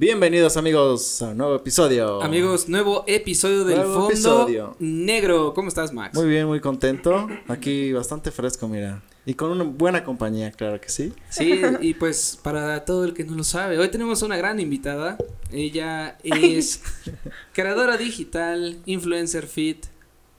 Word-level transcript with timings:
Bienvenidos 0.00 0.56
amigos 0.56 1.20
a 1.20 1.28
un 1.28 1.36
nuevo 1.36 1.56
episodio. 1.56 2.22
Amigos, 2.22 2.70
nuevo 2.70 3.04
episodio 3.06 3.66
del 3.66 3.76
Nuevo 3.76 3.92
Fondo 3.92 4.08
episodio. 4.08 4.76
Negro. 4.78 5.52
¿Cómo 5.52 5.68
estás, 5.68 5.92
Max? 5.92 6.16
Muy 6.16 6.26
bien, 6.26 6.46
muy 6.46 6.58
contento. 6.58 7.28
Aquí 7.48 7.92
bastante 7.92 8.30
fresco, 8.30 8.66
mira. 8.66 9.02
Y 9.26 9.34
con 9.34 9.50
una 9.50 9.64
buena 9.64 10.02
compañía, 10.02 10.52
claro 10.52 10.80
que 10.80 10.88
sí. 10.88 11.12
Sí, 11.28 11.60
y 11.82 11.92
pues 11.92 12.38
para 12.42 12.82
todo 12.86 13.04
el 13.04 13.12
que 13.12 13.24
no 13.24 13.36
lo 13.36 13.44
sabe, 13.44 13.78
hoy 13.78 13.90
tenemos 13.90 14.22
una 14.22 14.38
gran 14.38 14.58
invitada. 14.58 15.18
Ella 15.52 16.16
es 16.24 16.82
creadora 17.52 17.98
digital, 17.98 18.78
influencer 18.86 19.46
fit, 19.46 19.84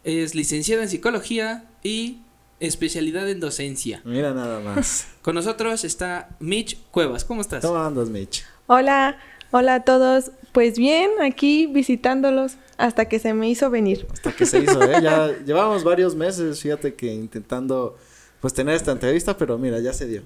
es 0.04 0.34
licenciada 0.34 0.82
en 0.82 0.90
psicología 0.90 1.70
y 1.84 2.22
especialidad 2.60 3.30
en 3.30 3.40
docencia. 3.40 4.02
Mira 4.06 4.34
nada 4.34 4.60
más. 4.60 5.06
Con 5.22 5.36
nosotros 5.36 5.84
está 5.84 6.30
Mitch 6.40 6.80
Cuevas. 6.90 7.24
¿Cómo 7.26 7.42
estás? 7.42 7.64
¿Cómo 7.64 7.78
andas, 7.78 8.10
Mitch? 8.10 8.44
Hola, 8.74 9.18
hola 9.52 9.76
a 9.76 9.84
todos. 9.84 10.32
Pues 10.52 10.78
bien, 10.78 11.10
aquí 11.22 11.68
visitándolos 11.68 12.58
hasta 12.78 13.06
que 13.06 13.20
se 13.20 13.34
me 13.34 13.50
hizo 13.50 13.70
venir. 13.70 14.06
Hasta 14.12 14.32
que 14.34 14.46
se 14.46 14.60
hizo, 14.60 14.82
¿eh? 14.84 15.02
Ya 15.02 15.32
llevamos 15.46 15.84
varios 15.84 16.16
meses, 16.16 16.60
fíjate 16.60 16.96
que 16.96 17.14
intentando 17.14 17.98
pues 18.42 18.54
tener 18.54 18.76
esta 18.76 18.92
entrevista, 18.92 19.38
pero 19.38 19.58
mira, 19.58 19.80
ya 19.80 19.94
se 19.94 20.08
dio. 20.08 20.24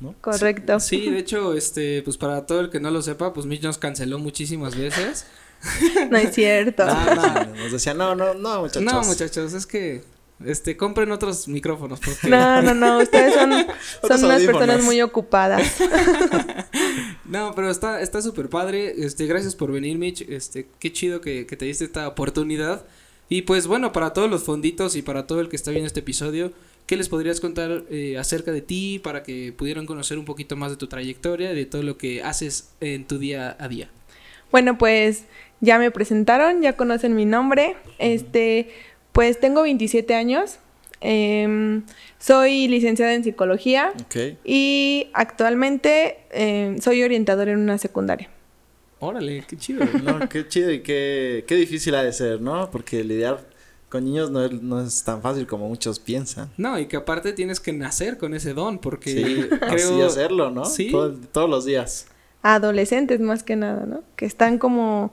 ¿no? 0.00 0.14
Correcto. 0.20 0.80
Sí, 0.80 1.10
de 1.10 1.18
hecho, 1.18 1.54
este, 1.54 2.02
pues 2.02 2.16
para 2.16 2.46
todo 2.46 2.60
el 2.60 2.70
que 2.70 2.80
no 2.80 2.90
lo 2.90 3.02
sepa, 3.02 3.32
pues 3.32 3.46
Mitch 3.46 3.62
nos 3.62 3.78
canceló 3.78 4.18
muchísimas 4.18 4.76
veces. 4.76 5.26
No 6.08 6.16
es 6.16 6.36
cierto. 6.36 6.84
Ah, 6.86 7.48
no. 7.48 7.54
Nos 7.56 7.72
decía, 7.72 7.92
no, 7.92 8.14
no, 8.14 8.32
no, 8.34 8.60
muchachos. 8.60 8.82
No, 8.82 9.02
muchachos, 9.02 9.52
es 9.54 9.66
que 9.66 10.04
este 10.44 10.76
compren 10.76 11.10
otros 11.10 11.48
micrófonos 11.48 11.98
porque 11.98 12.28
No, 12.28 12.62
no, 12.62 12.74
no, 12.74 12.98
ustedes 12.98 13.34
son, 13.34 13.50
son 13.50 13.66
unas 14.04 14.22
audífonos. 14.22 14.46
personas 14.46 14.84
muy 14.84 15.02
ocupadas. 15.02 15.64
No, 17.28 17.54
pero 17.54 17.70
está 17.70 18.00
está 18.00 18.22
súper 18.22 18.48
padre. 18.48 18.94
Este, 19.04 19.26
gracias 19.26 19.54
por 19.54 19.70
venir, 19.70 19.98
Mitch. 19.98 20.22
Este, 20.22 20.66
qué 20.78 20.92
chido 20.92 21.20
que, 21.20 21.46
que 21.46 21.56
te 21.56 21.66
diste 21.66 21.84
esta 21.84 22.08
oportunidad. 22.08 22.84
Y 23.28 23.42
pues 23.42 23.66
bueno, 23.66 23.92
para 23.92 24.12
todos 24.14 24.30
los 24.30 24.42
fonditos 24.44 24.96
y 24.96 25.02
para 25.02 25.26
todo 25.26 25.40
el 25.40 25.48
que 25.48 25.56
está 25.56 25.70
viendo 25.70 25.86
este 25.86 26.00
episodio, 26.00 26.52
¿qué 26.86 26.96
les 26.96 27.10
podrías 27.10 27.40
contar 27.40 27.84
eh, 27.90 28.16
acerca 28.16 28.52
de 28.52 28.62
ti 28.62 28.98
para 29.02 29.22
que 29.22 29.52
pudieran 29.52 29.84
conocer 29.84 30.18
un 30.18 30.24
poquito 30.24 30.56
más 30.56 30.70
de 30.70 30.78
tu 30.78 30.86
trayectoria 30.86 31.52
y 31.52 31.56
de 31.56 31.66
todo 31.66 31.82
lo 31.82 31.98
que 31.98 32.22
haces 32.22 32.70
en 32.80 33.04
tu 33.04 33.18
día 33.18 33.56
a 33.60 33.68
día? 33.68 33.90
Bueno, 34.50 34.78
pues 34.78 35.24
ya 35.60 35.78
me 35.78 35.90
presentaron, 35.90 36.62
ya 36.62 36.74
conocen 36.76 37.14
mi 37.14 37.26
nombre. 37.26 37.76
Este, 37.98 38.70
pues 39.12 39.38
tengo 39.38 39.62
27 39.62 40.14
años. 40.14 40.58
em, 41.00 41.82
soy 42.18 42.68
licenciada 42.68 43.14
en 43.14 43.24
psicología 43.24 43.92
Ok. 44.02 44.36
y 44.44 45.08
actualmente 45.14 46.18
em, 46.30 46.78
soy 46.78 47.02
orientadora 47.02 47.52
en 47.52 47.58
una 47.60 47.78
secundaria. 47.78 48.28
Órale, 49.00 49.44
qué 49.48 49.56
chido. 49.56 49.84
No, 50.02 50.28
qué 50.28 50.46
chido 50.48 50.70
y 50.72 50.80
qué, 50.82 51.44
qué 51.46 51.54
difícil 51.54 51.94
ha 51.94 52.02
de 52.02 52.12
ser, 52.12 52.40
¿no? 52.40 52.70
Porque 52.70 53.04
lidiar 53.04 53.38
con 53.88 54.04
niños 54.04 54.30
no 54.30 54.44
es, 54.44 54.52
no 54.52 54.82
es 54.82 55.02
tan 55.04 55.22
fácil 55.22 55.46
como 55.46 55.68
muchos 55.68 55.98
piensan. 56.00 56.50
No, 56.58 56.78
y 56.78 56.86
que 56.86 56.96
aparte 56.96 57.32
tienes 57.32 57.60
que 57.60 57.72
nacer 57.72 58.18
con 58.18 58.34
ese 58.34 58.52
don 58.54 58.78
porque 58.78 59.10
Sí, 59.12 59.48
creo 59.48 59.88
así 59.90 60.00
hacerlo, 60.02 60.50
¿no? 60.50 60.64
Sí. 60.64 60.90
Todo- 60.90 61.14
todos 61.32 61.48
los 61.48 61.64
días. 61.64 62.06
Adolescentes 62.42 63.20
más 63.20 63.42
que 63.44 63.56
nada, 63.56 63.86
¿no? 63.86 64.02
Que 64.16 64.26
están 64.26 64.58
como 64.58 65.12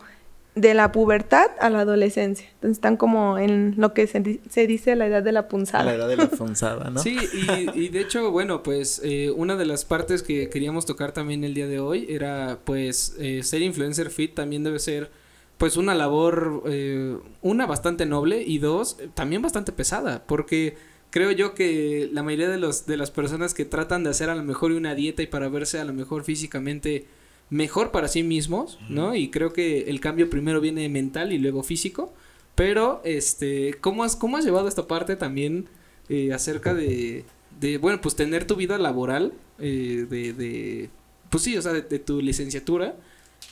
de 0.56 0.74
la 0.74 0.94
pubertad 0.94 1.48
a 1.60 1.70
la 1.70 1.82
adolescencia. 1.82 2.48
Entonces 2.56 2.78
están 2.78 2.96
como 2.96 3.38
en 3.38 3.76
lo 3.78 3.94
que 3.94 4.08
se, 4.08 4.40
se 4.50 4.68
dice 4.68 4.96
la 4.96 5.06
edad 5.06 5.22
de 5.22 5.34
la 5.34 5.50
punzada. 5.50 5.84
la 5.84 5.96
edad 5.96 6.08
de 6.08 6.16
la 6.16 6.28
fonzada, 6.28 6.90
¿no? 6.90 7.00
Sí, 7.04 7.18
y, 7.34 7.80
y 7.80 7.90
de 7.90 8.00
hecho, 8.00 8.32
bueno, 8.32 8.64
pues 8.64 9.02
eh, 9.04 9.32
una 9.36 9.58
de 9.58 9.66
las 9.66 9.84
partes 9.84 10.24
que 10.24 10.50
queríamos 10.50 10.86
tocar 10.86 11.12
también 11.12 11.44
el 11.44 11.54
día 11.54 11.68
de 11.68 11.80
hoy 11.80 12.08
era, 12.10 12.60
pues, 12.64 13.16
eh, 13.20 13.44
ser 13.44 13.62
influencer 13.62 14.10
fit 14.10 14.34
también 14.34 14.64
debe 14.64 14.80
ser, 14.80 15.12
pues, 15.58 15.76
una 15.76 15.94
labor, 15.94 16.64
eh, 16.68 17.18
una, 17.42 17.66
bastante 17.66 18.06
noble 18.06 18.42
y 18.42 18.60
dos, 18.60 18.98
también 19.14 19.42
bastante 19.42 19.74
pesada, 19.74 20.24
porque 20.26 20.78
creo 21.10 21.32
yo 21.32 21.54
que 21.54 22.10
la 22.14 22.24
mayoría 22.24 22.50
de, 22.50 22.60
los, 22.60 22.86
de 22.86 22.96
las 22.96 23.12
personas 23.12 23.54
que 23.54 23.66
tratan 23.66 24.06
de 24.06 24.10
hacer 24.10 24.30
a 24.30 24.36
lo 24.36 24.44
mejor 24.44 24.72
una 24.72 24.96
dieta 24.96 25.22
y 25.22 25.28
para 25.28 25.50
verse 25.50 25.80
a 25.80 25.86
lo 25.86 25.94
mejor 25.94 26.24
físicamente 26.24 27.06
mejor 27.50 27.92
para 27.92 28.08
sí 28.08 28.24
mismos, 28.24 28.80
¿no? 28.90 29.16
Y 29.16 29.30
creo 29.30 29.54
que 29.54 29.90
el 29.90 30.00
cambio 30.00 30.30
primero 30.30 30.62
viene 30.62 30.90
mental 30.90 31.32
y 31.32 31.38
luego 31.38 31.64
físico, 31.64 32.14
pero, 32.56 33.02
este, 33.04 33.76
¿cómo 33.82 34.04
has, 34.04 34.16
cómo 34.16 34.38
has 34.38 34.46
llevado 34.46 34.68
esta 34.68 34.88
parte 34.88 35.16
también 35.16 35.68
eh, 36.10 36.34
acerca 36.34 36.74
de, 36.74 37.26
de, 37.60 37.78
bueno, 37.78 38.00
pues 38.02 38.16
tener 38.16 38.46
tu 38.46 38.56
vida 38.56 38.78
laboral, 38.78 39.34
eh, 39.60 40.06
de, 40.10 40.34
de, 40.34 40.90
pues 41.30 41.44
sí, 41.44 41.58
o 41.58 41.62
sea, 41.62 41.74
de, 41.74 41.82
de 41.82 42.00
tu 42.00 42.22
licenciatura, 42.22 42.96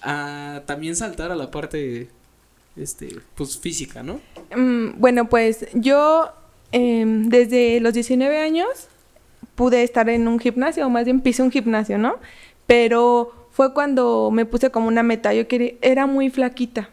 a 0.02 0.64
también 0.66 0.96
saltar 0.96 1.32
a 1.32 1.36
la 1.36 1.52
parte, 1.52 2.10
este, 2.76 3.10
pues 3.36 3.58
física, 3.60 4.04
¿no? 4.04 4.22
Mm, 4.56 5.00
bueno, 5.00 5.30
pues 5.30 5.68
yo 5.74 6.32
em, 6.72 7.30
desde 7.30 7.80
los 7.80 7.94
19 7.94 8.38
años 8.38 8.68
pude 9.56 9.84
estar 9.84 10.10
en 10.10 10.28
un 10.28 10.40
gimnasio, 10.40 10.88
o 10.88 10.90
más 10.90 11.06
bien 11.06 11.22
pisé 11.22 11.44
un 11.44 11.52
gimnasio, 11.52 11.98
¿no? 11.98 12.16
Pero 12.66 13.43
fue 13.54 13.74
cuando 13.74 14.32
me 14.32 14.46
puse 14.46 14.72
como 14.72 14.88
una 14.88 15.04
meta. 15.04 15.34
Yo 15.34 15.48
quería, 15.48 15.74
era 15.82 16.08
muy 16.08 16.30
flaquita. 16.30 16.90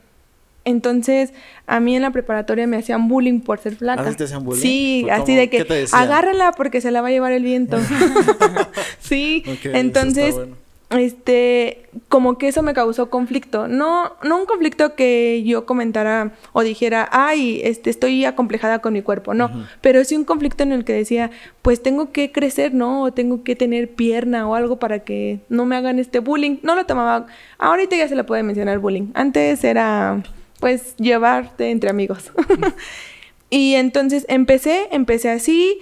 Entonces, 0.66 1.32
a 1.66 1.81
mí 1.81 1.97
en 1.97 2.03
la 2.03 2.10
preparatoria 2.10 2.66
me 2.66 2.76
hacían 2.76 3.09
bullying 3.09 3.41
por 3.41 3.59
ser 3.59 3.76
flaca. 3.76 4.03
¿Ah, 4.06 4.10
sí 4.10 4.16
te 4.16 4.25
hacían 4.25 4.44
bullying? 4.44 4.60
Sí, 4.60 5.06
¿Cómo? 5.09 5.22
así 5.22 5.34
de 5.34 5.48
¿Qué 5.48 5.65
que 5.65 5.87
agárrala 5.93 6.53
porque 6.53 6.82
se 6.82 6.91
la 6.91 7.00
va 7.00 7.09
a 7.09 7.10
llevar 7.10 7.32
el 7.32 7.43
viento. 7.43 7.78
sí, 9.00 9.43
Ok, 9.47 9.53
eso 9.53 9.69
está 9.69 9.78
entonces 9.78 10.34
bueno. 10.34 10.56
Este, 10.90 11.88
como 12.08 12.36
que 12.36 12.48
eso 12.48 12.62
me 12.62 12.74
causó 12.74 13.10
conflicto. 13.10 13.68
No, 13.68 14.12
no 14.24 14.38
un 14.38 14.46
conflicto 14.46 14.96
que 14.96 15.42
yo 15.44 15.64
comentara 15.64 16.32
o 16.52 16.62
dijera, 16.62 17.08
ay, 17.12 17.60
este, 17.62 17.90
estoy 17.90 18.24
acomplejada 18.24 18.80
con 18.80 18.92
mi 18.92 19.02
cuerpo, 19.02 19.32
no. 19.32 19.50
Pero 19.80 20.04
sí 20.04 20.16
un 20.16 20.24
conflicto 20.24 20.64
en 20.64 20.72
el 20.72 20.84
que 20.84 20.92
decía, 20.92 21.30
pues 21.62 21.82
tengo 21.82 22.10
que 22.10 22.32
crecer, 22.32 22.74
¿no? 22.74 23.02
O 23.02 23.12
tengo 23.12 23.44
que 23.44 23.54
tener 23.54 23.90
pierna 23.94 24.48
o 24.48 24.56
algo 24.56 24.78
para 24.78 25.00
que 25.00 25.40
no 25.48 25.64
me 25.64 25.76
hagan 25.76 26.00
este 26.00 26.18
bullying. 26.18 26.58
No 26.62 26.74
lo 26.74 26.84
tomaba, 26.86 27.26
ahorita 27.58 27.96
ya 27.96 28.08
se 28.08 28.16
le 28.16 28.24
puede 28.24 28.42
mencionar 28.42 28.80
bullying. 28.80 29.10
Antes 29.14 29.62
era, 29.62 30.22
pues, 30.58 30.96
llevarte 30.96 31.70
entre 31.70 31.90
amigos. 31.90 32.32
y 33.50 33.74
entonces 33.74 34.26
empecé, 34.28 34.88
empecé 34.90 35.30
así. 35.30 35.78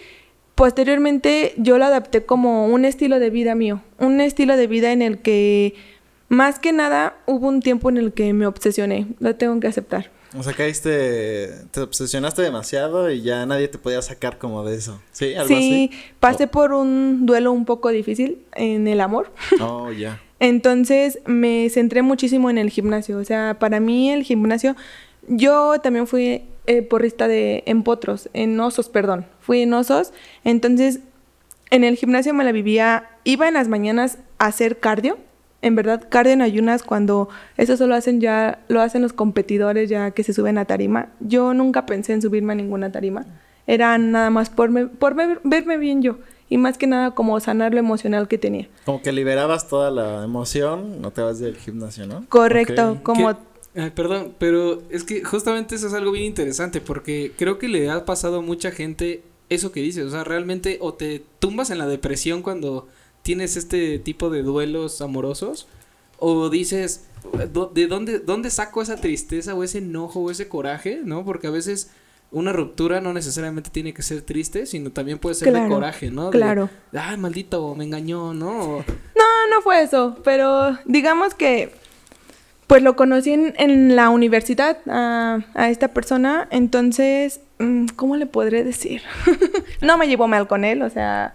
Posteriormente 0.59 1.55
yo 1.57 1.79
lo 1.79 1.85
adapté 1.85 2.25
como 2.27 2.67
un 2.67 2.85
estilo 2.85 3.21
de 3.21 3.31
vida 3.31 3.55
mío, 3.55 3.81
un 4.01 4.21
estilo 4.21 4.57
de 4.57 4.67
vida 4.67 4.91
en 4.91 5.03
el 5.03 5.19
que 5.19 5.77
más 6.29 6.59
que 6.59 6.73
nada 6.73 7.17
hubo 7.27 7.47
un 7.47 7.61
tiempo 7.61 7.91
en 7.91 7.97
el 7.97 8.13
que 8.13 8.33
me 8.33 8.45
obsesioné, 8.45 9.07
lo 9.21 9.37
tengo 9.37 9.61
que 9.61 9.69
aceptar. 9.69 10.11
O 10.37 10.43
sea, 10.43 10.55
caíste, 10.55 11.51
te 11.71 11.81
obsesionaste 11.81 12.43
demasiado 12.43 13.09
y 13.09 13.23
ya 13.23 13.47
nadie 13.47 13.69
te 13.69 13.79
podía 13.79 14.03
sacar 14.03 14.39
como 14.39 14.65
de 14.65 14.75
eso. 14.75 15.01
¿Sí? 15.13 15.33
¿Algo 15.35 15.47
Sí, 15.47 15.93
pasé 16.19 16.49
por 16.49 16.73
un 16.73 17.25
duelo 17.25 17.53
un 17.53 17.65
poco 17.65 17.91
difícil 17.91 18.39
en 18.57 18.89
el 18.89 19.01
amor. 19.01 19.33
así? 19.53 19.57
Oh, 19.63 19.93
ya. 19.93 20.21
Entonces 20.41 21.21
me 21.25 21.71
centré 21.71 22.03
muchísimo 22.03 22.51
en 22.51 22.59
el 22.59 22.71
gimnasio. 22.71 23.19
O 23.19 23.25
sea, 23.25 23.61
para 23.61 23.79
mí 23.79 24.11
el 24.11 24.25
gimnasio, 24.25 24.75
yo 25.29 25.79
también 25.81 26.09
fui 26.09 26.43
eh, 26.69 26.83
porrista 26.83 27.27
de, 27.27 27.65
en 27.67 27.83
potros, 27.83 28.29
en 28.35 28.59
osos, 28.61 28.89
perdón. 28.89 29.27
Fui 29.41 29.63
en 29.63 29.73
osos. 29.75 30.13
Entonces, 30.45 31.01
en 31.71 31.83
el 31.83 31.97
gimnasio 31.97 32.33
me 32.35 32.45
la 32.45 32.53
vivía, 32.53 33.09
iba 33.25 33.49
en 33.49 33.55
las 33.55 33.67
mañanas 33.69 34.19
a 34.39 34.47
hacer 34.47 34.79
cardio. 34.79 35.19
En 35.61 35.75
verdad, 35.75 36.07
cardio 36.09 36.33
en 36.35 36.41
ayunas 36.43 36.85
cuando 36.85 37.29
eso 37.57 37.77
solo 37.77 37.97
hacen 37.97 38.21
ya, 38.21 38.61
lo 38.69 38.81
hacen 38.81 39.03
los 39.03 39.13
competidores 39.13 39.89
ya 39.91 40.13
que 40.13 40.23
se 40.23 40.33
suben 40.33 40.57
a 40.57 40.67
tarima. 40.67 41.09
Yo 41.19 41.53
nunca 41.53 41.85
pensé 41.85 42.13
en 42.13 42.23
subirme 42.23 42.53
a 42.53 42.57
ninguna 42.57 42.93
tarima. 42.93 43.27
Era 43.67 43.99
nada 43.99 44.31
más 44.31 44.51
por, 44.51 44.71
me- 44.71 44.87
por 44.87 45.15
ver- 45.17 45.41
verme 45.43 45.77
bien 45.77 46.01
yo. 46.01 46.19
Y 46.51 46.57
más 46.59 46.79
que 46.79 46.87
nada 46.87 47.11
como 47.11 47.39
sanar 47.41 47.73
lo 47.75 47.81
emocional 47.81 48.29
que 48.29 48.39
tenía. 48.39 48.69
Como 48.87 49.03
que 49.03 49.13
liberabas 49.13 49.69
toda 49.69 49.91
la 49.91 50.25
emoción, 50.25 51.03
no 51.03 51.11
te 51.11 51.21
vas 51.23 51.39
del 51.41 51.57
gimnasio, 51.57 52.07
¿no? 52.07 52.25
Correcto, 52.31 52.99
como 53.03 53.29
¿Qué? 53.29 53.37
Ay, 53.79 53.91
perdón, 53.91 54.35
pero 54.39 54.83
es 54.91 55.05
que 55.05 55.23
justamente 55.25 55.75
eso 55.77 55.87
es 55.87 55.93
algo 55.95 56.11
bien 56.13 56.25
interesante 56.25 56.81
porque 56.81 57.33
creo 57.37 57.59
que 57.59 57.69
le 57.69 57.91
ha 57.91 58.05
pasado 58.05 58.39
a 58.39 58.43
mucha 58.43 58.71
gente 58.71 59.23
eso 59.51 59.73
que 59.73 59.81
dices, 59.81 60.05
o 60.07 60.11
sea, 60.11 60.25
realmente 60.25 60.79
o 60.81 60.95
te 60.95 61.23
tumbas 61.39 61.71
en 61.71 61.79
la 61.79 61.87
depresión 61.87 62.43
cuando 62.43 62.89
tienes 63.23 63.57
este 63.57 63.99
tipo 63.99 64.31
de 64.31 64.43
duelos 64.43 65.01
amorosos 65.01 65.69
o 66.19 66.51
dices, 66.51 67.05
"Do- 67.53 67.71
¿de 67.73 67.87
dónde, 67.87 68.19
dónde 68.19 68.51
saco 68.51 68.83
esa 68.83 68.97
tristeza 68.97 69.55
o 69.55 69.63
ese 69.63 69.79
enojo 69.79 70.21
o 70.21 70.31
ese 70.31 70.49
coraje? 70.49 71.01
¿No? 71.05 71.25
Porque 71.25 71.47
a 71.47 71.51
veces 71.51 71.91
una 72.31 72.53
ruptura 72.53 73.01
no 73.01 73.13
necesariamente 73.15 73.71
tiene 73.71 73.95
que 73.95 74.03
ser 74.03 74.21
triste, 74.23 74.67
sino 74.67 74.91
también 74.91 75.19
puede 75.19 75.35
ser 75.37 75.47
de 75.53 75.61
coraje, 75.75 76.11
¿no? 76.11 76.27
De, 76.31 76.39
claro. 76.39 76.69
Ay, 76.93 77.17
maldito, 77.17 77.75
me 77.75 77.85
engañó, 77.85 78.35
¿no? 78.35 78.59
O- 78.79 78.85
No, 79.17 79.55
no 79.55 79.63
fue 79.63 79.83
eso, 79.83 80.19
pero 80.25 80.77
digamos 80.85 81.35
que 81.35 81.73
pues 82.69 82.83
lo 82.83 82.95
conocí 82.95 83.33
en, 83.33 83.55
en 83.57 83.97
la 83.97 84.11
universidad 84.11 84.79
a, 84.87 85.41
a 85.55 85.71
esta 85.71 85.89
persona, 85.89 86.47
entonces, 86.51 87.41
mm, 87.59 87.87
¿cómo 87.97 88.17
le 88.17 88.27
podré 88.27 88.63
decir? 88.63 89.03
no 89.81 89.99
me 89.99 90.07
llevo 90.07 90.29
mal 90.29 90.47
con 90.47 90.65
él, 90.65 90.83
o 90.83 90.91
sea, 90.91 91.35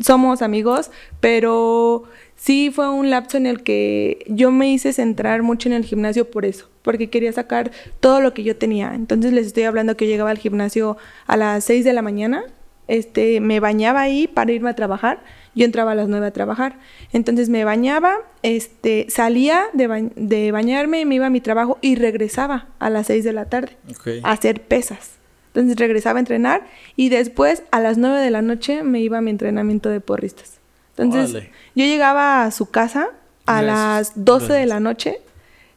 somos 0.00 0.40
amigos, 0.40 0.90
pero 1.20 2.04
sí 2.34 2.70
fue 2.74 2.88
un 2.88 3.10
lapso 3.10 3.36
en 3.36 3.44
el 3.44 3.62
que 3.62 4.24
yo 4.26 4.50
me 4.50 4.72
hice 4.72 4.94
centrar 4.94 5.42
mucho 5.42 5.68
en 5.68 5.74
el 5.74 5.84
gimnasio 5.84 6.30
por 6.30 6.46
eso, 6.46 6.68
porque 6.80 7.10
quería 7.10 7.32
sacar 7.32 7.70
todo 8.00 8.22
lo 8.22 8.32
que 8.32 8.42
yo 8.42 8.56
tenía. 8.56 8.94
Entonces 8.94 9.34
les 9.34 9.46
estoy 9.46 9.64
hablando 9.64 9.98
que 9.98 10.06
yo 10.06 10.12
llegaba 10.12 10.30
al 10.30 10.38
gimnasio 10.38 10.96
a 11.26 11.36
las 11.36 11.62
6 11.64 11.84
de 11.84 11.92
la 11.92 12.00
mañana, 12.00 12.44
este, 12.90 13.40
me 13.40 13.60
bañaba 13.60 14.00
ahí 14.00 14.26
para 14.26 14.50
irme 14.50 14.68
a 14.68 14.74
trabajar. 14.74 15.22
Yo 15.54 15.64
entraba 15.64 15.92
a 15.92 15.94
las 15.94 16.08
9 16.08 16.26
a 16.26 16.30
trabajar. 16.32 16.76
Entonces 17.12 17.48
me 17.48 17.64
bañaba, 17.64 18.16
este, 18.42 19.06
salía 19.08 19.66
de, 19.72 20.10
de 20.16 20.50
bañarme, 20.50 21.04
me 21.04 21.14
iba 21.14 21.26
a 21.26 21.30
mi 21.30 21.40
trabajo 21.40 21.78
y 21.80 21.94
regresaba 21.94 22.66
a 22.80 22.90
las 22.90 23.06
6 23.06 23.22
de 23.22 23.32
la 23.32 23.44
tarde 23.44 23.76
a 24.24 24.32
hacer 24.32 24.62
pesas. 24.62 25.12
Entonces 25.54 25.76
regresaba 25.78 26.18
a 26.18 26.20
entrenar 26.20 26.66
y 26.96 27.10
después 27.10 27.62
a 27.70 27.78
las 27.78 27.96
9 27.96 28.18
de 28.18 28.30
la 28.30 28.42
noche 28.42 28.82
me 28.82 29.00
iba 29.00 29.18
a 29.18 29.20
mi 29.20 29.30
entrenamiento 29.30 29.88
de 29.88 30.00
porristas. 30.00 30.58
Entonces 30.98 31.44
yo 31.76 31.84
llegaba 31.84 32.44
a 32.44 32.50
su 32.50 32.70
casa 32.70 33.10
a 33.46 33.62
las 33.62 34.12
12 34.16 34.52
de 34.52 34.66
la 34.66 34.80
noche, 34.80 35.20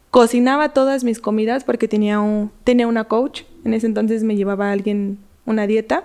cocinaba 0.09 0.69
todas 0.69 1.03
mis 1.03 1.19
comidas 1.19 1.63
porque 1.63 1.87
tenía, 1.87 2.19
un, 2.19 2.51
tenía 2.63 2.87
una 2.87 3.03
coach, 3.03 3.43
en 3.65 3.75
ese 3.75 3.85
entonces 3.85 4.23
me 4.23 4.35
llevaba 4.35 4.69
a 4.69 4.71
alguien 4.71 5.19
una 5.45 5.67
dieta. 5.67 6.03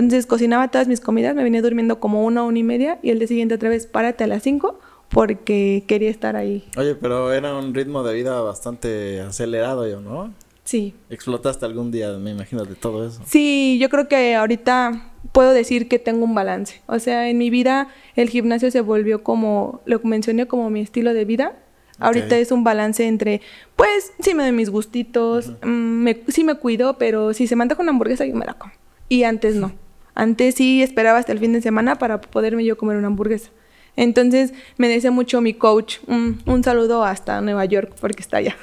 Entonces 0.00 0.26
cocinaba 0.26 0.68
todas 0.68 0.88
mis 0.88 1.00
comidas, 1.00 1.34
me 1.36 1.44
venía 1.44 1.62
durmiendo 1.62 2.00
como 2.00 2.24
una, 2.24 2.42
una 2.42 2.58
y 2.58 2.64
media 2.64 2.98
y 3.02 3.10
el 3.10 3.18
día 3.18 3.28
siguiente 3.28 3.54
otra 3.54 3.68
vez 3.68 3.86
párate 3.86 4.24
a 4.24 4.26
las 4.26 4.42
5 4.42 4.78
porque 5.08 5.84
quería 5.86 6.10
estar 6.10 6.34
ahí. 6.34 6.64
Oye, 6.76 6.96
pero 6.96 7.32
era 7.32 7.56
un 7.56 7.72
ritmo 7.72 8.02
de 8.02 8.14
vida 8.14 8.40
bastante 8.40 9.20
acelerado 9.20 9.88
yo, 9.88 10.00
¿no? 10.00 10.32
Sí. 10.64 10.94
¿Explotaste 11.10 11.64
algún 11.66 11.92
día, 11.92 12.10
me 12.18 12.30
imagino, 12.30 12.64
de 12.64 12.74
todo 12.74 13.06
eso? 13.06 13.20
Sí, 13.26 13.78
yo 13.80 13.88
creo 13.90 14.08
que 14.08 14.34
ahorita 14.34 15.12
puedo 15.32 15.52
decir 15.52 15.88
que 15.88 15.98
tengo 15.98 16.24
un 16.24 16.34
balance. 16.34 16.80
O 16.86 16.98
sea, 16.98 17.28
en 17.28 17.38
mi 17.38 17.50
vida 17.50 17.88
el 18.16 18.30
gimnasio 18.30 18.70
se 18.70 18.80
volvió 18.80 19.22
como, 19.22 19.82
lo 19.84 20.00
mencioné 20.02 20.48
como 20.48 20.70
mi 20.70 20.80
estilo 20.80 21.14
de 21.14 21.24
vida. 21.24 21.52
Ahorita 22.00 22.36
es 22.36 22.50
un 22.50 22.64
balance 22.64 23.06
entre, 23.06 23.40
pues, 23.76 24.12
sí 24.18 24.34
me 24.34 24.42
doy 24.42 24.50
mis 24.50 24.68
gustitos, 24.68 25.52
mm, 25.62 25.68
me, 25.68 26.22
sí 26.26 26.42
me 26.42 26.56
cuido, 26.56 26.98
pero 26.98 27.32
si 27.34 27.46
se 27.46 27.54
me 27.54 27.62
antoja 27.62 27.82
una 27.82 27.92
hamburguesa, 27.92 28.24
yo 28.24 28.34
me 28.34 28.44
la 28.44 28.54
como. 28.54 28.72
Y 29.08 29.22
antes 29.22 29.54
no. 29.54 29.72
Antes 30.14 30.54
sí 30.54 30.82
esperaba 30.82 31.18
hasta 31.18 31.32
el 31.32 31.38
fin 31.38 31.52
de 31.52 31.60
semana 31.60 31.96
para 31.96 32.20
poderme 32.20 32.64
yo 32.64 32.76
comer 32.76 32.96
una 32.96 33.08
hamburguesa. 33.08 33.50
Entonces 33.96 34.52
me 34.76 34.88
decía 34.88 35.10
mucho 35.10 35.40
mi 35.40 35.54
coach, 35.54 35.98
un, 36.06 36.64
saludo 36.64 37.04
hasta 37.04 37.40
Nueva 37.40 37.64
York 37.64 37.94
porque 38.00 38.22
está 38.22 38.38
allá. 38.38 38.56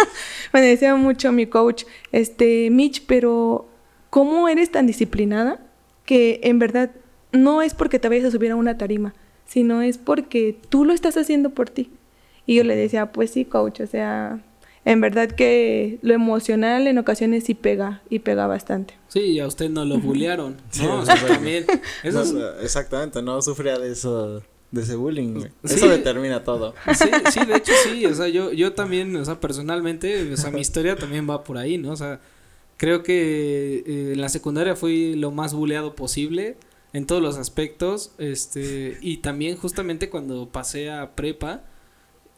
me 0.52 0.60
decía 0.60 0.94
mucho 0.96 1.30
mi 1.32 1.46
coach, 1.46 1.84
este, 2.12 2.70
Mitch, 2.70 3.04
pero 3.06 3.68
¿cómo 4.10 4.48
eres 4.48 4.70
tan 4.70 4.86
disciplinada 4.86 5.60
que 6.06 6.40
en 6.44 6.58
verdad 6.58 6.90
no 7.32 7.60
es 7.60 7.74
porque 7.74 7.98
te 7.98 8.08
vayas 8.08 8.26
a 8.26 8.30
subir 8.30 8.50
a 8.50 8.56
una 8.56 8.78
tarima, 8.78 9.14
sino 9.44 9.82
es 9.82 9.98
porque 9.98 10.58
tú 10.70 10.86
lo 10.86 10.94
estás 10.94 11.16
haciendo 11.18 11.50
por 11.50 11.68
ti? 11.68 11.90
Y 12.46 12.54
yo 12.54 12.64
le 12.64 12.74
decía, 12.74 13.12
pues 13.12 13.30
sí, 13.30 13.44
coach, 13.44 13.80
o 13.80 13.86
sea, 13.86 14.40
en 14.88 15.02
verdad 15.02 15.30
que 15.30 15.98
lo 16.00 16.14
emocional 16.14 16.86
en 16.86 16.96
ocasiones 16.96 17.44
sí 17.44 17.52
pega 17.52 18.00
y 18.08 18.20
pega 18.20 18.46
bastante. 18.46 18.94
Sí, 19.08 19.20
y 19.20 19.40
a 19.40 19.46
usted 19.46 19.68
no 19.68 19.84
lo 19.84 19.98
bullearon, 19.98 20.56
¿no? 20.82 21.00
o 21.00 21.04
sea, 21.04 21.14
también, 21.26 21.66
Exactamente, 22.62 23.20
no 23.20 23.42
sufría 23.42 23.78
de 23.78 23.92
eso 23.92 24.42
de 24.70 24.82
ese 24.82 24.96
bullying, 24.96 25.44
Eso 25.62 25.88
determina 25.88 26.42
todo. 26.42 26.74
Sí, 26.94 27.10
sí, 27.30 27.44
de 27.44 27.56
hecho 27.56 27.72
sí, 27.84 28.06
o 28.06 28.14
sea, 28.14 28.28
yo, 28.28 28.50
yo 28.52 28.72
también, 28.72 29.14
o 29.16 29.24
sea, 29.26 29.38
personalmente, 29.40 30.32
o 30.32 30.36
sea, 30.38 30.50
mi 30.50 30.60
historia 30.60 30.96
también 30.96 31.28
va 31.28 31.44
por 31.44 31.58
ahí, 31.58 31.76
¿no? 31.76 31.92
O 31.92 31.96
sea, 31.96 32.20
creo 32.78 33.02
que 33.02 33.82
eh, 33.86 34.12
en 34.14 34.20
la 34.22 34.30
secundaria 34.30 34.74
fui 34.74 35.14
lo 35.16 35.30
más 35.30 35.52
buleado 35.52 35.94
posible 35.94 36.56
en 36.94 37.06
todos 37.06 37.20
los 37.20 37.36
aspectos, 37.36 38.12
este, 38.16 38.96
y 39.02 39.18
también 39.18 39.58
justamente 39.58 40.08
cuando 40.08 40.48
pasé 40.48 40.90
a 40.90 41.14
prepa, 41.14 41.62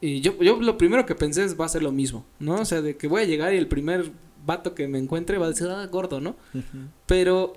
y 0.01 0.21
yo, 0.21 0.37
yo 0.41 0.59
lo 0.59 0.77
primero 0.77 1.05
que 1.05 1.15
pensé 1.15 1.43
es 1.43 1.59
va 1.59 1.65
a 1.65 1.69
ser 1.69 1.83
lo 1.83 1.91
mismo, 1.91 2.25
¿no? 2.39 2.55
O 2.55 2.65
sea, 2.65 2.81
de 2.81 2.97
que 2.97 3.07
voy 3.07 3.21
a 3.21 3.25
llegar 3.25 3.53
y 3.53 3.57
el 3.57 3.67
primer 3.67 4.11
vato 4.45 4.73
que 4.73 4.87
me 4.87 4.97
encuentre 4.97 5.37
va 5.37 5.45
a 5.45 5.49
decir, 5.49 5.67
ah, 5.67 5.85
gordo, 5.85 6.19
¿no? 6.19 6.35
Pero 7.05 7.53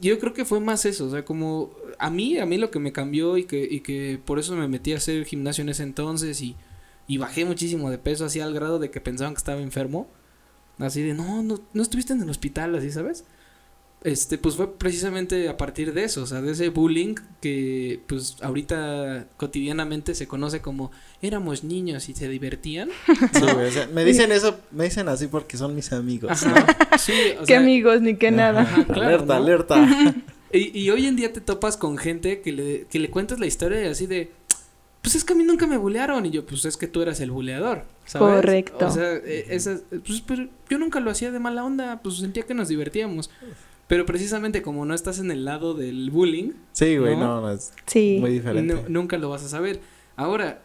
yo 0.00 0.18
creo 0.20 0.32
que 0.32 0.44
fue 0.44 0.60
más 0.60 0.84
eso, 0.84 1.06
o 1.06 1.10
sea, 1.10 1.24
como 1.24 1.74
a 1.98 2.08
mí, 2.08 2.38
a 2.38 2.46
mí 2.46 2.56
lo 2.56 2.70
que 2.70 2.78
me 2.78 2.92
cambió 2.92 3.36
y 3.36 3.44
que, 3.44 3.66
y 3.68 3.80
que 3.80 4.20
por 4.24 4.38
eso 4.38 4.54
me 4.54 4.68
metí 4.68 4.92
a 4.92 4.98
hacer 4.98 5.24
gimnasio 5.24 5.62
en 5.62 5.70
ese 5.70 5.82
entonces 5.82 6.40
y, 6.40 6.54
y 7.08 7.18
bajé 7.18 7.44
muchísimo 7.44 7.90
de 7.90 7.98
peso 7.98 8.24
así 8.24 8.40
al 8.40 8.54
grado 8.54 8.78
de 8.78 8.90
que 8.90 9.00
pensaban 9.00 9.34
que 9.34 9.38
estaba 9.38 9.60
enfermo. 9.60 10.08
Así 10.78 11.02
de, 11.02 11.14
no, 11.14 11.42
no, 11.42 11.60
no 11.72 11.82
estuviste 11.82 12.12
en 12.12 12.22
el 12.22 12.30
hospital, 12.30 12.74
así, 12.76 12.90
¿sabes? 12.90 13.24
Este, 14.04 14.38
pues 14.38 14.56
fue 14.56 14.76
precisamente 14.76 15.48
a 15.48 15.56
partir 15.56 15.92
de 15.94 16.04
eso, 16.04 16.22
o 16.22 16.26
sea, 16.26 16.40
de 16.40 16.52
ese 16.52 16.70
bullying 16.70 17.14
que 17.40 18.00
pues 18.06 18.36
ahorita 18.42 19.26
cotidianamente 19.36 20.14
se 20.14 20.26
conoce 20.26 20.60
como 20.60 20.90
éramos 21.20 21.62
niños 21.64 22.08
y 22.08 22.14
se 22.14 22.28
divertían. 22.28 22.90
Sí, 23.32 23.42
o 23.42 23.70
sea, 23.70 23.86
me 23.88 24.04
dicen 24.04 24.32
eso, 24.32 24.58
me 24.70 24.84
dicen 24.84 25.08
así 25.08 25.26
porque 25.26 25.56
son 25.56 25.74
mis 25.74 25.92
amigos. 25.92 26.44
Sí, 26.98 27.12
o 27.40 27.44
qué 27.44 27.56
amigos 27.56 28.00
ni 28.00 28.16
qué 28.16 28.30
nada. 28.30 28.68
alerta, 28.88 29.36
alerta. 29.36 30.14
Y, 30.54 30.78
y, 30.78 30.90
hoy 30.90 31.06
en 31.06 31.16
día 31.16 31.32
te 31.32 31.40
topas 31.40 31.78
con 31.78 31.96
gente 31.96 32.42
que 32.42 32.52
le, 32.52 32.84
que 32.90 32.98
le 32.98 33.08
cuentas 33.08 33.40
la 33.40 33.46
historia 33.46 33.82
y 33.82 33.86
así 33.86 34.06
de, 34.06 34.32
pues 35.00 35.14
es 35.16 35.24
que 35.24 35.32
a 35.32 35.36
mí 35.36 35.44
nunca 35.44 35.66
me 35.66 35.78
bulearon 35.78 36.26
y 36.26 36.30
yo, 36.30 36.44
pues 36.44 36.64
es 36.66 36.76
que 36.76 36.86
tú 36.86 37.00
eras 37.00 37.20
el 37.20 37.30
buleador, 37.30 37.84
¿sabes? 38.04 38.36
Correcto. 38.36 38.86
O 38.86 38.90
sea, 38.90 39.14
e, 39.14 39.46
esa, 39.48 39.78
pues 39.88 40.20
pero 40.20 40.48
yo 40.68 40.78
nunca 40.78 41.00
lo 41.00 41.10
hacía 41.10 41.32
de 41.32 41.38
mala 41.38 41.64
onda, 41.64 42.00
pues 42.02 42.18
sentía 42.18 42.42
que 42.42 42.52
nos 42.52 42.68
divertíamos. 42.68 43.30
Pero 43.92 44.06
precisamente 44.06 44.62
como 44.62 44.86
no 44.86 44.94
estás 44.94 45.18
en 45.18 45.30
el 45.30 45.44
lado 45.44 45.74
del 45.74 46.10
bullying. 46.10 46.52
Sí, 46.72 46.96
güey, 46.96 47.14
no, 47.14 47.42
no, 47.42 47.50
es 47.50 47.74
muy 47.94 48.30
diferente. 48.30 48.84
nunca 48.88 49.18
lo 49.18 49.28
vas 49.28 49.44
a 49.44 49.50
saber. 49.50 49.80
Ahora, 50.16 50.62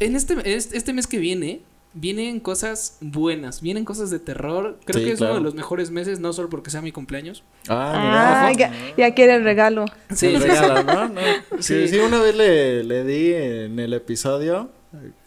en 0.00 0.16
este, 0.16 0.38
este 0.56 0.94
mes 0.94 1.06
que 1.06 1.18
viene, 1.18 1.60
vienen 1.92 2.40
cosas 2.40 2.96
buenas, 3.02 3.60
vienen 3.60 3.84
cosas 3.84 4.08
de 4.10 4.20
terror. 4.20 4.78
Creo 4.86 5.04
que 5.04 5.12
es 5.12 5.20
uno 5.20 5.34
de 5.34 5.42
los 5.42 5.54
mejores 5.54 5.90
meses, 5.90 6.18
no 6.18 6.32
solo 6.32 6.48
porque 6.48 6.70
sea 6.70 6.80
mi 6.80 6.92
cumpleaños. 6.92 7.44
Ah, 7.68 8.46
ah 8.48 8.52
ya, 8.96 9.14
quiere 9.14 9.34
el 9.34 9.44
regalo. 9.44 9.84
Sí, 10.14 10.28
el 10.28 10.40
regalo, 10.40 10.82
¿no? 10.82 11.14
Sí. 11.60 11.88
sí, 11.88 11.98
una 11.98 12.22
vez 12.22 12.34
le, 12.34 12.84
le 12.84 13.04
di 13.04 13.34
en 13.34 13.78
el 13.80 13.92
episodio, 13.92 14.70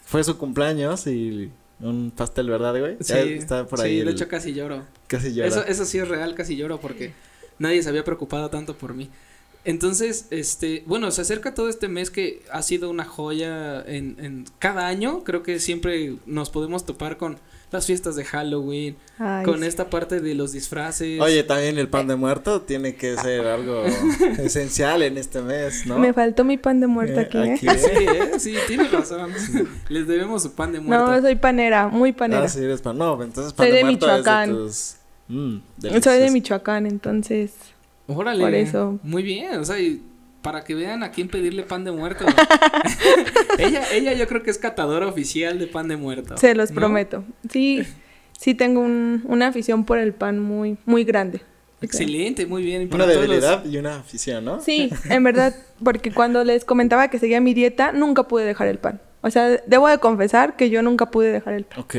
fue 0.03 0.23
su 0.23 0.39
cumpleaños 0.39 1.05
y 1.05 1.51
un 1.79 2.09
pastel, 2.09 2.49
¿verdad, 2.49 2.79
güey? 2.79 2.97
Sí, 3.01 3.13
está 3.13 3.67
por 3.67 3.81
ahí. 3.81 3.99
Sí, 3.99 4.03
de 4.03 4.11
hecho 4.11 4.27
casi 4.27 4.51
lloro. 4.51 4.83
Casi 5.05 5.31
lloro. 5.31 5.47
Eso, 5.47 5.63
eso 5.63 5.85
sí 5.85 5.99
es 5.99 6.07
real, 6.07 6.33
casi 6.33 6.55
lloro 6.55 6.79
porque 6.79 7.13
nadie 7.59 7.83
se 7.83 7.89
había 7.89 8.03
preocupado 8.03 8.49
tanto 8.49 8.77
por 8.77 8.93
mí. 8.93 9.09
Entonces, 9.63 10.27
este, 10.29 10.83
bueno, 10.85 11.09
se 11.09 11.21
acerca 11.21 11.55
todo 11.55 11.69
este 11.69 11.87
mes 11.87 12.11
que 12.11 12.43
ha 12.51 12.61
sido 12.61 12.89
una 12.89 13.03
joya 13.03 13.81
en, 13.81 14.15
en 14.19 14.45
cada 14.59 14.87
año. 14.87 15.23
Creo 15.23 15.41
que 15.41 15.59
siempre 15.59 16.17
nos 16.27 16.51
podemos 16.51 16.85
topar 16.85 17.17
con 17.17 17.37
las 17.71 17.85
fiestas 17.85 18.15
de 18.15 18.23
Halloween, 18.23 18.95
con 19.43 19.63
esta 19.63 19.89
parte 19.89 20.21
de 20.21 20.33
los 20.33 20.51
disfraces. 20.51 21.19
Oye, 21.19 21.43
también 21.43 21.77
el 21.77 21.87
pan 21.87 22.07
de 22.07 22.15
muerto 22.15 22.61
tiene 22.61 22.95
que 22.95 23.17
ser 23.17 23.45
algo 23.47 23.83
esencial 24.37 25.01
en 25.03 25.17
este 25.17 25.41
mes, 25.41 25.85
¿no? 25.85 25.99
Me 25.99 26.13
faltó 26.13 26.43
mi 26.43 26.57
pan 26.57 26.79
de 26.79 26.87
muerto 26.87 27.19
aquí, 27.19 27.37
¿eh? 27.37 27.57
Sí, 27.57 27.67
¿eh? 27.67 28.31
Sí, 28.39 28.55
tienes 28.67 28.91
razón. 28.91 29.31
Les 29.89 30.07
debemos 30.07 30.43
su 30.43 30.53
pan 30.53 30.71
de 30.71 30.79
muerto. 30.79 31.11
No, 31.11 31.21
soy 31.21 31.35
panera, 31.35 31.87
muy 31.87 32.13
panera. 32.13 32.43
Ah, 32.43 32.49
sí, 32.49 32.63
eres 32.63 32.81
pan. 32.81 32.97
No, 32.97 33.21
entonces 33.21 33.53
pan 33.53 33.67
soy 33.67 33.75
de, 33.75 33.83
Michoacán. 33.83 34.55
Mm, 35.27 35.57
soy 36.03 36.19
de 36.19 36.31
Michoacán, 36.31 36.85
entonces. 36.85 37.53
Órale. 38.07 38.43
Por 38.43 38.53
eso. 38.53 38.99
Muy 39.03 39.23
bien, 39.23 39.59
o 39.59 39.65
sea, 39.65 39.77
para 40.41 40.63
que 40.63 40.75
vean 40.75 41.01
a 41.01 41.11
quién 41.11 41.27
pedirle 41.27 41.63
pan 41.63 41.83
de 41.83 41.91
muerto. 41.91 42.25
ella, 43.57 43.83
ella 43.91 44.13
yo 44.13 44.27
creo 44.27 44.43
que 44.43 44.51
es 44.51 44.59
catadora 44.59 45.07
oficial 45.07 45.57
de 45.57 45.67
pan 45.67 45.87
de 45.87 45.97
muerto. 45.97 46.37
Se 46.37 46.53
los 46.53 46.71
prometo. 46.71 47.23
Sí, 47.49 47.81
sí 48.37 48.53
tengo 48.53 48.81
un, 48.81 49.23
una 49.25 49.47
afición 49.47 49.85
por 49.85 49.97
el 49.97 50.13
pan 50.13 50.39
muy, 50.39 50.77
muy 50.85 51.03
grande. 51.03 51.41
Excelente, 51.81 52.45
muy 52.45 52.63
bien. 52.63 52.89
Una 52.93 53.05
debilidad 53.05 53.65
y 53.65 53.77
una 53.77 53.97
afición, 53.97 54.45
¿no? 54.45 54.61
Sí, 54.61 54.91
en 55.09 55.23
verdad, 55.23 55.55
porque 55.83 56.11
cuando 56.11 56.43
les 56.43 56.63
comentaba 56.63 57.09
que 57.09 57.19
seguía 57.19 57.41
mi 57.41 57.53
dieta, 57.53 57.91
nunca 57.91 58.27
pude 58.27 58.45
dejar 58.45 58.67
el 58.67 58.77
pan. 58.77 59.01
O 59.21 59.31
sea, 59.31 59.49
debo 59.65 59.87
de 59.87 59.97
confesar 59.97 60.55
que 60.55 60.69
yo 60.69 60.81
nunca 60.81 61.09
pude 61.09 61.31
dejar 61.31 61.55
el 61.55 61.65
pan. 61.65 61.79
Ok. 61.79 61.95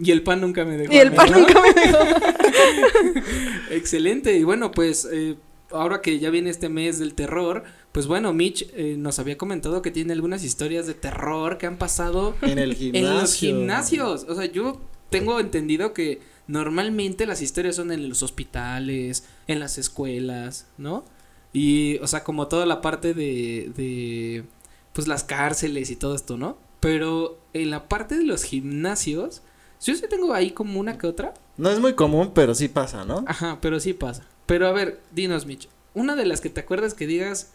Y 0.00 0.10
el 0.10 0.22
pan 0.22 0.40
nunca 0.40 0.64
me 0.64 0.76
dejó. 0.76 0.92
Y 0.92 0.96
el 0.98 1.12
pan 1.12 1.30
nunca 1.32 1.60
me 1.60 1.72
dejó. 1.72 1.98
Excelente. 3.70 4.36
Y 4.36 4.44
bueno, 4.44 4.70
pues 4.70 5.08
eh, 5.10 5.36
ahora 5.70 6.02
que 6.02 6.18
ya 6.18 6.30
viene 6.30 6.50
este 6.50 6.68
mes 6.68 6.98
del 6.98 7.14
terror, 7.14 7.64
pues 7.92 8.06
bueno, 8.06 8.32
Mitch 8.32 8.68
eh, 8.74 8.96
nos 8.98 9.18
había 9.18 9.38
comentado 9.38 9.82
que 9.82 9.90
tiene 9.90 10.12
algunas 10.12 10.44
historias 10.44 10.86
de 10.86 10.94
terror 10.94 11.58
que 11.58 11.66
han 11.66 11.78
pasado 11.78 12.36
en 12.42 12.58
el 12.58 12.74
gimnasio. 12.74 13.08
En 13.08 13.18
los 13.18 13.34
gimnasios. 13.34 14.26
O 14.28 14.34
sea, 14.34 14.46
yo 14.46 14.80
tengo 15.10 15.40
entendido 15.40 15.92
que 15.92 16.20
normalmente 16.46 17.26
las 17.26 17.42
historias 17.42 17.76
son 17.76 17.92
en 17.92 18.08
los 18.08 18.22
hospitales, 18.22 19.24
en 19.46 19.60
las 19.60 19.78
escuelas, 19.78 20.66
¿no? 20.78 21.04
Y, 21.52 21.98
o 21.98 22.06
sea, 22.06 22.24
como 22.24 22.48
toda 22.48 22.66
la 22.66 22.80
parte 22.80 23.14
de, 23.14 23.72
de, 23.76 24.44
pues 24.92 25.06
las 25.06 25.24
cárceles 25.24 25.90
y 25.90 25.96
todo 25.96 26.14
esto, 26.14 26.36
¿no? 26.36 26.56
Pero 26.80 27.38
en 27.52 27.70
la 27.70 27.88
parte 27.88 28.16
de 28.16 28.24
los 28.24 28.42
gimnasios, 28.42 29.42
yo 29.84 29.94
sí 29.94 30.04
tengo 30.08 30.32
ahí 30.34 30.50
como 30.50 30.78
una 30.80 30.98
que 30.98 31.06
otra. 31.06 31.34
No 31.56 31.70
es 31.70 31.80
muy 31.80 31.94
común, 31.94 32.32
pero 32.34 32.54
sí 32.54 32.68
pasa, 32.68 33.04
¿no? 33.04 33.24
Ajá, 33.26 33.58
pero 33.60 33.80
sí 33.80 33.92
pasa. 33.92 34.24
Pero 34.46 34.66
a 34.66 34.72
ver, 34.72 35.00
dinos, 35.12 35.46
Mitch, 35.46 35.68
una 35.94 36.16
de 36.16 36.26
las 36.26 36.40
que 36.40 36.50
te 36.50 36.60
acuerdas 36.60 36.94
que 36.94 37.06
digas, 37.06 37.52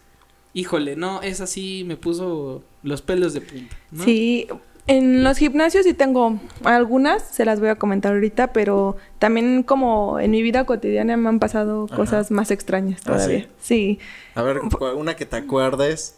híjole, 0.54 0.96
no, 0.96 1.22
esa 1.22 1.48
sí 1.48 1.84
me 1.86 1.98
puso 1.98 2.64
los 2.84 3.02
pelos 3.02 3.34
de 3.34 3.42
punta. 3.42 3.76
¿no? 3.92 4.04
Sí, 4.04 4.48
en 4.88 5.24
los 5.24 5.38
gimnasios 5.38 5.84
sí 5.86 5.94
tengo 5.94 6.40
algunas, 6.64 7.22
se 7.24 7.44
las 7.44 7.60
voy 7.60 7.70
a 7.70 7.76
comentar 7.76 8.14
ahorita, 8.14 8.54
pero 8.54 8.96
también 9.20 9.64
como 9.64 10.20
en 10.20 10.32
mi 10.32 10.42
vida 10.42 10.66
cotidiana 10.66 11.18
me 11.18 11.28
han 11.30 11.40
pasado 11.40 11.86
Ajá. 11.86 11.96
cosas 11.96 12.32
más 12.32 12.52
extrañas 12.52 13.02
¿Ah, 13.02 13.14
todavía. 13.14 13.48
sí? 13.60 14.00
A 14.36 14.42
ver, 14.44 14.60
una 14.96 15.16
que 15.16 15.26
te 15.26 15.36
acuerdes. 15.36 16.18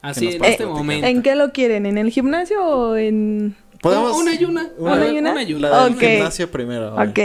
Así 0.00 0.26
en 0.26 0.32
este 0.34 0.38
platicar. 0.38 0.66
momento. 0.68 1.06
¿En 1.08 1.22
qué 1.22 1.34
lo 1.34 1.52
quieren? 1.52 1.84
¿En 1.86 1.98
el 1.98 2.10
gimnasio 2.10 2.64
o 2.64 2.96
en...? 2.96 3.56
Podemos. 3.80 4.16
una 4.20 4.34
y 4.34 4.44
una. 4.44 4.68
Una, 4.78 4.92
¿Una 4.94 5.08
y 5.08 5.18
una? 5.18 5.32
Una 5.32 5.42
y 5.42 5.54
una. 5.54 5.68
La 5.70 5.84
del 5.84 5.94
Ok. 5.94 6.00
gimnasio 6.00 6.50
primero. 6.50 6.94
Ok. 6.94 7.18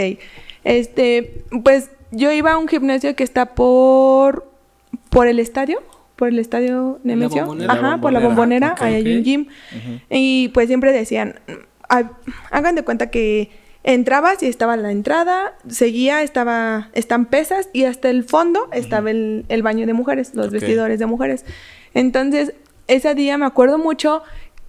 Este, 0.64 1.44
pues 1.62 1.90
yo 2.10 2.30
iba 2.32 2.52
a 2.52 2.58
un 2.58 2.68
gimnasio 2.68 3.14
que 3.16 3.24
está 3.24 3.54
por... 3.54 4.50
¿Por 5.10 5.26
el 5.28 5.38
estadio? 5.38 5.82
¿Por 6.16 6.28
el 6.28 6.38
estadio 6.38 6.98
Nemesio? 7.04 7.42
bombonera? 7.46 7.72
Ajá, 7.72 7.90
La 7.92 8.00
por 8.00 8.12
la 8.12 8.20
bombonera, 8.20 8.74
ahí 8.78 8.94
hay 8.94 9.16
un 9.16 9.24
gym. 9.24 9.46
Y 10.10 10.48
pues 10.48 10.68
siempre 10.68 10.92
decían, 10.92 11.36
"Ha- 11.88 12.12
hagan 12.50 12.74
de 12.76 12.82
cuenta 12.82 13.10
que 13.10 13.50
entrabas 13.82 14.42
y 14.42 14.46
estaba 14.46 14.76
la 14.76 14.90
entrada, 14.92 15.54
seguía, 15.68 16.22
estaba, 16.22 16.88
están 16.94 17.26
pesas 17.26 17.68
y 17.72 17.84
hasta 17.84 18.08
el 18.10 18.24
fondo 18.24 18.68
estaba 18.72 19.10
el, 19.10 19.44
el 19.48 19.62
baño 19.62 19.86
de 19.86 19.92
mujeres, 19.92 20.34
los 20.34 20.50
vestidores 20.50 20.98
de 20.98 21.06
mujeres. 21.06 21.44
Entonces, 21.94 22.54
ese 22.86 23.14
día 23.14 23.36
me 23.38 23.46
acuerdo 23.46 23.78
mucho, 23.78 24.22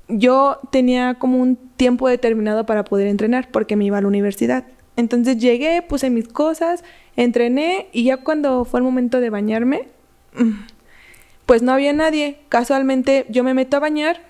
yo 0.08 0.60
tenía 0.72 1.16
como 1.16 1.38
un 1.40 1.58
tiempo 1.78 2.08
determinado 2.08 2.66
para 2.66 2.84
poder 2.84 3.08
entrenar 3.08 3.50
porque 3.52 3.76
me 3.76 3.86
iba 3.86 3.98
a 3.98 4.02
la 4.02 4.08
universidad. 4.08 4.66
Entonces 4.98 5.38
llegué, 5.38 5.82
puse 5.82 6.10
mis 6.10 6.28
cosas, 6.28 6.84
entrené 7.16 7.88
y 7.92 8.06
ya 8.06 8.18
cuando 8.18 8.66
fue 8.66 8.80
el 8.80 8.84
momento 8.84 9.20
de 9.20 9.30
bañarme, 9.30 9.88
mm, 10.34 10.52
pues 11.46 11.62
no 11.62 11.74
había 11.74 11.94
nadie. 11.94 12.40
Casualmente 12.50 13.26
yo 13.30 13.44
me 13.44 13.54
meto 13.54 13.78
a 13.78 13.80
bañar 13.80 14.22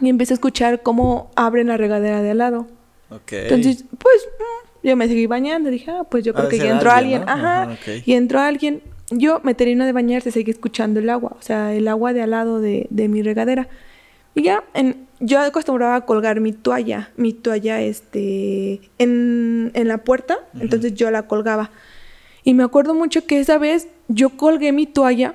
y 0.00 0.08
empiezo 0.08 0.32
a 0.32 0.36
escuchar 0.36 0.82
cómo 0.82 1.30
abren 1.36 1.68
la 1.68 1.76
regadera 1.76 2.22
de 2.22 2.30
al 2.30 2.38
lado. 2.38 2.66
Entonces, 3.30 3.84
pues 3.98 4.28
mm, 4.38 4.88
yo 4.88 4.96
me 4.96 5.08
seguí 5.08 5.26
bañando. 5.26 5.68
Dije, 5.70 5.90
ah, 5.90 6.04
pues 6.04 6.24
yo 6.24 6.32
creo 6.32 6.48
que 6.48 6.58
ya 6.58 6.70
entró 6.70 6.90
alguien. 6.90 7.28
Ajá. 7.28 7.76
Y 8.04 8.14
entró 8.14 8.40
alguien. 8.40 8.82
Yo 9.10 9.40
me 9.42 9.54
termino 9.54 9.84
de 9.84 9.92
bañar, 9.92 10.22
se 10.22 10.30
sigue 10.30 10.52
escuchando 10.52 11.00
el 11.00 11.10
agua. 11.10 11.36
O 11.38 11.42
sea, 11.42 11.74
el 11.74 11.88
agua 11.88 12.12
de 12.12 12.22
al 12.22 12.30
lado 12.30 12.60
de, 12.60 12.86
de 12.90 13.08
mi 13.08 13.22
regadera. 13.22 13.68
Y 14.34 14.44
ya, 14.44 14.62
en, 14.72 15.08
yo 15.20 15.38
acostumbraba 15.40 15.94
a 15.96 16.00
colgar 16.06 16.40
mi 16.40 16.52
toalla. 16.52 17.10
Mi 17.16 17.32
toalla, 17.32 17.80
este, 17.80 18.80
en, 18.98 19.70
en 19.74 19.88
la 19.88 19.98
puerta. 19.98 20.38
Entonces 20.58 20.94
yo 20.94 21.10
la 21.10 21.22
colgaba. 21.26 21.70
Y 22.42 22.54
me 22.54 22.62
acuerdo 22.64 22.94
mucho 22.94 23.26
que 23.26 23.38
esa 23.38 23.58
vez 23.58 23.88
yo 24.08 24.30
colgué 24.30 24.72
mi 24.72 24.86
toalla 24.86 25.34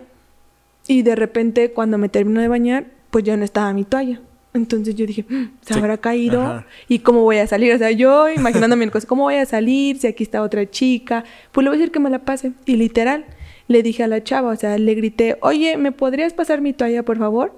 y 0.88 1.02
de 1.04 1.16
repente 1.16 1.72
cuando 1.72 1.98
me 1.98 2.10
termino 2.10 2.42
de 2.42 2.48
bañar, 2.48 2.86
pues 3.12 3.24
ya 3.24 3.38
no 3.38 3.44
estaba 3.46 3.72
mi 3.74 3.84
toalla. 3.84 4.20
Entonces 4.54 4.96
yo 4.96 5.06
dije, 5.06 5.26
"Mm, 5.28 5.44
se 5.62 5.74
Sí. 5.74 5.80
habrá 5.80 5.98
caído 5.98 6.42
Ajá. 6.42 6.66
y 6.88 7.00
cómo 7.00 7.22
voy 7.24 7.38
a 7.38 7.46
salir. 7.48 7.74
O 7.74 7.78
sea, 7.78 7.92
yo 7.92 8.30
imaginándome 8.30 8.90
cosas, 8.90 9.06
¿cómo 9.06 9.24
voy 9.24 9.36
a 9.36 9.46
salir? 9.46 9.98
Si 10.00 10.08
aquí 10.08 10.24
está 10.24 10.42
otra 10.42 10.70
chica, 10.70 11.26
pues 11.52 11.64
le 11.64 11.70
voy 11.70 11.78
a 11.78 11.80
decir 11.80 11.92
que 11.92 12.00
me 12.00 12.10
la 12.10 12.20
pase. 12.20 12.54
Y 12.66 12.76
literal, 12.78 13.26
le 13.68 13.84
dije 13.84 14.04
a 14.04 14.08
la 14.08 14.24
chava, 14.24 14.52
o 14.52 14.56
sea, 14.56 14.78
le 14.78 14.96
grité, 14.96 15.38
oye, 15.42 15.76
¿me 15.78 15.92
podrías 15.92 16.34
pasar 16.34 16.62
mi 16.62 16.72
toalla, 16.74 17.04
por 17.04 17.18
favor? 17.18 17.54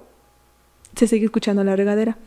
Se 0.98 1.06
sigue 1.06 1.26
escuchando 1.26 1.62
la 1.62 1.76
regadera. 1.76 2.18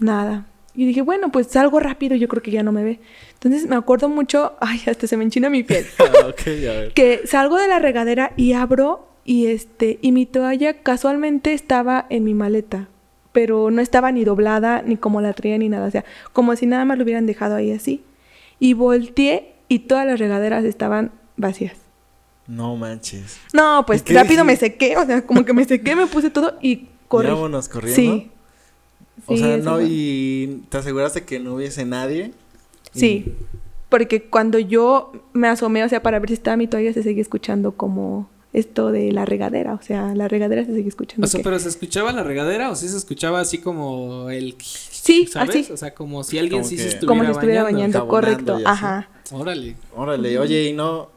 Nada. 0.00 0.46
Y 0.74 0.84
dije, 0.84 1.02
bueno, 1.02 1.30
pues 1.30 1.46
salgo 1.46 1.78
rápido, 1.78 2.16
yo 2.16 2.26
creo 2.26 2.42
que 2.42 2.50
ya 2.50 2.64
no 2.64 2.72
me 2.72 2.82
ve. 2.82 3.00
Entonces 3.34 3.68
me 3.68 3.76
acuerdo 3.76 4.08
mucho, 4.08 4.54
ay, 4.60 4.80
hasta 4.86 5.06
se 5.06 5.16
me 5.16 5.22
enchina 5.22 5.48
mi 5.48 5.62
piel 5.62 5.86
Ah, 6.00 6.04
a 6.18 6.44
ver. 6.44 6.92
que 6.92 7.20
salgo 7.26 7.56
de 7.56 7.68
la 7.68 7.78
regadera 7.78 8.32
y 8.36 8.54
abro 8.54 9.06
y 9.24 9.46
este 9.46 10.00
y 10.02 10.10
mi 10.10 10.26
toalla 10.26 10.82
casualmente 10.82 11.52
estaba 11.52 12.06
en 12.10 12.24
mi 12.24 12.34
maleta, 12.34 12.88
pero 13.30 13.70
no 13.70 13.80
estaba 13.80 14.10
ni 14.10 14.24
doblada 14.24 14.82
ni 14.82 14.96
como 14.96 15.20
la 15.20 15.32
traía 15.34 15.56
ni 15.58 15.68
nada, 15.68 15.86
o 15.86 15.90
sea, 15.90 16.04
como 16.32 16.56
si 16.56 16.66
nada 16.66 16.84
más 16.84 16.98
lo 16.98 17.04
hubieran 17.04 17.26
dejado 17.26 17.54
ahí 17.54 17.70
así. 17.70 18.02
Y 18.58 18.74
volteé 18.74 19.52
y 19.68 19.80
todas 19.80 20.04
las 20.04 20.18
regaderas 20.18 20.64
estaban 20.64 21.12
vacías. 21.36 21.76
No 22.48 22.74
manches. 22.76 23.38
No, 23.52 23.84
pues 23.86 24.00
¿Y 24.00 24.04
qué 24.04 24.14
rápido 24.14 24.44
me 24.44 24.56
sequé, 24.56 24.96
o 24.96 25.06
sea, 25.06 25.22
como 25.24 25.44
que 25.44 25.52
me 25.52 25.64
sequé, 25.64 25.94
me 25.94 26.06
puse 26.06 26.30
todo 26.30 26.58
y 26.60 26.88
corrí. 27.10 27.28
¿Y 27.28 27.30
vámonos 27.32 27.68
corriendo? 27.68 28.00
Sí. 28.00 28.30
O 29.26 29.34
Sí, 29.34 29.38
sea, 29.42 29.56
no, 29.58 29.74
fue. 29.74 29.84
y 29.88 30.62
te 30.70 30.78
aseguraste 30.78 31.24
que 31.24 31.38
no 31.40 31.54
hubiese 31.56 31.84
nadie. 31.84 32.32
Sí. 32.94 33.34
Porque 33.90 34.22
cuando 34.22 34.58
yo 34.58 35.12
me 35.32 35.48
asomé, 35.48 35.84
o 35.84 35.88
sea, 35.88 36.02
para 36.02 36.18
ver 36.20 36.28
si 36.30 36.34
estaba 36.34 36.56
mi 36.56 36.66
toalla, 36.68 36.92
se 36.92 37.02
seguía 37.02 37.20
escuchando 37.22 37.72
como 37.72 38.30
esto 38.52 38.90
de 38.92 39.12
la 39.12 39.24
regadera. 39.24 39.74
O 39.74 39.82
sea, 39.82 40.14
la 40.14 40.26
regadera 40.28 40.64
se 40.64 40.72
seguía 40.72 40.88
escuchando. 40.88 41.24
O 41.26 41.28
sea, 41.28 41.38
que- 41.38 41.44
pero 41.44 41.58
¿se 41.58 41.68
escuchaba 41.68 42.12
la 42.12 42.22
regadera 42.22 42.70
o 42.70 42.76
sí 42.76 42.88
se 42.88 42.96
escuchaba 42.96 43.40
así 43.40 43.58
como 43.58 44.30
el... 44.30 44.54
Sí, 44.60 45.26
¿sabes? 45.26 45.50
así. 45.50 45.72
O 45.72 45.76
sea, 45.76 45.92
como 45.94 46.22
si 46.24 46.38
alguien 46.38 46.60
Como 46.62 46.68
sí 46.70 46.76
que- 46.76 46.82
se 46.82 46.88
estuviera 46.88 47.08
Como 47.08 47.24
si 47.24 47.30
estuviera 47.32 47.62
bañando, 47.64 48.06
correcto. 48.08 48.58
Ajá. 48.64 49.08
Órale. 49.32 49.76
Órale, 49.94 50.38
oye, 50.38 50.64
y 50.68 50.72
no. 50.72 51.08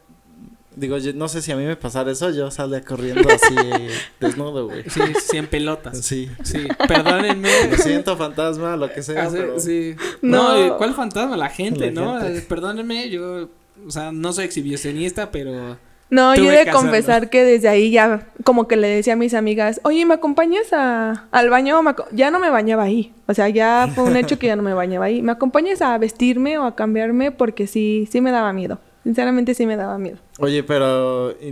Digo, 0.75 0.97
yo 0.97 1.13
no 1.13 1.27
sé 1.27 1.41
si 1.41 1.51
a 1.51 1.55
mí 1.55 1.63
me 1.65 1.75
pasara 1.75 2.11
eso, 2.11 2.29
yo 2.31 2.49
salía 2.51 2.81
corriendo 2.81 3.27
así 3.29 3.55
desnudo, 4.19 4.65
güey. 4.67 4.83
Sí, 4.89 5.01
sí, 5.23 5.37
en 5.37 5.47
pelotas. 5.47 5.99
Sí. 6.05 6.29
Sí, 6.43 6.67
perdónenme. 6.87 7.49
Lo 7.69 7.77
siento, 7.77 8.17
fantasma, 8.17 8.75
lo 8.75 8.91
que 8.91 9.03
sea. 9.03 9.29
Pero- 9.29 9.59
sí. 9.59 9.95
No. 10.21 10.67
No, 10.67 10.77
¿cuál 10.77 10.93
fantasma? 10.93 11.37
La 11.37 11.49
gente, 11.49 11.91
La 11.91 12.01
¿no? 12.01 12.19
gente. 12.21 12.39
Eh, 12.39 12.45
Perdónenme, 12.47 13.09
yo, 13.09 13.49
o 13.87 13.91
sea, 13.91 14.11
no 14.11 14.33
soy 14.33 14.45
exhibicionista, 14.45 15.31
pero 15.31 15.77
No, 16.09 16.35
yo 16.35 16.43
Tuve 16.43 16.61
he 16.61 16.65
de 16.65 16.71
confesar 16.71 17.29
que 17.29 17.43
desde 17.43 17.67
ahí 17.69 17.89
ya 17.91 18.27
como 18.43 18.67
que 18.67 18.75
le 18.75 18.87
decía 18.87 19.13
a 19.13 19.15
mis 19.15 19.33
amigas, 19.33 19.79
oye, 19.83 20.05
¿me 20.05 20.13
acompañas 20.15 20.71
a, 20.73 21.25
al 21.31 21.49
baño? 21.49 21.81
Me 21.83 21.91
aco-?" 21.91 22.07
ya 22.11 22.29
no 22.31 22.39
me 22.39 22.49
bañaba 22.49 22.83
ahí. 22.83 23.11
O 23.27 23.33
sea, 23.33 23.49
ya 23.49 23.89
fue 23.93 24.03
un 24.05 24.15
hecho 24.15 24.37
que 24.39 24.47
ya 24.47 24.55
no 24.55 24.63
me 24.63 24.73
bañaba 24.73 25.05
ahí. 25.05 25.21
¿Me 25.21 25.31
acompañas 25.31 25.81
a 25.81 25.97
vestirme 25.97 26.57
o 26.57 26.65
a 26.65 26.75
cambiarme? 26.75 27.31
Porque 27.31 27.67
sí, 27.67 28.07
sí 28.11 28.21
me 28.21 28.31
daba 28.31 28.53
miedo. 28.53 28.79
Sinceramente 29.03 29.53
sí 29.53 29.65
me 29.65 29.75
daba 29.75 29.97
miedo. 29.97 30.17
Oye, 30.39 30.63
pero 30.63 31.31
¿y 31.41 31.51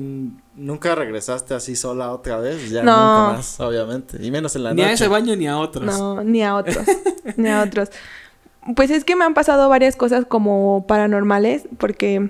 nunca 0.56 0.96
regresaste 0.96 1.54
así 1.54 1.76
sola 1.76 2.12
otra 2.12 2.38
vez, 2.38 2.70
ya 2.70 2.82
No. 2.84 2.92
nunca 2.96 3.34
más, 3.38 3.60
obviamente, 3.60 4.18
y 4.26 4.32
menos 4.32 4.56
en 4.56 4.64
la 4.64 4.74
ni 4.74 4.82
a 4.82 4.86
noche. 4.86 4.94
ese 4.96 5.08
baño 5.10 5.36
ni 5.36 5.48
a 5.48 5.58
otros. 5.58 5.86
No, 5.86 6.24
ni 6.24 6.44
a 6.44 6.56
otros. 6.56 6.86
ni 7.38 7.50
a 7.50 7.62
otros. 7.62 7.90
Pues 8.76 8.90
es 8.92 9.04
que 9.04 9.16
me 9.16 9.26
han 9.26 9.34
pasado 9.34 9.68
varias 9.70 9.96
cosas 9.96 10.26
como 10.26 10.86
paranormales, 10.88 11.64
porque 11.78 12.30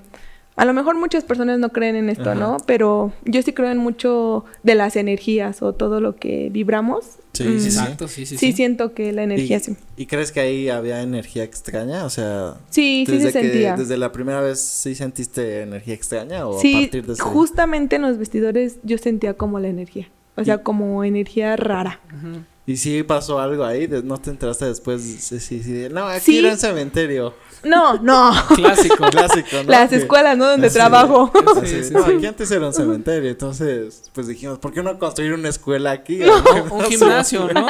a 0.61 0.65
lo 0.65 0.73
mejor 0.73 0.95
muchas 0.95 1.23
personas 1.23 1.57
no 1.57 1.69
creen 1.69 1.95
en 1.95 2.07
esto, 2.09 2.29
Ajá. 2.29 2.35
¿no? 2.39 2.57
Pero 2.67 3.11
yo 3.25 3.41
sí 3.41 3.51
creo 3.51 3.71
en 3.71 3.79
mucho 3.79 4.45
de 4.61 4.75
las 4.75 4.95
energías 4.95 5.63
o 5.63 5.73
todo 5.73 5.99
lo 6.01 6.17
que 6.17 6.49
vibramos. 6.51 7.03
Sí, 7.33 7.45
Mm, 7.45 7.59
sí, 7.59 7.71
sí. 7.71 7.79
Exacto, 7.79 8.07
sí, 8.07 8.25
sí, 8.27 8.37
Sí, 8.37 8.47
sí. 8.51 8.53
siento 8.53 8.93
que 8.93 9.11
la 9.11 9.23
energía 9.23 9.57
¿Y, 9.57 9.59
sí. 9.61 9.75
¿Y 9.97 10.05
crees 10.05 10.31
que 10.31 10.39
ahí 10.39 10.69
había 10.69 11.01
energía 11.01 11.43
extraña? 11.43 12.05
O 12.05 12.11
sea, 12.11 12.57
Sí, 12.69 13.05
sí 13.07 13.17
se 13.19 13.25
desde 13.25 13.41
que 13.41 13.49
sentía. 13.49 13.75
desde 13.75 13.97
la 13.97 14.11
primera 14.11 14.39
vez 14.41 14.59
sí 14.59 14.93
sentiste 14.93 15.61
energía 15.63 15.95
extraña 15.95 16.45
o 16.47 16.59
a 16.59 16.61
Sí, 16.61 16.73
partir 16.83 17.07
de 17.07 17.13
ese 17.13 17.23
justamente 17.23 17.95
en 17.95 18.03
los 18.03 18.19
vestidores 18.19 18.77
yo 18.83 18.99
sentía 18.99 19.33
como 19.33 19.59
la 19.59 19.67
energía. 19.69 20.09
O 20.37 20.43
sea, 20.43 20.55
Y- 20.55 20.63
como 20.63 21.03
energía 21.03 21.55
rara. 21.55 21.99
Ujú. 22.15 22.43
¿Y 22.65 22.77
si 22.77 23.01
pasó 23.03 23.39
algo 23.39 23.65
ahí? 23.65 23.87
¿No 24.03 24.17
te 24.19 24.29
enteraste 24.29 24.65
después? 24.65 25.01
Sí, 25.01 25.39
sí, 25.39 25.63
sí. 25.63 25.87
No, 25.91 26.05
aquí 26.05 26.21
Sí. 26.25 26.37
era 26.39 26.51
un 26.51 26.57
cementerio. 26.57 27.33
No, 27.63 27.97
no. 28.01 28.31
Clásico. 28.55 29.09
Clásico, 29.09 29.47
¿no? 29.65 29.69
Las 29.71 29.91
escuelas, 29.91 30.37
¿no? 30.37 30.47
Donde 30.47 30.69
Sí. 30.69 30.75
trabajo. 30.75 31.31
Sí, 31.63 31.67
Sí, 31.67 31.83
sí, 31.85 31.93
no, 31.93 32.05
sí. 32.05 32.11
aquí 32.17 32.25
antes 32.27 32.49
era 32.51 32.67
un 32.67 32.73
cementerio, 32.73 33.29
entonces, 33.31 34.03
pues 34.13 34.27
dijimos, 34.27 34.59
¿por 34.59 34.73
qué 34.73 34.81
no 34.83 34.97
construir 34.99 35.33
una 35.33 35.49
escuela 35.49 35.91
aquí? 35.91 36.21
O 36.23 36.33
un 36.75 36.83
gimnasio, 36.85 37.49
¿no? 37.53 37.67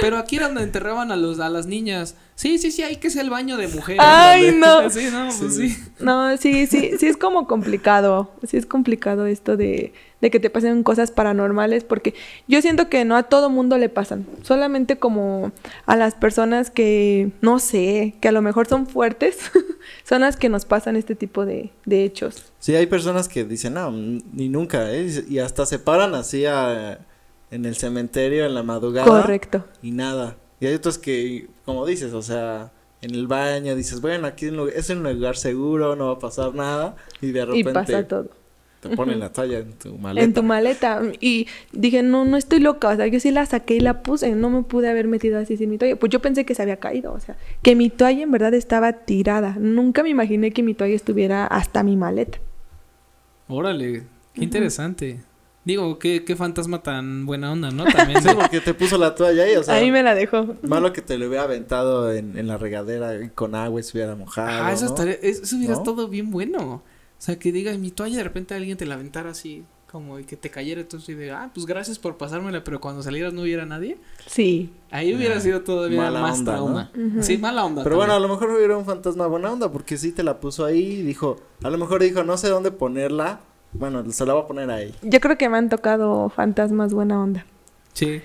Pero 0.00 0.18
aquí 0.18 0.36
era 0.36 0.46
donde 0.46 0.62
enterraban 0.62 1.12
a 1.12 1.16
los 1.16 1.38
a 1.40 1.48
las 1.50 1.66
niñas. 1.66 2.16
Sí, 2.36 2.58
sí, 2.58 2.72
sí, 2.72 2.82
ahí 2.82 2.96
que 2.96 3.06
es 3.08 3.16
el 3.16 3.30
baño 3.30 3.56
de 3.56 3.68
mujeres. 3.68 4.02
Ay, 4.04 4.52
no. 4.56 4.90
Sí, 4.90 5.08
no, 5.12 5.28
pues 5.38 5.54
sí. 5.54 5.76
No, 6.00 6.36
sí, 6.36 6.66
sí, 6.66 6.92
sí 6.98 7.06
es 7.06 7.16
como 7.16 7.46
complicado. 7.46 8.30
Sí 8.46 8.56
es 8.56 8.66
complicado 8.66 9.26
esto 9.26 9.56
de, 9.56 9.92
de 10.20 10.30
que 10.32 10.40
te 10.40 10.50
pasen 10.50 10.82
cosas 10.82 11.12
paranormales 11.12 11.84
porque 11.84 12.12
yo 12.48 12.60
siento 12.60 12.88
que 12.88 13.04
no 13.04 13.14
a 13.16 13.22
todo 13.24 13.50
mundo 13.50 13.78
le 13.78 13.88
pasan. 13.88 14.26
Solamente 14.42 14.98
como 14.98 15.52
a 15.86 15.96
las 15.96 16.14
personas 16.16 16.70
que, 16.70 17.30
no 17.40 17.60
sé, 17.60 18.14
que 18.20 18.28
a 18.28 18.32
lo 18.32 18.42
mejor 18.42 18.66
son 18.66 18.88
fuertes, 18.88 19.36
son 20.04 20.22
las 20.22 20.36
que 20.36 20.48
nos 20.48 20.64
pasan 20.64 20.96
este 20.96 21.14
tipo 21.14 21.46
de, 21.46 21.70
de 21.84 22.02
hechos. 22.04 22.52
Sí, 22.58 22.74
hay 22.74 22.86
personas 22.86 23.28
que 23.28 23.44
dicen, 23.44 23.74
no, 23.74 23.92
ni 23.92 24.48
nunca, 24.48 24.90
¿eh? 24.92 25.08
Y 25.28 25.38
hasta 25.38 25.66
se 25.66 25.78
paran 25.78 26.14
así 26.16 26.46
a- 26.46 26.98
en 27.52 27.64
el 27.64 27.76
cementerio 27.76 28.44
en 28.44 28.54
la 28.54 28.64
madrugada. 28.64 29.06
Correcto. 29.06 29.64
Y 29.82 29.92
nada. 29.92 30.36
Y 30.58 30.66
hay 30.66 30.74
otros 30.74 30.98
que, 30.98 31.46
como 31.64 31.86
dices, 31.86 32.12
o 32.12 32.22
sea, 32.22 32.70
en 33.02 33.14
el 33.14 33.26
baño 33.26 33.74
dices, 33.76 34.00
bueno, 34.00 34.26
aquí 34.26 34.46
es 34.46 34.50
un 34.52 34.56
lugar- 34.58 34.74
es 34.76 34.90
un 34.90 35.02
lugar 35.02 35.36
seguro, 35.36 35.96
no 35.96 36.06
va 36.06 36.12
a 36.14 36.18
pasar 36.18 36.54
nada. 36.54 36.96
Y 37.20 37.32
de 37.32 37.40
Y 37.40 37.44
repente 37.44 37.72
pasa 37.72 38.06
todo. 38.08 38.28
te 38.80 38.94
ponen 38.96 39.18
la 39.18 39.32
toalla 39.32 39.58
en 39.60 39.72
tu 39.72 39.96
maleta. 39.96 40.24
En 40.24 40.34
tu 40.34 40.42
maleta. 40.42 41.02
Y 41.20 41.46
dije, 41.72 42.02
no, 42.02 42.24
no 42.26 42.36
estoy 42.36 42.60
loca. 42.60 42.88
O 42.90 42.96
sea, 42.96 43.06
yo 43.06 43.18
sí 43.20 43.30
la 43.30 43.46
saqué 43.46 43.76
y 43.76 43.80
la 43.80 44.02
puse. 44.02 44.34
No 44.34 44.50
me 44.50 44.62
pude 44.62 44.88
haber 44.90 45.08
metido 45.08 45.38
así 45.38 45.56
sin 45.56 45.70
mi 45.70 45.78
toalla. 45.78 45.96
Pues 45.96 46.10
yo 46.10 46.20
pensé 46.20 46.44
que 46.44 46.54
se 46.54 46.60
había 46.62 46.76
caído. 46.76 47.12
O 47.14 47.20
sea, 47.20 47.36
que 47.62 47.74
mi 47.76 47.88
toalla 47.88 48.22
en 48.22 48.30
verdad 48.30 48.52
estaba 48.54 48.92
tirada. 48.92 49.56
Nunca 49.58 50.02
me 50.02 50.10
imaginé 50.10 50.50
que 50.52 50.62
mi 50.62 50.74
toalla 50.74 50.94
estuviera 50.94 51.46
hasta 51.46 51.82
mi 51.82 51.96
maleta. 51.96 52.38
Órale, 53.48 54.02
qué 54.34 54.44
interesante. 54.44 55.20
Digo, 55.64 55.98
qué, 55.98 56.24
qué 56.24 56.36
fantasma 56.36 56.82
tan 56.82 57.24
buena 57.24 57.50
onda, 57.50 57.70
¿no? 57.70 57.84
También. 57.84 58.22
Sí, 58.22 58.28
porque 58.34 58.60
te 58.60 58.74
puso 58.74 58.98
la 58.98 59.14
toalla 59.14 59.44
ahí, 59.44 59.56
o 59.56 59.62
sea. 59.62 59.74
Ahí 59.76 59.90
me 59.90 60.02
la 60.02 60.14
dejó. 60.14 60.56
Malo 60.62 60.92
que 60.92 61.00
te 61.00 61.16
lo 61.16 61.26
hubiera 61.28 61.44
aventado 61.44 62.12
en, 62.12 62.36
en 62.36 62.46
la 62.48 62.58
regadera 62.58 63.22
y 63.22 63.30
con 63.30 63.54
agua 63.54 63.80
y 63.80 63.82
se 63.82 63.96
hubiera 63.96 64.14
mojado. 64.14 64.62
Ah, 64.64 64.72
eso, 64.72 64.84
¿no? 64.84 64.90
estaría, 64.90 65.14
eso 65.14 65.56
hubiera 65.56 65.72
¿No? 65.74 65.80
estado 65.80 66.08
bien 66.08 66.30
bueno. 66.30 66.60
O 66.74 66.82
sea, 67.18 67.38
que 67.38 67.50
diga, 67.52 67.72
mi 67.78 67.90
toalla 67.90 68.18
de 68.18 68.24
repente 68.24 68.54
alguien 68.54 68.76
te 68.76 68.84
la 68.84 68.94
aventara 68.96 69.30
así, 69.30 69.64
como 69.90 70.18
y 70.18 70.24
que 70.24 70.36
te 70.36 70.50
cayera 70.50 70.82
entonces 70.82 71.08
y 71.10 71.14
de, 71.14 71.30
ah, 71.30 71.50
pues 71.54 71.64
gracias 71.64 71.98
por 71.98 72.18
pasármela, 72.18 72.62
pero 72.62 72.80
cuando 72.80 73.02
salieras 73.02 73.32
no 73.32 73.40
hubiera 73.42 73.64
nadie. 73.64 73.96
Sí. 74.26 74.70
Ahí 74.90 75.14
hubiera 75.14 75.36
Ya. 75.36 75.40
sido 75.40 75.62
todavía 75.62 76.02
Mala 76.02 76.20
más 76.20 76.38
onda, 76.40 76.52
trauma. 76.52 76.90
¿no? 76.94 77.22
Sí, 77.22 77.38
mala 77.38 77.64
onda. 77.64 77.82
Pero 77.84 77.96
bueno, 77.96 78.12
a 78.12 78.20
lo 78.20 78.28
mejor 78.28 78.50
hubiera 78.50 78.76
un 78.76 78.84
fantasma 78.84 79.26
buena 79.28 79.50
onda 79.50 79.72
porque 79.72 79.96
sí 79.96 80.12
te 80.12 80.22
la 80.22 80.40
puso 80.40 80.66
ahí 80.66 80.82
y 80.96 81.02
dijo, 81.02 81.40
a 81.62 81.70
lo 81.70 81.78
mejor 81.78 82.02
dijo, 82.02 82.22
no 82.24 82.36
sé 82.36 82.48
dónde 82.48 82.70
ponerla. 82.70 83.40
Bueno, 83.74 84.10
se 84.10 84.24
la 84.26 84.34
voy 84.34 84.42
a 84.42 84.46
poner 84.46 84.70
ahí. 84.70 84.94
Yo 85.02 85.20
creo 85.20 85.36
que 85.36 85.48
me 85.48 85.58
han 85.58 85.68
tocado 85.68 86.28
fantasmas 86.30 86.92
buena 86.94 87.20
onda. 87.20 87.44
Sí. 87.92 88.20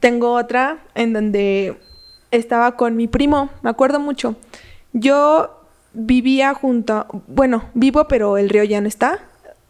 Tengo 0.00 0.32
otra 0.34 0.78
en 0.94 1.12
donde 1.12 1.76
estaba 2.30 2.76
con 2.76 2.96
mi 2.96 3.06
primo, 3.08 3.50
me 3.62 3.70
acuerdo 3.70 4.00
mucho. 4.00 4.36
Yo 4.92 5.50
vivía 5.92 6.54
junto, 6.54 6.94
a- 6.94 7.06
bueno, 7.26 7.64
vivo 7.74 8.06
pero 8.08 8.36
el 8.38 8.48
río 8.48 8.64
ya 8.64 8.80
no 8.80 8.88
está. 8.88 9.18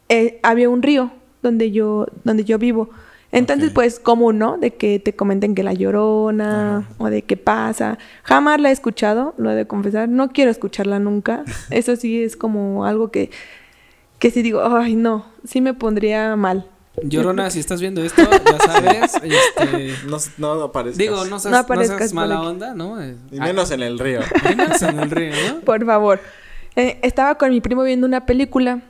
Eh, 0.09 0.39
había 0.43 0.69
un 0.69 0.83
río 0.83 1.11
donde 1.43 1.71
yo, 1.71 2.07
donde 2.25 2.45
yo 2.45 2.59
vivo. 2.59 2.91
Entonces, 3.33 3.71
pues, 3.71 4.01
común, 4.01 4.39
¿no? 4.39 4.59
De 4.59 4.73
que 4.75 4.99
te 4.99 5.15
comenten 5.15 5.55
que 5.55 5.63
la 5.63 5.73
llorona 5.73 6.89
o 6.99 7.07
de 7.11 7.23
qué 7.23 7.37
pasa. 7.37 7.97
Jamás 8.25 8.61
la 8.61 8.71
he 8.71 8.73
escuchado, 8.73 9.35
lo 9.39 9.53
he 9.53 9.55
de 9.55 9.67
confesar. 9.69 10.09
No 10.09 10.31
quiero 10.33 10.51
escucharla 10.51 10.99
nunca. 10.99 11.45
Eso 11.71 11.95
sí 11.95 12.23
es 12.25 12.37
como 12.37 12.85
algo 12.85 13.13
que, 13.13 13.31
que 14.21 14.31
sí 14.31 14.43
digo, 14.43 14.63
ay, 14.65 14.95
no, 14.95 15.27
sí 15.45 15.61
me 15.61 15.75
pondría 15.75 16.37
mal. 16.37 16.69
Llorona, 17.03 17.51
si 17.51 17.59
estás 17.61 17.81
viendo 17.81 18.03
esto, 18.03 18.23
ya 18.23 18.59
sabes, 18.67 19.15
este... 19.23 19.95
No, 20.07 20.19
no 20.39 20.63
aparezcas. 20.65 20.99
Digo, 20.99 21.25
no 21.25 21.39
seas, 21.39 21.45
No 21.47 21.51
no 21.53 21.57
aparezcas 21.59 21.99
seas 21.99 22.11
por 22.11 22.17
mala 22.17 22.43
onda, 22.43 22.75
¿no? 22.75 23.03
Eh, 23.03 23.17
Y 23.33 23.41
menos 23.41 23.71
en 23.71 23.83
el 23.83 23.99
río. 23.99 24.21
menos 24.45 24.83
en 24.83 24.99
el 24.99 25.11
río, 25.11 25.33
¿no? 25.49 25.61
Por 25.61 25.85
favor. 25.87 26.21
Eh, 26.77 26.99
estaba 27.03 27.37
con 27.37 27.51
mi 27.51 27.61
primo 27.63 27.83
viendo 27.83 28.07
una 28.07 28.27
película. 28.27 28.83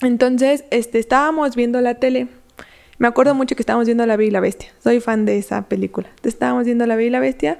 Entonces, 0.00 0.64
este, 0.70 1.00
estábamos 1.00 1.56
viendo 1.56 1.80
la 1.80 1.94
tele. 1.96 2.28
Me 2.98 3.08
acuerdo 3.08 3.34
mucho 3.34 3.56
que 3.56 3.62
estábamos 3.62 3.86
viendo 3.86 4.06
La 4.06 4.16
Bella 4.16 4.28
y 4.28 4.32
la 4.32 4.40
Bestia. 4.40 4.68
Soy 4.84 5.00
fan 5.00 5.24
de 5.24 5.38
esa 5.38 5.62
película. 5.62 6.08
Estábamos 6.22 6.64
viendo 6.66 6.86
La 6.86 6.94
Bella 6.94 7.08
y 7.08 7.10
la 7.10 7.20
Bestia. 7.20 7.58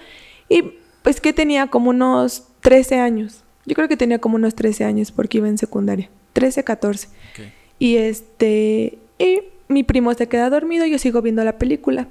Y 0.49 0.75
pues 1.03 1.21
que 1.21 1.33
tenía 1.33 1.67
como 1.67 1.91
unos 1.91 2.45
13 2.61 3.01
años. 3.01 3.43
Yo 3.67 3.75
creo 3.75 3.89
que 3.89 3.97
tenía 3.97 4.21
como 4.21 4.37
unos 4.37 4.55
13 4.55 4.85
años 4.85 5.11
porque 5.11 5.39
iba 5.39 5.49
en 5.49 5.59
secundaria. 5.59 6.09
13, 6.35 6.63
14. 6.63 7.09
Ok. 7.09 7.47
Y 7.79 7.97
este. 7.97 8.99
Y 9.19 9.41
mi 9.69 9.83
primo 9.83 10.13
se 10.15 10.29
queda 10.29 10.51
dormido, 10.51 10.85
yo 10.85 10.99
sigo 10.99 11.23
viendo 11.23 11.43
la 11.45 11.59
película. 11.59 12.09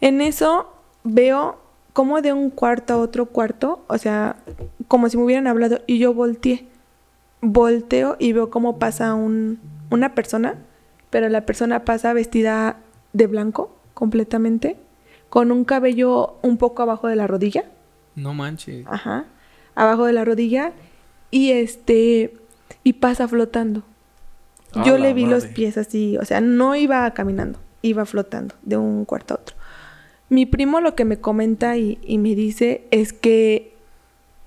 En 0.00 0.20
eso 0.20 0.72
veo 1.02 1.58
como 1.92 2.20
de 2.20 2.32
un 2.32 2.50
cuarto 2.50 2.94
a 2.94 2.98
otro 2.98 3.26
cuarto, 3.26 3.84
o 3.88 3.98
sea, 3.98 4.36
como 4.86 5.08
si 5.08 5.16
me 5.16 5.24
hubieran 5.24 5.46
hablado, 5.46 5.80
y 5.86 5.98
yo 5.98 6.14
volteé. 6.14 6.66
Volteo 7.40 8.16
y 8.18 8.32
veo 8.32 8.50
cómo 8.50 8.78
pasa 8.78 9.14
un, 9.14 9.60
una 9.90 10.14
persona, 10.14 10.56
pero 11.10 11.28
la 11.28 11.46
persona 11.46 11.84
pasa 11.84 12.12
vestida 12.12 12.78
de 13.12 13.26
blanco 13.26 13.74
completamente, 13.94 14.76
con 15.28 15.50
un 15.50 15.64
cabello 15.64 16.36
un 16.42 16.56
poco 16.58 16.82
abajo 16.82 17.08
de 17.08 17.16
la 17.16 17.26
rodilla. 17.26 17.64
No 18.14 18.34
manches. 18.34 18.86
Ajá. 18.86 19.24
Abajo 19.74 20.06
de 20.06 20.12
la 20.12 20.24
rodilla. 20.24 20.72
Y 21.30 21.50
este. 21.52 22.34
Y 22.86 22.92
pasa 22.94 23.26
flotando. 23.26 23.82
Yo 24.84 24.98
le 24.98 25.12
vi 25.14 25.24
los 25.26 25.44
pies 25.46 25.76
así. 25.78 26.16
O 26.18 26.24
sea, 26.24 26.40
no 26.40 26.76
iba 26.76 27.10
caminando. 27.14 27.58
Iba 27.82 28.04
flotando 28.04 28.54
de 28.62 28.76
un 28.76 29.04
cuarto 29.04 29.34
a 29.34 29.38
otro. 29.38 29.56
Mi 30.28 30.44
primo 30.46 30.80
lo 30.80 30.94
que 30.94 31.04
me 31.04 31.18
comenta 31.18 31.76
y, 31.76 31.98
y 32.02 32.18
me 32.18 32.34
dice 32.34 32.84
es 32.90 33.12
que 33.12 33.74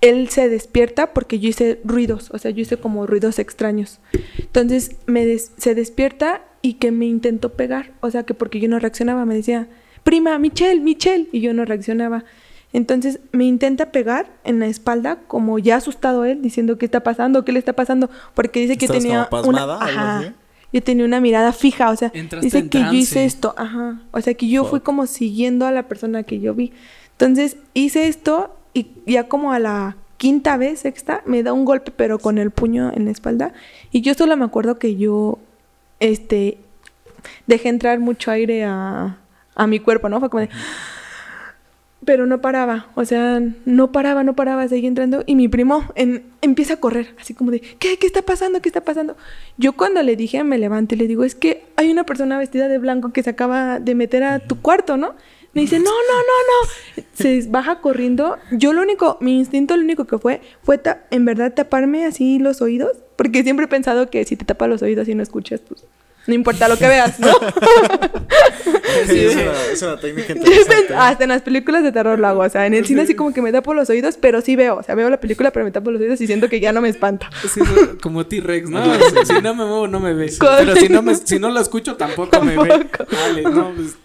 él 0.00 0.28
se 0.28 0.48
despierta 0.48 1.12
porque 1.12 1.38
yo 1.38 1.48
hice 1.48 1.80
ruidos. 1.84 2.30
O 2.32 2.38
sea, 2.38 2.50
yo 2.50 2.62
hice 2.62 2.76
como 2.78 3.06
ruidos 3.06 3.38
extraños. 3.38 3.98
Entonces 4.38 4.96
me 5.06 5.26
des- 5.26 5.52
se 5.56 5.74
despierta 5.74 6.42
y 6.62 6.74
que 6.74 6.92
me 6.92 7.06
intentó 7.06 7.50
pegar. 7.54 7.92
O 8.00 8.10
sea, 8.10 8.22
que 8.24 8.34
porque 8.34 8.60
yo 8.60 8.68
no 8.68 8.78
reaccionaba, 8.78 9.24
me 9.26 9.34
decía, 9.34 9.68
prima, 10.04 10.38
Michelle, 10.38 10.80
Michelle. 10.80 11.28
Y 11.32 11.40
yo 11.40 11.52
no 11.54 11.64
reaccionaba. 11.64 12.24
Entonces 12.72 13.20
me 13.32 13.44
intenta 13.44 13.90
pegar 13.90 14.30
en 14.44 14.60
la 14.60 14.66
espalda, 14.66 15.18
como 15.26 15.58
ya 15.58 15.76
asustado 15.76 16.24
él, 16.24 16.40
diciendo 16.40 16.78
qué 16.78 16.84
está 16.84 17.00
pasando, 17.00 17.44
qué 17.44 17.52
le 17.52 17.58
está 17.58 17.72
pasando, 17.72 18.10
porque 18.34 18.60
dice 18.60 18.76
que 18.76 18.84
¿Estabas 18.84 19.02
tenía 19.02 19.28
como 19.28 19.42
pasmada, 19.42 19.76
una, 19.76 19.86
ajá, 19.86 20.34
yo 20.72 20.82
tenía 20.82 21.04
una 21.04 21.20
mirada 21.20 21.52
fija, 21.52 21.90
o 21.90 21.96
sea, 21.96 22.12
Entraste 22.14 22.46
dice 22.46 22.68
que 22.68 22.78
yo 22.78 22.92
hice 22.92 23.24
esto, 23.24 23.54
ajá, 23.56 24.00
o 24.12 24.20
sea, 24.20 24.34
que 24.34 24.48
yo 24.48 24.64
fui 24.64 24.80
como 24.80 25.06
siguiendo 25.06 25.66
a 25.66 25.72
la 25.72 25.88
persona 25.88 26.22
que 26.22 26.38
yo 26.38 26.54
vi. 26.54 26.72
Entonces 27.12 27.56
hice 27.74 28.06
esto 28.06 28.56
y 28.72 28.86
ya 29.04 29.28
como 29.28 29.52
a 29.52 29.58
la 29.58 29.96
quinta 30.16 30.56
vez, 30.56 30.80
sexta, 30.80 31.22
me 31.26 31.42
da 31.42 31.52
un 31.52 31.64
golpe, 31.64 31.90
pero 31.90 32.18
con 32.18 32.38
el 32.38 32.50
puño 32.50 32.92
en 32.94 33.06
la 33.06 33.10
espalda. 33.10 33.52
Y 33.90 34.02
yo 34.02 34.14
solo 34.14 34.36
me 34.36 34.44
acuerdo 34.44 34.78
que 34.78 34.94
yo, 34.96 35.38
este, 35.98 36.58
dejé 37.46 37.68
entrar 37.68 37.98
mucho 37.98 38.30
aire 38.30 38.64
a, 38.64 39.18
a 39.56 39.66
mi 39.66 39.80
cuerpo, 39.80 40.08
¿no? 40.08 40.20
Fue 40.20 40.30
como 40.30 40.42
de... 40.42 40.50
Pero 42.04 42.24
no 42.26 42.40
paraba, 42.40 42.88
o 42.94 43.04
sea, 43.04 43.42
no 43.66 43.92
paraba, 43.92 44.24
no 44.24 44.34
paraba, 44.34 44.66
seguía 44.68 44.88
entrando. 44.88 45.22
Y 45.26 45.34
mi 45.36 45.48
primo 45.48 45.84
en- 45.96 46.24
empieza 46.40 46.74
a 46.74 46.76
correr, 46.78 47.14
así 47.20 47.34
como 47.34 47.50
de, 47.50 47.60
¿qué? 47.60 47.98
¿Qué 47.98 48.06
está 48.06 48.22
pasando? 48.22 48.62
¿Qué 48.62 48.70
está 48.70 48.80
pasando? 48.82 49.16
Yo 49.58 49.74
cuando 49.74 50.02
le 50.02 50.16
dije, 50.16 50.42
me 50.42 50.56
levanté, 50.56 50.96
le 50.96 51.06
digo, 51.06 51.24
es 51.24 51.34
que 51.34 51.62
hay 51.76 51.90
una 51.90 52.04
persona 52.04 52.38
vestida 52.38 52.68
de 52.68 52.78
blanco 52.78 53.12
que 53.12 53.22
se 53.22 53.28
acaba 53.30 53.80
de 53.80 53.94
meter 53.94 54.22
a 54.22 54.38
tu 54.38 54.60
cuarto, 54.62 54.96
¿no? 54.96 55.14
Me 55.52 55.60
dice, 55.62 55.78
no, 55.78 55.84
no, 55.84 55.90
no, 55.90 56.96
no. 56.96 57.04
Se 57.12 57.44
baja 57.50 57.80
corriendo. 57.80 58.38
Yo 58.52 58.72
lo 58.72 58.80
único, 58.82 59.18
mi 59.20 59.36
instinto 59.38 59.76
lo 59.76 59.82
único 59.82 60.06
que 60.06 60.16
fue, 60.16 60.40
fue 60.62 60.80
en 61.10 61.24
verdad 61.24 61.52
taparme 61.54 62.06
así 62.06 62.38
los 62.38 62.62
oídos. 62.62 62.92
Porque 63.16 63.42
siempre 63.42 63.66
he 63.66 63.68
pensado 63.68 64.08
que 64.08 64.24
si 64.24 64.36
te 64.36 64.44
tapas 64.46 64.68
los 64.70 64.80
oídos 64.80 65.06
y 65.08 65.14
no 65.14 65.22
escuchas, 65.22 65.60
pues 65.60 65.84
no 66.30 66.34
importa 66.34 66.66
lo 66.68 66.78
que 66.78 66.88
veas, 66.88 67.20
¿no? 67.20 67.28
Sí, 69.06 69.18
es, 69.18 69.34
una, 69.34 69.52
es 69.72 69.82
una 69.82 69.96
técnica 69.98 70.32
interesante. 70.32 70.94
Hasta 70.94 71.24
en 71.24 71.30
las 71.30 71.42
películas 71.42 71.82
de 71.82 71.92
terror 71.92 72.18
lo 72.18 72.26
hago. 72.26 72.40
O 72.40 72.48
sea, 72.48 72.66
en 72.66 72.74
el 72.74 72.84
cine 72.84 73.02
así 73.02 73.14
como 73.14 73.32
que 73.32 73.40
me 73.40 73.52
tapo 73.52 73.72
los 73.72 73.88
oídos, 73.88 74.16
pero 74.20 74.40
sí 74.40 74.56
veo. 74.56 74.76
O 74.76 74.82
sea, 74.82 74.94
veo 74.94 75.08
la 75.08 75.20
película, 75.20 75.50
pero 75.52 75.64
me 75.64 75.70
tapo 75.70 75.90
los 75.90 76.00
oídos 76.00 76.20
y 76.20 76.26
siento 76.26 76.48
que 76.48 76.60
ya 76.60 76.72
no 76.72 76.80
me 76.80 76.88
espanta. 76.88 77.30
Sí, 77.52 77.60
como 78.02 78.26
T-Rex, 78.26 78.68
¿no? 78.70 78.82
Si, 78.84 79.26
si 79.26 79.32
no 79.40 79.54
me 79.54 79.64
muevo, 79.64 79.88
no 79.88 80.00
me 80.00 80.12
ve. 80.14 80.32
Correcto. 80.38 80.64
Pero 80.74 80.76
si 80.76 80.88
no, 80.88 81.02
me, 81.02 81.14
si 81.14 81.38
no 81.38 81.50
lo 81.50 81.60
escucho, 81.60 81.96
tampoco, 81.96 82.40
me 82.42 82.56
ve. 82.56 82.86
Vale, 83.12 83.42
no, 83.42 83.72
pues... 83.74 83.96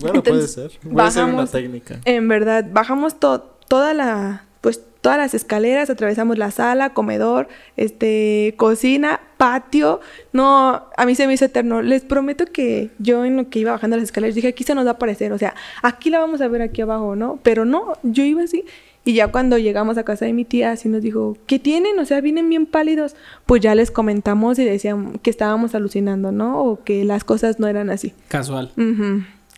Bueno, 0.00 0.22
puede 0.22 0.46
ser. 0.48 0.70
Puede 0.70 1.10
ser 1.10 1.24
una 1.24 1.32
bajamos. 1.32 1.50
técnica. 1.50 1.98
En 2.04 2.28
verdad, 2.28 2.64
bajamos 2.70 3.18
to- 3.20 3.56
toda 3.68 3.92
la, 3.94 4.44
pues 4.60 4.80
todas 5.02 5.18
las 5.18 5.34
escaleras, 5.34 5.90
atravesamos 5.90 6.38
la 6.38 6.50
sala, 6.50 6.94
comedor, 6.94 7.48
este, 7.76 8.54
cocina, 8.56 9.20
patio. 9.36 10.00
No, 10.32 10.84
a 10.96 11.04
mí 11.04 11.14
se 11.14 11.26
me 11.26 11.34
hizo 11.34 11.44
eterno. 11.44 11.82
Les 11.82 12.02
prometo 12.02 12.46
que 12.46 12.90
yo 12.98 13.24
en 13.24 13.36
lo 13.36 13.50
que 13.50 13.58
iba 13.58 13.72
bajando 13.72 13.96
las 13.96 14.04
escaleras 14.04 14.34
dije, 14.34 14.48
aquí 14.48 14.64
se 14.64 14.74
nos 14.74 14.86
va 14.86 14.90
a 14.90 14.94
aparecer, 14.94 15.32
o 15.32 15.38
sea, 15.38 15.54
aquí 15.82 16.08
la 16.08 16.20
vamos 16.20 16.40
a 16.40 16.48
ver 16.48 16.62
aquí 16.62 16.80
abajo, 16.80 17.16
¿no? 17.16 17.40
Pero 17.42 17.64
no, 17.64 17.98
yo 18.02 18.24
iba 18.24 18.42
así. 18.42 18.64
Y 19.04 19.14
ya 19.14 19.32
cuando 19.32 19.58
llegamos 19.58 19.98
a 19.98 20.04
casa 20.04 20.26
de 20.26 20.32
mi 20.32 20.44
tía, 20.44 20.70
así 20.70 20.88
nos 20.88 21.02
dijo, 21.02 21.36
¿qué 21.46 21.58
tienen? 21.58 21.98
O 21.98 22.04
sea, 22.04 22.20
vienen 22.20 22.48
bien 22.48 22.66
pálidos. 22.66 23.16
Pues 23.46 23.60
ya 23.60 23.74
les 23.74 23.90
comentamos 23.90 24.60
y 24.60 24.64
decían 24.64 25.18
que 25.18 25.30
estábamos 25.30 25.74
alucinando, 25.74 26.30
¿no? 26.30 26.62
O 26.62 26.84
que 26.84 27.04
las 27.04 27.24
cosas 27.24 27.58
no 27.58 27.66
eran 27.66 27.90
así. 27.90 28.14
Casual. 28.28 28.70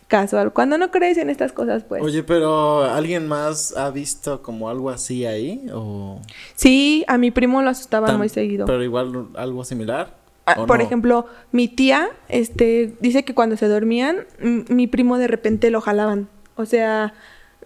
Casual. 0.07 0.53
Cuando 0.53 0.77
no 0.77 0.91
crees 0.91 1.17
en 1.17 1.29
estas 1.31 1.51
cosas, 1.51 1.83
pues. 1.83 2.03
Oye, 2.03 2.21
pero 2.23 2.83
¿alguien 2.83 3.27
más 3.27 3.75
ha 3.75 3.89
visto 3.89 4.43
como 4.43 4.69
algo 4.69 4.89
así 4.91 5.25
ahí? 5.25 5.65
O 5.73 6.19
Sí, 6.55 7.03
a 7.07 7.17
mi 7.17 7.31
primo 7.31 7.61
lo 7.63 7.69
asustaban 7.71 8.09
tan- 8.11 8.17
muy 8.17 8.29
seguido. 8.29 8.65
Pero 8.67 8.83
igual 8.83 9.29
algo 9.35 9.63
similar. 9.63 10.13
Ah, 10.45 10.57
¿o 10.59 10.67
por 10.67 10.77
no? 10.77 10.83
ejemplo, 10.83 11.25
mi 11.51 11.67
tía, 11.67 12.09
este, 12.29 12.93
dice 13.01 13.25
que 13.25 13.33
cuando 13.33 13.57
se 13.57 13.67
dormían, 13.67 14.25
mi 14.39 14.85
primo 14.85 15.17
de 15.17 15.27
repente 15.27 15.71
lo 15.71 15.81
jalaban. 15.81 16.27
O 16.55 16.65
sea, 16.65 17.13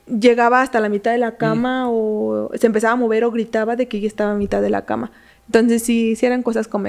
llegaba 0.08 0.62
hasta 0.62 0.80
la 0.80 0.88
mitad 0.88 1.12
de 1.12 1.18
la 1.18 1.36
cama 1.36 1.90
o 1.90 2.50
se 2.58 2.68
empezaba 2.68 2.94
a 2.94 2.96
mover 2.96 3.26
o 3.26 3.32
gritaba 3.32 3.76
de 3.76 3.90
que 3.90 4.00
ya 4.00 4.08
estaba 4.08 4.32
a 4.32 4.36
mitad 4.36 4.62
de 4.62 4.70
la 4.70 4.86
cama. 4.86 5.12
Entonces 5.48 5.84
sí, 5.84 6.16
sí 6.16 6.26
eran 6.26 6.42
cosas 6.42 6.68
como 6.70 6.88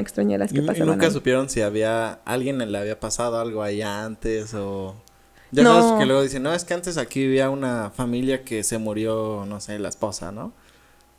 ¿Y, 0.53 0.55
que 0.55 0.61
y 0.61 0.67
pasaban. 0.67 0.89
nunca 0.91 1.07
ahí. 1.07 1.13
supieron 1.13 1.49
si 1.51 1.61
había 1.61 2.21
alguien 2.25 2.59
le 2.71 2.79
había 2.79 3.01
pasado 3.01 3.41
algo 3.41 3.63
ahí 3.63 3.83
antes 3.83 4.55
o 4.55 4.95
ya 5.53 5.63
No. 5.63 5.81
sabes 5.83 5.99
que 6.01 6.07
luego 6.07 6.23
dicen, 6.23 6.43
"No, 6.43 6.53
es 6.55 6.65
que 6.65 6.75
antes 6.75 6.97
aquí 6.99 7.21
vivía 7.21 7.51
una 7.51 7.91
familia 7.91 8.45
que 8.45 8.63
se 8.65 8.79
murió, 8.79 9.45
no 9.49 9.61
sé, 9.61 9.79
la 9.79 9.89
esposa, 9.89 10.33
¿no?" 10.33 10.53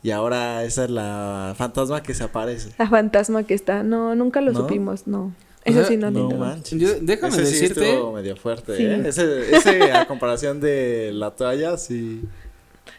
Y 0.02 0.10
ahora 0.10 0.64
esa 0.64 0.84
es 0.84 0.90
la 0.90 1.54
fantasma 1.56 2.02
que 2.02 2.12
se 2.14 2.24
aparece. 2.24 2.70
La 2.78 2.88
fantasma 2.88 3.44
que 3.44 3.54
está. 3.54 3.82
No, 3.84 4.14
nunca 4.16 4.40
lo 4.40 4.52
¿No? 4.52 4.60
supimos, 4.60 5.06
no. 5.06 5.26
O 5.26 5.32
Eso 5.64 5.78
sea, 5.78 5.86
sí 5.88 5.96
no, 5.96 6.10
no 6.10 6.28
no 6.28 6.36
manches. 6.38 6.80
Yo- 6.80 6.98
déjame 7.00 7.34
Ese 7.36 7.46
sí 7.46 7.52
decirte- 7.52 7.92
estuvo 7.92 8.12
medio 8.12 8.34
fuerte, 8.36 8.76
Sí. 8.76 8.82
¿eh? 8.84 9.02
Ese, 9.06 9.54
ese 9.56 9.92
a 9.92 10.06
comparación 10.08 10.60
de 10.60 11.12
la 11.14 11.30
toalla, 11.30 11.76
sí. 11.78 12.22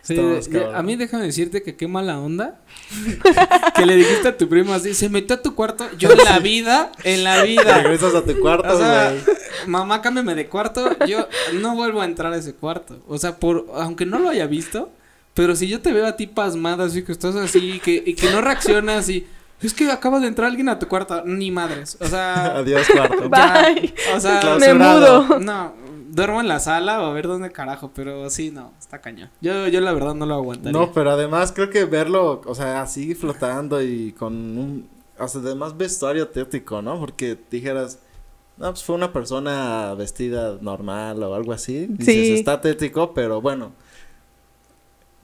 Sí, 0.02 0.20
a 0.74 0.84
mí 0.84 0.98
déjame 0.98 1.26
decirte 1.26 1.64
que 1.64 1.76
qué 1.76 1.88
mala 1.88 2.20
onda. 2.20 2.60
que 3.76 3.86
le 3.86 3.96
dijiste 3.96 4.28
a 4.28 4.38
tu 4.38 4.50
primo 4.50 4.74
así, 4.74 4.94
se 4.94 5.08
metió 5.08 5.38
a 5.38 5.42
tu 5.42 5.56
cuarto. 5.56 5.86
Yo 5.98 6.12
en 6.12 6.18
la 6.18 6.40
vida, 6.40 6.92
en 7.04 7.24
la 7.24 7.44
vida. 7.44 7.80
Regresas 7.82 8.14
a 8.14 8.24
tu 8.24 8.38
cuarto, 8.40 8.74
O 8.74 8.78
sea, 8.78 9.12
güey. 9.12 9.38
mamá, 9.68 10.02
cámbiame 10.02 10.36
de 10.36 10.48
cuarto. 10.48 10.98
Yo 11.08 11.28
no 11.54 11.76
vuelvo 11.76 12.02
a 12.02 12.06
entrar 12.06 12.34
a 12.34 12.38
ese 12.38 12.54
cuarto. 12.54 13.02
O 13.08 13.18
sea, 13.18 13.38
por 13.38 13.68
aunque 13.76 14.06
no 14.06 14.20
lo 14.20 14.30
haya 14.30 14.46
visto, 14.46 14.92
pero 15.34 15.56
si 15.56 15.68
yo 15.68 15.82
te 15.82 15.94
veo 15.94 16.06
a 16.06 16.18
ti 16.18 16.28
pasmada, 16.28 16.84
así 16.86 17.04
que 17.04 17.14
estás 17.14 17.36
así 17.36 17.80
que, 17.80 18.04
y 18.06 18.14
que 18.16 18.30
no 18.30 18.42
reaccionas 18.42 19.08
y 19.10 19.26
es 19.64 19.74
que 19.74 19.92
acaba 19.92 20.20
de 20.20 20.28
entrar 20.28 20.48
alguien 20.50 20.70
a 20.70 20.78
tu 20.80 20.88
cuarto, 20.88 21.24
ni 21.26 21.52
madres. 21.52 21.98
O 22.02 22.06
sea, 22.06 22.58
Adiós, 22.58 22.88
cuarto. 22.92 23.30
ya, 23.32 23.64
Bye. 23.74 23.94
o 24.16 24.20
sea, 24.20 24.58
Me 24.60 24.74
mudo. 24.74 25.40
no, 25.40 25.74
duermo 26.10 26.42
en 26.42 26.48
la 26.48 26.60
sala 26.60 27.02
o 27.02 27.06
a 27.06 27.14
ver 27.14 27.28
dónde 27.28 27.52
carajo, 27.52 27.92
pero 27.96 28.30
sí, 28.30 28.52
no, 28.52 28.72
está 28.80 29.00
cañón. 29.02 29.30
Yo, 29.42 29.68
yo 29.68 29.82
la 29.82 29.94
verdad 29.94 30.14
no 30.16 30.26
lo 30.26 30.36
aguantaría. 30.36 30.80
No, 30.80 30.92
pero 30.92 31.12
además 31.12 31.52
creo 31.52 31.70
que 31.70 31.86
verlo, 31.86 32.42
o 32.46 32.56
sea, 32.56 32.82
así 32.82 33.16
flotando 33.16 33.82
y 33.82 34.12
con 34.14 34.34
un, 34.58 34.90
o 35.18 35.28
sea, 35.28 35.42
además 35.42 35.76
vestuario 35.78 36.28
tétrico, 36.28 36.82
¿no? 36.82 37.00
Porque 37.00 37.38
dijeras, 37.50 38.00
no, 38.58 38.70
pues 38.70 38.84
fue 38.84 38.96
una 38.96 39.12
persona 39.12 39.96
vestida 39.96 40.58
normal 40.62 41.24
o 41.24 41.34
algo 41.34 41.54
así. 41.54 41.88
Dices, 41.88 42.14
Sí. 42.14 42.34
está 42.36 42.62
tétrico, 42.62 43.14
pero 43.16 43.42
bueno. 43.42 43.72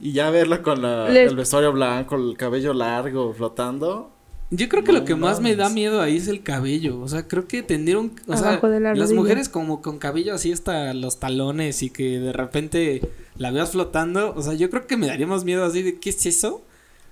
Y 0.00 0.12
ya 0.12 0.30
verlo 0.30 0.62
con 0.62 0.80
la, 0.82 1.08
Les- 1.08 1.30
el 1.30 1.36
vestuario 1.36 1.72
blanco, 1.72 2.16
el 2.16 2.36
cabello 2.36 2.72
largo, 2.72 3.32
flotando. 3.34 4.10
Yo 4.52 4.68
creo 4.68 4.82
que 4.82 4.92
No 4.92 4.98
lo 4.98 5.04
que 5.04 5.14
más 5.14 5.40
me 5.40 5.54
da 5.54 5.68
miedo 5.68 6.00
ahí 6.00 6.16
es 6.16 6.26
el 6.26 6.42
cabello. 6.42 7.00
O 7.00 7.08
sea, 7.08 7.28
creo 7.28 7.46
que 7.46 7.62
tendieron. 7.62 8.12
O 8.26 8.36
sea, 8.36 8.48
Abajo 8.48 8.68
de 8.68 8.80
la 8.80 8.94
las 8.94 9.12
mujeres 9.12 9.48
como 9.48 9.80
con 9.80 9.98
cabello 9.98 10.34
así 10.34 10.50
hasta 10.50 10.92
los 10.92 11.20
talones 11.20 11.82
y 11.82 11.90
que 11.90 12.18
de 12.18 12.32
repente 12.32 13.00
la 13.36 13.52
veas 13.52 13.70
flotando. 13.70 14.34
O 14.34 14.42
sea, 14.42 14.54
yo 14.54 14.68
creo 14.68 14.88
que 14.88 14.96
me 14.96 15.06
daría 15.06 15.26
más 15.26 15.44
miedo 15.44 15.64
así 15.64 15.82
de 15.82 16.00
¿qué 16.00 16.10
es 16.10 16.26
eso? 16.26 16.62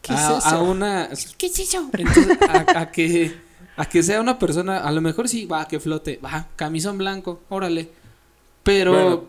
¿Qué 0.03 0.15
es 0.15 0.21
a, 0.21 0.39
eso? 0.39 0.47
a 0.49 0.63
una. 0.63 1.11
¿Qué 1.37 1.47
es 1.47 1.59
eso? 1.61 1.89
Entonces, 1.93 2.39
a, 2.49 2.81
a 2.81 2.91
que. 2.91 3.33
A 3.77 3.85
que 3.89 4.03
sea 4.03 4.21
una 4.21 4.41
persona, 4.41 4.79
a 4.79 4.91
lo 4.91 5.01
mejor 5.01 5.29
sí, 5.29 5.47
va, 5.47 5.69
que 5.69 5.79
flote, 5.79 6.19
va, 6.25 6.49
camisón 6.57 6.99
blanco, 6.99 7.43
órale. 7.49 7.89
Pero 8.65 8.91
Bueno, 8.93 9.25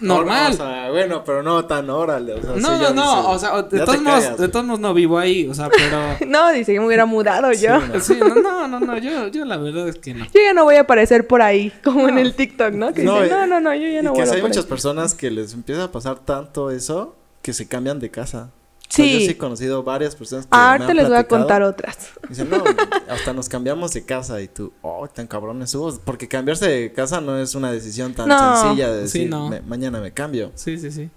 normal. 0.00 0.52
O 0.52 0.56
sea, 0.56 0.90
bueno, 0.90 1.22
pero 1.24 1.42
no 1.42 1.64
tan 1.64 1.88
órale. 1.90 2.34
O 2.34 2.42
sea, 2.42 2.50
no, 2.52 2.56
sí 2.56 2.82
no, 2.82 2.90
no, 2.94 3.02
dices, 3.16 3.24
o 3.26 3.38
sea, 3.38 3.62
de 3.62 3.80
todos 3.84 4.00
modos, 4.02 4.38
de 4.38 4.48
todos 4.48 4.64
modos 4.64 4.80
no 4.80 4.94
vivo 4.94 5.18
ahí, 5.18 5.46
o 5.48 5.54
sea, 5.54 5.68
pero 5.70 5.98
No, 6.30 6.50
dice 6.52 6.72
que 6.72 6.80
me 6.80 6.86
hubiera 6.86 7.06
mudado 7.06 7.52
Sí, 7.54 7.64
yo. 7.66 7.78
no. 7.80 8.00
sí, 8.00 8.16
no, 8.20 8.34
no, 8.36 8.68
no, 8.68 8.80
no, 8.80 8.98
yo, 8.98 9.28
yo 9.28 9.44
la 9.44 9.56
verdad 9.56 9.88
es 9.88 9.96
que 9.98 10.14
no. 10.14 10.24
Yo 10.26 10.40
ya 10.44 10.52
no 10.54 10.64
voy 10.64 10.76
a 10.76 10.80
aparecer 10.82 11.26
por 11.26 11.42
ahí, 11.42 11.72
como 11.84 12.08
en 12.08 12.14
No. 12.16 12.20
el 12.20 12.34
TikTok, 12.34 12.72
¿no? 12.74 12.92
Que 12.92 13.02
No, 13.04 13.20
dicen, 13.22 13.36
eh, 13.38 13.40
no, 13.40 13.46
no, 13.46 13.60
no, 13.60 13.74
yo 13.74 13.88
ya 13.88 14.00
y 14.00 14.02
no 14.02 14.10
voy 14.12 14.16
sí 14.16 14.20
a 14.20 14.24
hay 14.24 14.28
aparecer. 14.28 14.42
muchas 14.48 14.66
personas 14.66 15.14
que 15.14 15.30
les 15.30 15.52
empieza 15.54 15.84
a 15.84 15.92
pasar 15.92 16.18
tanto 16.20 16.70
eso 16.70 17.14
que 17.42 17.52
se 17.52 17.66
cambian 17.68 17.98
de 18.00 18.10
casa. 18.10 18.50
O 18.92 18.94
sea, 18.94 19.06
yo 19.06 19.18
sí 19.20 19.24
Sí. 19.24 19.30
he 19.30 19.38
conocido 19.38 19.82
varias 19.82 20.14
personas 20.14 20.44
que 20.46 20.54
me 20.54 20.62
Ahorita 20.62 20.90
han 20.90 20.96
les 20.98 21.08
voy 21.08 21.16
a 21.16 21.24
contar 21.26 21.62
otras. 21.62 22.10
Dicen, 22.28 22.50
no, 22.50 22.62
hasta 23.08 23.32
nos 23.32 23.48
cambiamos 23.48 23.92
de 23.92 24.04
casa 24.04 24.40
y 24.42 24.48
tú, 24.48 24.70
oh, 24.82 25.08
tan 25.08 25.26
cabrones 25.26 25.74
hubo. 25.74 25.98
Porque 26.04 26.28
cambiarse 26.28 26.68
de 26.68 26.92
casa 26.92 27.20
no 27.22 27.38
es 27.38 27.54
una 27.54 27.72
decisión 27.72 28.12
tan 28.12 28.28
No. 28.28 28.60
sencilla 28.60 28.92
de 28.92 29.08
Sí, 29.08 29.20
decir, 29.20 29.30
no. 29.30 29.48
"Me- 29.48 29.62
mañana 29.62 29.98
me 30.00 30.12
cambio. 30.12 30.52
Sí, 30.56 30.76
sí, 30.78 30.90
sí. 30.90 31.08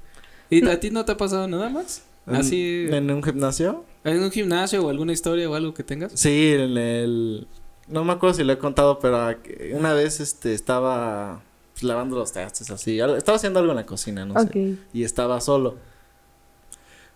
¿Y 0.49 0.65
a 0.67 0.79
ti 0.79 0.89
no 0.89 1.03
te 1.03 1.11
ha 1.11 1.17
pasado 1.17 1.47
nada 1.49 1.67
más? 1.69 2.03
En- 2.27 2.35
Así, 2.37 2.87
¿En 2.89 3.11
un 3.11 3.21
gimnasio? 3.21 3.83
en 4.05 4.23
un 4.23 4.31
gimnasio 4.31 4.85
o 4.85 4.89
alguna 4.89 5.11
historia 5.11 5.49
o 5.49 5.55
algo 5.55 5.73
que 5.73 5.83
tengas. 5.83 6.13
Sí, 6.15 6.53
en 6.53 6.77
el... 6.77 7.47
No 7.87 8.03
me 8.05 8.13
acuerdo 8.13 8.35
si 8.35 8.43
lo 8.45 8.53
he 8.53 8.57
contado, 8.57 8.99
pero 8.99 9.35
una 9.73 9.93
vez 9.93 10.19
este 10.21 10.53
estaba 10.53 11.41
pues, 11.73 11.83
lavando 11.83 12.15
los 12.15 12.31
trastes 12.31 12.69
así. 12.71 12.99
Estaba 12.99 13.35
haciendo 13.35 13.59
algo 13.59 13.73
en 13.73 13.75
la 13.75 13.85
cocina, 13.85 14.25
no 14.25 14.39
sé. 14.41 14.75
y 14.93 15.03
estaba 15.03 15.41
solo. 15.41 15.75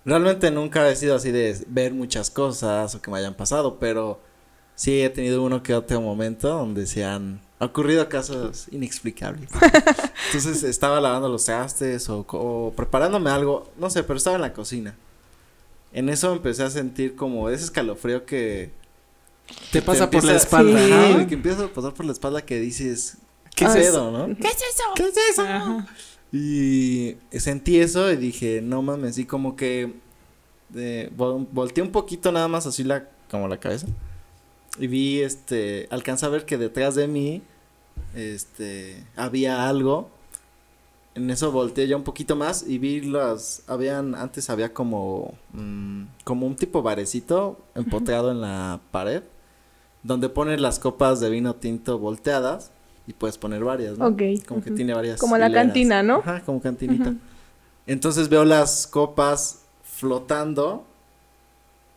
Realmente 0.06 0.50
nunca 0.52 0.90
he 0.90 0.96
sido 0.96 1.16
así 1.16 1.32
de 1.32 1.58
ver 1.68 1.94
muchas 1.94 2.30
cosas 2.30 2.96
o 2.96 3.02
que 3.02 3.12
me 3.12 3.18
hayan 3.18 3.34
pasado, 3.36 3.78
pero 3.80 4.20
sí 4.76 5.02
he 5.02 5.10
tenido 5.10 5.44
uno 5.44 5.62
que 5.62 5.76
otro 5.76 6.00
momento 6.02 6.48
donde 6.50 6.86
se 6.88 7.04
han 7.06 7.42
ocurrido 7.60 8.08
casos 8.08 8.68
inexplicables. 8.72 9.50
Entonces 10.28 10.64
estaba 10.64 11.02
lavando 11.02 11.28
los 11.30 11.44
trastes 11.46 12.08
o, 12.10 12.74
preparándome 12.76 13.30
algo, 13.30 13.70
no 13.78 13.90
sé, 13.90 14.04
pero 14.04 14.18
estaba 14.18 14.38
en 14.38 14.42
la 14.44 14.54
cocina. 14.54 14.96
En 15.92 16.08
eso 16.10 16.32
empecé 16.32 16.64
a 16.64 16.70
sentir 16.70 17.16
como 17.16 17.50
ese 17.50 17.66
escalofrío 17.66 18.26
que 18.26 18.72
Te 19.72 19.82
pasa 19.82 20.10
por 20.10 20.24
la 20.24 20.36
espalda. 20.36 20.80
Sí. 20.86 20.92
Ajá, 20.92 21.10
Ajá. 21.10 21.28
que 21.28 21.34
empieza 21.34 21.66
a 21.66 21.68
pasar 21.68 21.94
por 21.94 22.06
la 22.06 22.14
espalda 22.14 22.42
que 22.46 22.60
dices, 22.60 23.18
¿qué 23.56 23.66
Ah, 23.66 23.70
es 23.72 23.76
es- 23.76 23.88
eso, 23.90 24.12
no? 24.12 24.28
¿Qué 24.36 24.48
es 24.48 24.56
eso? 24.58 24.84
¿Qué 24.96 25.04
es 25.08 25.18
eso? 25.32 25.42
Ajá. 25.42 25.88
Y 26.32 27.16
sentí 27.32 27.80
eso 27.80 28.12
y 28.12 28.16
dije, 28.16 28.62
no 28.62 28.82
mames, 28.82 29.18
y 29.18 29.26
como 29.26 29.56
que 29.56 29.94
eh, 30.76 31.12
vol- 31.18 31.48
volteé 31.52 31.84
un 31.84 31.92
poquito 31.92 32.32
nada 32.32 32.48
más 32.48 32.68
así 32.68 32.84
la, 32.84 33.10
como 33.32 33.48
la 33.48 33.60
cabeza. 33.60 33.88
Y 34.78 34.88
vi, 34.88 35.22
este, 35.22 35.88
alcanza 35.90 36.28
a 36.28 36.30
ver 36.30 36.46
que 36.46 36.58
detrás 36.58 36.96
de 36.96 37.08
mí, 37.08 37.42
este, 38.16 39.04
había 39.16 39.68
algo. 39.68 40.10
En 41.16 41.32
eso 41.32 41.52
volteé 41.52 41.88
ya 41.88 41.98
un 41.98 42.04
poquito 42.04 42.36
más 42.36 42.64
y 42.66 42.78
vi 42.78 43.02
las, 43.02 43.64
habían, 43.68 44.14
antes 44.14 44.50
había 44.52 44.74
como, 44.74 45.34
mm, 45.54 46.04
como 46.24 46.46
un 46.46 46.56
tipo 46.56 46.84
barecito 46.84 47.60
empotrado 47.76 48.32
en 48.32 48.40
la 48.42 48.80
pared, 48.92 49.24
donde 50.04 50.30
pones 50.30 50.62
las 50.62 50.78
copas 50.80 51.20
de 51.20 51.30
vino 51.32 51.56
tinto 51.56 51.98
volteadas 51.98 52.72
y 53.10 53.14
puedes 53.14 53.40
poner 53.40 53.64
varias, 53.64 53.98
¿no? 53.98 54.06
Ok, 54.06 54.22
Como 54.48 54.62
que 54.62 54.70
tiene 54.70 54.94
varias. 54.94 55.20
Como 55.20 55.36
la 55.36 55.52
cantina, 55.52 56.04
¿no? 56.04 56.18
Ajá, 56.18 56.44
como 56.46 56.62
cantinita. 56.62 57.16
Entonces 57.88 58.30
veo 58.30 58.46
las 58.46 58.86
copas 58.86 59.64
flotando 59.84 60.86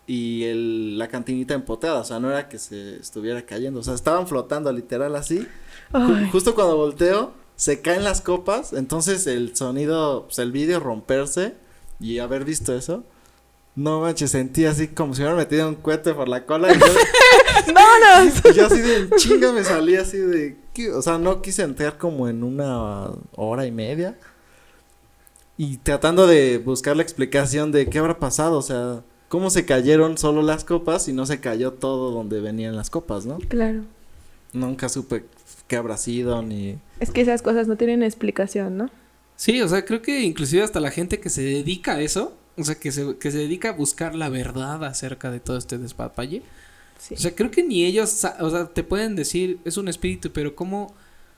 y 0.06 0.44
el, 0.44 0.96
la 0.96 1.08
cantinita 1.08 1.52
empotrada, 1.52 2.00
o 2.00 2.04
sea, 2.04 2.18
no 2.18 2.30
era 2.30 2.48
que 2.48 2.58
se 2.58 2.96
estuviera 2.96 3.44
cayendo, 3.44 3.80
o 3.80 3.82
sea, 3.82 3.92
estaban 3.92 4.26
flotando 4.26 4.72
literal 4.72 5.14
así. 5.14 5.46
Ay, 5.92 6.30
Justo 6.32 6.54
cuando 6.54 6.78
volteo, 6.78 7.34
se 7.56 7.82
caen 7.82 8.04
las 8.04 8.22
copas, 8.22 8.72
entonces 8.72 9.26
el 9.26 9.54
sonido, 9.54 10.24
pues 10.24 10.38
el 10.38 10.50
vídeo 10.50 10.80
romperse 10.80 11.56
y 12.00 12.20
haber 12.20 12.46
visto 12.46 12.74
eso. 12.74 13.04
No 13.74 14.00
manches, 14.00 14.30
sentí 14.30 14.64
así 14.64 14.88
como 14.88 15.14
si 15.14 15.20
me 15.20 15.26
hubieran 15.26 15.44
metido 15.44 15.68
un 15.68 15.74
cohete 15.74 16.14
por 16.14 16.28
la 16.28 16.46
cola 16.46 16.72
y 16.72 16.78
yo, 16.78 16.86
¡Vámonos! 17.74 18.34
y 18.50 18.54
yo 18.54 18.66
así 18.66 18.80
de 18.80 19.10
chinga 19.16 19.52
me 19.52 19.62
salí 19.62 19.96
así 19.96 20.16
de. 20.16 20.61
O 20.94 21.02
sea, 21.02 21.18
no 21.18 21.42
quise 21.42 21.62
entrar 21.62 21.98
como 21.98 22.28
en 22.28 22.42
una 22.42 23.10
hora 23.36 23.66
y 23.66 23.72
media. 23.72 24.18
Y 25.56 25.76
tratando 25.78 26.26
de 26.26 26.58
buscar 26.58 26.96
la 26.96 27.02
explicación 27.02 27.72
de 27.72 27.88
qué 27.88 27.98
habrá 27.98 28.18
pasado, 28.18 28.58
o 28.58 28.62
sea, 28.62 29.02
cómo 29.28 29.50
se 29.50 29.64
cayeron 29.64 30.18
solo 30.18 30.42
las 30.42 30.64
copas 30.64 31.08
y 31.08 31.12
no 31.12 31.26
se 31.26 31.40
cayó 31.40 31.72
todo 31.72 32.10
donde 32.10 32.40
venían 32.40 32.74
las 32.76 32.90
copas, 32.90 33.26
¿no? 33.26 33.38
Claro. 33.38 33.82
Nunca 34.52 34.88
supe 34.88 35.24
qué 35.68 35.76
habrá 35.76 35.96
sido 35.96 36.42
ni... 36.42 36.78
Es 37.00 37.10
que 37.10 37.20
esas 37.20 37.42
cosas 37.42 37.68
no 37.68 37.76
tienen 37.76 38.02
explicación, 38.02 38.76
¿no? 38.76 38.90
Sí, 39.36 39.60
o 39.62 39.68
sea, 39.68 39.84
creo 39.84 40.02
que 40.02 40.20
inclusive 40.20 40.62
hasta 40.62 40.80
la 40.80 40.90
gente 40.90 41.18
que 41.18 41.30
se 41.30 41.42
dedica 41.42 41.94
a 41.94 42.00
eso, 42.00 42.36
o 42.56 42.64
sea, 42.64 42.74
que 42.74 42.92
se, 42.92 43.16
que 43.16 43.30
se 43.30 43.38
dedica 43.38 43.70
a 43.70 43.72
buscar 43.72 44.14
la 44.14 44.28
verdad 44.28 44.84
acerca 44.84 45.30
de 45.30 45.40
todo 45.40 45.56
este 45.56 45.78
despapalle, 45.78 46.42
Sí. 47.02 47.14
O 47.14 47.16
sea, 47.16 47.34
creo 47.34 47.50
que 47.50 47.64
ni 47.64 47.84
ellos, 47.84 48.24
o 48.38 48.50
sea, 48.50 48.66
te 48.72 48.84
pueden 48.84 49.16
decir, 49.16 49.58
es 49.64 49.76
un 49.76 49.88
espíritu, 49.88 50.30
pero 50.32 50.54
¿cómo, 50.54 50.84
o 50.84 50.92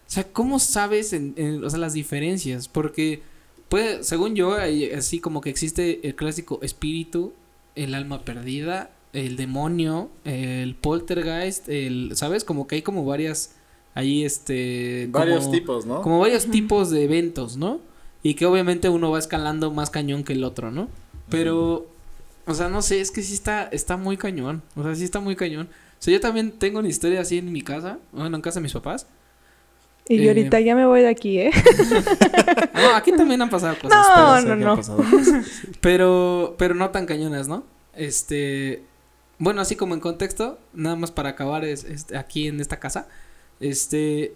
sea, 0.06 0.24
cómo 0.30 0.58
sabes, 0.58 1.14
en, 1.14 1.32
en- 1.38 1.64
o 1.64 1.70
sea, 1.70 1.78
las 1.78 1.94
diferencias? 1.94 2.68
Porque 2.68 3.22
puede, 3.70 4.04
según 4.04 4.34
yo, 4.34 4.54
hay 4.56 4.90
así 4.90 5.20
como 5.20 5.40
que 5.40 5.48
existe 5.48 6.06
el 6.06 6.14
clásico 6.16 6.58
espíritu, 6.60 7.32
el 7.76 7.94
alma 7.94 8.26
perdida, 8.26 8.90
el 9.14 9.36
demonio, 9.36 10.10
el 10.24 10.74
poltergeist, 10.74 11.68
el, 11.70 12.10
¿sabes? 12.14 12.44
Como 12.44 12.66
que 12.66 12.74
hay 12.76 12.82
como 12.82 13.06
varias, 13.06 13.54
ahí 13.94 14.22
este... 14.22 15.08
Varios 15.10 15.44
como- 15.44 15.50
tipos, 15.52 15.86
¿no? 15.86 16.02
Como 16.02 16.18
varios 16.18 16.44
tipos 16.50 16.90
de 16.90 17.04
eventos, 17.04 17.56
¿no? 17.56 17.80
Y 18.22 18.34
que 18.34 18.44
obviamente 18.44 18.90
uno 18.90 19.10
va 19.10 19.18
escalando 19.18 19.70
más 19.70 19.88
cañón 19.88 20.24
que 20.24 20.34
el 20.34 20.44
otro, 20.44 20.70
¿no? 20.70 20.88
Pero, 21.30 21.86
o 22.46 22.54
sea, 22.54 22.68
no 22.68 22.82
sé, 22.82 23.00
es 23.00 23.10
que 23.10 23.22
sí 23.22 23.34
está, 23.34 23.64
está 23.64 23.96
muy 23.96 24.16
cañón. 24.16 24.62
O 24.76 24.82
sea, 24.82 24.94
sí 24.94 25.04
está 25.04 25.20
muy 25.20 25.36
cañón. 25.36 25.68
O 25.98 26.02
sea, 26.04 26.12
yo 26.12 26.20
también 26.20 26.52
tengo 26.52 26.78
una 26.80 26.88
historia 26.88 27.20
así 27.20 27.38
en 27.38 27.50
mi 27.52 27.62
casa, 27.62 27.98
bueno, 28.12 28.36
en 28.36 28.42
casa 28.42 28.60
de 28.60 28.64
mis 28.64 28.72
papás. 28.72 29.06
Y 30.06 30.18
yo 30.18 30.24
eh, 30.24 30.28
ahorita 30.28 30.60
ya 30.60 30.74
me 30.74 30.84
voy 30.84 31.00
de 31.00 31.08
aquí, 31.08 31.38
¿eh? 31.38 31.50
No, 32.74 32.94
aquí 32.94 33.12
también 33.12 33.40
han 33.40 33.48
pasado 33.48 33.74
cosas. 33.80 34.06
No, 34.14 34.34
pero- 34.42 34.54
no, 34.56 34.58
qué 34.58 34.64
no. 34.64 34.72
ha 34.72 34.76
pasado. 34.76 35.04
pues. 35.10 35.28
Pero, 35.80 36.54
pero 36.58 36.74
no 36.74 36.90
tan 36.90 37.06
cañonas, 37.06 37.46
¿no? 37.48 37.64
Este, 37.94 38.82
bueno, 39.38 39.60
así 39.60 39.76
como 39.76 39.94
en 39.94 40.00
contexto, 40.00 40.58
nada 40.74 40.96
más 40.96 41.10
para 41.10 41.30
acabar 41.30 41.64
es, 41.64 41.86
aquí 42.14 42.48
en 42.48 42.60
esta 42.60 42.78
casa, 42.80 43.06
este, 43.60 44.34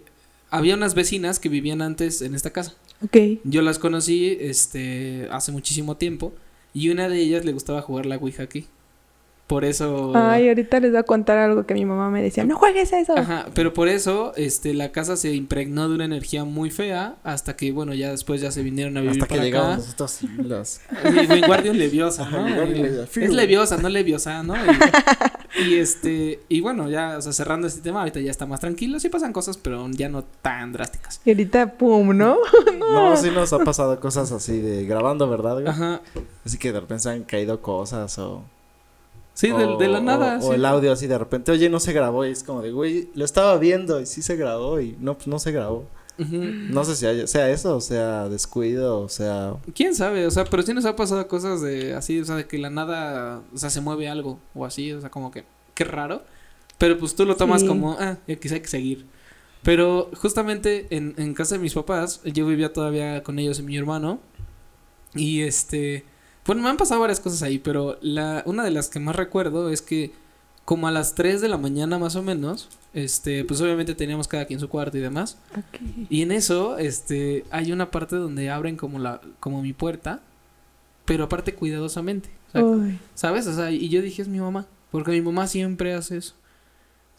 había 0.49 0.75
unas 0.75 0.95
vecinas 0.95 1.39
que 1.39 1.49
vivían 1.49 1.81
antes 1.81 2.21
en 2.21 2.33
esta 2.35 2.49
casa. 2.51 2.73
Ok. 3.03 3.17
Yo 3.43 3.61
las 3.61 3.77
conocí, 3.79 4.37
este, 4.39 5.27
hace 5.31 5.51
muchísimo 5.51 5.97
tiempo 5.97 6.33
y 6.73 6.89
una 6.89 7.09
de 7.09 7.19
ellas 7.19 7.45
le 7.45 7.53
gustaba 7.53 7.81
jugar 7.81 8.05
la 8.05 8.17
Ouija 8.17 8.43
aquí. 8.43 8.67
Por 9.49 9.65
eso. 9.65 10.11
Ay, 10.13 10.47
ahorita 10.47 10.79
les 10.79 10.91
voy 10.91 10.99
a 10.99 11.03
contar 11.03 11.39
algo 11.39 11.65
que 11.65 11.73
mi 11.73 11.83
mamá 11.83 12.11
me 12.11 12.21
decía, 12.21 12.43
no 12.43 12.55
juegues 12.55 12.93
a 12.93 12.99
eso. 12.99 13.17
Ajá, 13.17 13.47
pero 13.55 13.73
por 13.73 13.87
eso, 13.87 14.31
este, 14.35 14.75
la 14.75 14.91
casa 14.91 15.17
se 15.17 15.33
impregnó 15.33 15.89
de 15.89 15.95
una 15.95 16.05
energía 16.05 16.43
muy 16.43 16.69
fea 16.69 17.15
hasta 17.23 17.55
que, 17.55 17.71
bueno, 17.71 17.95
ya 17.95 18.11
después 18.11 18.41
ya 18.41 18.51
se 18.51 18.61
vinieron 18.61 18.95
a 18.97 19.01
vivir 19.01 19.13
Hasta 19.13 19.25
que 19.25 19.33
para 19.33 19.43
llegamos 19.43 19.69
acá. 19.71 19.81
nosotros 19.81 20.21
y 20.21 20.43
las... 20.43 20.81
Sí, 21.01 21.73
Leviosa, 21.73 22.21
Ajá, 22.21 22.47
¿no? 22.47 22.63
Leviosa. 22.63 23.21
es 23.21 23.33
Leviosa, 23.33 23.77
no 23.77 23.89
Leviosa, 23.89 24.43
¿no? 24.43 24.53
Y, 24.55 25.63
y 25.63 25.75
este, 25.79 26.41
y 26.47 26.61
bueno, 26.61 26.87
ya, 26.87 27.17
o 27.17 27.21
sea, 27.23 27.33
cerrando 27.33 27.65
este 27.65 27.81
tema, 27.81 28.01
ahorita 28.01 28.19
ya 28.19 28.29
está 28.29 28.45
más 28.45 28.59
tranquilo. 28.59 28.99
Sí 28.99 29.09
pasan 29.09 29.33
cosas, 29.33 29.57
pero 29.57 29.87
ya 29.89 30.09
no 30.09 30.25
tan 30.43 30.73
drásticas. 30.73 31.21
Y 31.25 31.31
ahorita, 31.31 31.73
pum, 31.73 32.15
¿no? 32.15 32.37
No, 32.77 33.17
sí 33.17 33.31
nos 33.31 33.51
ha 33.51 33.57
pasado 33.63 33.99
cosas 33.99 34.31
así 34.31 34.59
de 34.59 34.85
grabando, 34.85 35.27
¿verdad? 35.27 35.55
güey? 35.55 35.67
Ajá. 35.67 36.01
Así 36.45 36.59
que 36.59 36.71
de 36.71 36.81
repente 36.81 37.01
se 37.01 37.09
han 37.09 37.23
caído 37.23 37.63
cosas 37.63 38.15
o... 38.19 38.43
Sí, 39.39 39.47
de, 39.47 39.63
o- 39.65 39.77
de 39.77 39.87
la 39.87 40.01
nada. 40.01 40.37
O, 40.37 40.41
sí. 40.41 40.47
o 40.49 40.53
el 40.53 40.65
audio 40.65 40.91
así 40.91 41.07
de 41.07 41.17
repente, 41.17 41.51
oye, 41.51 41.69
no 41.69 41.79
se 41.79 41.93
grabó 41.93 42.25
y 42.25 42.31
es 42.31 42.43
como 42.43 42.61
de, 42.61 42.71
güey, 42.71 43.09
lo 43.15 43.23
estaba 43.23 43.57
viendo 43.57 44.01
y 44.01 44.05
sí 44.05 44.21
se 44.21 44.35
grabó 44.35 44.79
y 44.81 44.97
no, 44.99 45.15
pues 45.15 45.27
no 45.27 45.39
se 45.39 45.51
grabó. 45.51 45.85
No 46.17 46.83
sé 46.83 46.97
si 46.97 47.05
haya- 47.05 47.27
sea 47.27 47.49
eso, 47.49 47.77
o 47.77 47.79
sea 47.79 48.27
descuido, 48.27 48.99
o 48.99 49.07
sea... 49.07 49.53
¿Quién 49.73 49.95
sabe? 49.95 50.27
O 50.27 50.31
sea, 50.31 50.43
pero 50.43 50.61
sí 50.63 50.73
nos 50.73 50.83
ha 50.83 50.97
pasado 50.97 51.25
cosas 51.29 51.61
de 51.61 51.93
así, 51.93 52.19
o 52.19 52.25
sea, 52.25 52.35
de 52.35 52.45
que 52.45 52.57
la 52.57 52.69
nada, 52.69 53.41
o 53.53 53.57
sea, 53.57 53.69
se 53.69 53.79
mueve 53.79 54.09
algo 54.09 54.37
o 54.53 54.65
así, 54.65 54.91
o 54.91 54.99
sea, 54.99 55.09
como 55.09 55.31
que, 55.31 55.45
qué 55.75 55.85
raro. 55.85 56.21
Pero 56.77 56.97
pues 56.97 57.15
tú 57.15 57.25
lo 57.25 57.37
tomas 57.37 57.61
Sí. 57.61 57.67
como, 57.67 57.95
ah, 57.99 58.17
ya 58.27 58.35
quizá 58.35 58.55
hay 58.55 58.61
que 58.61 58.67
seguir. 58.67 59.05
Pero 59.63 60.09
justamente 60.15 60.87
en, 60.89 61.13
en 61.17 61.33
casa 61.33 61.55
de 61.55 61.61
mis 61.61 61.73
papás, 61.73 62.19
yo 62.25 62.45
vivía 62.45 62.73
todavía 62.73 63.23
con 63.23 63.39
ellos 63.39 63.59
y 63.59 63.63
mi 63.63 63.77
hermano. 63.77 64.19
Y 65.15 65.41
este, 65.43 66.03
bueno, 66.49 66.63
me 66.63 66.69
han 66.69 66.77
pasado 66.77 66.99
varias 66.99 67.19
cosas 67.19 67.43
ahí, 67.43 67.59
pero 67.59 67.99
la, 68.01 68.41
una 68.47 68.63
de 68.63 68.71
las 68.71 68.89
que 68.89 68.99
más 68.99 69.15
recuerdo 69.15 69.69
es 69.69 69.83
que 69.83 70.13
como 70.65 70.87
a 70.87 70.91
las 70.91 71.13
3 71.13 71.41
de 71.41 71.47
la 71.47 71.59
mañana 71.59 71.99
más 71.99 72.15
o 72.15 72.23
menos, 72.23 72.69
este, 72.95 73.45
pues 73.45 73.61
obviamente 73.61 73.93
teníamos 73.93 74.27
cada 74.27 74.45
quien 74.45 74.59
su 74.59 74.67
cuarto 74.67 74.97
y 74.97 74.99
demás. 74.99 75.37
Y 76.09 76.23
en 76.23 76.31
eso, 76.31 76.79
este, 76.79 77.45
hay 77.51 77.71
una 77.71 77.91
parte 77.91 78.15
donde 78.15 78.49
abren 78.49 78.77
como 78.77 78.97
la, 78.97 79.21
como 79.39 79.61
mi 79.61 79.73
puerta, 79.73 80.23
pero 81.05 81.25
aparte 81.25 81.53
cuidadosamente. 81.53 82.31
O 82.47 82.51
sea. 82.79 82.99
¿Sabes? 83.13 83.45
O 83.45 83.53
sea, 83.53 83.69
y 83.69 83.87
yo 83.89 84.01
dije 84.01 84.23
es 84.23 84.27
mi 84.27 84.39
mamá, 84.39 84.65
porque 84.89 85.11
mi 85.11 85.21
mamá 85.21 85.45
siempre 85.45 85.93
hace 85.93 86.17
eso. 86.17 86.33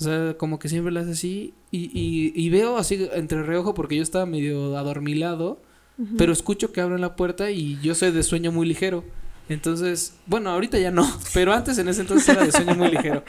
O 0.01 0.03
sea, 0.03 0.35
como 0.39 0.59
que 0.59 0.69
siempre 0.69 0.91
lo 0.91 0.99
hace 0.99 1.13
así. 1.13 1.55
Y, 1.71 1.85
y, 1.97 2.33
y 2.35 2.51
veo 2.51 2.79
así 2.79 3.09
entre 3.13 3.45
reojo 3.45 3.75
porque 3.75 3.95
yo 3.95 4.03
estaba 4.03 4.27
medio 4.27 4.77
adormilado, 4.77 5.61
pero 6.19 6.33
escucho 6.33 6.73
que 6.73 6.81
abren 6.81 7.01
la 7.01 7.15
puerta 7.15 7.53
y 7.53 7.79
yo 7.81 7.95
soy 7.95 8.11
de 8.11 8.25
sueño 8.25 8.51
muy 8.51 8.67
ligero. 8.67 9.05
Entonces, 9.51 10.13
bueno, 10.27 10.51
ahorita 10.51 10.79
ya 10.79 10.93
no, 10.93 11.07
pero 11.35 11.53
antes 11.53 11.77
en 11.79 11.89
ese 11.89 12.03
entonces 12.03 12.29
era 12.29 12.45
de 12.45 12.53
sueño 12.53 12.75
muy 12.77 12.89
ligero. 12.89 13.25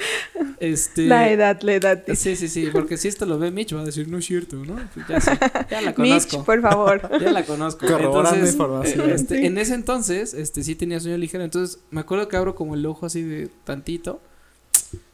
Este 0.59 1.07
La 1.07 1.31
edad, 1.31 1.59
la 1.63 1.73
edad. 1.73 2.03
Sí, 2.15 2.35
sí, 2.35 2.47
sí, 2.47 2.69
porque 2.71 2.95
si 2.97 3.07
esto 3.07 3.25
lo 3.25 3.39
ve 3.39 3.49
Mitch 3.49 3.75
va 3.75 3.81
a 3.81 3.85
decir, 3.85 4.07
no 4.07 4.19
es 4.19 4.25
cierto, 4.25 4.57
¿no? 4.57 4.75
Pues 4.93 5.07
ya 5.07 5.19
sé, 5.19 5.31
ya 5.69 5.81
la 5.81 5.89
Mitch, 5.97 6.27
conozco. 6.27 6.43
por 6.45 6.61
favor. 6.61 7.09
Ya 7.19 7.31
la 7.31 7.43
conozco. 7.43 7.87
Corroborando 7.87 8.35
Entonces, 8.35 8.53
información. 8.53 9.09
eh, 9.09 9.13
este, 9.15 9.39
Sí. 9.39 9.45
En 9.47 9.57
ese 9.57 9.73
entonces, 9.73 10.33
este, 10.35 10.63
sí 10.63 10.75
tenía 10.75 10.99
sueño 10.99 11.17
ligero. 11.17 11.43
Entonces, 11.43 11.79
me 11.89 12.01
acuerdo 12.01 12.27
que 12.27 12.37
abro 12.37 12.53
como 12.53 12.75
el 12.75 12.85
ojo 12.85 13.07
así 13.07 13.23
de 13.23 13.49
tantito. 13.63 14.21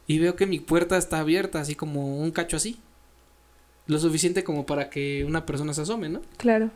Y 0.06 0.18
veo 0.18 0.36
que 0.36 0.46
mi 0.46 0.60
puerta 0.60 0.98
está 0.98 1.20
abierta, 1.20 1.60
así 1.60 1.74
como 1.74 2.18
un 2.18 2.30
cacho 2.30 2.56
así. 2.58 2.78
Lo 3.86 3.98
suficiente 3.98 4.44
como 4.44 4.66
para 4.66 4.90
que 4.90 5.24
una 5.24 5.46
persona 5.46 5.72
se 5.72 5.80
asome, 5.82 6.10
¿no? 6.10 6.20
Claro. 6.36 6.70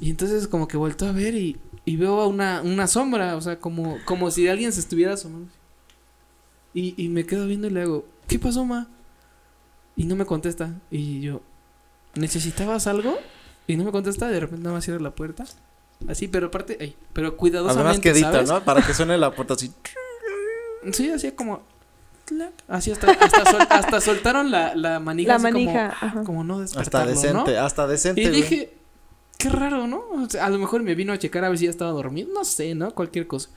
Y 0.00 0.10
entonces 0.10 0.46
como 0.46 0.68
que 0.68 0.76
vuelto 0.76 1.06
a 1.06 1.12
ver 1.12 1.34
y, 1.34 1.56
y 1.84 1.96
veo 1.96 2.20
a 2.20 2.26
una, 2.26 2.62
una 2.62 2.86
sombra, 2.86 3.36
o 3.36 3.40
sea, 3.40 3.58
como, 3.58 3.98
como 4.04 4.30
si 4.30 4.48
alguien 4.48 4.72
se 4.72 4.80
estuviera 4.80 5.14
asomando. 5.14 5.50
Y, 6.74 6.94
y 7.02 7.08
me 7.08 7.26
quedo 7.26 7.46
viendo 7.46 7.66
y 7.66 7.70
le 7.70 7.82
hago, 7.82 8.06
¿qué 8.28 8.38
pasó, 8.38 8.64
ma? 8.64 8.88
Y 9.96 10.04
no 10.04 10.16
me 10.16 10.24
contesta. 10.24 10.70
Y 10.90 11.20
yo, 11.20 11.42
¿necesitabas 12.14 12.86
algo? 12.86 13.18
Y 13.66 13.76
no 13.76 13.84
me 13.84 13.92
contesta, 13.92 14.28
de 14.28 14.40
repente 14.40 14.62
nada 14.64 14.76
más 14.76 14.84
cierra 14.84 15.00
la 15.00 15.10
puerta. 15.10 15.44
Así, 16.08 16.28
pero 16.28 16.48
aparte, 16.48 16.78
ay, 16.80 16.96
pero 17.12 17.36
cuidadosamente, 17.36 17.80
Además 17.88 18.00
que 18.00 18.10
edita, 18.10 18.32
¿sabes? 18.32 18.48
¿no? 18.48 18.64
Para 18.64 18.82
que 18.82 18.94
suene 18.94 19.18
la 19.18 19.32
puerta 19.34 19.54
así. 19.54 19.72
Sí, 20.92 21.10
así 21.10 21.30
como... 21.32 21.62
Así 22.66 22.90
hasta, 22.90 23.10
hasta, 23.10 23.44
sol- 23.50 23.66
hasta 23.68 24.00
soltaron 24.00 24.50
la, 24.50 24.74
la 24.74 24.98
manija. 25.00 25.28
La 25.28 25.34
así 25.34 25.42
como- 25.44 25.52
manija, 25.66 25.86
ah, 26.00 26.06
ajá. 26.06 26.24
Como, 26.24 26.42
no 26.44 26.60
Hasta 26.60 26.78
despertarlo, 26.80 27.06
¿no? 27.14 27.20
decente, 27.20 27.58
hasta 27.58 27.86
decente. 27.86 28.22
Y 28.22 28.28
dije, 28.30 28.72
qué 29.42 29.48
raro, 29.48 29.88
¿no? 29.88 30.04
A 30.40 30.50
lo 30.50 30.58
mejor 30.58 30.84
me 30.84 30.94
vino 30.94 31.12
a 31.12 31.18
checar 31.18 31.44
a 31.44 31.48
ver 31.48 31.58
si 31.58 31.64
ya 31.64 31.70
estaba 31.70 31.90
dormido. 31.90 32.32
No 32.32 32.44
sé, 32.44 32.76
¿no? 32.76 32.94
Cualquier 32.94 33.26
cosa. 33.26 33.50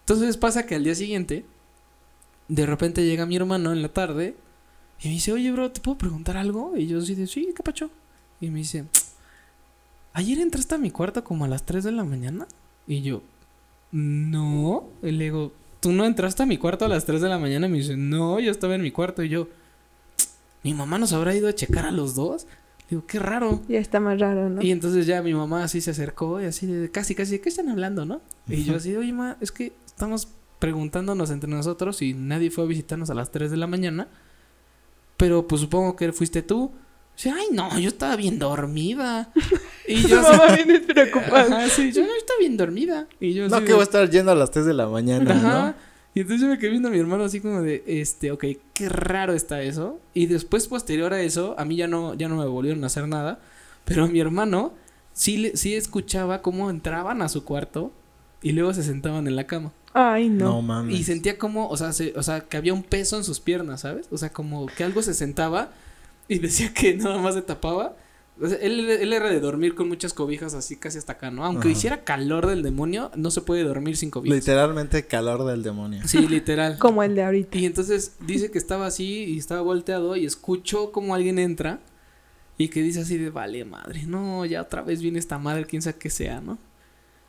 Entonces 0.00 0.36
pasa 0.36 0.66
que 0.66 0.74
al 0.74 0.82
día 0.82 0.96
siguiente, 0.96 1.44
de 2.48 2.66
repente 2.66 3.04
llega 3.04 3.26
mi 3.26 3.36
hermano 3.36 3.72
en 3.72 3.80
la 3.80 3.90
tarde 3.90 4.34
y 5.00 5.06
me 5.06 5.14
dice, 5.14 5.32
oye, 5.32 5.52
bro, 5.52 5.70
¿te 5.70 5.80
puedo 5.80 5.96
preguntar 5.96 6.36
algo? 6.36 6.76
Y 6.76 6.88
yo 6.88 6.98
así 6.98 7.14
de, 7.14 7.28
sí, 7.28 7.52
¿qué 7.56 7.62
pacho? 7.62 7.90
Y 8.40 8.50
me 8.50 8.58
dice, 8.58 8.86
¿ayer 10.14 10.40
entraste 10.40 10.74
a 10.74 10.78
mi 10.78 10.90
cuarto 10.90 11.22
como 11.22 11.44
a 11.44 11.48
las 11.48 11.64
3 11.64 11.84
de 11.84 11.92
la 11.92 12.02
mañana? 12.02 12.48
Y 12.88 13.02
yo, 13.02 13.22
no. 13.92 14.88
Y 15.00 15.12
le 15.12 15.24
digo, 15.24 15.52
¿tú 15.78 15.92
no 15.92 16.06
entraste 16.06 16.42
a 16.42 16.46
mi 16.46 16.58
cuarto 16.58 16.86
a 16.86 16.88
las 16.88 17.04
3 17.04 17.20
de 17.20 17.28
la 17.28 17.38
mañana? 17.38 17.68
Y 17.68 17.70
me 17.70 17.78
dice, 17.78 17.96
no, 17.96 18.40
yo 18.40 18.50
estaba 18.50 18.74
en 18.74 18.82
mi 18.82 18.90
cuarto. 18.90 19.22
Y 19.22 19.28
yo, 19.28 19.46
¿mi 20.64 20.74
mamá 20.74 20.98
nos 20.98 21.12
habrá 21.12 21.36
ido 21.36 21.46
a 21.46 21.54
checar 21.54 21.86
a 21.86 21.92
los 21.92 22.16
dos? 22.16 22.48
Digo, 22.90 23.06
qué 23.06 23.20
raro. 23.20 23.62
Ya 23.68 23.78
está 23.78 24.00
más 24.00 24.18
raro, 24.18 24.50
¿no? 24.50 24.60
Y 24.60 24.72
entonces 24.72 25.06
ya 25.06 25.22
mi 25.22 25.32
mamá 25.32 25.62
así 25.62 25.80
se 25.80 25.92
acercó 25.92 26.40
y 26.40 26.46
así 26.46 26.66
de 26.66 26.90
casi, 26.90 27.14
casi, 27.14 27.32
¿de 27.32 27.40
qué 27.40 27.48
están 27.48 27.68
hablando, 27.68 28.04
no? 28.04 28.20
Y 28.48 28.64
yo 28.64 28.74
así, 28.76 28.96
oye, 28.96 29.12
ma, 29.12 29.36
es 29.40 29.52
que 29.52 29.72
estamos 29.86 30.28
preguntándonos 30.58 31.30
entre 31.30 31.48
nosotros 31.48 32.02
y 32.02 32.14
nadie 32.14 32.50
fue 32.50 32.64
a 32.64 32.66
visitarnos 32.66 33.08
a 33.08 33.14
las 33.14 33.30
3 33.30 33.52
de 33.52 33.56
la 33.56 33.68
mañana. 33.68 34.08
Pero 35.16 35.46
pues 35.46 35.60
supongo 35.60 35.94
que 35.94 36.12
fuiste 36.12 36.42
tú. 36.42 36.72
Dice, 37.14 37.30
ay, 37.30 37.46
no, 37.52 37.78
yo 37.78 37.88
estaba 37.88 38.16
bien 38.16 38.38
dormida. 38.40 39.32
Y 39.86 40.02
yo 40.08 40.18
así, 40.20 40.32
mamá 40.32 40.56
viene 40.56 40.80
preocupada. 40.80 41.58
Ajá, 41.58 41.68
sí, 41.68 41.92
yo 41.92 42.02
no 42.02 42.14
estaba 42.16 42.38
bien 42.40 42.56
dormida. 42.56 43.06
Y 43.20 43.34
yo 43.34 43.48
No, 43.48 43.56
así 43.56 43.66
que 43.66 43.72
voy 43.72 43.80
a 43.82 43.84
estar 43.84 44.10
yendo 44.10 44.32
a 44.32 44.34
las 44.34 44.50
3 44.50 44.66
de 44.66 44.74
la 44.74 44.88
mañana, 44.88 45.32
Ajá. 45.32 45.66
¿no? 45.66 45.89
Y 46.14 46.20
entonces 46.20 46.42
yo 46.42 46.48
me 46.48 46.58
quedé 46.58 46.70
viendo 46.70 46.88
a 46.88 46.90
mi 46.90 46.98
hermano 46.98 47.24
así 47.24 47.40
como 47.40 47.62
de, 47.62 47.84
este, 47.86 48.32
ok, 48.32 48.44
qué 48.74 48.88
raro 48.88 49.32
está 49.32 49.62
eso. 49.62 50.00
Y 50.12 50.26
después, 50.26 50.66
posterior 50.66 51.12
a 51.12 51.22
eso, 51.22 51.54
a 51.58 51.64
mí 51.64 51.76
ya 51.76 51.86
no, 51.86 52.14
ya 52.14 52.28
no 52.28 52.36
me 52.36 52.46
volvieron 52.46 52.82
a 52.82 52.88
hacer 52.88 53.06
nada. 53.06 53.38
Pero 53.84 54.04
a 54.04 54.08
mi 54.08 54.18
hermano 54.20 54.72
sí, 55.12 55.36
le, 55.36 55.56
sí 55.56 55.74
escuchaba 55.74 56.42
cómo 56.42 56.68
entraban 56.68 57.22
a 57.22 57.28
su 57.28 57.44
cuarto 57.44 57.92
y 58.42 58.52
luego 58.52 58.74
se 58.74 58.82
sentaban 58.82 59.26
en 59.28 59.36
la 59.36 59.46
cama. 59.46 59.72
Ay, 59.92 60.28
No, 60.28 60.46
no. 60.46 60.62
mames. 60.62 60.98
Y 60.98 61.04
sentía 61.04 61.38
como, 61.38 61.68
o 61.68 61.76
sea, 61.76 61.92
se- 61.92 62.12
o 62.16 62.22
sea, 62.22 62.40
que 62.40 62.56
había 62.56 62.74
un 62.74 62.82
peso 62.82 63.16
en 63.16 63.24
sus 63.24 63.38
piernas, 63.40 63.80
¿sabes? 63.82 64.06
O 64.10 64.18
sea, 64.18 64.30
como 64.30 64.66
que 64.66 64.82
algo 64.84 65.02
se 65.02 65.14
sentaba 65.14 65.70
y 66.28 66.38
decía 66.40 66.72
que 66.74 66.94
nada 66.96 67.18
más 67.18 67.34
se 67.34 67.42
tapaba. 67.42 67.94
O 68.42 68.48
sea, 68.48 68.58
él, 68.58 68.88
él 68.88 69.12
era 69.12 69.28
de 69.28 69.38
dormir 69.40 69.74
con 69.74 69.88
muchas 69.88 70.14
cobijas 70.14 70.54
así 70.54 70.76
casi 70.76 70.98
hasta 70.98 71.12
acá, 71.12 71.30
¿no? 71.30 71.44
Aunque 71.44 71.68
Ajá. 71.68 71.76
hiciera 71.76 72.04
calor 72.04 72.46
del 72.46 72.62
demonio, 72.62 73.10
no 73.14 73.30
se 73.30 73.42
puede 73.42 73.64
dormir 73.64 73.96
sin 73.96 74.10
cobijas. 74.10 74.36
Literalmente 74.36 75.06
calor 75.06 75.44
del 75.44 75.62
demonio. 75.62 76.00
Sí, 76.06 76.26
literal. 76.26 76.76
Como 76.80 77.02
el 77.02 77.14
de 77.14 77.24
ahorita. 77.24 77.58
Y 77.58 77.66
entonces 77.66 78.16
dice 78.26 78.50
que 78.50 78.58
estaba 78.58 78.86
así 78.86 79.24
y 79.24 79.38
estaba 79.38 79.60
volteado 79.60 80.16
y 80.16 80.24
escuchó 80.24 80.90
como 80.92 81.14
alguien 81.14 81.38
entra 81.38 81.80
y 82.56 82.68
que 82.68 82.82
dice 82.82 83.00
así 83.00 83.16
de, 83.16 83.30
vale 83.30 83.64
madre, 83.64 84.04
no, 84.06 84.44
ya 84.44 84.62
otra 84.62 84.82
vez 84.82 85.00
viene 85.00 85.18
esta 85.18 85.38
madre, 85.38 85.64
quién 85.64 85.82
sabe 85.82 85.98
qué 85.98 86.10
sea, 86.10 86.40
¿no? 86.40 86.58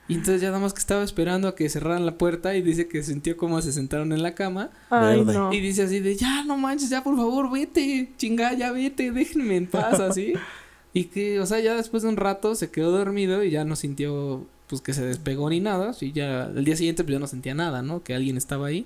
Y 0.08 0.16
entonces 0.16 0.42
ya 0.42 0.50
nada 0.50 0.60
más 0.60 0.74
que 0.74 0.80
estaba 0.80 1.04
esperando 1.04 1.48
a 1.48 1.56
que 1.56 1.70
cerraran 1.70 2.06
la 2.06 2.18
puerta 2.18 2.54
y 2.56 2.62
dice 2.62 2.88
que 2.90 3.02
sintió 3.02 3.38
como 3.38 3.62
se 3.62 3.72
sentaron 3.72 4.12
en 4.12 4.24
la 4.24 4.36
cama 4.36 4.72
Ay, 4.90 5.24
no. 5.24 5.54
y 5.54 5.62
dice 5.62 5.84
así 5.84 6.02
de, 6.02 6.18
ya 6.18 6.44
no 6.44 6.58
manches, 6.58 6.90
ya 6.90 7.02
por 7.02 7.16
favor, 7.16 7.50
vete, 7.50 8.12
chinga, 8.18 8.54
ya 8.54 8.74
vete, 8.74 9.12
déjenme 9.12 9.56
en 9.56 9.68
paz, 9.68 10.00
así. 10.00 10.34
Y 10.94 11.06
que, 11.06 11.40
o 11.40 11.46
sea, 11.46 11.60
ya 11.60 11.76
después 11.76 12.04
de 12.04 12.10
un 12.10 12.18
rato 12.18 12.54
se 12.56 12.70
quedó 12.70 12.92
dormido 12.92 13.44
y 13.44 13.52
ya 13.52 13.64
no 13.64 13.76
sintió, 13.76 14.46
pues, 14.68 14.82
que 14.82 14.94
se 14.94 15.06
despegó 15.06 15.50
ni 15.50 15.60
nada. 15.60 15.94
Y 16.02 16.12
ya, 16.12 16.46
el 16.46 16.66
día 16.66 16.76
siguiente, 16.76 17.04
pues, 17.04 17.14
ya 17.14 17.20
no 17.20 17.28
sentía 17.28 17.54
nada, 17.56 17.82
¿no? 17.82 18.04
Que 18.04 18.14
alguien 18.14 18.38
estaba 18.38 18.68
ahí. 18.68 18.86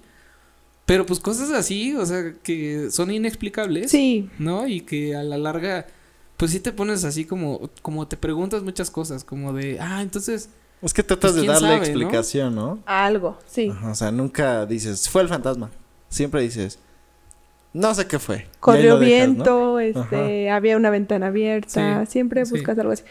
Pero, 0.85 1.05
pues, 1.07 1.19
cosas 1.19 1.49
así, 1.51 1.95
o 1.95 2.05
sea, 2.05 2.33
que 2.43 2.89
son 2.91 3.09
inexplicables. 3.11 3.89
Sí, 3.89 4.29
¿No? 4.37 4.67
Y 4.67 4.81
que 4.81 5.15
a 5.15 5.23
la 5.23 5.37
larga, 5.39 5.87
pues, 6.37 6.51
sí 6.51 6.59
te 6.59 6.71
pones 6.71 7.03
así 7.05 7.25
como, 7.25 7.71
como 7.81 8.07
te 8.07 8.17
preguntas 8.17 8.61
muchas 8.61 8.91
cosas, 8.91 9.23
como 9.23 9.51
de, 9.53 9.79
ah, 9.79 10.03
entonces, 10.03 10.49
Es 10.83 10.93
que 10.93 11.01
tratas 11.01 11.31
Pues, 11.31 11.41
de 11.41 11.47
darle 11.47 11.67
sabe, 11.69 11.77
¿no? 11.79 11.83
explicación, 11.85 12.53
¿no? 12.55 12.79
algo, 12.85 13.39
sí. 13.47 13.69
Ajá, 13.71 13.89
o 13.91 13.95
sea, 13.95 14.11
nunca 14.11 14.67
dices, 14.67 15.09
fue 15.09 15.23
el 15.23 15.27
fantasma. 15.29 15.71
Siempre 16.09 16.41
dices, 16.43 16.77
no 17.75 17.93
sé 17.93 18.07
qué 18.07 18.19
fue. 18.19 18.47
Corrió 18.61 18.97
viento, 18.97 19.79
este, 19.79 20.49
había 20.49 20.77
una 20.77 20.89
ventana 20.89 21.27
abierta, 21.27 22.05
Sí, 22.05 22.11
siempre 22.11 22.45
sí. 22.45 22.51
buscas 22.53 22.79
algo 22.79 22.93
así. 22.93 23.03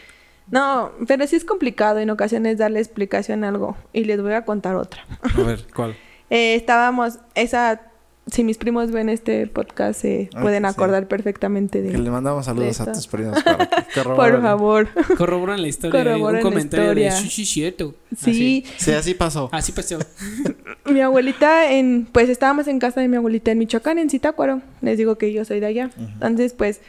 No, 0.50 0.90
pero 1.06 1.26
sí 1.26 1.36
es 1.36 1.44
complicado 1.44 1.98
en 1.98 2.08
ocasiones 2.10 2.58
darle 2.58 2.80
explicación 2.80 3.44
a 3.44 3.48
algo. 3.48 3.76
Y 3.92 4.04
les 4.04 4.20
voy 4.22 4.32
a 4.32 4.44
contar 4.44 4.74
otra. 4.76 5.04
A 5.22 5.42
ver, 5.42 5.66
¿cuál? 5.74 5.94
Eh, 6.30 6.54
estábamos, 6.54 7.18
esa 7.34 7.82
si 8.26 8.42
mis 8.42 8.56
primos 8.58 8.90
ven 8.90 9.08
este 9.08 9.46
podcast 9.46 10.00
se 10.00 10.30
Ah, 10.34 10.40
pueden 10.42 10.62
sí. 10.64 10.68
acordar 10.68 11.06
perfectamente 11.08 11.82
de 11.82 11.90
Que 11.92 11.98
le 11.98 12.10
mandamos 12.10 12.46
saludos 12.46 12.78
de 12.78 12.90
a 12.90 12.92
tus 12.92 13.06
primos 13.06 13.42
para 13.42 13.66
que 13.68 14.00
Por 14.02 14.40
favor. 14.42 14.88
Corroboran 15.18 15.60
la 15.60 15.68
historia. 15.68 16.02
Corroboran 16.02 16.36
un 16.36 16.36
la 16.36 16.40
comentario 16.42 16.94
de 16.94 17.02
historia. 17.06 17.20
sí, 17.20 17.28
sí, 17.28 17.44
cierto. 17.46 17.94
Sí, 18.16 18.64
Sí, 18.78 18.92
así 18.92 19.14
pasó. 19.14 19.48
Así, 19.52 19.72
así 19.72 19.72
pasó. 19.72 19.98
mi 20.86 21.00
abuelita 21.00 21.70
en 21.72 22.06
pues 22.10 22.28
estábamos 22.28 22.66
en 22.68 22.78
casa 22.78 23.00
de 23.00 23.08
mi 23.08 23.16
abuelita 23.16 23.50
en 23.50 23.58
Michoacán 23.58 23.98
en 23.98 24.08
Zitácuaro. 24.10 24.62
Les 24.80 24.96
digo 24.98 25.16
que 25.16 25.32
yo 25.32 25.44
soy 25.44 25.60
de 25.60 25.66
allá. 25.66 25.90
Entonces, 25.98 26.52
pues 26.54 26.80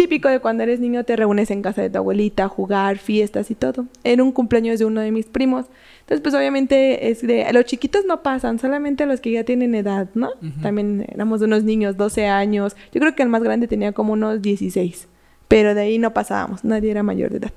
típico 0.00 0.30
de 0.30 0.40
cuando 0.40 0.62
eres 0.62 0.80
niño 0.80 1.04
te 1.04 1.14
reúnes 1.14 1.50
en 1.50 1.60
casa 1.60 1.82
de 1.82 1.90
tu 1.90 1.98
abuelita 1.98 2.44
a 2.44 2.48
jugar, 2.48 2.96
fiestas 2.96 3.50
y 3.50 3.54
todo. 3.54 3.84
Era 4.02 4.24
un 4.24 4.32
cumpleaños 4.32 4.78
de 4.78 4.86
uno 4.86 5.02
de 5.02 5.12
mis 5.12 5.26
primos. 5.26 5.66
Entonces, 6.00 6.22
pues 6.22 6.34
obviamente 6.34 7.10
es 7.10 7.20
de 7.20 7.46
los 7.52 7.66
chiquitos 7.66 8.06
no 8.06 8.22
pasan, 8.22 8.58
solamente 8.58 9.04
los 9.04 9.20
que 9.20 9.30
ya 9.30 9.44
tienen 9.44 9.74
edad, 9.74 10.08
¿no? 10.14 10.30
También 10.62 11.04
éramos 11.12 11.42
unos 11.42 11.64
niños, 11.64 11.98
12 11.98 12.28
años. 12.28 12.76
Yo 12.94 13.00
creo 13.00 13.14
que 13.14 13.22
el 13.22 13.28
más 13.28 13.42
grande 13.42 13.68
tenía 13.68 13.92
como 13.92 14.14
unos 14.14 14.40
16. 14.40 15.06
Pero 15.48 15.74
de 15.74 15.82
ahí 15.82 15.98
no 15.98 16.14
pasábamos, 16.14 16.64
nadie 16.64 16.90
era 16.90 17.02
mayor 17.02 17.28
de 17.28 17.36
edad. 17.36 17.52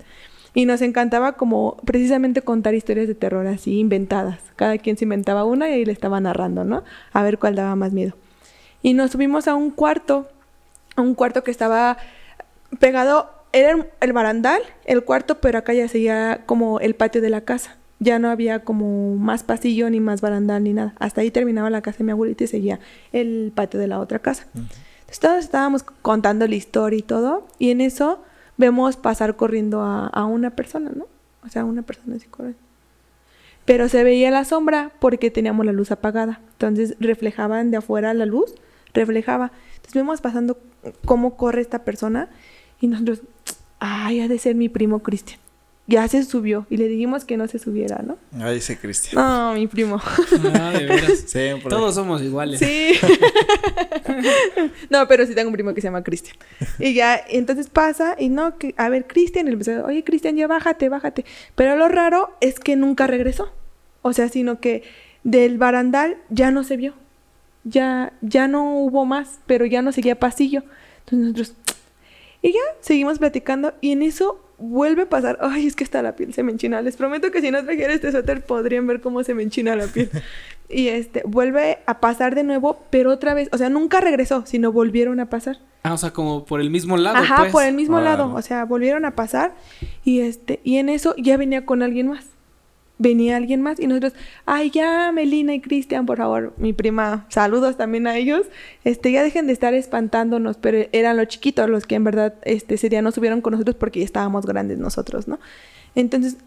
Y 0.54 0.66
nos 0.66 0.82
encantaba 0.82 1.38
como 1.38 1.78
precisamente 1.86 2.42
contar 2.42 2.76
historias 2.76 3.08
de 3.08 3.16
terror 3.16 3.48
así 3.48 3.80
inventadas. 3.80 4.42
Cada 4.58 4.78
quien 4.80 4.98
se 4.98 5.06
inventaba 5.06 5.46
una 5.46 5.70
y 5.70 5.74
ahí 5.76 5.86
le 5.86 5.94
estaba 5.94 6.20
narrando, 6.20 6.66
¿no? 6.66 6.84
A 7.14 7.24
ver 7.24 7.40
cuál 7.40 7.56
daba 7.56 7.78
más 7.78 7.94
miedo. 7.94 8.16
Y 8.82 8.96
nos 8.96 9.12
subimos 9.12 9.48
a 9.48 9.56
un 9.56 9.72
cuarto, 9.72 10.28
a 10.98 11.02
un 11.02 11.16
cuarto 11.16 11.46
que 11.46 11.52
estaba 11.52 11.98
pegado, 12.84 13.30
era 13.54 13.78
el- 14.02 14.12
barandal, 14.14 14.62
el 14.84 15.06
cuarto, 15.06 15.40
pero 15.40 15.58
acá 15.58 15.72
ya 15.74 15.88
seguía 15.88 16.42
como 16.46 16.82
el 16.82 16.96
patio 16.96 17.22
de 17.22 17.30
la 17.30 17.40
casa. 17.40 17.78
Ya 18.00 18.20
no 18.20 18.30
había 18.30 18.66
como 18.66 19.16
más 19.16 19.42
pasillo, 19.44 19.90
ni 19.90 20.02
más 20.02 20.20
barandal, 20.20 20.66
ni 20.66 20.74
nada. 20.74 20.94
Hasta 21.00 21.22
ahí 21.22 21.32
terminaba 21.32 21.70
la 21.70 21.82
casa 21.82 22.00
de 22.00 22.04
mi 22.04 22.12
abuelita 22.12 22.44
y 22.44 22.48
seguía 22.48 22.82
el 23.14 23.54
patio 23.56 23.80
de 23.80 23.88
la 23.88 24.00
otra 24.02 24.20
casa. 24.20 24.48
Entonces 24.54 25.20
todos 25.22 25.38
estábamos 25.46 25.84
contando 25.84 26.46
la 26.46 26.56
historia 26.56 27.00
y 27.00 27.04
todo, 27.04 27.48
y 27.58 27.72
en 27.72 27.80
eso 27.80 28.22
vemos 28.58 28.98
pasar 28.98 29.38
corriendo 29.38 29.82
a, 29.82 30.08
a 30.08 30.26
una 30.26 30.50
persona, 30.50 30.92
¿no? 30.94 31.06
O 31.46 31.48
sea, 31.48 31.64
una 31.64 31.84
persona 31.84 32.18
así 32.18 32.28
corriendo. 32.28 32.60
Pero 33.64 33.88
se 33.88 34.04
veía 34.04 34.30
la 34.30 34.44
sombra 34.44 34.92
porque 35.00 35.32
teníamos 35.32 35.66
la 35.66 35.72
luz 35.72 35.90
apagada. 35.92 36.42
Entonces 36.54 36.98
reflejaban 37.00 37.72
de 37.72 37.78
afuera 37.78 38.14
la 38.14 38.26
luz, 38.26 38.54
reflejaba. 38.94 39.54
Entonces 39.76 39.94
vemos 39.94 40.20
pasando 40.20 40.58
cómo 41.06 41.38
corre 41.38 41.62
esta 41.62 41.86
persona 41.86 42.28
y 42.84 42.88
nosotros, 42.88 43.22
ay, 43.80 44.20
ha 44.20 44.28
de 44.28 44.38
ser 44.38 44.56
mi 44.56 44.68
primo 44.68 45.00
Cristian. 45.00 45.40
Ya 45.88 46.06
se 46.10 46.22
subió 46.26 46.68
y 46.70 46.76
le 46.76 46.90
dijimos 46.90 47.24
que 47.24 47.38
no 47.38 47.48
se 47.48 47.58
subiera, 47.58 48.04
¿no? 48.04 48.18
Ahí 48.44 48.56
dice 48.56 48.78
Cristian. 48.78 49.16
No, 49.16 49.54
mi 49.54 49.68
primo. 49.68 50.02
Ah, 50.54 50.72
de 50.78 50.86
veras. 50.86 51.20
Siempre. 51.28 51.70
Todos 51.70 51.96
somos 51.96 52.22
iguales. 52.22 52.60
Sí. 52.60 53.00
no, 54.90 55.08
pero 55.08 55.26
sí 55.26 55.34
tengo 55.34 55.48
un 55.48 55.54
primo 55.54 55.74
que 55.74 55.80
se 55.80 55.88
llama 55.88 56.04
Cristian. 56.04 56.36
Y 56.78 56.94
ya, 56.94 57.24
entonces 57.30 57.70
pasa 57.70 58.18
y 58.20 58.28
no, 58.28 58.58
que, 58.58 58.76
a 58.78 58.90
ver, 58.90 59.08
Cristian, 59.08 59.46
y 59.48 59.52
le 59.52 59.54
empezó, 59.54 59.86
oye, 59.86 60.04
Cristian, 60.04 60.36
ya 60.36 60.48
bájate, 60.48 60.90
bájate. 60.90 61.24
Pero 61.56 61.78
lo 61.78 61.88
raro 61.88 62.36
es 62.42 62.60
que 62.60 62.76
nunca 62.76 63.08
regresó. 63.08 63.54
O 64.02 64.12
sea, 64.12 64.28
sino 64.28 64.60
que 64.60 64.84
del 65.24 65.58
barandal 65.58 66.18
ya 66.30 66.52
no 66.52 66.66
se 66.66 66.76
vio. 66.76 66.96
Ya, 67.64 68.12
ya 68.20 68.50
no 68.50 68.76
hubo 68.76 69.06
más, 69.06 69.40
pero 69.46 69.66
ya 69.66 69.82
no 69.82 69.94
seguía 69.94 70.20
pasillo. 70.20 70.64
Entonces 71.06 71.20
nosotros, 71.20 71.54
y 72.44 72.52
ya, 72.52 72.60
seguimos 72.82 73.20
platicando 73.20 73.74
y 73.80 73.94
en 73.94 74.04
eso 74.04 74.40
vuelve 74.58 75.04
a 75.04 75.10
pasar. 75.10 75.38
Ay, 75.42 75.66
es 75.66 75.78
que 75.78 75.84
está 75.86 76.02
la 76.02 76.18
piel, 76.18 76.34
se 76.34 76.44
me 76.44 76.52
enchina. 76.52 76.82
Les 76.82 76.98
prometo 76.98 77.32
que 77.32 77.40
si 77.40 77.52
no 77.52 77.64
trajera 77.64 77.94
este 77.94 78.12
suéter 78.12 78.46
podrían 78.46 78.86
ver 78.86 79.00
cómo 79.00 79.24
se 79.24 79.34
me 79.34 79.44
enchina 79.44 79.76
la 79.76 79.88
piel. 79.88 80.12
Y 80.70 80.88
este, 80.88 81.22
vuelve 81.26 81.80
a 81.86 82.00
pasar 82.00 82.34
de 82.36 82.44
nuevo, 82.44 82.80
pero 82.90 83.12
otra 83.12 83.34
vez, 83.34 83.50
o 83.52 83.58
sea, 83.58 83.70
nunca 83.70 84.00
regresó, 84.00 84.44
sino 84.46 84.72
volvieron 84.72 85.20
a 85.20 85.30
pasar. 85.30 85.60
Ah, 85.84 85.94
o 85.94 85.98
sea, 85.98 86.12
como 86.12 86.46
por 86.46 86.62
el 86.62 86.72
mismo 86.72 86.98
lado, 86.98 87.18
Ajá, 87.18 87.36
pues. 87.38 87.52
por 87.52 87.64
el 87.64 87.76
mismo 87.76 88.00
lado, 88.00 88.34
o 88.34 88.42
sea, 88.42 88.64
volvieron 88.64 89.06
a 89.06 89.12
pasar 89.14 89.54
y 90.04 90.22
este, 90.22 90.62
y 90.64 90.78
en 90.78 90.90
eso 90.90 91.14
ya 91.18 91.38
venía 91.38 91.66
con 91.66 91.84
alguien 91.84 92.08
más. 92.08 92.26
Venía 93.00 93.38
alguien 93.38 93.62
más 93.62 93.80
y 93.80 93.88
nosotros, 93.88 94.14
ay, 94.46 94.70
ya, 94.70 95.12
Melina 95.12 95.54
y 95.54 95.62
Cristian, 95.62 96.06
por 96.06 96.20
favor, 96.20 96.54
mi 96.58 96.74
prima, 96.74 97.26
saludos 97.30 97.76
también 97.76 98.08
a 98.08 98.16
ellos. 98.16 98.46
Este, 98.84 99.12
ya 99.12 99.24
dejen 99.24 99.48
de 99.48 99.54
estar 99.54 99.74
espantándonos, 99.74 100.58
pero 100.58 100.88
eran 100.92 101.18
los 101.18 101.28
chiquitos 101.28 101.70
los 101.70 101.86
que 101.86 101.96
en 101.96 102.04
verdad 102.04 102.36
este 102.44 102.76
ese 102.76 102.90
día 102.90 103.02
no 103.02 103.12
subieron 103.12 103.42
con 103.42 103.52
nosotros 103.52 103.76
porque 103.76 104.00
ya 104.00 104.06
estábamos 104.06 104.46
grandes 104.46 104.78
nosotros, 104.78 105.28
¿no? 105.28 105.40
Entonces, 105.96 106.38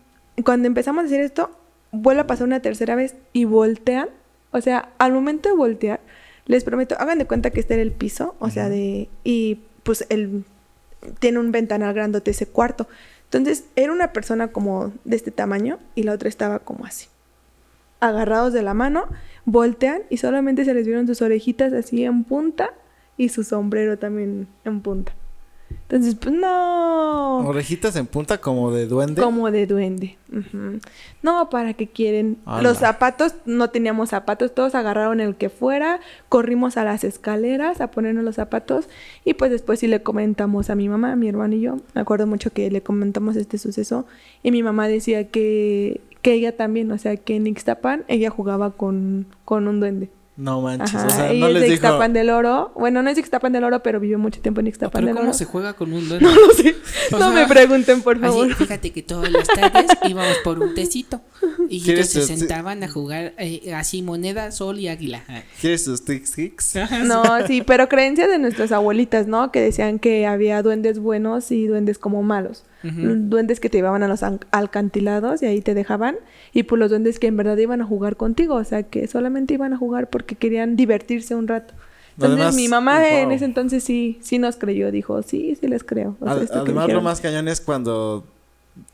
cuando 0.44 0.66
empezamos 0.66 1.04
a 1.04 1.06
hacer 1.06 1.20
esto, 1.20 1.50
vuelve 1.92 2.22
a 2.22 2.26
pasar 2.26 2.46
una 2.46 2.60
tercera 2.60 2.94
vez 2.94 3.16
y 3.32 3.44
voltean. 3.44 4.08
O 4.52 4.60
sea, 4.60 4.90
al 4.98 5.12
momento 5.12 5.48
de 5.48 5.56
voltear, 5.56 6.00
les 6.46 6.64
prometo, 6.64 6.96
hagan 6.98 7.18
de 7.18 7.26
cuenta 7.26 7.50
que 7.50 7.60
este 7.60 7.74
era 7.74 7.82
el 7.82 7.92
piso, 7.92 8.36
o 8.38 8.50
sea, 8.50 8.68
de. 8.68 9.08
Y 9.24 9.60
pues 9.82 10.06
el. 10.08 10.44
Tiene 11.18 11.38
un 11.38 11.52
ventanal 11.52 11.94
grandote 11.94 12.30
ese 12.32 12.46
cuarto. 12.46 12.88
Entonces, 13.26 13.64
era 13.76 13.92
una 13.92 14.12
persona 14.12 14.48
como 14.48 14.92
de 15.04 15.16
este 15.16 15.30
tamaño 15.30 15.78
y 15.94 16.04
la 16.04 16.12
otra 16.12 16.28
estaba 16.28 16.60
como 16.60 16.86
así. 16.86 17.08
Agarrados 18.00 18.52
de 18.52 18.62
la 18.62 18.74
mano, 18.74 19.06
voltean 19.44 20.02
y 20.10 20.18
solamente 20.18 20.64
se 20.64 20.74
les 20.74 20.86
vieron 20.86 21.06
sus 21.06 21.22
orejitas 21.22 21.72
así 21.72 22.04
en 22.04 22.24
punta 22.24 22.70
y 23.16 23.30
su 23.30 23.42
sombrero 23.42 23.98
también 23.98 24.46
en 24.64 24.80
punta. 24.80 25.12
Entonces, 25.88 26.16
pues 26.16 26.34
no. 26.34 27.46
Orejitas 27.46 27.94
en 27.94 28.06
punta 28.06 28.38
como 28.38 28.72
de 28.72 28.88
duende. 28.88 29.22
Como 29.22 29.52
de 29.52 29.68
duende. 29.68 30.18
No, 31.22 31.48
¿para 31.48 31.74
qué 31.74 31.86
quieren? 31.86 32.38
Los 32.60 32.78
zapatos, 32.78 33.36
no 33.44 33.70
teníamos 33.70 34.08
zapatos, 34.08 34.52
todos 34.52 34.74
agarraron 34.74 35.20
el 35.20 35.36
que 35.36 35.48
fuera, 35.48 36.00
corrimos 36.28 36.76
a 36.76 36.82
las 36.82 37.04
escaleras 37.04 37.80
a 37.80 37.92
ponernos 37.92 38.24
los 38.24 38.34
zapatos 38.34 38.88
y 39.24 39.34
pues 39.34 39.52
después 39.52 39.78
sí 39.78 39.86
le 39.86 40.02
comentamos 40.02 40.70
a 40.70 40.74
mi 40.74 40.88
mamá, 40.88 41.12
a 41.12 41.16
mi 41.16 41.28
hermano 41.28 41.54
y 41.54 41.60
yo. 41.60 41.76
Me 41.94 42.00
acuerdo 42.00 42.26
mucho 42.26 42.50
que 42.52 42.68
le 42.68 42.82
comentamos 42.82 43.36
este 43.36 43.56
suceso 43.56 44.06
y 44.42 44.50
mi 44.50 44.64
mamá 44.64 44.88
decía 44.88 45.28
que, 45.28 46.00
que 46.20 46.32
ella 46.32 46.56
también, 46.56 46.90
o 46.90 46.98
sea, 46.98 47.16
que 47.16 47.36
en 47.36 47.46
Ixtapan 47.46 48.04
ella 48.08 48.30
jugaba 48.30 48.72
con, 48.72 49.26
con 49.44 49.68
un 49.68 49.78
duende. 49.78 50.10
No 50.36 50.60
manches. 50.60 50.94
Ajá, 50.94 51.06
o 51.06 51.10
sea, 51.10 51.32
no 51.32 51.46
es 51.46 51.52
les 51.54 51.62
de 51.62 51.68
dijo. 51.70 51.74
Ixtapan 51.86 52.12
del 52.12 52.28
Oro. 52.30 52.72
Bueno, 52.76 53.02
no 53.02 53.08
es 53.08 53.16
de 53.16 53.20
Ixtapan 53.22 53.52
del 53.52 53.64
Oro, 53.64 53.82
pero 53.82 54.00
vivió 54.00 54.18
mucho 54.18 54.40
tiempo 54.40 54.60
en 54.60 54.66
Ixtapan 54.66 54.92
Pero 55.00 55.06
del 55.06 55.16
¿cómo 55.16 55.28
Oro. 55.30 55.38
se 55.38 55.44
juega 55.46 55.72
con 55.72 55.92
un 55.92 56.08
duende? 56.08 56.26
No 56.26 56.34
lo 56.34 56.52
sé. 56.52 56.76
O 57.12 57.18
no 57.18 57.32
sea, 57.32 57.42
me 57.42 57.46
pregunten, 57.46 58.02
por 58.02 58.20
favor. 58.20 58.46
Así, 58.46 58.54
fíjate 58.54 58.90
que 58.92 59.02
todas 59.02 59.30
las 59.30 59.46
tardes 59.48 59.86
íbamos 60.08 60.36
por 60.44 60.58
un 60.60 60.74
tecito 60.74 61.22
y 61.70 61.82
¿Quieres 61.82 62.14
ellos 62.14 62.26
se 62.28 62.36
sentaban 62.36 62.82
a 62.82 62.88
jugar 62.88 63.32
eh, 63.38 63.72
así 63.74 64.02
moneda, 64.02 64.50
sol 64.52 64.78
y 64.78 64.88
águila. 64.88 65.22
¿Quieres 65.60 65.84
tus 65.84 66.04
tic 66.04 66.24
tics? 66.30 66.74
No, 67.04 67.22
sí, 67.46 67.62
pero 67.62 67.88
creencias 67.88 68.28
de 68.28 68.38
nuestras 68.38 68.72
abuelitas, 68.72 69.26
¿no? 69.26 69.50
Que 69.52 69.60
decían 69.60 69.98
que 69.98 70.26
había 70.26 70.62
duendes 70.62 70.98
buenos 70.98 71.50
y 71.50 71.66
duendes 71.66 71.98
como 71.98 72.22
malos. 72.22 72.64
Duendes 72.82 73.58
que 73.60 73.68
te 73.68 73.78
llevaban 73.78 74.02
a 74.02 74.08
los 74.08 74.22
an- 74.22 74.40
alcantilados 74.52 75.42
y 75.42 75.46
ahí 75.46 75.60
te 75.60 75.74
dejaban. 75.74 76.16
Y 76.52 76.62
pues 76.64 76.78
los 76.78 76.90
duendes 76.90 77.18
que 77.18 77.26
en 77.26 77.36
verdad 77.36 77.56
iban 77.56 77.80
a 77.80 77.84
jugar 77.84 78.16
contigo. 78.16 78.54
O 78.54 78.64
sea, 78.64 78.82
que 78.84 79.06
solamente 79.08 79.54
iban 79.54 79.72
a 79.72 79.76
jugar 79.76 80.08
porque 80.10 80.34
querían 80.36 80.76
divertirse 80.76 81.34
un 81.34 81.48
rato. 81.48 81.74
Entonces 82.14 82.36
Además, 82.38 82.54
mi 82.54 82.68
mamá 82.68 83.08
en 83.08 83.32
ese 83.32 83.44
entonces 83.44 83.82
sí, 83.84 84.18
sí 84.22 84.38
nos 84.38 84.56
creyó. 84.56 84.90
Dijo, 84.90 85.22
sí, 85.22 85.56
sí 85.60 85.66
les 85.68 85.84
creo. 85.84 86.16
O 86.20 86.24
sea, 86.24 86.34
Ad- 86.34 86.48
además, 86.62 86.88
lo 86.88 87.02
más 87.02 87.20
cañón 87.20 87.48
es 87.48 87.60
cuando 87.60 88.24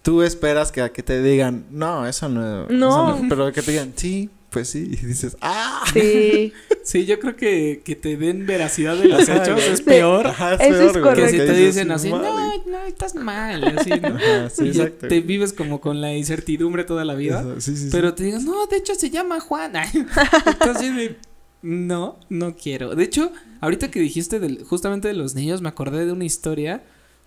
tú 0.03 0.23
esperas 0.23 0.73
que, 0.73 0.88
te 0.90 1.23
digan, 1.23 1.64
no, 1.71 2.07
eso 2.07 2.29
no. 2.29 2.66
No. 2.68 3.14
eso 3.16 3.25
Pero 3.29 3.53
que 3.53 3.62
te 3.62 3.71
digan, 3.73 3.92
sí, 3.95 4.31
pues 4.53 4.69
sí. 4.69 4.91
Y 4.93 5.07
dices, 5.07 5.37
¡ah! 5.41 5.85
Sí. 5.93 6.53
Sí, 6.85 7.07
yo 7.07 7.21
creo 7.21 7.37
que, 7.37 7.81
que 7.85 7.95
te 7.95 8.17
den 8.17 8.45
veracidad 8.45 8.97
de 8.97 9.07
los 9.07 9.29
hechos 9.29 9.62
es 9.62 9.83
peor. 9.83 10.27
Ajá, 10.27 10.55
Eso 10.55 10.65
es 10.65 10.93
peor, 10.93 11.01
correcto. 11.01 11.23
Que 11.23 11.29
si 11.31 11.37
te 11.37 11.53
dicen 11.53 11.93
así, 11.93 12.11
no, 12.11 12.19
no, 12.67 12.83
estás 12.88 13.15
mal, 13.15 13.62
así, 13.79 13.91
¿no? 14.01 14.09
Ajá, 14.09 14.51
sí, 14.51 14.65
Y 14.65 14.73
ya 14.73 14.83
exacto. 14.83 15.07
te 15.07 15.21
vives 15.21 15.53
como 15.53 15.81
con 15.81 16.01
la 16.01 16.12
incertidumbre 16.12 16.83
toda 16.83 17.05
la 17.05 17.15
vida. 17.15 17.41
Eso, 17.41 17.61
sí, 17.61 17.77
sí, 17.77 17.85
sí. 17.85 17.88
Pero 17.93 18.15
te 18.15 18.25
digo, 18.25 18.41
no, 18.41 18.67
de 18.67 18.79
hecho 18.79 18.97
se 18.97 19.11
llama 19.11 19.38
Juan. 19.38 19.75
Entonces, 20.47 21.12
no, 21.62 22.19
no 22.29 22.57
quiero. 22.57 22.97
De 22.97 23.05
hecho, 23.05 23.31
ahorita 23.61 23.88
que 23.93 24.01
dijiste 24.01 24.41
del, 24.41 24.65
justamente 24.65 25.07
de 25.07 25.15
los 25.15 25.37
niños, 25.37 25.62
me 25.62 25.69
acordé 25.69 26.05
de 26.05 26.11
una 26.11 26.25
historia. 26.25 26.83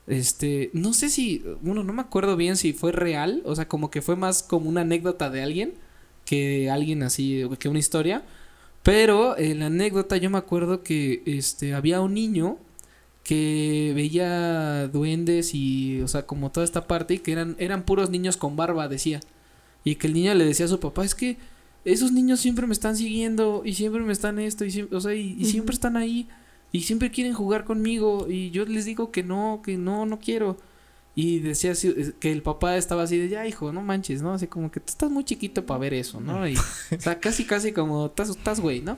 Este, 0.06 0.70
no 0.74 0.94
sé 0.94 1.08
si, 1.08 1.46
bueno, 1.62 1.86
no 1.86 1.94
me 1.94 2.02
acuerdo 2.02 2.36
bien 2.36 2.58
si 2.58 2.74
fue 2.74 2.92
real, 2.92 3.42
o 3.46 3.56
sea, 3.56 3.70
como 3.70 3.90
que 3.90 4.02
fue 4.02 4.18
más 4.18 4.44
como 4.44 4.70
una 4.70 4.82
anécdota 4.82 5.30
de 5.30 5.42
alguien 5.44 5.85
que 6.26 6.70
alguien 6.70 7.04
así, 7.04 7.44
que 7.60 7.70
una 7.70 7.80
historia. 7.80 8.24
Pero 8.84 9.38
en 9.38 9.60
la 9.60 9.68
anécdota 9.68 10.18
yo 10.18 10.30
me 10.30 10.38
acuerdo 10.38 10.84
que 10.84 11.24
este 11.26 11.74
había 11.74 12.02
un 12.02 12.14
niño 12.14 12.58
que 13.24 13.94
veía 13.96 14.88
duendes 14.88 15.56
y, 15.56 16.02
o 16.02 16.08
sea, 16.08 16.28
como 16.28 16.52
toda 16.52 16.64
esta 16.66 16.88
parte 16.88 17.16
y 17.16 17.20
que 17.20 17.32
eran 17.32 17.56
eran 17.60 17.84
puros 17.84 18.10
niños 18.12 18.38
con 18.38 18.56
barba, 18.56 18.88
decía. 18.88 19.22
Y 19.84 19.96
que 19.96 20.08
el 20.08 20.14
niño 20.14 20.34
le 20.36 20.46
decía 20.46 20.66
a 20.68 20.70
su 20.70 20.80
papá, 20.80 21.06
es 21.06 21.16
que 21.16 21.38
esos 21.86 22.12
niños 22.12 22.40
siempre 22.40 22.68
me 22.68 22.74
están 22.74 22.96
siguiendo 22.98 23.64
y 23.66 23.74
siempre 23.74 24.02
me 24.02 24.14
están 24.14 24.40
esto 24.40 24.66
y 24.66 24.72
siempre, 24.72 24.98
o 24.98 25.02
sea, 25.02 25.14
y, 25.16 25.36
y 25.40 25.46
siempre 25.46 25.74
están 25.74 25.98
ahí 25.98 26.28
y 26.72 26.82
siempre 26.82 27.12
quieren 27.12 27.34
jugar 27.34 27.64
conmigo 27.64 28.28
y 28.30 28.52
yo 28.52 28.66
les 28.66 28.86
digo 28.86 29.12
que 29.12 29.24
no, 29.24 29.62
que 29.64 29.78
no, 29.78 30.06
no 30.06 30.20
quiero. 30.20 30.58
Y 31.18 31.40
decía 31.40 31.72
así, 31.72 31.94
que 32.20 32.30
el 32.34 32.42
papá 32.42 32.76
estaba 32.76 33.04
así 33.04 33.18
de, 33.18 33.30
ya 33.30 33.48
hijo, 33.48 33.72
no 33.72 33.82
manches, 33.82 34.22
¿no? 34.22 34.34
Así 34.34 34.48
como 34.48 34.70
que 34.70 34.82
tú 34.82 34.88
estás 34.90 35.10
muy 35.10 35.24
chiquito 35.24 35.66
para 35.66 35.80
ver 35.80 35.94
eso, 35.94 36.20
¿no? 36.20 36.46
Y, 36.46 36.58
o 36.58 37.00
sea, 37.00 37.20
casi, 37.22 37.46
casi 37.46 37.72
como, 37.72 38.08
estás, 38.18 38.60
güey, 38.60 38.82
¿no? 38.82 38.98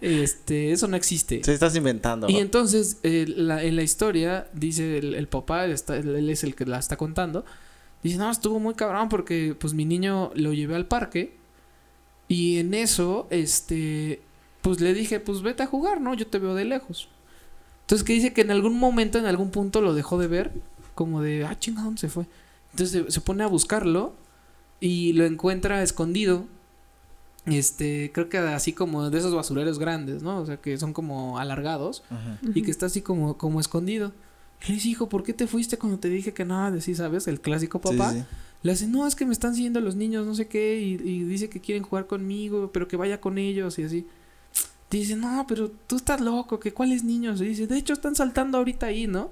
Este, 0.00 0.70
eso 0.70 0.86
no 0.86 0.96
existe. 0.96 1.40
Sí, 1.42 1.50
estás 1.50 1.74
inventando. 1.74 2.28
Y 2.30 2.36
entonces, 2.36 2.98
eh, 3.02 3.24
la- 3.26 3.64
en 3.64 3.74
la 3.74 3.82
historia, 3.82 4.46
dice 4.52 4.98
el, 4.98 5.14
el 5.14 5.26
papá, 5.26 5.66
está- 5.66 5.96
él 5.96 6.30
es 6.30 6.44
el 6.44 6.54
que 6.54 6.64
la 6.64 6.78
está 6.78 6.96
contando, 6.96 7.44
dice, 8.04 8.18
no, 8.18 8.30
estuvo 8.30 8.60
muy 8.60 8.74
cabrón 8.74 9.08
porque, 9.08 9.56
pues, 9.58 9.74
mi 9.74 9.84
niño 9.84 10.30
lo 10.36 10.52
llevé 10.52 10.76
al 10.76 10.86
parque 10.86 11.34
y 12.28 12.58
en 12.58 12.72
eso, 12.72 13.26
este, 13.30 14.20
pues, 14.62 14.80
le 14.80 14.94
dije, 14.94 15.18
pues, 15.18 15.42
vete 15.42 15.64
a 15.64 15.66
jugar, 15.66 16.00
¿no? 16.00 16.14
Yo 16.14 16.28
te 16.28 16.38
veo 16.38 16.54
de 16.54 16.66
lejos. 16.66 17.08
Entonces, 17.80 18.06
que 18.06 18.12
dice 18.12 18.32
que 18.32 18.42
en 18.42 18.52
algún 18.52 18.78
momento, 18.78 19.18
en 19.18 19.26
algún 19.26 19.50
punto 19.50 19.80
lo 19.80 19.94
dejó 19.94 20.18
de 20.18 20.28
ver, 20.28 20.52
como 20.98 21.22
de, 21.22 21.44
ah, 21.46 21.56
chinga, 21.56 21.82
¿dónde 21.84 22.00
se 22.00 22.08
fue? 22.08 22.26
Entonces, 22.72 23.04
se, 23.04 23.12
se 23.12 23.20
pone 23.20 23.44
a 23.44 23.46
buscarlo 23.46 24.14
y 24.80 25.12
lo 25.12 25.24
encuentra 25.26 25.80
escondido. 25.80 26.44
Este, 27.46 28.10
creo 28.12 28.28
que 28.28 28.38
así 28.38 28.72
como 28.72 29.08
de 29.08 29.16
esos 29.16 29.32
basureros 29.32 29.78
grandes, 29.78 30.24
¿no? 30.24 30.40
O 30.40 30.46
sea, 30.46 30.56
que 30.56 30.76
son 30.76 30.92
como 30.92 31.38
alargados 31.38 32.02
Ajá. 32.10 32.40
y 32.52 32.62
que 32.62 32.72
está 32.72 32.86
así 32.86 33.00
como, 33.00 33.38
como 33.38 33.60
escondido. 33.60 34.12
Le 34.66 34.74
dice, 34.74 34.88
hijo, 34.88 35.08
¿por 35.08 35.22
qué 35.22 35.32
te 35.32 35.46
fuiste 35.46 35.78
cuando 35.78 36.00
te 36.00 36.08
dije 36.08 36.34
que 36.34 36.44
nada 36.44 36.72
de 36.72 36.80
sí, 36.80 36.96
sabes? 36.96 37.28
El 37.28 37.40
clásico 37.40 37.80
papá. 37.80 38.12
sí, 38.12 38.18
sí. 38.18 38.24
Le 38.64 38.72
hace, 38.72 38.88
no, 38.88 39.06
es 39.06 39.14
que 39.14 39.24
me 39.24 39.32
están 39.32 39.54
siguiendo 39.54 39.80
los 39.80 39.94
niños, 39.94 40.26
no 40.26 40.34
sé 40.34 40.48
qué, 40.48 40.80
y, 40.80 40.94
y 40.94 41.22
dice 41.22 41.48
que 41.48 41.60
quieren 41.60 41.84
jugar 41.84 42.08
conmigo, 42.08 42.70
pero 42.72 42.88
que 42.88 42.96
vaya 42.96 43.20
con 43.20 43.38
ellos 43.38 43.78
y 43.78 43.84
así. 43.84 44.04
Dice, 44.90 45.14
no, 45.14 45.44
pero 45.46 45.70
tú 45.86 45.94
estás 45.94 46.20
loco, 46.20 46.58
que 46.58 46.74
cuáles 46.74 47.04
niños. 47.04 47.40
Y 47.40 47.44
dice, 47.44 47.68
de 47.68 47.78
hecho 47.78 47.92
están 47.92 48.16
saltando 48.16 48.58
ahorita 48.58 48.86
ahí, 48.86 49.06
¿no? 49.06 49.30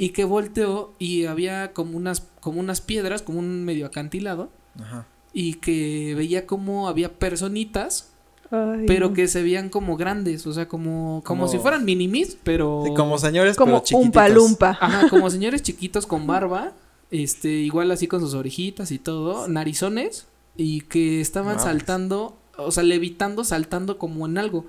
Y 0.00 0.10
que 0.10 0.24
volteó 0.24 0.94
y 0.98 1.26
había 1.26 1.72
como 1.74 1.96
unas, 1.96 2.26
como 2.40 2.58
unas 2.60 2.80
piedras, 2.80 3.20
como 3.22 3.38
un 3.38 3.64
medio 3.64 3.84
acantilado, 3.86 4.48
Ajá. 4.80 5.06
y 5.32 5.54
que 5.54 6.14
veía 6.16 6.46
como 6.46 6.88
había 6.88 7.12
personitas 7.18 8.12
Ay, 8.50 8.84
pero 8.86 9.08
no. 9.10 9.14
que 9.14 9.28
se 9.28 9.42
veían 9.42 9.68
como 9.68 9.96
grandes, 9.98 10.46
o 10.46 10.52
sea, 10.52 10.66
como, 10.68 11.22
como, 11.24 11.42
Como- 11.42 11.48
si 11.52 11.58
fueran 11.58 11.84
minimis, 11.84 12.36
pero... 12.42 12.82
Sí, 12.86 12.94
como 12.94 13.18
señores, 13.18 13.56
Como 13.56 13.72
pero 13.72 13.84
chiquititos. 13.84 14.06
un 14.06 14.12
palumpa. 14.12 14.78
Ajá, 14.80 15.08
como 15.10 15.28
señores 15.30 15.62
chiquitos 15.62 16.06
con 16.06 16.26
barba, 16.26 16.72
este, 17.10 17.48
igual 17.50 17.90
así 17.90 18.06
con 18.08 18.20
sus 18.20 18.34
orejitas 18.34 18.90
y 18.92 18.98
todo, 18.98 19.48
narizones, 19.48 20.26
y 20.56 20.80
que 20.82 21.20
estaban 21.20 21.60
saltando, 21.60 22.38
o 22.56 22.70
sea, 22.72 22.82
levitando, 22.82 23.44
saltando 23.44 23.98
como 23.98 24.26
en 24.26 24.38
algo. 24.38 24.60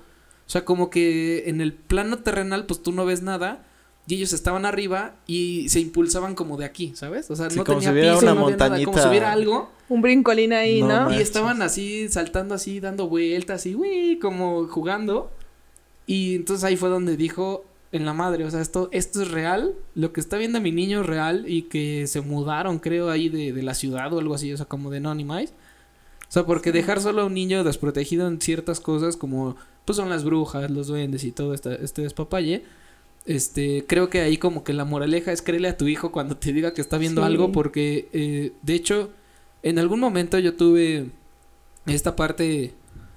O 0.46 0.50
sea, 0.52 0.64
como 0.64 0.90
que 0.90 1.48
en 1.48 1.60
el 1.60 1.72
plano 1.72 2.18
terrenal, 2.18 2.66
pues 2.66 2.82
tú 2.82 2.92
no 2.92 3.04
ves 3.06 3.22
nada, 3.22 3.64
y 4.06 4.14
ellos 4.16 4.32
estaban 4.32 4.64
arriba 4.64 5.14
y 5.26 5.68
se 5.68 5.80
impulsaban 5.80 6.34
como 6.34 6.56
de 6.56 6.64
aquí, 6.64 6.92
¿sabes? 6.94 7.30
O 7.30 7.36
sea, 7.36 7.48
Sí, 7.50 7.56
no 7.56 7.64
como 7.64 7.78
tenía 7.78 7.90
si 7.90 7.94
hubiera 7.94 8.14
piso, 8.14 8.26
una 8.26 8.34
no 8.34 8.44
había 8.46 8.56
nada, 8.56 8.68
como 8.68 8.80
si 8.80 8.84
montañita. 8.88 9.08
hubiera 9.08 9.32
algo. 9.32 9.70
Un 9.88 10.02
brincolín 10.02 10.52
ahí, 10.52 10.82
No 10.82 11.08
¿no? 11.08 11.14
Y 11.14 11.18
estaban 11.20 11.62
así, 11.62 12.08
saltando 12.08 12.54
así, 12.54 12.80
dando 12.80 13.08
vueltas 13.08 13.64
y, 13.66 13.74
uy, 13.74 14.18
como 14.20 14.66
jugando. 14.66 15.30
Y 16.06 16.34
entonces 16.36 16.64
ahí 16.64 16.76
fue 16.76 16.88
donde 16.88 17.16
dijo 17.16 17.64
en 17.92 18.06
la 18.06 18.14
madre, 18.14 18.44
o 18.44 18.50
sea, 18.50 18.60
esto, 18.60 18.88
esto 18.90 19.20
es 19.20 19.30
real, 19.30 19.74
lo 19.94 20.12
que 20.14 20.20
está 20.20 20.38
viendo 20.38 20.60
mi 20.62 20.72
niño 20.72 21.02
es 21.02 21.06
real 21.06 21.44
y 21.46 21.62
que 21.62 22.06
se 22.06 22.22
mudaron, 22.22 22.78
creo, 22.78 23.10
ahí 23.10 23.28
de, 23.28 23.52
de 23.52 23.62
la 23.62 23.74
ciudad 23.74 24.10
o 24.14 24.18
algo 24.18 24.34
así, 24.34 24.50
o 24.52 24.56
sea, 24.56 24.64
como 24.66 24.90
de 24.90 25.00
no. 25.00 25.12
O 26.32 26.34
sea, 26.34 26.46
porque 26.46 26.72
dejar 26.72 27.02
solo 27.02 27.20
a 27.20 27.24
un 27.26 27.34
niño 27.34 27.62
desprotegido 27.64 28.26
en 28.26 28.40
ciertas 28.40 28.80
cosas 28.80 29.18
como, 29.18 29.56
pues 29.84 29.96
son 29.96 30.08
las 30.08 30.24
brujas, 30.24 30.70
los 30.70 30.86
duendes 30.86 31.22
y 31.24 31.32
todo 31.32 31.52
esta, 31.52 31.74
este 31.74 32.00
despapalle. 32.00 32.64
Este, 33.24 33.84
creo 33.86 34.10
que 34.10 34.20
ahí 34.20 34.36
como 34.36 34.64
que 34.64 34.72
la 34.72 34.84
moraleja 34.84 35.30
es 35.32 35.42
créele 35.42 35.68
a 35.68 35.76
tu 35.76 35.86
hijo 35.86 36.10
cuando 36.10 36.36
te 36.36 36.52
diga 36.52 36.74
que 36.74 36.80
está 36.80 36.98
viendo 36.98 37.20
Sí. 37.22 37.26
algo 37.26 37.52
porque, 37.52 38.08
eh, 38.12 38.52
de 38.62 38.74
hecho, 38.74 39.10
en 39.62 39.78
algún 39.78 40.00
momento 40.00 40.38
yo 40.40 40.54
tuve 40.54 41.06
esta 41.86 42.16
parte, 42.16 42.72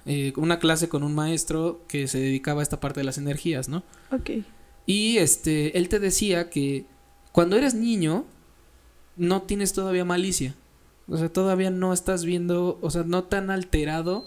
eh, 0.06 0.32
una 0.36 0.58
clase 0.60 0.88
con 0.88 1.02
un 1.02 1.14
maestro 1.14 1.80
que 1.88 2.06
se 2.06 2.18
dedicaba 2.20 2.60
a 2.60 2.62
esta 2.62 2.78
parte 2.78 3.00
de 3.00 3.04
las 3.04 3.18
energías, 3.18 3.68
¿no? 3.68 3.82
Ok. 4.12 4.30
Y 4.86 5.18
este, 5.18 5.76
él 5.76 5.88
te 5.88 5.98
decía 5.98 6.50
que 6.50 6.84
cuando 7.32 7.56
eres 7.56 7.74
niño, 7.74 8.24
no 9.16 9.42
tienes 9.42 9.72
todavía 9.72 10.04
malicia. 10.04 10.54
O 11.08 11.16
sea, 11.16 11.28
todavía 11.32 11.70
no 11.70 11.92
estás 11.92 12.24
viendo, 12.24 12.78
o 12.80 12.90
sea, 12.90 13.02
no 13.04 13.24
tan 13.24 13.50
alterado 13.50 14.26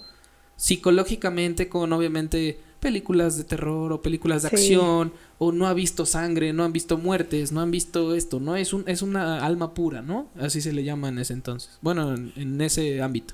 psicológicamente 0.58 1.70
con 1.70 1.92
obviamente 1.94 2.60
películas 2.80 3.38
de 3.38 3.44
terror 3.44 3.92
o 3.94 4.02
películas 4.02 4.44
de 4.44 4.50
Sí. 4.50 4.56
acción 4.56 5.14
o 5.38 5.52
no 5.52 5.68
ha 5.68 5.74
visto 5.74 6.06
sangre, 6.06 6.54
no 6.54 6.64
han 6.64 6.74
visto 6.74 6.98
muertes, 6.98 7.52
no 7.52 7.62
han 7.62 7.72
visto 7.72 8.16
esto, 8.16 8.40
¿no? 8.40 8.56
Es 8.56 8.74
un 8.74 8.84
es 8.88 9.02
una 9.02 9.46
alma 9.46 9.74
pura, 9.74 10.02
¿no? 10.02 10.28
Así 10.40 10.62
se 10.62 10.74
le 10.74 10.84
llama 10.84 11.10
en 11.10 11.20
ese 11.20 11.34
entonces. 11.34 11.78
Bueno, 11.82 12.14
en, 12.14 12.34
en 12.36 12.62
ese 12.62 13.02
ámbito. 13.02 13.34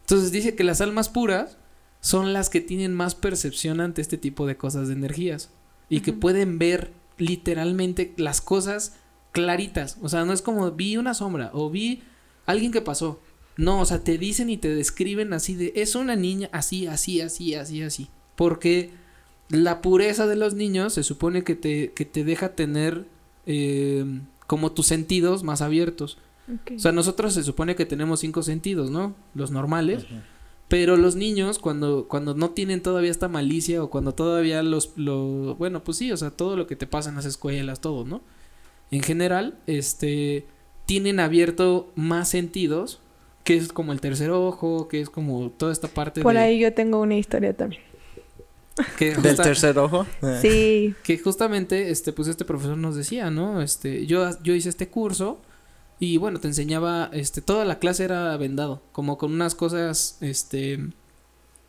Entonces 0.00 0.30
dice 0.32 0.54
que 0.54 0.64
las 0.64 0.80
almas 0.80 1.08
puras 1.08 1.56
son 2.00 2.32
las 2.32 2.50
que 2.50 2.60
tienen 2.60 2.94
más 2.94 3.14
percepción 3.14 3.80
ante 3.80 4.00
este 4.02 4.18
tipo 4.18 4.46
de 4.46 4.56
cosas 4.56 4.88
de 4.88 4.94
energías 4.94 5.50
y 5.88 6.00
que 6.00 6.12
pueden 6.12 6.58
ver 6.58 6.92
literalmente 7.18 8.12
las 8.16 8.40
cosas 8.40 8.94
claritas. 9.32 9.98
O 10.02 10.08
sea, 10.08 10.24
no 10.24 10.32
es 10.32 10.42
como 10.42 10.70
vi 10.72 10.96
una 10.96 11.14
sombra 11.14 11.50
o 11.52 11.70
vi 11.70 12.02
alguien 12.46 12.72
que 12.72 12.80
pasó. 12.80 13.20
No, 13.56 13.80
o 13.80 13.84
sea, 13.86 14.04
te 14.04 14.18
dicen 14.18 14.50
y 14.50 14.58
te 14.58 14.68
describen 14.74 15.32
así 15.32 15.54
de 15.54 15.72
es 15.76 15.94
una 15.94 16.14
niña 16.14 16.48
así, 16.52 16.86
así, 16.86 17.20
así, 17.20 17.54
así, 17.54 17.82
así. 17.82 18.08
Porque 18.36 18.90
la 19.48 19.80
pureza 19.82 20.26
de 20.26 20.36
los 20.36 20.54
niños 20.54 20.94
se 20.94 21.02
supone 21.02 21.42
que 21.44 21.54
te, 21.54 21.92
que 21.92 22.04
te 22.04 22.24
deja 22.24 22.50
tener 22.50 23.06
eh, 23.46 24.04
como 24.46 24.72
tus 24.72 24.86
sentidos 24.86 25.42
más 25.42 25.62
abiertos. 25.62 26.18
O 26.74 26.78
sea, 26.78 26.92
nosotros 26.92 27.34
se 27.34 27.42
supone 27.42 27.74
que 27.74 27.86
tenemos 27.86 28.20
cinco 28.20 28.42
sentidos, 28.42 28.90
¿no? 28.90 29.14
Los 29.34 29.50
normales. 29.50 30.06
Pero 30.68 30.96
los 30.96 31.14
niños, 31.14 31.58
cuando, 31.58 32.06
cuando 32.08 32.34
no 32.34 32.50
tienen 32.50 32.82
todavía 32.82 33.10
esta 33.10 33.28
malicia 33.28 33.82
o 33.82 33.90
cuando 33.90 34.14
todavía 34.14 34.62
los, 34.62 34.92
lo, 34.96 35.54
bueno, 35.56 35.84
pues 35.84 35.98
sí, 35.98 36.10
o 36.10 36.16
sea, 36.16 36.30
todo 36.30 36.56
lo 36.56 36.66
que 36.66 36.74
te 36.74 36.86
pasa 36.86 37.10
en 37.10 37.16
las 37.16 37.24
escuelas, 37.24 37.80
todo, 37.80 38.04
¿no? 38.04 38.20
En 38.90 39.02
general, 39.02 39.58
este, 39.66 40.46
tienen 40.86 41.20
abierto 41.20 41.92
más 41.94 42.28
sentidos, 42.28 43.00
que 43.44 43.56
es 43.56 43.72
como 43.72 43.92
el 43.92 44.00
tercer 44.00 44.30
ojo, 44.30 44.88
que 44.88 45.00
es 45.00 45.10
como 45.10 45.50
toda 45.50 45.72
esta 45.72 45.86
parte 45.86 46.22
Por 46.22 46.34
de... 46.34 46.40
ahí 46.40 46.58
yo 46.58 46.72
tengo 46.74 47.00
una 47.00 47.16
historia 47.16 47.56
también. 47.56 47.82
Que, 48.98 49.14
Del 49.14 49.36
tercer 49.36 49.78
ojo. 49.78 50.06
Sí. 50.42 50.94
que 51.02 51.18
justamente, 51.18 51.90
este, 51.90 52.12
pues 52.12 52.28
este 52.28 52.44
profesor 52.44 52.76
nos 52.76 52.94
decía, 52.94 53.30
¿no? 53.30 53.62
Este, 53.62 54.06
yo, 54.06 54.28
yo 54.42 54.54
hice 54.54 54.68
este 54.68 54.88
curso 54.88 55.40
y 55.98 56.18
bueno, 56.18 56.40
te 56.40 56.48
enseñaba, 56.48 57.08
este, 57.12 57.40
toda 57.40 57.64
la 57.64 57.78
clase 57.78 58.04
era 58.04 58.36
vendado, 58.36 58.82
como 58.92 59.16
con 59.16 59.32
unas 59.32 59.54
cosas, 59.54 60.18
este, 60.20 60.90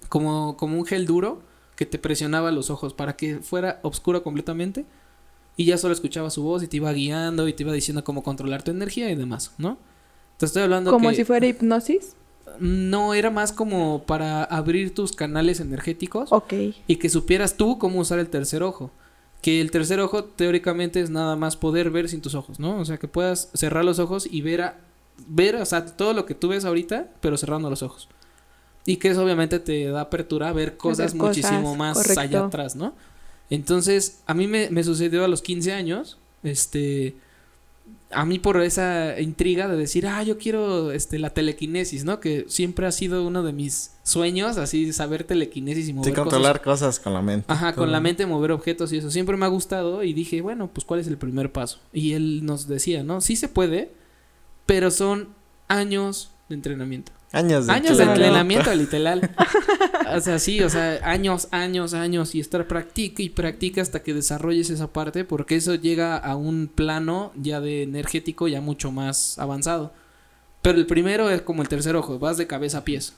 como, 0.09 0.57
como 0.57 0.77
un 0.77 0.85
gel 0.85 1.05
duro 1.05 1.41
que 1.77 1.85
te 1.85 1.97
presionaba 1.99 2.51
los 2.51 2.69
ojos 2.69 2.93
para 2.93 3.15
que 3.15 3.37
fuera 3.37 3.79
oscuro 3.83 4.23
completamente 4.23 4.85
y 5.55 5.65
ya 5.65 5.77
solo 5.77 5.93
escuchaba 5.93 6.29
su 6.29 6.43
voz 6.43 6.63
y 6.63 6.67
te 6.67 6.77
iba 6.77 6.91
guiando 6.91 7.47
y 7.47 7.53
te 7.53 7.63
iba 7.63 7.71
diciendo 7.71 8.03
cómo 8.03 8.23
controlar 8.23 8.63
tu 8.63 8.71
energía 8.71 9.09
y 9.09 9.15
demás, 9.15 9.53
¿no? 9.57 9.77
Te 10.37 10.45
estoy 10.45 10.63
hablando 10.63 10.91
Como 10.91 11.09
que 11.09 11.15
si 11.15 11.23
fuera 11.23 11.45
hipnosis. 11.47 12.15
No 12.59 13.13
era 13.13 13.29
más 13.29 13.51
como 13.51 14.03
para 14.03 14.43
abrir 14.43 14.93
tus 14.93 15.13
canales 15.13 15.59
energéticos 15.59 16.31
Ok. 16.31 16.53
y 16.87 16.95
que 16.95 17.09
supieras 17.09 17.57
tú 17.57 17.77
cómo 17.77 17.99
usar 17.99 18.19
el 18.19 18.29
tercer 18.29 18.63
ojo. 18.63 18.91
Que 19.41 19.61
el 19.61 19.69
tercer 19.69 19.99
ojo 19.99 20.23
teóricamente 20.23 20.99
es 20.99 21.09
nada 21.09 21.35
más 21.35 21.55
poder 21.55 21.91
ver 21.91 22.09
sin 22.09 22.21
tus 22.21 22.33
ojos, 22.35 22.59
¿no? 22.59 22.77
O 22.79 22.85
sea, 22.85 22.97
que 22.97 23.07
puedas 23.07 23.49
cerrar 23.53 23.85
los 23.85 23.99
ojos 23.99 24.27
y 24.29 24.41
ver, 24.41 24.61
a, 24.61 24.79
ver, 25.27 25.55
o 25.57 25.65
sea, 25.65 25.85
todo 25.85 26.13
lo 26.13 26.25
que 26.25 26.33
tú 26.33 26.47
ves 26.47 26.65
ahorita, 26.65 27.11
pero 27.21 27.37
cerrando 27.37 27.69
los 27.69 27.83
ojos. 27.83 28.09
Y 28.85 28.97
que 28.97 29.09
eso 29.09 29.23
obviamente 29.23 29.59
te 29.59 29.85
da 29.85 30.01
apertura 30.01 30.49
a 30.49 30.53
ver 30.53 30.77
cosas 30.77 31.13
cosas, 31.13 31.15
muchísimo 31.15 31.75
más 31.75 31.97
correcto. 31.97 32.19
allá 32.19 32.45
atrás, 32.45 32.75
¿no? 32.75 32.95
Entonces, 33.49 34.21
a 34.25 34.33
mí 34.33 34.47
me, 34.47 34.69
me 34.71 34.83
sucedió 34.83 35.23
a 35.23 35.27
los 35.27 35.41
15 35.41 35.73
años, 35.73 36.17
este, 36.43 37.15
a 38.11 38.25
mí 38.25 38.39
por 38.39 38.61
esa 38.61 39.19
intriga 39.19 39.67
de 39.67 39.75
decir, 39.75 40.07
ah, 40.07 40.23
yo 40.23 40.37
quiero 40.37 40.91
este, 40.91 41.19
la 41.19 41.31
telequinesis, 41.31 42.05
¿no? 42.05 42.19
Que 42.19 42.45
siempre 42.47 42.87
ha 42.87 42.91
sido 42.91 43.25
uno 43.25 43.43
de 43.43 43.51
mis 43.51 43.91
sueños, 44.03 44.57
así 44.57 44.93
saber 44.93 45.25
telequinesis 45.25 45.89
y 45.89 45.93
mover 45.93 46.05
Sí, 46.05 46.11
cosas 46.11 46.23
controlar 46.23 46.61
cosas 46.61 46.99
con 46.99 47.13
la 47.13 47.21
mente. 47.21 47.51
Ajá, 47.51 47.73
con 47.73 47.91
la 47.91 47.99
mente 47.99 48.25
mover 48.25 48.51
objetos 48.51 48.93
y 48.93 48.97
eso. 48.97 49.11
Siempre 49.11 49.35
me 49.35 49.45
ha 49.45 49.49
gustado 49.49 50.03
y 50.03 50.13
dije, 50.13 50.41
bueno, 50.41 50.69
pues 50.73 50.85
¿cuál 50.85 51.01
es 51.01 51.07
el 51.07 51.17
primer 51.17 51.51
paso? 51.51 51.79
Y 51.91 52.13
él 52.13 52.45
nos 52.45 52.67
decía, 52.67 53.03
¿no? 53.03 53.19
Sí 53.19 53.35
se 53.35 53.49
puede, 53.49 53.91
pero 54.65 54.89
son 54.89 55.29
años 55.67 56.31
de 56.47 56.55
entrenamiento. 56.55 57.11
Años 57.31 57.67
de 57.67 57.73
Años 57.73 57.97
de 57.97 58.05
entrenamiento, 58.05 58.73
literal. 58.73 59.29
o 60.15 60.21
sea, 60.21 60.39
sí, 60.39 60.61
o 60.61 60.69
sea, 60.69 60.99
años, 61.03 61.49
años, 61.51 61.93
años 61.93 62.35
y 62.35 62.39
estar 62.39 62.67
practica 62.67 63.21
y 63.21 63.29
practica 63.29 63.81
hasta 63.81 64.01
que 64.01 64.13
desarrolles 64.13 64.69
esa 64.69 64.87
parte 64.87 65.25
porque 65.25 65.55
eso 65.55 65.75
llega 65.75 66.17
a 66.17 66.35
un 66.35 66.67
plano 66.67 67.31
ya 67.35 67.59
de 67.59 67.83
energético 67.83 68.47
ya 68.47 68.61
mucho 68.61 68.91
más 68.91 69.37
avanzado. 69.39 69.93
Pero 70.61 70.77
el 70.77 70.85
primero 70.85 71.29
es 71.29 71.41
como 71.41 71.61
el 71.61 71.67
tercer 71.67 71.95
ojo, 71.95 72.19
vas 72.19 72.37
de 72.37 72.47
cabeza 72.47 72.79
a 72.79 72.83
pies. 72.85 73.13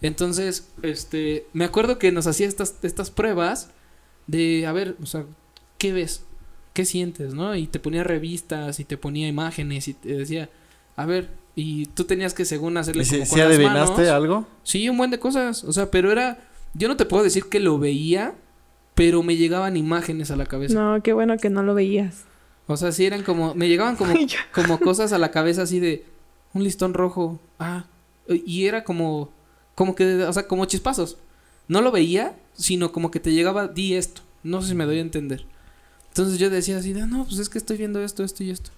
Entonces, 0.00 0.68
este, 0.82 1.46
me 1.52 1.64
acuerdo 1.64 1.98
que 1.98 2.12
nos 2.12 2.26
hacía 2.26 2.48
estas, 2.48 2.76
estas 2.82 3.10
pruebas 3.10 3.70
de, 4.26 4.66
a 4.66 4.72
ver, 4.72 4.96
o 5.02 5.06
sea, 5.06 5.26
¿qué 5.78 5.92
ves? 5.92 6.24
¿qué 6.72 6.84
sientes, 6.84 7.34
no? 7.34 7.54
Y 7.54 7.66
te 7.66 7.80
ponía 7.80 8.04
revistas 8.04 8.80
y 8.80 8.84
te 8.84 8.96
ponía 8.96 9.28
imágenes 9.28 9.88
y 9.88 9.94
te 9.94 10.16
decía, 10.16 10.48
a 10.96 11.06
ver, 11.06 11.30
y 11.54 11.86
tú 11.86 12.04
tenías 12.04 12.34
que 12.34 12.44
según 12.44 12.76
hacerle 12.76 13.04
¿Y 13.04 13.06
como 13.06 13.24
si, 13.24 13.28
con 13.30 13.38
si 13.38 13.44
las 13.44 13.54
adivinaste 13.54 14.02
manos. 14.02 14.10
algo? 14.10 14.46
Sí, 14.62 14.88
un 14.88 14.96
buen 14.96 15.10
de 15.10 15.18
cosas, 15.18 15.64
o 15.64 15.72
sea, 15.72 15.90
pero 15.90 16.10
era, 16.10 16.38
yo 16.74 16.88
no 16.88 16.96
te 16.96 17.04
puedo 17.04 17.22
decir 17.22 17.44
que 17.46 17.60
lo 17.60 17.78
veía, 17.78 18.34
pero 18.94 19.22
me 19.22 19.36
llegaban 19.36 19.76
imágenes 19.76 20.30
a 20.30 20.36
la 20.36 20.46
cabeza. 20.46 20.74
No, 20.74 21.02
qué 21.02 21.12
bueno 21.12 21.36
que 21.36 21.50
no 21.50 21.62
lo 21.62 21.74
veías. 21.74 22.24
O 22.66 22.76
sea, 22.76 22.92
sí 22.92 23.04
eran 23.04 23.22
como, 23.22 23.54
me 23.54 23.68
llegaban 23.68 23.96
como, 23.96 24.14
como 24.54 24.78
cosas 24.80 25.12
a 25.12 25.18
la 25.18 25.30
cabeza 25.30 25.62
así 25.62 25.80
de 25.80 26.06
un 26.54 26.64
listón 26.64 26.94
rojo. 26.94 27.40
Ah, 27.58 27.84
y 28.28 28.66
era 28.66 28.84
como, 28.84 29.30
como 29.74 29.94
que, 29.94 30.22
o 30.24 30.32
sea, 30.32 30.46
como 30.46 30.64
chispazos. 30.64 31.18
No 31.68 31.80
lo 31.80 31.90
veía, 31.90 32.36
sino 32.54 32.92
como 32.92 33.10
que 33.10 33.20
te 33.20 33.32
llegaba, 33.32 33.68
di 33.68 33.94
esto. 33.94 34.22
No 34.42 34.62
sé 34.62 34.68
si 34.68 34.74
me 34.74 34.84
doy 34.84 34.98
a 34.98 35.02
entender. 35.02 35.44
Entonces 36.08 36.38
yo 36.38 36.50
decía 36.50 36.78
así, 36.78 36.92
de, 36.92 37.06
no, 37.06 37.24
pues 37.24 37.38
es 37.38 37.48
que 37.48 37.58
estoy 37.58 37.76
viendo 37.78 38.02
esto, 38.02 38.24
esto 38.24 38.44
y 38.44 38.50
esto. 38.50 38.70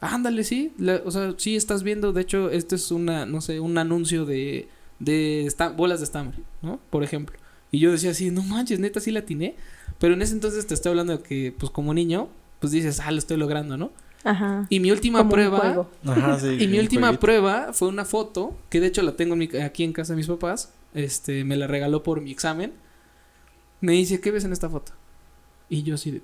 Ándale, 0.00 0.44
sí. 0.44 0.72
la- 0.78 1.02
o 1.04 1.10
sea, 1.10 1.34
sí 1.38 1.56
estás 1.56 1.82
viendo. 1.82 2.12
De 2.12 2.20
hecho, 2.22 2.50
esto 2.50 2.74
es 2.76 2.90
una, 2.90 3.26
no 3.26 3.40
sé, 3.40 3.58
un 3.60 3.76
anuncio 3.78 4.24
de, 4.24 4.68
de 5.00 5.46
esta- 5.46 5.70
bolas 5.70 5.98
de 6.00 6.04
estambre, 6.04 6.38
¿no? 6.62 6.78
Por 6.90 7.02
ejemplo. 7.02 7.36
Y 7.70 7.80
yo 7.80 7.90
decía 7.92 8.12
así, 8.12 8.30
no 8.30 8.42
manches, 8.42 8.78
neta, 8.80 9.00
sí 9.00 9.10
la 9.10 9.20
atiné. 9.20 9.56
Pero 9.98 10.14
en 10.14 10.22
ese 10.22 10.32
entonces 10.34 10.66
te 10.66 10.74
estoy 10.74 10.90
hablando 10.90 11.16
de 11.18 11.22
que, 11.22 11.52
pues 11.58 11.70
como 11.72 11.92
niño, 11.94 12.28
pues 12.60 12.72
dices, 12.72 13.00
ah, 13.00 13.10
lo 13.10 13.18
estoy 13.18 13.36
logrando, 13.36 13.76
¿no? 13.76 13.90
Ajá. 14.24 14.66
Y 14.68 14.80
mi 14.80 14.90
última 14.90 15.18
Como 15.18 15.30
prueba. 15.30 15.58
juego. 15.58 15.90
Ajá, 16.06 16.38
sí. 16.38 16.46
Y 16.60 16.68
mi 16.68 16.78
última 16.78 17.08
jueguito. 17.08 17.20
prueba 17.20 17.72
fue 17.72 17.88
una 17.88 18.04
foto, 18.04 18.56
que 18.70 18.80
de 18.80 18.86
hecho 18.86 19.02
la 19.02 19.16
tengo 19.16 19.34
en 19.34 19.38
mi- 19.40 19.56
aquí 19.62 19.84
en 19.84 19.92
casa 19.92 20.12
de 20.12 20.16
mis 20.18 20.26
papás. 20.28 20.72
Este, 20.94 21.44
me 21.44 21.56
la 21.56 21.66
regaló 21.66 22.02
por 22.02 22.20
mi 22.20 22.30
examen. 22.30 22.72
Me 23.80 23.92
dice, 23.92 24.20
¿qué 24.20 24.30
ves 24.30 24.44
en 24.44 24.52
esta 24.52 24.68
foto? 24.68 24.92
Y 25.68 25.82
yo 25.82 25.94
así 25.96 26.20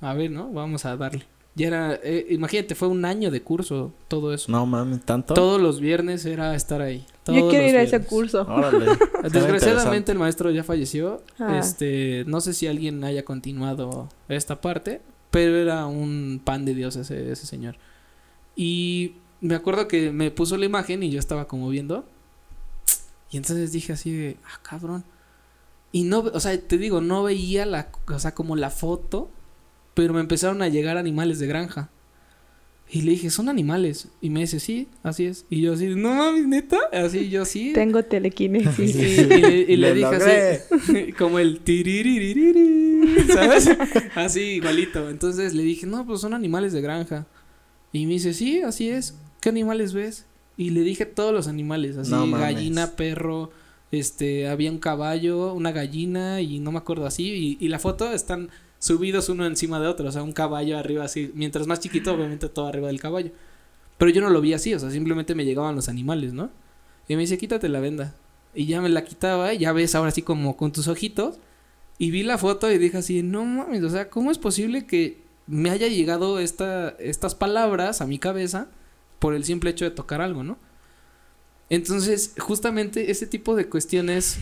a 0.00 0.14
ver, 0.14 0.30
¿no? 0.30 0.50
Vamos 0.52 0.84
a 0.84 0.96
darle. 0.96 1.24
Ya 1.54 1.66
era, 1.66 2.00
eh, 2.02 2.26
imagínate, 2.30 2.74
fue 2.74 2.88
un 2.88 3.04
año 3.04 3.30
de 3.30 3.42
curso, 3.42 3.92
todo 4.08 4.32
eso. 4.32 4.50
No 4.50 4.64
mames, 4.64 5.02
tanto. 5.04 5.34
Todos 5.34 5.60
los 5.60 5.80
viernes 5.80 6.24
era 6.24 6.54
estar 6.54 6.80
ahí. 6.80 7.04
Yo 7.26 7.34
todos 7.34 7.50
quiero 7.50 7.64
los 7.64 7.72
ir 7.72 7.78
a 7.78 7.82
ese 7.82 7.90
viernes. 7.98 8.08
curso. 8.08 8.42
Órale. 8.42 8.86
Suena 8.96 9.28
Desgraciadamente 9.28 10.12
el 10.12 10.18
maestro 10.18 10.50
ya 10.50 10.64
falleció. 10.64 11.22
Ah. 11.38 11.58
Este, 11.58 12.24
no 12.26 12.40
sé 12.40 12.54
si 12.54 12.66
alguien 12.66 13.04
haya 13.04 13.24
continuado 13.24 14.08
esta 14.28 14.62
parte, 14.62 15.02
pero 15.30 15.56
era 15.56 15.86
un 15.86 16.40
pan 16.42 16.64
de 16.64 16.74
Dios 16.74 16.96
ese, 16.96 17.30
ese 17.30 17.46
señor. 17.46 17.76
Y 18.56 19.16
me 19.42 19.54
acuerdo 19.54 19.88
que 19.88 20.10
me 20.10 20.30
puso 20.30 20.56
la 20.56 20.64
imagen 20.64 21.02
y 21.02 21.10
yo 21.10 21.18
estaba 21.18 21.48
como 21.48 21.68
viendo. 21.68 22.06
Y 23.30 23.36
entonces 23.36 23.72
dije 23.72 23.92
así 23.92 24.10
de, 24.10 24.36
ah, 24.44 24.60
cabrón. 24.62 25.04
Y 25.90 26.04
no, 26.04 26.20
o 26.20 26.40
sea, 26.40 26.58
te 26.58 26.78
digo, 26.78 27.02
no 27.02 27.22
veía 27.22 27.66
la, 27.66 27.90
o 28.06 28.18
sea, 28.18 28.34
como 28.34 28.56
la 28.56 28.70
foto, 28.70 29.30
pero 29.94 30.14
me 30.14 30.20
empezaron 30.20 30.62
a 30.62 30.68
llegar 30.68 30.96
animales 30.96 31.38
de 31.38 31.46
granja. 31.46 31.90
Y 32.94 33.02
le 33.02 33.12
dije, 33.12 33.30
son 33.30 33.48
animales. 33.48 34.08
Y 34.20 34.28
me 34.28 34.40
dice, 34.40 34.60
sí, 34.60 34.86
así 35.02 35.24
es. 35.24 35.46
Y 35.48 35.62
yo 35.62 35.72
así, 35.72 35.86
no 35.94 36.14
mames, 36.14 36.46
neta. 36.46 36.76
Así 36.92 37.30
yo 37.30 37.46
sí. 37.46 37.72
Tengo 37.72 38.02
telequinesis. 38.02 38.94
y- 38.96 39.00
y 39.00 39.24
le, 39.26 39.58
y 39.72 39.76
le 39.76 39.88
Lo 39.88 39.94
dije 39.94 40.12
logré. 40.12 40.60
así, 40.70 41.12
como 41.18 41.38
el 41.38 41.60
tiririririri, 41.60 43.24
¿sabes? 43.32 43.70
Así 44.14 44.40
igualito. 44.40 45.08
Entonces 45.08 45.54
le 45.54 45.62
dije, 45.62 45.86
no, 45.86 46.06
pues 46.06 46.20
son 46.20 46.34
animales 46.34 46.72
de 46.72 46.80
granja. 46.82 47.26
Y 47.92 48.06
me 48.06 48.14
dice, 48.14 48.34
sí, 48.34 48.62
así 48.62 48.88
es. 48.90 49.16
¿Qué 49.40 49.48
animales 49.48 49.92
ves? 49.92 50.26
Y 50.56 50.70
le 50.70 50.80
dije 50.82 51.06
todos 51.06 51.32
los 51.32 51.48
animales, 51.48 51.96
así, 51.96 52.10
No 52.10 52.30
gallina, 52.30 52.94
perro, 52.94 53.50
este, 53.90 54.48
había 54.48 54.70
un 54.70 54.78
caballo, 54.78 55.54
una 55.54 55.72
gallina 55.72 56.40
y 56.42 56.58
no 56.60 56.72
me 56.72 56.78
acuerdo 56.78 57.06
así. 57.06 57.56
Y, 57.60 57.64
y 57.64 57.68
la 57.68 57.78
foto 57.78 58.12
están 58.12 58.50
subidos 58.82 59.28
uno 59.28 59.46
encima 59.46 59.78
de 59.78 59.86
otro, 59.86 60.08
o 60.08 60.12
sea, 60.12 60.24
un 60.24 60.32
caballo 60.32 60.76
arriba 60.76 61.04
así. 61.04 61.30
Mientras 61.34 61.68
más 61.68 61.78
chiquito, 61.78 62.12
obviamente 62.12 62.48
todo 62.48 62.66
arriba 62.66 62.88
del 62.88 63.00
caballo. 63.00 63.30
Pero 63.96 64.10
yo 64.10 64.20
no 64.20 64.28
lo 64.28 64.40
vi 64.40 64.54
así, 64.54 64.74
o 64.74 64.78
sea, 64.80 64.90
simplemente 64.90 65.36
me 65.36 65.44
llegaban 65.44 65.76
los 65.76 65.88
animales, 65.88 66.32
¿no? 66.32 66.50
Y 67.06 67.14
me 67.14 67.20
dice, 67.20 67.38
quítate 67.38 67.68
la 67.68 67.78
venda. 67.78 68.12
Y 68.54 68.66
ya 68.66 68.80
me 68.80 68.88
la 68.88 69.04
quitaba, 69.04 69.54
y 69.54 69.58
ya 69.58 69.72
ves 69.72 69.94
ahora 69.94 70.08
así 70.08 70.22
como 70.22 70.56
con 70.56 70.72
tus 70.72 70.88
ojitos. 70.88 71.36
Y 71.98 72.10
vi 72.10 72.24
la 72.24 72.38
foto 72.38 72.72
y 72.72 72.78
dije 72.78 72.98
así, 72.98 73.22
no 73.22 73.44
mames, 73.44 73.84
o 73.84 73.88
sea, 73.88 74.10
¿cómo 74.10 74.32
es 74.32 74.38
posible 74.38 74.84
que 74.84 75.22
me 75.46 75.70
haya 75.70 75.86
llegado 75.86 76.40
esta, 76.40 76.90
estas 76.98 77.36
palabras 77.36 78.00
a 78.00 78.06
mi 78.08 78.18
cabeza 78.18 78.66
por 79.20 79.34
el 79.34 79.44
simple 79.44 79.70
hecho 79.70 79.84
de 79.84 79.92
tocar 79.92 80.20
algo, 80.20 80.42
¿no? 80.42 80.58
Entonces, 81.70 82.34
justamente 82.36 83.12
ese 83.12 83.28
tipo 83.28 83.54
de 83.54 83.68
cuestiones 83.68 84.38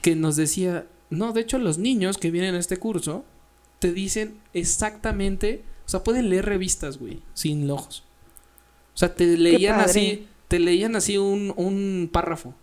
que 0.00 0.14
nos 0.14 0.36
decía, 0.36 0.86
no, 1.10 1.32
de 1.32 1.40
hecho 1.40 1.58
los 1.58 1.78
niños 1.78 2.18
que 2.18 2.30
vienen 2.30 2.54
a 2.54 2.60
este 2.60 2.76
curso 2.76 3.24
te 3.80 3.92
dicen 3.92 4.38
exactamente, 4.54 5.64
o 5.86 5.88
sea, 5.88 6.04
pueden 6.04 6.30
leer 6.30 6.46
revistas, 6.46 6.98
güey, 6.98 7.20
sin 7.34 7.68
ojos. 7.68 8.04
O 8.94 8.98
sea, 8.98 9.14
te 9.14 9.36
leían 9.36 9.80
así, 9.80 10.28
te 10.46 10.60
leían 10.60 10.94
así 10.94 11.18
un, 11.18 11.52
un 11.56 12.08
párrafo. 12.12 12.54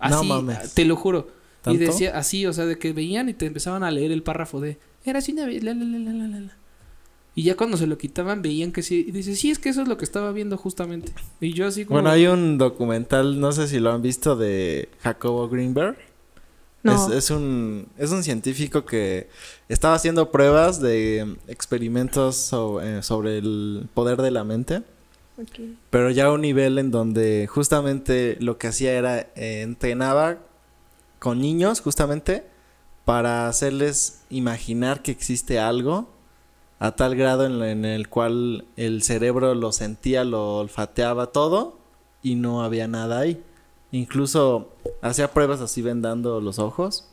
No 0.00 0.16
Así, 0.20 0.28
mames. 0.28 0.74
te 0.74 0.84
lo 0.84 0.96
juro. 0.96 1.28
Y 1.66 1.76
decía 1.76 2.16
así, 2.16 2.46
o 2.46 2.52
sea, 2.52 2.64
de 2.64 2.78
que 2.78 2.92
veían 2.92 3.28
y 3.28 3.34
te 3.34 3.44
empezaban 3.46 3.82
a 3.82 3.90
leer 3.90 4.12
el 4.12 4.22
párrafo 4.22 4.60
de, 4.60 4.78
era 5.04 5.18
así 5.18 5.32
una 5.32 5.44
vez, 5.46 5.62
la, 5.62 5.74
la, 5.74 5.84
la, 5.84 5.98
la, 5.98 6.12
la, 6.12 6.26
la, 6.28 6.40
la". 6.40 6.56
Y 7.34 7.42
ya 7.44 7.56
cuando 7.56 7.76
se 7.76 7.86
lo 7.86 7.96
quitaban 7.98 8.42
veían 8.42 8.72
que 8.72 8.82
sí, 8.82 9.04
y 9.06 9.12
dice, 9.12 9.36
sí, 9.36 9.50
es 9.50 9.58
que 9.58 9.68
eso 9.68 9.82
es 9.82 9.88
lo 9.88 9.96
que 9.96 10.04
estaba 10.04 10.32
viendo 10.32 10.56
justamente. 10.56 11.12
Y 11.40 11.52
yo 11.52 11.66
así 11.66 11.84
como... 11.84 11.96
Bueno, 11.96 12.10
hay 12.10 12.26
un 12.26 12.58
documental, 12.58 13.40
no 13.40 13.52
sé 13.52 13.68
si 13.68 13.78
lo 13.78 13.92
han 13.92 14.02
visto, 14.02 14.36
de 14.36 14.88
Jacobo 15.00 15.48
Greenberg. 15.48 15.96
No. 16.82 16.94
Es, 17.10 17.24
es 17.24 17.30
un, 17.30 17.86
es 17.98 18.10
un 18.10 18.22
científico 18.22 18.84
que 18.86 19.28
estaba 19.68 19.94
haciendo 19.94 20.30
pruebas 20.30 20.80
de 20.80 21.36
experimentos 21.46 22.36
so- 22.36 22.80
eh, 22.80 23.02
sobre 23.02 23.38
el 23.38 23.88
poder 23.92 24.22
de 24.22 24.30
la 24.30 24.44
mente. 24.44 24.82
Pero 25.90 26.10
ya 26.10 26.26
a 26.26 26.32
un 26.32 26.40
nivel 26.42 26.78
en 26.78 26.90
donde 26.90 27.46
justamente 27.50 28.36
lo 28.40 28.56
que 28.58 28.68
hacía 28.68 28.92
era 28.92 29.20
eh, 29.20 29.62
entrenaba 29.62 30.38
con 31.18 31.40
niños 31.40 31.80
justamente 31.80 32.44
para 33.04 33.48
hacerles 33.48 34.22
imaginar 34.30 35.02
que 35.02 35.10
existe 35.10 35.58
algo 35.58 36.08
a 36.78 36.92
tal 36.96 37.14
grado 37.14 37.44
en, 37.44 37.62
en 37.62 37.84
el 37.84 38.08
cual 38.08 38.64
el 38.76 39.02
cerebro 39.02 39.54
lo 39.54 39.72
sentía, 39.72 40.24
lo 40.24 40.58
olfateaba 40.58 41.26
todo 41.26 41.78
y 42.22 42.36
no 42.36 42.62
había 42.62 42.88
nada 42.88 43.18
ahí. 43.20 43.42
Incluso 43.92 44.70
hacía 45.02 45.32
pruebas 45.32 45.60
así 45.60 45.82
vendando 45.82 46.40
los 46.40 46.58
ojos 46.58 47.06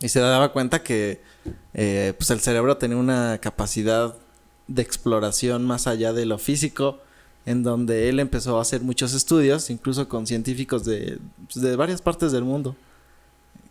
y 0.00 0.08
se 0.08 0.20
daba 0.20 0.52
cuenta 0.52 0.82
que 0.82 1.20
eh, 1.74 2.14
pues 2.16 2.30
el 2.30 2.40
cerebro 2.40 2.76
tenía 2.76 2.96
una 2.96 3.38
capacidad 3.38 4.14
de 4.68 4.82
exploración 4.82 5.64
más 5.66 5.86
allá 5.86 6.12
de 6.12 6.26
lo 6.26 6.38
físico 6.38 6.98
en 7.44 7.62
donde 7.62 8.08
él 8.08 8.18
empezó 8.20 8.58
a 8.58 8.62
hacer 8.62 8.80
muchos 8.82 9.14
estudios, 9.14 9.70
incluso 9.70 10.08
con 10.08 10.26
científicos 10.26 10.84
de, 10.84 11.18
pues, 11.52 11.64
de 11.64 11.76
varias 11.76 12.02
partes 12.02 12.32
del 12.32 12.42
mundo, 12.42 12.74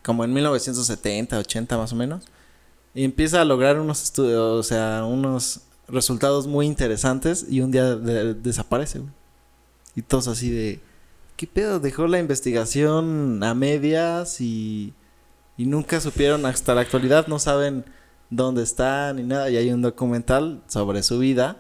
como 0.02 0.24
en 0.24 0.32
1970, 0.34 1.38
80 1.40 1.78
más 1.78 1.92
o 1.92 1.96
menos, 1.98 2.24
y 2.94 3.04
empieza 3.04 3.42
a 3.42 3.46
lograr 3.46 3.78
unos 3.78 4.02
estudios, 4.02 4.40
o 4.40 4.64
sea, 4.64 5.04
unos 5.04 5.60
resultados 5.90 6.48
muy 6.48 6.66
interesantes 6.68 7.46
y 7.50 7.60
un 7.60 7.72
día 7.72 7.96
de- 7.98 8.34
desaparece. 8.34 9.02
Y 9.94 10.02
todos 10.02 10.30
así 10.30 10.50
de, 10.50 10.80
¿qué 11.36 11.48
pedo? 11.48 11.80
Dejó 11.80 12.08
la 12.08 12.20
investigación 12.20 13.44
a 13.44 13.54
medias 13.54 14.42
y, 14.42 14.94
y 15.58 15.66
nunca 15.66 16.00
supieron 16.00 16.46
hasta 16.46 16.76
la 16.76 16.82
actualidad, 16.82 17.28
no 17.28 17.40
saben 17.40 17.86
dónde 18.30 18.64
está 18.64 19.14
ni 19.14 19.24
nada, 19.24 19.50
y 19.50 19.58
hay 19.58 19.72
un 19.72 19.82
documental 19.82 20.62
sobre 20.68 21.04
su 21.04 21.20
vida 21.20 21.58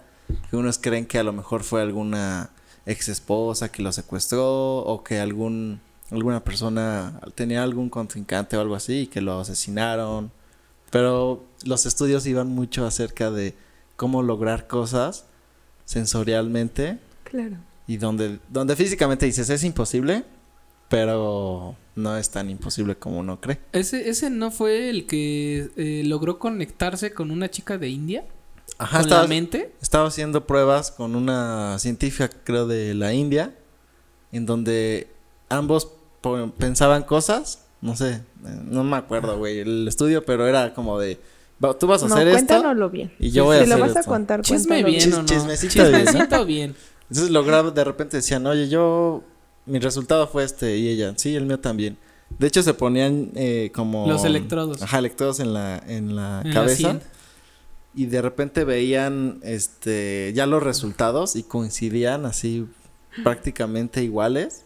que 0.50 0.58
unos 0.58 0.78
creen 0.80 1.06
que 1.06 1.20
a 1.20 1.24
lo 1.24 1.34
mejor 1.34 1.64
fue 1.64 1.82
alguna 1.82 2.50
ex 2.86 3.10
esposa 3.10 3.72
que 3.72 3.84
lo 3.84 3.92
secuestró 3.92 4.78
o 4.78 5.04
que 5.04 5.20
algún 5.20 5.80
alguna 6.12 6.44
persona 6.44 7.20
tenía 7.34 7.64
algún 7.64 7.90
contrincante 7.90 8.58
o 8.58 8.62
algo 8.62 8.76
así 8.76 9.02
y 9.02 9.08
que 9.08 9.22
lo 9.22 9.40
asesinaron. 9.40 10.32
Pero 10.92 11.44
los 11.64 11.86
estudios 11.86 12.26
iban 12.28 12.48
mucho 12.48 12.86
acerca 12.86 13.32
de 13.32 13.56
cómo 13.96 14.22
lograr 14.22 14.68
cosas 14.68 15.26
sensorialmente 15.86 17.00
Claro. 17.24 17.58
Y 17.88 17.98
donde 17.98 18.40
donde 18.50 18.76
físicamente 18.76 19.26
dices 19.26 19.50
es 19.50 19.64
imposible, 19.64 20.24
pero 20.90 21.76
no 21.96 22.18
es 22.18 22.30
tan 22.30 22.50
imposible 22.50 22.96
como 22.96 23.20
uno 23.20 23.40
cree. 23.42 23.60
Ese, 23.72 24.10
ese 24.10 24.30
no 24.30 24.52
fue 24.52 24.90
el 24.90 25.08
que 25.08 25.70
eh, 25.78 26.04
logró 26.06 26.40
conectarse 26.40 27.14
con 27.14 27.32
una 27.32 27.50
chica 27.50 27.78
de 27.78 27.90
India. 27.90 28.26
Ajá, 28.78 28.98
con 28.98 29.02
estaba, 29.06 29.22
la 29.24 29.28
mente. 29.28 29.74
estaba 29.82 30.08
haciendo 30.08 30.46
pruebas 30.46 30.92
con 30.92 31.16
una 31.16 31.78
científica, 31.80 32.30
creo, 32.44 32.68
de 32.68 32.94
la 32.94 33.14
India, 33.14 33.54
en 34.32 34.46
donde 34.46 35.08
ambos 35.50 35.90
pensaban 36.58 37.04
cosas, 37.04 37.66
no 37.82 37.96
sé, 37.96 38.22
no 38.66 38.84
me 38.84 38.98
acuerdo, 38.98 39.38
güey, 39.38 39.60
el 39.60 39.88
estudio, 39.88 40.26
pero 40.26 40.48
era 40.48 40.74
como 40.74 41.00
de, 41.00 41.20
"Va- 41.64 41.78
tú 41.78 41.86
vas 41.88 42.02
a 42.04 42.08
No, 42.08 42.16
hacer 42.16 42.28
esto 42.30 42.38
cuéntanoslo 42.48 42.90
bien. 42.90 43.14
y 43.20 43.30
yo 43.30 43.46
voy 43.46 43.58
a 43.58 43.64
si 43.64 43.68
lo 43.70 43.76
hacer 43.76 43.88
vas 43.88 43.96
a 43.96 44.00
esto". 44.00 44.12
contar, 44.12 44.42
Chisme 44.42 44.84
bien 44.84 45.00
Chis- 45.00 45.14
o 45.14 45.22
no. 45.22 45.26
chismecito 45.26 45.84
bien, 45.84 45.92
¿no? 45.92 46.00
Chismecito 46.12 46.46
bien. 46.46 46.76
Entonces 47.10 47.32
lograba, 47.32 47.72
de 47.72 47.84
repente 47.84 48.18
decían, 48.18 48.46
oye, 48.48 48.68
yo, 48.68 49.24
mi 49.66 49.80
resultado 49.80 50.28
fue 50.28 50.44
este, 50.44 50.78
y 50.78 50.90
ella, 50.90 51.14
sí, 51.18 51.36
el 51.36 51.46
mío 51.46 51.60
también. 51.60 51.98
De 52.40 52.48
hecho, 52.48 52.64
se 52.64 52.74
ponían 52.74 53.32
eh, 53.36 53.72
como... 53.74 54.08
Los 54.08 54.26
electrodos. 54.26 54.82
Ajá, 54.82 54.98
electrodos 55.00 55.40
en 55.40 55.54
la, 55.54 55.78
en 55.88 56.16
la 56.16 56.42
En 56.44 56.52
cabeza. 56.52 57.00
y 57.94 58.08
de 58.08 58.22
repente 58.22 58.64
veían 58.64 59.40
este 59.44 60.34
ya 60.36 60.46
los 60.48 60.62
resultados 60.64 61.36
y 61.36 61.44
coincidían 61.44 62.26
así 62.26 62.68
prácticamente 63.24 64.04
iguales. 64.04 64.64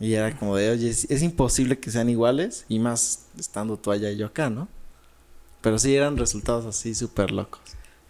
Y 0.00 0.14
era 0.14 0.36
como 0.36 0.56
de, 0.56 0.70
oye, 0.70 0.90
es, 0.90 1.08
es 1.08 1.22
imposible 1.22 1.78
que 1.78 1.90
sean 1.92 2.10
iguales 2.10 2.64
y 2.68 2.80
más 2.80 3.26
estando 3.38 3.76
tú 3.76 3.92
allá 3.92 4.10
y 4.10 4.16
yo 4.16 4.26
acá, 4.26 4.50
¿no? 4.50 4.68
Pero 5.62 5.78
sí 5.78 5.94
eran 5.94 6.16
resultados 6.18 6.66
así 6.66 6.94
súper 6.94 7.30
locos. 7.30 7.62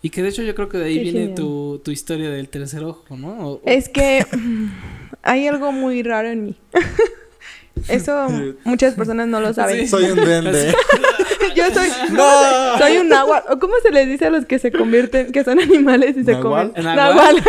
Y 0.04 0.10
que 0.10 0.22
de 0.22 0.28
hecho 0.28 0.42
yo 0.42 0.54
creo 0.54 0.68
que 0.68 0.76
de 0.76 0.84
ahí 0.84 0.96
Qué 0.96 1.02
viene 1.10 1.28
tu, 1.28 1.80
tu 1.82 1.90
historia 1.90 2.28
del 2.28 2.50
tercer 2.50 2.84
ojo, 2.84 3.16
¿no? 3.16 3.28
O- 3.38 3.52
o- 3.54 3.60
Es 3.64 3.88
que 3.88 4.24
hay 5.22 5.46
algo 5.48 5.72
muy 5.72 6.02
raro 6.02 6.28
en 6.28 6.44
mí. 6.44 6.56
Eso 7.88 8.28
muchas 8.64 8.94
personas 8.94 9.28
no 9.28 9.40
lo 9.40 9.54
saben. 9.54 9.80
Sí. 9.80 9.88
Soy 9.88 10.04
un 10.10 10.16
duende. 10.16 10.74
Yo 11.56 11.64
soy 11.72 11.88
¡No! 12.12 12.78
soy 12.78 12.98
un 12.98 13.08
náhuatl. 13.08 13.50
¿O 13.52 13.58
¿Cómo 13.58 13.74
se 13.82 13.90
les 13.92 14.06
dice 14.08 14.26
a 14.26 14.30
los 14.30 14.44
que 14.44 14.58
se 14.58 14.70
convierten, 14.70 15.32
que 15.32 15.42
son 15.42 15.58
animales 15.58 16.16
y 16.18 16.24
se 16.24 16.32
¿Nahual? 16.32 16.72
comen? 16.72 16.84
¿Nahual? 16.84 17.42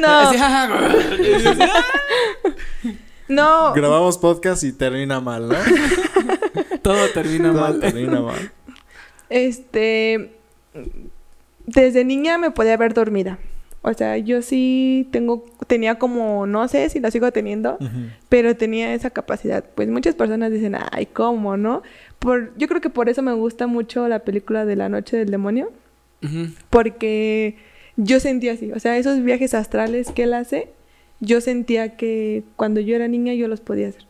no, 0.00 0.08
Así, 0.08 0.38
"Ja, 0.38 0.48
ja". 0.50 1.74
no. 3.28 3.72
Grabamos 3.74 4.18
podcast 4.18 4.64
y 4.64 4.72
termina 4.72 5.20
mal, 5.20 5.48
¿no? 5.48 5.56
Todo 6.82 7.06
termina 7.14 7.52
Todo 7.52 7.60
mal. 7.60 7.80
termina 7.80 8.20
mal. 8.20 8.52
Este, 9.30 10.32
desde 11.68 12.04
niña 12.04 12.38
me 12.38 12.50
podía 12.50 12.76
ver 12.76 12.94
dormida. 12.94 13.38
O 13.82 13.92
sea, 13.94 14.16
yo 14.18 14.42
sí 14.42 15.06
tengo, 15.12 15.46
tenía 15.66 15.98
como, 15.98 16.46
no 16.46 16.66
sé 16.66 16.88
si 16.90 16.98
la 16.98 17.10
sigo 17.10 17.30
teniendo, 17.30 17.78
pero 18.28 18.56
tenía 18.56 18.92
esa 18.92 19.10
capacidad. 19.10 19.64
Pues 19.74 19.88
muchas 19.88 20.14
personas 20.14 20.50
dicen, 20.50 20.76
ay, 20.90 21.06
¿cómo, 21.06 21.56
no? 21.56 21.82
Por, 22.18 22.56
yo 22.58 22.66
creo 22.68 22.80
que 22.80 22.90
por 22.90 23.08
eso 23.08 23.22
me 23.22 23.32
gusta 23.32 23.66
mucho 23.66 24.08
la 24.08 24.20
película 24.20 24.64
de 24.64 24.76
La 24.76 24.88
Noche 24.88 25.16
del 25.16 25.30
Demonio, 25.30 25.70
porque 26.70 27.56
yo 27.96 28.18
sentía 28.18 28.54
así. 28.54 28.72
O 28.72 28.80
sea, 28.80 28.98
esos 28.98 29.22
viajes 29.22 29.54
astrales 29.54 30.10
que 30.10 30.24
él 30.24 30.34
hace, 30.34 30.70
yo 31.20 31.40
sentía 31.40 31.96
que 31.96 32.42
cuando 32.56 32.80
yo 32.80 32.96
era 32.96 33.06
niña 33.08 33.34
yo 33.34 33.46
los 33.46 33.60
podía 33.60 33.88
hacer. 33.88 34.06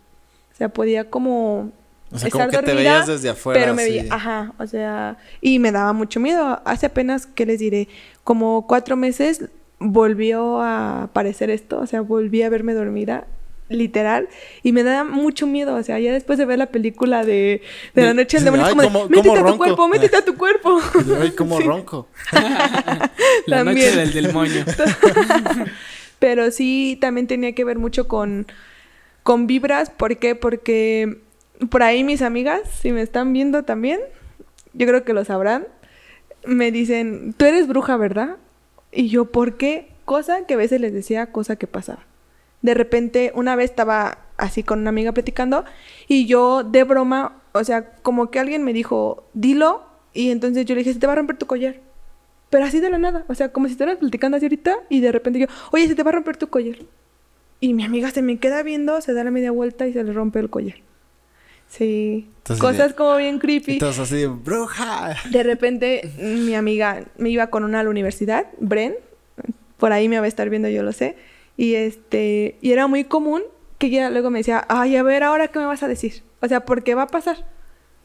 O 0.53 0.57
sea, 0.57 0.71
podía 0.71 1.11
como 1.11 1.73
O 2.11 2.19
sea, 2.19 2.29
estar 2.29 2.49
como 2.49 2.61
que 2.61 2.67
te 2.67 2.75
veías 2.75 3.07
desde 3.07 3.29
afuera. 3.29 3.61
pero 3.61 3.75
me 3.75 3.83
así. 3.83 3.91
veía, 3.93 4.15
ajá, 4.15 4.53
o 4.59 4.67
sea, 4.67 5.19
y 5.41 5.59
me 5.59 5.73
daba 5.73 5.93
mucho 5.93 6.21
miedo. 6.21 6.61
Hace 6.65 6.87
apenas, 6.87 7.27
¿qué 7.27 7.45
les 7.47 7.59
diré? 7.59 7.89
Como 8.25 8.67
cuatro 8.67 8.97
meses 8.97 9.45
volvió 9.79 10.61
a 10.61 11.05
aparecer 11.05 11.51
esto, 11.51 11.79
o 11.81 11.87
sea, 11.87 12.01
volví 12.01 12.43
a 12.43 12.49
verme 12.49 12.73
dormida, 12.75 13.27
literal, 13.69 14.29
y 14.63 14.73
me 14.73 14.83
da 14.83 15.05
mucho 15.05 15.47
miedo, 15.47 15.75
o 15.77 15.83
sea, 15.83 15.99
ya 15.99 16.11
después 16.13 16.39
de 16.39 16.47
ver 16.47 16.59
la 16.59 16.67
película 16.67 17.25
de, 17.25 17.61
de 17.95 18.03
La 18.03 18.15
Noche 18.15 18.39
del 18.39 18.41
sí, 18.41 18.45
Demonio, 18.47 18.67
es 18.67 18.73
como 18.73 18.83
de, 19.07 19.09
métete 19.11 19.31
a 19.31 19.35
tu 19.35 19.41
ronco". 19.43 19.59
cuerpo, 19.59 19.89
métete 19.89 20.17
a 20.17 20.25
tu 20.25 20.35
cuerpo. 20.39 20.81
Ay, 21.21 21.31
como 21.33 21.59
Sí. 21.59 21.65
ronco. 21.65 22.09
La 23.47 23.63
noche 23.65 23.91
También. 23.91 23.95
del 23.97 24.13
demonio. 24.25 24.65
Pero 26.19 26.51
sí, 26.51 26.99
también 27.01 27.27
tenía 27.27 27.55
que 27.55 27.65
ver 27.65 27.79
mucho 27.79 28.09
con, 28.09 28.47
con 29.23 29.47
vibras. 29.47 29.91
¿Por 29.91 30.17
qué? 30.17 30.35
Porque 30.35 31.19
por 31.71 31.83
ahí 31.83 32.05
mis 32.05 32.23
amigas, 32.23 32.63
si 32.81 32.93
me 32.93 33.03
están 33.03 33.33
viendo 33.33 33.65
también, 33.65 34.01
yo 34.73 34.87
creo 34.87 35.05
que 35.05 35.13
lo 35.13 35.25
sabrán, 35.25 35.67
me 36.47 36.71
dicen, 36.71 37.35
tú 37.37 37.45
eres 37.45 37.67
bruja, 37.67 37.97
¿verdad? 37.97 38.37
Y 38.93 39.09
yo, 39.09 39.27
¿por 39.27 39.57
qué? 39.57 39.89
Cosa 40.05 40.47
que 40.47 40.55
a 40.55 40.59
veces 40.59 40.81
les 40.81 40.93
decía, 40.93 41.33
cosa 41.33 41.57
que 41.57 41.67
pasaba. 41.67 42.07
De 42.63 42.75
repente, 42.75 43.33
una 43.35 43.57
vez 43.57 43.71
estaba 43.71 44.19
así 44.37 44.63
con 44.63 44.81
una 44.81 44.91
amiga 44.91 45.13
platicando 45.13 45.65
y 46.07 46.27
yo 46.27 46.65
de 46.65 46.85
broma, 46.85 47.43
o 47.53 47.63
sea, 47.65 47.95
como 48.03 48.31
que 48.31 48.39
alguien 48.39 48.65
me 48.65 48.73
dijo, 48.73 49.25
dilo, 49.35 49.85
y 50.15 50.31
entonces 50.31 50.65
yo 50.65 50.75
le 50.75 50.81
dije, 50.81 50.95
se 50.95 51.01
te 51.01 51.07
va 51.07 51.13
a 51.13 51.17
romper 51.17 51.37
tu 51.37 51.47
collar. 51.47 51.81
Pero 52.51 52.65
así 52.65 52.81
de 52.81 52.89
la 52.89 52.99
nada, 52.99 53.25
o 53.29 53.35
sea, 53.35 53.53
como 53.53 53.67
si 53.67 53.73
estuvieras 53.73 53.99
platicando 53.99 54.37
así 54.37 54.47
ahorita 54.47 54.79
y 54.89 55.01
de 55.01 55.13
repente 55.13 55.39
yo, 55.39 55.47
oye, 55.71 55.87
se 55.87 55.95
te 55.95 56.03
va 56.03 56.11
a 56.11 56.15
romper 56.15 56.37
tu 56.37 56.49
collar. 56.49 56.77
Y 57.61 57.75
mi 57.75 57.85
amiga 57.85 58.11
se 58.11 58.23
me 58.23 58.39
queda 58.39 58.63
viendo, 58.63 59.01
se 59.01 59.13
da 59.13 59.25
la 59.25 59.31
media 59.31 59.51
vuelta 59.51 59.87
y 59.87 59.93
se 59.93 60.03
le 60.03 60.13
rompe 60.13 60.39
el 60.39 60.49
collar. 60.49 60.77
Sí, 61.69 62.27
Entonces, 62.39 62.61
cosas 62.63 62.89
de- 62.91 62.95
como 62.95 63.17
bien 63.17 63.39
creepy. 63.39 63.75
Entonces 63.75 64.01
así, 64.01 64.17
de, 64.17 64.27
bruja. 64.27 65.17
De 65.31 65.43
repente, 65.43 66.11
mi 66.19 66.55
amiga 66.55 67.05
me 67.19 67.29
iba 67.31 67.49
con 67.49 67.65
una 67.65 67.81
a 67.81 67.85
la 67.85 67.91
universidad, 67.91 68.47
Bren, 68.59 68.95
por 69.77 69.93
ahí 69.93 70.09
me 70.09 70.19
va 70.19 70.25
a 70.25 70.29
estar 70.29 70.49
viendo, 70.51 70.69
yo 70.69 70.83
lo 70.83 70.93
sé. 70.93 71.17
Y 71.57 71.75
este, 71.75 72.57
y 72.63 72.73
era 72.73 72.87
muy 72.87 73.05
común 73.05 73.43
que 73.79 73.89
ella 73.89 74.11
luego 74.11 74.31
me 74.31 74.39
decía, 74.41 74.65
ay, 74.69 74.97
a 74.97 75.03
ver, 75.03 75.23
ahora 75.23 75.49
qué 75.49 75.59
me 75.59 75.67
vas 75.67 75.83
a 75.83 75.89
decir. 75.89 76.23
O 76.41 76.49
sea, 76.49 76.65
¿por 76.65 76.83
qué 76.83 76.95
va 76.95 77.03
a 77.03 77.07
pasar? 77.09 77.45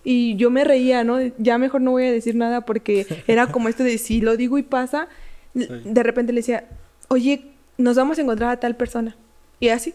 Y 0.04 0.36
yo 0.36 0.50
me 0.52 0.64
reía, 0.66 1.04
¿no? 1.04 1.20
Ya 1.38 1.58
mejor 1.58 1.82
no 1.82 1.92
voy 1.92 2.06
a 2.06 2.12
decir 2.12 2.36
nada 2.36 2.62
porque 2.62 3.08
era 3.28 3.48
como 3.48 3.70
esto 3.70 3.84
de 3.84 3.98
si 3.98 4.22
lo 4.22 4.36
digo 4.38 4.58
y 4.58 4.64
pasa. 4.64 5.08
De 5.54 6.04
repente 6.04 6.34
le 6.34 6.40
decía, 6.42 6.66
oye, 7.08 7.46
nos 7.78 7.96
vamos 7.96 8.18
a 8.18 8.22
encontrar 8.22 8.50
a 8.52 8.60
tal 8.60 8.76
persona. 8.76 9.16
Y 9.60 9.70
así. 9.70 9.94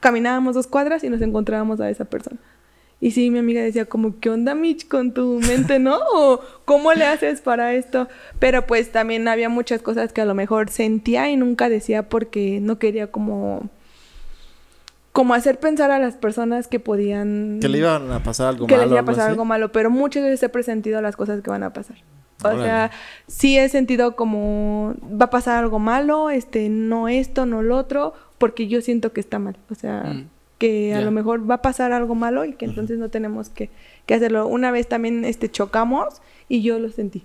Caminábamos 0.00 0.54
dos 0.54 0.66
cuadras 0.66 1.04
y 1.04 1.08
nos 1.08 1.20
encontrábamos 1.22 1.80
a 1.80 1.90
esa 1.90 2.04
persona. 2.04 2.38
Y 3.00 3.10
sí, 3.10 3.30
mi 3.30 3.38
amiga 3.38 3.60
decía 3.60 3.84
como, 3.84 4.18
¿qué 4.18 4.30
onda, 4.30 4.54
Mitch, 4.54 4.88
con 4.88 5.12
tu 5.12 5.38
mente, 5.46 5.78
no? 5.78 5.98
¿O 6.14 6.40
cómo 6.64 6.94
le 6.94 7.04
haces 7.04 7.42
para 7.42 7.74
esto? 7.74 8.08
Pero 8.38 8.66
pues 8.66 8.92
también 8.92 9.28
había 9.28 9.48
muchas 9.48 9.82
cosas 9.82 10.12
que 10.12 10.22
a 10.22 10.24
lo 10.24 10.34
mejor 10.34 10.70
sentía 10.70 11.30
y 11.30 11.36
nunca 11.36 11.68
decía 11.68 12.08
porque 12.08 12.60
no 12.62 12.78
quería 12.78 13.10
como... 13.10 13.68
Como 15.12 15.34
hacer 15.34 15.60
pensar 15.60 15.90
a 15.90 15.98
las 15.98 16.14
personas 16.14 16.66
que 16.66 16.80
podían... 16.80 17.58
Que 17.60 17.68
le 17.68 17.78
iban 17.78 18.10
a 18.10 18.22
pasar 18.22 18.48
algo 18.48 18.66
que 18.66 18.74
malo. 18.74 18.86
les 18.86 18.92
iba 18.92 19.00
a 19.02 19.04
pasar 19.04 19.28
algo 19.28 19.44
malo, 19.44 19.70
pero 19.70 19.90
muchas 19.90 20.24
veces 20.24 20.42
he 20.42 20.48
presentido 20.48 21.00
las 21.02 21.14
cosas 21.14 21.40
que 21.40 21.50
van 21.50 21.62
a 21.62 21.72
pasar. 21.72 21.98
O 22.42 22.48
Órale. 22.48 22.64
sea, 22.64 22.90
sí 23.28 23.56
he 23.58 23.68
sentido 23.68 24.16
como 24.16 24.94
va 25.02 25.26
a 25.26 25.30
pasar 25.30 25.62
algo 25.62 25.78
malo, 25.78 26.30
este, 26.30 26.68
no 26.68 27.06
esto, 27.08 27.46
no 27.46 27.62
lo 27.62 27.76
otro, 27.76 28.14
porque 28.44 28.66
yo 28.68 28.82
siento 28.82 29.12
que 29.14 29.20
está 29.20 29.38
mal. 29.38 29.56
O 29.70 29.74
sea, 29.74 30.02
Mm. 30.04 30.28
que 30.58 30.92
a 30.94 30.98
Ya. 31.00 31.04
lo 31.04 31.10
mejor 31.10 31.48
va 31.50 31.54
a 31.56 31.62
pasar 31.62 31.92
algo 31.92 32.14
malo 32.14 32.44
y 32.44 32.52
que 32.52 32.66
entonces 32.66 32.98
no 32.98 33.08
tenemos 33.08 33.48
que, 33.48 33.70
que 34.06 34.14
hacerlo. 34.14 34.46
Una 34.46 34.70
vez 34.70 34.86
también 34.86 35.24
este 35.24 35.50
chocamos 35.50 36.20
y 36.48 36.62
yo 36.62 36.78
lo 36.78 36.90
sentí. 36.90 37.24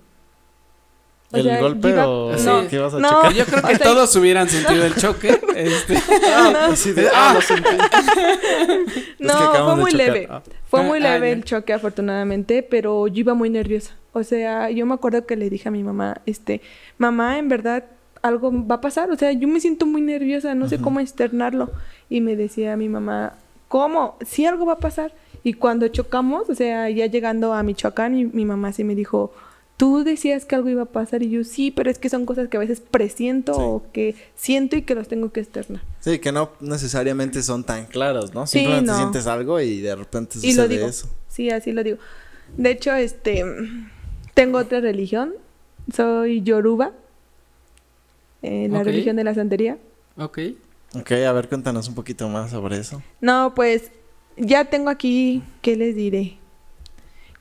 O 1.32 1.36
¿El 1.36 1.44
sea, 1.44 1.60
golpe 1.60 1.88
yo 1.88 1.94
iba- 1.94 2.08
o 2.08 2.32
no, 2.36 2.66
qué 2.68 2.78
vas 2.78 2.94
a 2.94 2.98
no. 2.98 3.08
chocar? 3.08 3.32
Yo 3.34 3.44
creo 3.44 3.62
que 3.62 3.72
O 3.74 3.76
sea, 3.76 3.86
todos 3.86 4.16
hubieran 4.16 4.48
sentido 4.48 4.84
el 4.84 4.94
choque. 4.96 5.28
Este. 5.56 5.94
Ah, 6.26 6.68
así 6.72 6.92
de, 6.92 7.08
ah, 7.14 7.32
lo 7.34 7.40
sentí. 7.40 7.68
No, 9.20 9.52
que 9.52 9.58
fue 9.58 9.76
muy 9.76 9.90
leve. 9.92 10.26
Ah. 10.30 10.42
Fue 10.68 10.80
Ah, 10.80 10.82
muy 10.82 10.98
ah, 10.98 11.02
leve 11.02 11.28
ya. 11.28 11.32
el 11.34 11.44
choque, 11.44 11.72
afortunadamente, 11.72 12.62
pero 12.62 13.06
yo 13.08 13.20
iba 13.20 13.34
muy 13.34 13.50
nerviosa. 13.50 13.92
O 14.12 14.22
sea, 14.24 14.70
yo 14.70 14.86
me 14.86 14.94
acuerdo 14.94 15.24
que 15.26 15.36
le 15.36 15.50
dije 15.50 15.68
a 15.68 15.72
mi 15.72 15.84
mamá, 15.84 16.20
este, 16.26 16.60
mamá, 16.98 17.38
en 17.38 17.48
verdad, 17.48 17.84
algo 18.22 18.52
va 18.66 18.76
a 18.76 18.80
pasar. 18.80 19.10
O 19.10 19.16
sea, 19.16 19.32
yo 19.32 19.48
me 19.48 19.60
siento 19.60 19.86
muy 19.86 20.00
nerviosa, 20.02 20.54
no 20.54 20.68
sé 20.68 20.78
cómo 20.78 21.00
externarlo. 21.00 21.70
Y 22.08 22.20
me 22.20 22.36
decía 22.36 22.76
mi 22.76 22.88
mamá, 22.88 23.34
¿cómo? 23.68 24.16
Sí, 24.26 24.44
algo 24.46 24.66
va 24.66 24.74
a 24.74 24.78
pasar. 24.78 25.12
Y 25.42 25.54
cuando 25.54 25.88
chocamos, 25.88 26.50
o 26.50 26.54
sea, 26.54 26.90
ya 26.90 27.06
llegando 27.06 27.54
a 27.54 27.62
Michoacán, 27.62 28.14
y 28.18 28.24
mi 28.26 28.44
mamá 28.44 28.72
sí 28.72 28.84
me 28.84 28.94
dijo, 28.94 29.32
tú 29.78 30.04
decías 30.04 30.44
que 30.44 30.54
algo 30.54 30.68
iba 30.68 30.82
a 30.82 30.86
pasar. 30.86 31.22
Y 31.22 31.30
yo, 31.30 31.44
sí, 31.44 31.70
pero 31.70 31.90
es 31.90 31.98
que 31.98 32.10
son 32.10 32.26
cosas 32.26 32.48
que 32.48 32.58
a 32.58 32.60
veces 32.60 32.80
presiento 32.80 33.54
Sí. 33.54 33.60
o 33.62 33.82
que 33.92 34.14
siento 34.34 34.76
y 34.76 34.82
que 34.82 34.94
los 34.94 35.08
tengo 35.08 35.32
que 35.32 35.40
externar. 35.40 35.80
Sí, 36.00 36.18
que 36.18 36.30
no 36.32 36.50
necesariamente 36.60 37.42
son 37.42 37.64
tan 37.64 37.86
claros, 37.86 38.34
¿no? 38.34 38.46
Sí, 38.46 38.58
Simplemente 38.58 38.90
no. 38.92 38.98
sientes 38.98 39.26
algo 39.26 39.58
y 39.60 39.80
de 39.80 39.96
repente 39.96 40.36
Y 40.42 40.50
sucede 40.52 40.56
lo 40.56 40.68
digo. 40.68 40.86
eso. 40.88 41.08
Sí, 41.28 41.48
así 41.48 41.72
lo 41.72 41.82
digo. 41.82 41.96
De 42.58 42.70
hecho, 42.72 42.92
este 42.94 43.44
tengo 44.34 44.58
otra 44.58 44.80
religión. 44.80 45.32
Soy 45.94 46.42
Yoruba. 46.42 46.92
Eh, 48.42 48.68
la 48.70 48.82
religión 48.84 49.16
de 49.16 49.24
la 49.24 49.34
santería. 49.34 49.78
Ok. 50.16 50.38
Ok, 50.94 51.12
a 51.12 51.32
ver, 51.32 51.48
cuéntanos 51.48 51.88
un 51.88 51.94
poquito 51.94 52.28
más 52.28 52.50
sobre 52.50 52.78
eso. 52.78 53.00
No, 53.20 53.52
pues 53.54 53.90
ya 54.36 54.64
tengo 54.64 54.90
aquí, 54.90 55.42
¿qué 55.62 55.76
les 55.76 55.94
diré? 55.94 56.36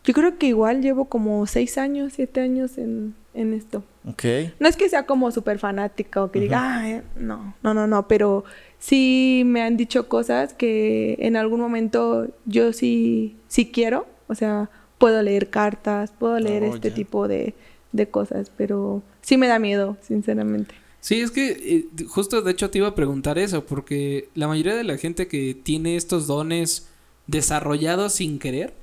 Yo 0.04 0.14
creo 0.14 0.38
que 0.38 0.48
igual 0.48 0.82
llevo 0.82 1.06
como 1.06 1.46
seis 1.48 1.78
años, 1.78 2.14
siete 2.16 2.42
años 2.42 2.78
en, 2.78 3.16
en 3.34 3.54
esto. 3.54 3.84
Ok. 4.08 4.24
No 4.60 4.68
es 4.68 4.76
que 4.78 4.88
sea 4.90 5.06
como 5.06 5.32
súper 5.32 5.60
fanática 5.60 6.24
o 6.24 6.32
que 6.32 6.40
diga, 6.40 6.80
"Ay, 6.80 7.02
no, 7.18 7.54
no, 7.64 7.74
no, 7.74 7.86
no, 7.88 8.08
pero 8.08 8.44
sí 8.80 9.44
me 9.46 9.62
han 9.62 9.78
dicho 9.78 10.08
cosas 10.08 10.54
que 10.54 11.16
en 11.20 11.36
algún 11.36 11.60
momento 11.60 12.28
yo 12.46 12.72
sí, 12.72 13.36
sí 13.48 13.72
quiero. 13.72 14.08
O 14.28 14.36
sea, 14.36 14.70
puedo 15.00 15.22
leer 15.22 15.50
cartas, 15.50 16.12
puedo 16.18 16.40
leer 16.40 16.64
Oh, 16.64 16.74
este 16.76 16.92
tipo 16.92 17.28
de, 17.28 17.54
de 17.92 18.08
cosas, 18.10 18.52
pero 18.56 19.02
sí 19.22 19.38
me 19.38 19.48
da 19.48 19.60
miedo, 19.60 19.98
sinceramente. 20.02 20.76
Sí, 21.02 21.22
es 21.22 21.32
que 21.32 21.52
eh, 21.52 22.06
justo 22.08 22.42
de 22.42 22.52
hecho 22.52 22.70
te 22.70 22.80
iba 22.80 22.90
a 22.90 22.96
preguntar 22.96 23.38
eso, 23.38 23.66
porque 23.66 24.30
la 24.36 24.48
mayoría 24.48 24.76
de 24.76 24.84
la 24.84 24.98
gente 24.98 25.28
que 25.28 25.54
tiene 25.54 25.96
estos 25.96 26.28
dones 26.28 26.88
desarrollados 27.28 28.14
sin 28.14 28.40
querer, 28.40 28.74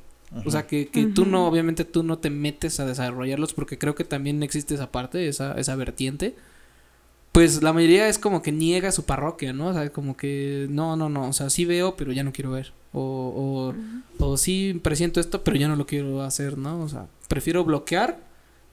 o 0.44 0.50
sea, 0.50 0.66
que, 0.66 0.88
que 0.88 1.06
tú 1.06 1.24
no, 1.24 1.46
obviamente 1.46 1.84
tú 1.84 2.02
no 2.02 2.18
te 2.18 2.30
metes 2.30 2.80
a 2.80 2.86
desarrollarlos 2.86 3.54
porque 3.54 3.78
creo 3.78 3.94
que 3.94 4.04
también 4.04 4.42
existe 4.42 4.74
esa 4.74 4.90
parte, 4.90 5.28
esa, 5.28 5.52
esa 5.52 5.76
vertiente, 5.76 6.34
pues 7.32 7.62
la 7.62 7.72
mayoría 7.72 8.08
es 8.08 8.18
como 8.18 8.42
que 8.42 8.50
niega 8.50 8.92
su 8.92 9.04
parroquia, 9.04 9.52
¿no? 9.52 9.68
O 9.68 9.72
sea, 9.74 9.90
como 9.90 10.16
que 10.16 10.66
no, 10.70 10.96
no, 10.96 11.08
no, 11.08 11.28
o 11.28 11.32
sea, 11.32 11.50
sí 11.50 11.64
veo, 11.64 11.96
pero 11.96 12.12
ya 12.12 12.24
no 12.24 12.32
quiero 12.32 12.50
ver. 12.50 12.72
O, 12.92 13.74
o, 14.18 14.24
o 14.24 14.36
sí 14.38 14.80
presiento 14.82 15.20
esto, 15.20 15.44
pero 15.44 15.58
ya 15.58 15.68
no 15.68 15.76
lo 15.76 15.86
quiero 15.86 16.22
hacer, 16.22 16.56
¿no? 16.56 16.80
O 16.80 16.88
sea, 16.88 17.08
prefiero 17.28 17.62
bloquear 17.62 18.18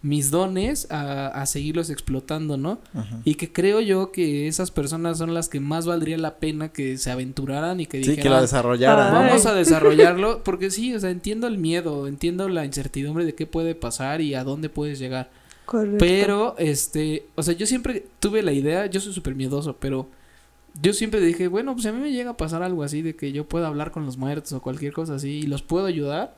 mis 0.03 0.31
dones 0.31 0.91
a, 0.91 1.27
a 1.29 1.45
seguirlos 1.45 1.89
explotando, 1.89 2.57
¿no? 2.57 2.79
Y 3.23 3.35
que 3.35 3.51
creo 3.51 3.79
yo 3.79 4.11
que 4.11 4.47
esas 4.47 4.69
personas 4.69 5.17
son 5.17 5.33
las 5.33 5.47
que 5.47 5.61
más 5.61 5.85
valdría 5.85 6.17
la 6.17 6.35
pena 6.35 6.69
que 6.69 6.97
se 6.97 7.09
aventuraran 7.09 7.79
y 7.79 7.85
que 7.85 8.03
Sí, 8.03 8.09
dijeran, 8.11 8.23
que 8.23 8.29
lo 8.29 8.41
desarrollaran. 8.41 9.13
Vamos 9.13 9.45
a 9.45 9.53
desarrollarlo, 9.55 10.43
porque 10.43 10.69
sí, 10.71 10.93
o 10.93 10.99
sea, 10.99 11.09
entiendo 11.09 11.47
el 11.47 11.57
miedo, 11.57 12.05
entiendo 12.07 12.49
la 12.49 12.65
incertidumbre 12.65 13.23
de 13.23 13.33
qué 13.33 13.47
puede 13.47 13.75
pasar 13.75 14.19
y 14.19 14.35
a 14.35 14.43
dónde 14.43 14.67
puedes 14.67 14.99
llegar. 14.99 15.31
Correcto. 15.65 15.97
Pero, 15.99 16.55
este, 16.57 17.25
o 17.35 17.41
sea, 17.43 17.53
yo 17.53 17.65
siempre 17.65 18.05
tuve 18.19 18.43
la 18.43 18.51
idea, 18.51 18.85
yo 18.87 18.99
soy 18.99 19.13
súper 19.13 19.35
miedoso, 19.35 19.77
pero 19.79 20.09
yo 20.81 20.91
siempre 20.91 21.21
dije, 21.21 21.47
bueno, 21.47 21.75
pues 21.75 21.85
a 21.85 21.93
mí 21.93 22.01
me 22.01 22.11
llega 22.11 22.31
a 22.31 22.37
pasar 22.37 22.61
algo 22.61 22.83
así 22.83 23.01
de 23.01 23.15
que 23.15 23.31
yo 23.31 23.47
pueda 23.47 23.67
hablar 23.67 23.91
con 23.91 24.05
los 24.05 24.17
muertos 24.17 24.51
o 24.51 24.61
cualquier 24.61 24.91
cosa 24.91 25.15
así 25.15 25.29
y 25.29 25.43
los 25.43 25.61
puedo 25.61 25.85
ayudar, 25.85 26.35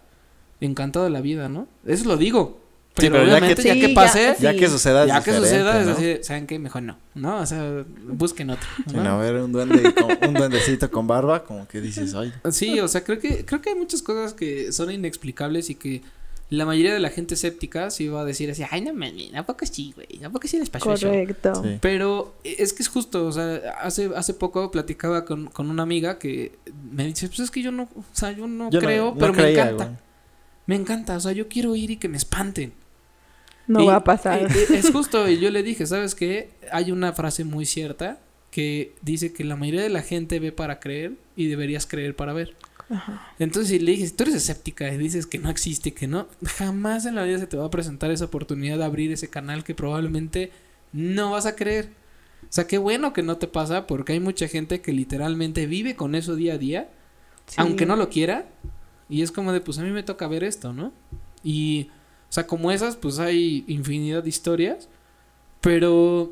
encantado 0.62 1.06
de 1.06 1.12
la 1.12 1.22
vida, 1.22 1.50
¿no? 1.50 1.68
Eso 1.88 2.06
lo 2.08 2.18
digo. 2.18 2.64
Sí, 2.98 3.10
Pero, 3.10 3.16
pero 3.16 3.26
ya 3.28 3.42
que- 3.42 3.50
ya 3.50 3.56
que, 3.56 3.62
Sí, 3.74 3.88
ya- 3.90 3.94
pase, 3.94 4.36
Ya 4.40 4.54
Sí. 4.54 4.58
que 4.60 4.68
suceda 4.70 5.02
es 5.04 5.08
ya 5.10 5.22
que 5.22 5.34
suceda, 5.34 5.82
es 5.82 5.88
¿no? 5.88 5.94
así, 5.94 6.18
¿saben 6.22 6.48
qué? 6.48 6.60
Mejor 6.60 6.82
no, 6.84 6.98
¿no? 7.14 7.40
O 7.40 7.46
sea, 7.46 7.84
busquen 8.08 8.50
otro. 8.52 8.68
Sí, 8.88 8.96
¿no? 8.96 9.04
no, 9.04 9.10
a 9.10 9.18
ver, 9.18 9.36
un 9.36 9.52
duende, 9.52 9.94
con- 9.94 10.18
un 10.30 10.34
duendecito 10.34 10.90
con 10.90 11.06
barba, 11.06 11.44
como 11.44 11.68
que 11.68 11.82
dices, 11.82 12.14
ay. 12.16 12.32
Sí, 12.52 12.80
o 12.80 12.88
sea, 12.88 13.04
creo 13.04 13.20
que, 13.20 13.44
creo 13.44 13.62
que 13.62 13.72
hay 13.72 13.76
muchas 13.76 14.02
cosas 14.02 14.34
que 14.34 14.72
son 14.72 14.92
inexplicables 14.92 15.70
y 15.70 15.76
que 15.76 16.04
la 16.50 16.66
mayoría 16.66 16.94
de 16.94 17.00
la 17.02 17.10
gente 17.10 17.34
escéptica 17.34 17.90
sí 17.90 18.08
va 18.08 18.22
a 18.22 18.24
decir 18.26 18.50
así, 18.52 18.64
ay, 18.72 18.80
no 18.80 18.94
mames, 18.94 19.34
¿a 19.36 19.46
poco 19.46 19.66
sí, 19.66 19.92
güey? 19.94 20.24
¿A 20.24 20.30
poco 20.30 20.48
sí 20.48 20.58
les 20.58 20.70
pasó 20.70 20.94
eso? 20.94 21.08
Correcto. 21.10 21.54
Sí. 21.64 21.78
Pero 21.82 22.36
es 22.46 22.72
que 22.72 22.82
es 22.82 22.88
justo, 22.88 23.26
o 23.26 23.32
sea, 23.34 23.56
hace, 23.82 24.10
hace 24.16 24.34
poco 24.36 24.72
platicaba 24.72 25.26
con, 25.26 25.48
con 25.48 25.70
una 25.70 25.84
amiga 25.84 26.18
que 26.18 26.54
me 26.94 27.06
dice, 27.08 27.28
pues 27.28 27.42
es 27.42 27.52
que 27.52 27.62
yo 27.62 27.72
no, 27.74 27.90
o 27.94 28.04
sea, 28.14 28.32
yo 28.32 28.48
no 28.48 28.70
Yo 28.70 28.80
no- 28.80 28.88
creo, 28.88 29.06
no 29.08 29.16
pero 29.18 29.34
me 29.34 29.42
creía, 29.44 29.64
encanta. 29.64 29.84
güey. 29.86 29.98
Me 30.68 30.76
encanta, 30.76 31.18
o 31.18 31.20
sea, 31.20 31.32
yo 31.34 31.48
quiero 31.48 31.76
ir 31.76 31.92
y 31.92 31.98
que 31.98 32.08
me 32.08 32.18
espanten. 32.18 32.74
No 33.68 33.82
Y- 33.82 33.86
va 33.88 33.98
a 33.98 34.04
pasar. 34.04 34.48
y- 34.50 34.74
y 34.74 34.78
es 34.78 34.92
justo, 34.92 35.28
y 35.30 35.40
yo 35.40 35.50
le 35.52 35.64
dije, 35.64 35.86
¿sabes 35.88 36.14
qué? 36.16 36.50
Hay 36.72 36.92
una 36.92 37.14
frase 37.14 37.44
muy 37.44 37.66
cierta 37.66 38.20
que 38.52 38.94
dice 39.02 39.34
que 39.34 39.44
la 39.44 39.56
mayoría 39.56 39.82
de 39.82 39.90
la 39.90 40.02
gente 40.02 40.40
ve 40.40 40.52
para 40.52 40.80
creer 40.80 41.14
y 41.36 41.48
deberías 41.48 41.86
creer 41.86 42.16
para 42.16 42.34
ver. 42.34 42.56
Ajá. 42.90 43.34
Entonces, 43.40 43.70
si 43.72 43.80
le 43.80 43.92
dije, 43.94 44.06
si 44.08 44.14
tú 44.14 44.24
eres 44.24 44.36
escéptica 44.36 44.94
y 44.94 44.98
dices 44.98 45.26
que 45.26 45.40
no 45.40 45.50
existe, 45.50 45.94
que 45.94 46.08
no, 46.08 46.28
jamás 46.46 47.06
en 47.06 47.16
la 47.16 47.24
vida 47.24 47.40
se 47.40 47.48
te 47.48 47.58
va 47.58 47.66
a 47.66 47.70
presentar 47.72 48.12
esa 48.12 48.26
oportunidad 48.26 48.78
de 48.78 48.86
abrir 48.86 49.12
ese 49.12 49.28
canal 49.30 49.64
que 49.64 49.74
probablemente 49.74 50.52
no 50.94 51.32
vas 51.32 51.46
a 51.48 51.56
creer. 51.56 51.90
O 52.44 52.48
sea, 52.56 52.68
qué 52.68 52.78
bueno 52.78 53.12
que 53.12 53.24
no 53.24 53.38
te 53.38 53.48
pasa 53.48 53.88
porque 53.88 54.14
hay 54.14 54.20
mucha 54.20 54.48
gente 54.48 54.80
que 54.82 54.94
literalmente 54.94 55.66
vive 55.66 55.96
con 55.96 56.14
eso 56.14 56.36
día 56.36 56.54
a 56.54 56.58
día, 56.60 56.90
Sí. 57.48 57.56
aunque 57.58 57.86
no 57.88 57.96
lo 57.96 58.10
quiera, 58.10 58.46
y 59.10 59.24
es 59.24 59.32
como 59.32 59.52
de, 59.52 59.62
pues 59.62 59.80
a 59.80 59.82
mí 59.84 59.90
me 59.90 60.04
toca 60.04 60.28
ver 60.28 60.44
esto, 60.44 60.72
¿no? 60.72 60.94
Y, 61.44 61.90
sea, 62.36 62.46
como 62.48 62.72
esas, 62.72 62.96
pues 62.98 63.20
hay 63.20 63.64
infinidad 63.68 64.22
de 64.24 64.30
historias, 64.30 64.90
pero 65.62 66.32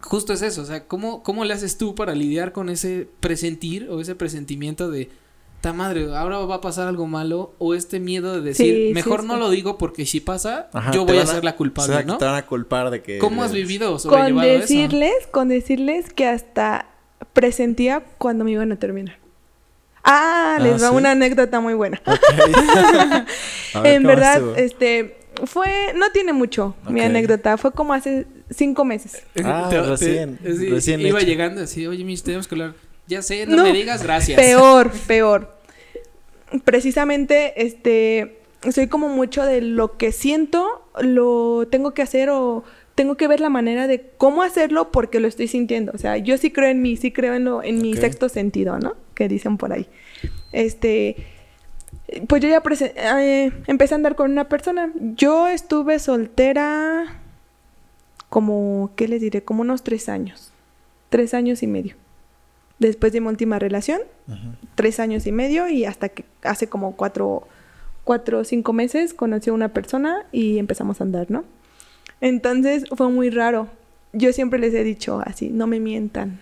justo 0.00 0.32
es 0.32 0.42
eso, 0.42 0.62
o 0.62 0.64
sea, 0.64 0.86
¿cómo, 0.86 1.22
cómo 1.22 1.44
le 1.44 1.54
haces 1.54 1.76
tú 1.78 1.94
para 1.94 2.14
lidiar 2.14 2.52
con 2.52 2.68
ese 2.68 3.08
presentir 3.20 3.88
o 3.90 4.00
ese 4.00 4.14
presentimiento 4.14 4.90
de, 4.90 5.10
ta 5.60 5.72
madre, 5.72 6.14
ahora 6.14 6.38
va 6.40 6.56
a 6.56 6.60
pasar 6.60 6.88
algo 6.88 7.06
malo, 7.06 7.54
o 7.58 7.74
este 7.74 7.98
miedo 8.00 8.34
de 8.34 8.40
decir, 8.42 8.88
Sí, 8.88 8.94
mejor 8.94 9.22
sí. 9.22 9.26
no 9.26 9.36
lo 9.38 9.48
digo 9.50 9.78
porque 9.78 10.04
si 10.06 10.20
pasa, 10.20 10.68
Ajá, 10.74 10.92
yo 10.92 11.06
voy 11.06 11.16
a 11.18 11.26
ser 11.26 11.42
la 11.42 11.56
culpable, 11.56 11.94
o 11.94 11.96
sea, 11.96 12.06
¿no? 12.06 12.18
Te 12.18 12.24
van 12.26 12.34
a 12.34 12.44
culpar 12.46 12.90
de 12.90 13.02
que. 13.02 13.18
¿Cómo 13.18 13.42
has 13.42 13.52
vivido 13.52 13.88
o 13.88 13.92
Con 13.92 14.00
sobrellevado 14.00 14.46
eso? 14.48 14.60
decirles, 14.60 15.14
con 15.30 15.48
decirles 15.48 16.12
que 16.12 16.26
hasta 16.26 16.86
presentía 17.32 18.04
cuando 18.18 18.44
me 18.44 18.50
iban 18.52 18.72
a 18.72 18.76
terminar. 18.76 19.16
Ah, 20.04 20.56
Ah, 20.56 20.58
les 20.62 20.82
va 20.82 20.90
¿sí? 20.90 20.94
una 20.96 21.12
anécdota 21.12 21.60
muy 21.60 21.72
buena. 21.72 22.00
Ok. 22.06 22.14
A 23.74 23.80
ver, 23.80 23.94
en 23.94 24.02
¿cómo 24.02 24.08
verdad, 24.08 24.34
estuvo? 24.36 24.54
este, 24.56 25.16
fue, 25.44 25.92
no 25.94 26.10
tiene 26.12 26.32
mucho 26.32 26.74
mi 26.88 27.00
anécdota, 27.00 27.56
fue 27.56 27.72
como 27.72 27.92
hace 27.92 28.26
cinco 28.50 28.84
meses. 28.84 29.22
Ah, 29.44 29.68
recién, 29.70 30.38
sí, 30.42 30.68
recién 30.68 31.00
Iba 31.00 31.18
hecho. 31.18 31.26
llegando 31.26 31.62
así, 31.62 31.86
oye, 31.86 32.04
mis, 32.04 32.22
tenemos 32.22 32.48
que 32.48 32.54
hablar. 32.54 32.74
Ya 33.06 33.22
sé, 33.22 33.46
no, 33.46 33.56
No, 33.56 33.62
me 33.64 33.72
digas 33.72 34.02
gracias. 34.02 34.40
Peor, 34.40 34.90
peor. 35.06 35.56
Precisamente, 36.64 37.66
este, 37.66 38.38
soy 38.70 38.86
como 38.86 39.08
mucho 39.08 39.44
de 39.44 39.60
lo 39.60 39.96
que 39.96 40.12
siento, 40.12 40.86
lo 41.00 41.66
tengo 41.70 41.92
que 41.92 42.02
hacer 42.02 42.30
o 42.30 42.64
tengo 42.94 43.16
que 43.16 43.26
ver 43.28 43.40
la 43.40 43.50
manera 43.50 43.86
de 43.86 44.10
cómo 44.16 44.42
hacerlo 44.42 44.92
porque 44.92 45.20
lo 45.20 45.28
estoy 45.28 45.48
sintiendo. 45.48 45.92
O 45.94 45.98
sea, 45.98 46.16
yo 46.16 46.38
sí 46.38 46.50
creo 46.50 46.68
en 46.68 46.80
mí, 46.80 46.96
sí 46.96 47.10
creo 47.10 47.34
en, 47.34 47.44
lo, 47.44 47.62
en 47.62 47.82
mi 47.82 47.94
sexto 47.94 48.28
sentido, 48.28 48.78
¿no? 48.78 48.94
Que 49.14 49.28
dicen 49.28 49.56
por 49.58 49.72
ahí. 49.72 49.88
Este, 50.52 51.16
pues 52.26 52.42
yo 52.42 52.48
ya 52.48 52.62
eh, 53.20 53.52
empecé 53.66 53.94
a 53.94 53.96
andar 53.96 54.16
con 54.16 54.30
una 54.30 54.48
persona. 54.48 54.92
Yo 55.16 55.48
estuve 55.48 55.98
soltera 55.98 57.20
como, 58.28 58.90
¿qué 58.96 59.08
les 59.08 59.20
diré? 59.20 59.42
Como 59.42 59.62
unos 59.62 59.82
tres 59.82 60.08
años. 60.08 60.50
Tres 61.08 61.34
años 61.34 61.62
y 61.62 61.66
medio. 61.66 61.96
Después 62.78 63.12
de 63.12 63.20
mi 63.20 63.28
última 63.28 63.58
relación, 63.58 64.00
tres 64.74 64.98
años 64.98 65.26
y 65.26 65.32
medio 65.32 65.68
y 65.68 65.84
hasta 65.84 66.08
que 66.08 66.24
hace 66.42 66.66
como 66.66 66.96
cuatro, 66.96 67.46
cuatro 68.02 68.40
o 68.40 68.44
cinco 68.44 68.72
meses 68.72 69.14
conocí 69.14 69.50
a 69.50 69.52
una 69.52 69.68
persona 69.68 70.26
y 70.32 70.58
empezamos 70.58 71.00
a 71.00 71.04
andar, 71.04 71.30
¿no? 71.30 71.44
Entonces 72.20 72.84
fue 72.96 73.08
muy 73.10 73.30
raro. 73.30 73.68
Yo 74.12 74.32
siempre 74.32 74.58
les 74.58 74.74
he 74.74 74.82
dicho 74.82 75.22
así, 75.24 75.50
no 75.50 75.66
me 75.66 75.78
mientan, 75.78 76.40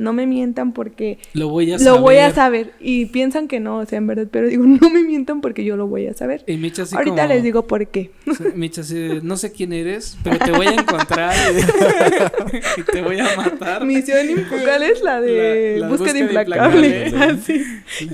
no 0.00 0.12
me 0.12 0.26
mientan 0.26 0.72
porque 0.72 1.18
Lo 1.34 1.48
voy 1.48 1.70
a 1.70 1.74
lo 1.74 1.78
saber. 1.84 2.00
voy 2.00 2.16
a 2.16 2.32
saber. 2.32 2.72
Y 2.80 3.06
piensan 3.06 3.46
que 3.48 3.60
no, 3.60 3.78
o 3.78 3.86
sea, 3.86 3.98
en 3.98 4.06
verdad, 4.06 4.26
pero 4.30 4.48
digo, 4.48 4.64
no 4.80 4.90
me 4.90 5.02
mientan 5.02 5.40
porque 5.40 5.62
yo 5.64 5.76
lo 5.76 5.86
voy 5.86 6.06
a 6.06 6.14
saber. 6.14 6.42
Y 6.46 6.56
Micha 6.56 6.82
así 6.82 6.96
Ahorita 6.96 7.22
como- 7.22 7.28
les 7.34 7.42
digo 7.42 7.66
por 7.66 7.86
qué. 7.88 8.10
Micha 8.54 8.80
así 8.80 9.20
no 9.22 9.36
sé 9.36 9.52
quién 9.52 9.72
eres, 9.72 10.16
pero 10.24 10.38
te 10.38 10.50
voy 10.52 10.66
a 10.66 10.72
encontrar 10.74 11.34
y, 11.54 12.80
y 12.80 12.84
te 12.84 13.02
voy 13.02 13.18
a 13.20 13.36
matar. 13.36 13.84
Misión 13.84 14.28
implacable 14.30 14.88
es 14.90 15.02
la 15.02 15.20
de 15.20 15.76
La- 15.78 15.86
la 15.86 15.88
búsqueda 15.92 16.12
búsqueda 16.12 16.18
implacable. 16.24 17.04
implacable. 17.06 17.32
Así. 17.40 17.64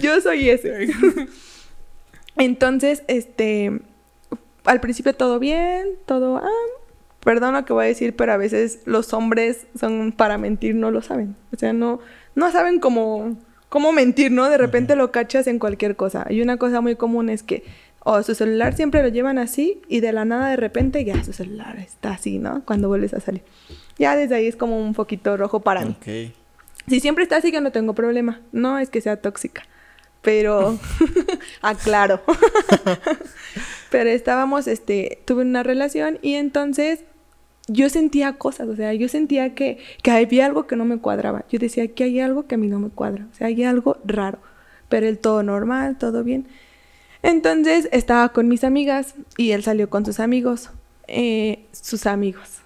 Yo 0.01 0.21
soy 0.21 0.51
ese. 0.51 0.89
Entonces, 2.37 3.03
este, 3.09 3.81
al 4.65 4.81
principio 4.81 5.15
todo 5.15 5.39
bien, 5.39 5.87
todo, 6.07 6.37
ah, 6.39 6.49
perdón 7.27 7.55
lo 7.55 7.65
que 7.65 7.73
voy 7.73 7.87
a 7.87 7.89
decir, 7.89 8.15
pero 8.15 8.33
a 8.33 8.37
veces 8.37 8.83
los 8.85 9.13
hombres 9.13 9.67
son 9.77 10.13
para 10.13 10.39
mentir, 10.39 10.77
no 10.77 10.93
lo 10.93 11.03
saben. 11.03 11.35
O 11.53 11.59
sea, 11.59 11.73
no, 11.73 11.99
no 12.37 12.53
saben 12.53 12.79
cómo, 12.79 13.37
cómo 13.69 13.91
mentir, 13.91 14.31
¿no? 14.31 14.49
De 14.49 14.57
repente 14.57 14.95
lo 14.95 15.11
cachas 15.11 15.49
en 15.49 15.59
cualquier 15.59 15.97
cosa. 15.97 16.25
Y 16.31 16.41
una 16.41 16.57
cosa 16.57 16.81
muy 16.81 16.95
común 16.95 17.29
es 17.29 17.43
que 17.43 17.65
o 18.05 18.23
su 18.23 18.37
celular 18.37 18.77
siempre 18.77 19.03
lo 19.03 19.09
llevan 19.09 19.39
así 19.39 19.83
y 19.89 19.99
de 19.99 20.13
la 20.13 20.25
nada 20.25 20.51
de 20.51 20.57
repente 20.57 21.05
ya 21.05 21.25
su 21.25 21.33
celular 21.33 21.77
está 21.81 22.13
así, 22.13 22.39
¿no? 22.39 22.65
Cuando 22.65 22.87
vuelves 22.87 23.13
a 23.13 23.19
salir. 23.19 23.43
Ya 23.99 24.15
desde 24.15 24.37
ahí 24.37 24.47
es 24.47 24.55
como 24.55 24.79
un 24.79 24.95
poquito 24.95 25.37
rojo 25.37 25.59
para 25.59 25.85
mí. 25.85 25.97
Ok. 25.99 26.33
Si 26.87 27.01
siempre 27.01 27.25
está 27.25 27.39
así, 27.39 27.51
yo 27.51 27.61
no 27.61 27.73
tengo 27.73 27.93
problema. 27.93 28.41
No 28.53 28.79
es 28.79 28.89
que 28.89 29.01
sea 29.01 29.17
tóxica. 29.17 29.65
Pero, 30.23 30.79
aclaro. 31.61 32.23
pero 33.91 34.11
estábamos, 34.11 34.69
este, 34.69 35.23
tuve 35.25 35.43
una 35.43 35.65
relación 35.65 36.21
y 36.23 36.35
entonces 36.35 37.01
yo 37.69 37.89
sentía 37.89 38.35
cosas, 38.35 38.69
o 38.69 38.77
sea, 38.77 38.95
yo 38.95 39.09
sentía 39.09 39.55
que, 39.55 39.79
que 40.03 40.11
había 40.11 40.47
algo 40.47 40.67
que 40.67 40.77
no 40.77 40.85
me 40.85 40.99
cuadraba. 40.99 41.45
Yo 41.51 41.59
decía 41.59 41.89
que 41.89 42.05
hay 42.05 42.21
algo 42.21 42.47
que 42.47 42.55
a 42.55 42.59
mí 42.59 42.69
no 42.69 42.79
me 42.79 42.91
cuadra, 42.91 43.27
o 43.33 43.35
sea, 43.35 43.49
hay 43.49 43.65
algo 43.65 43.99
raro. 44.05 44.39
Pero 44.89 45.09
el 45.09 45.19
todo 45.19 45.43
normal, 45.43 45.99
todo 45.99 46.23
bien. 46.23 46.47
Entonces 47.23 47.89
estaba 47.91 48.29
con 48.29 48.47
mis 48.47 48.63
amigas 48.63 49.15
y 49.37 49.51
él 49.51 49.65
salió 49.65 49.91
con 49.91 50.07
sus 50.07 50.21
amigos, 50.21 50.71
eh, 51.09 51.65
sus 51.73 52.07
amigos, 52.07 52.61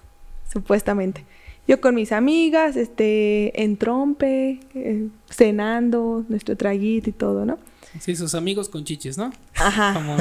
supuestamente. 0.51 1.25
Yo 1.67 1.81
con 1.81 1.95
mis 1.95 2.11
amigas, 2.11 2.75
este, 2.75 3.63
en 3.63 3.77
trompe, 3.77 4.59
eh, 4.75 5.07
cenando, 5.29 6.25
nuestro 6.27 6.55
traguito 6.57 7.09
y 7.09 7.13
todo, 7.13 7.45
¿no? 7.45 7.57
Sí, 7.99 8.15
sus 8.15 8.35
amigos 8.35 8.69
con 8.69 8.83
chiches, 8.83 9.17
¿no? 9.17 9.31
Ajá. 9.55 9.93
Como, 9.93 10.17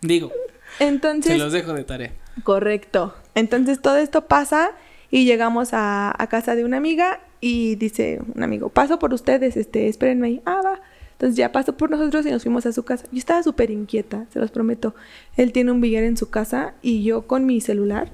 digo, 0.00 0.32
Entonces, 0.78 1.32
se 1.32 1.38
los 1.38 1.52
dejo 1.52 1.74
de 1.74 1.84
tarea. 1.84 2.12
correcto. 2.44 3.14
Entonces 3.36 3.80
todo 3.80 3.98
esto 3.98 4.26
pasa 4.26 4.72
y 5.10 5.26
llegamos 5.26 5.68
a, 5.72 6.16
casa 6.30 6.56
de 6.56 6.64
una 6.64 6.78
amiga 6.78 7.20
y 7.40 7.76
dice 7.76 8.18
un 8.34 8.42
amigo, 8.42 8.70
paso 8.70 8.98
por 8.98 9.12
ustedes, 9.12 9.56
este, 9.58 9.88
espérenme 9.88 10.26
ahí. 10.26 10.42
Ah, 10.46 10.62
va. 10.64 10.80
Entonces 11.12 11.36
ya 11.36 11.52
pasó 11.52 11.76
por 11.76 11.90
nosotros 11.90 12.24
y 12.26 12.30
nos 12.30 12.42
fuimos 12.42 12.64
a 12.64 12.72
su 12.72 12.82
casa. 12.82 13.06
Yo 13.12 13.18
estaba 13.18 13.42
súper 13.42 13.70
inquieta, 13.70 14.24
se 14.32 14.38
los 14.38 14.50
prometo. 14.50 14.94
Él 15.36 15.52
tiene 15.52 15.70
un 15.70 15.82
billar 15.82 16.02
en 16.04 16.16
su 16.16 16.30
casa 16.30 16.74
y 16.80 17.04
yo 17.04 17.26
con 17.26 17.44
mi 17.44 17.60
celular 17.60 18.10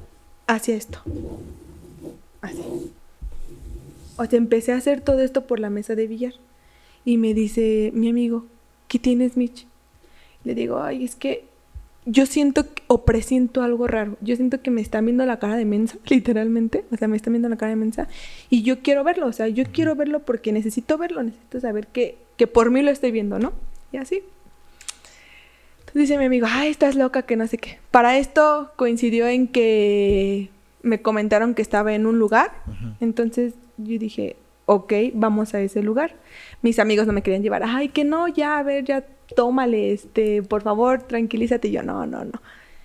hacía 0.49 0.75
esto. 0.75 1.01
Así. 2.41 2.93
O 4.17 4.27
sea, 4.27 4.37
empecé 4.37 4.73
a 4.73 4.77
hacer 4.77 5.01
todo 5.03 5.21
esto 5.21 5.47
por 5.47 5.61
la 5.61 5.71
mesa 5.71 5.95
de 5.95 6.09
billar. 6.09 6.35
Y 7.05 7.17
me 7.17 7.33
dice 7.33 7.93
mi 7.95 8.09
amigo, 8.09 8.47
¿qué 8.89 8.99
tienes, 8.99 9.37
Mitch? 9.37 9.67
Le 10.43 10.57
digo, 10.57 10.83
ay, 10.83 11.05
es 11.05 11.15
que 11.15 11.52
yo 12.05 12.27
siento 12.27 12.67
o 12.89 13.05
presiento 13.05 13.63
algo 13.63 13.87
raro. 13.87 14.17
Yo 14.21 14.35
siento 14.37 14.61
que 14.61 14.71
me 14.71 14.81
están 14.81 15.05
viendo 15.05 15.25
la 15.25 15.39
cara 15.39 15.57
de 15.57 15.65
mensa, 15.65 15.97
literalmente. 16.07 16.85
O 16.91 16.97
sea, 16.97 17.09
me 17.09 17.17
están 17.17 17.33
viendo 17.33 17.49
la 17.49 17.57
cara 17.57 17.71
de 17.71 17.77
mensa. 17.77 18.09
Y 18.51 18.63
yo 18.63 18.81
quiero 18.81 19.05
verlo, 19.05 19.27
o 19.27 19.33
sea, 19.33 19.49
yo 19.49 19.65
quiero 19.73 19.95
verlo 19.95 20.21
porque 20.21 20.53
necesito 20.53 20.99
verlo, 20.99 21.23
necesito 21.23 21.61
saber 21.61 21.87
que, 21.89 22.19
que 22.37 22.47
por 22.47 22.71
mí 22.71 22.83
lo 22.83 22.91
estoy 22.91 23.13
viendo, 23.13 23.39
¿no? 23.39 23.53
Y 23.93 23.99
así. 23.99 24.23
Entonces 25.81 26.09
dice 26.09 26.19
mi 26.19 26.25
amigo, 26.25 26.47
ay, 26.49 26.71
estás 26.71 26.95
loca, 26.95 27.23
que 27.23 27.37
no 27.37 27.47
sé 27.47 27.59
qué. 27.59 27.79
Para 27.91 28.19
esto 28.19 28.73
coincidió 28.77 29.29
en 29.29 29.47
que 29.47 30.49
me 30.83 31.03
comentaron 31.03 31.55
que 31.55 31.63
estaba 31.63 31.95
en 31.95 32.07
un 32.07 32.19
lugar. 32.19 32.51
Entonces 33.01 33.55
yo 33.77 33.99
dije, 33.99 34.37
ok, 34.67 34.93
vamos 35.15 35.55
a 35.55 35.61
ese 35.61 35.83
lugar. 35.83 36.17
Mis 36.63 36.79
amigos 36.79 37.07
no 37.07 37.13
me 37.13 37.23
querían 37.23 37.43
llevar. 37.43 37.63
Ay, 37.65 37.91
que 37.91 38.05
no, 38.05 38.27
ya, 38.29 38.59
a 38.59 38.63
ver, 38.63 38.85
ya, 38.85 39.05
tómale, 39.35 39.93
este, 39.93 40.43
por 40.43 40.63
favor, 40.63 41.03
tranquilízate. 41.03 41.69
Y 41.69 41.73
yo, 41.73 41.83
no, 41.83 42.07
no, 42.07 42.25
no. 42.25 42.41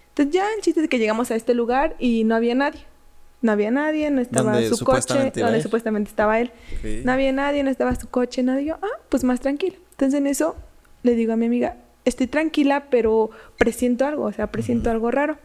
Entonces 0.10 0.34
ya 0.34 0.48
el 0.56 0.62
chiste 0.62 0.82
es 0.82 0.90
que 0.90 1.00
llegamos 1.00 1.32
a 1.32 1.36
este 1.36 1.54
lugar 1.54 1.96
y 2.00 2.24
no 2.24 2.36
había 2.36 2.56
nadie. 2.56 2.82
No 3.42 3.52
había 3.52 3.70
nadie, 3.70 4.10
no 4.10 4.20
estaba 4.20 4.54
¿Dónde 4.54 4.70
su 4.70 4.84
coche, 4.84 5.32
donde 5.36 5.58
él? 5.58 5.62
supuestamente 5.62 6.10
estaba 6.10 6.40
él. 6.40 6.52
No 7.04 7.12
había 7.12 7.32
nadie, 7.32 7.64
no 7.64 7.70
estaba 7.70 7.94
su 7.96 8.10
coche, 8.10 8.42
nadie. 8.42 8.66
Yo, 8.66 8.76
ah, 8.82 9.00
pues 9.10 9.24
más 9.24 9.40
tranquilo. 9.40 9.78
Entonces 9.92 10.20
en 10.20 10.28
eso 10.28 10.56
le 11.04 11.14
digo 11.14 11.34
a 11.34 11.36
mi 11.36 11.46
amiga, 11.46 11.78
estoy 12.06 12.28
tranquila, 12.28 12.88
pero 12.90 13.30
presiento 13.58 14.06
algo, 14.06 14.24
o 14.24 14.32
sea, 14.34 14.48
presiento 14.48 14.90
algo 14.90 15.12
raro. 15.12 15.38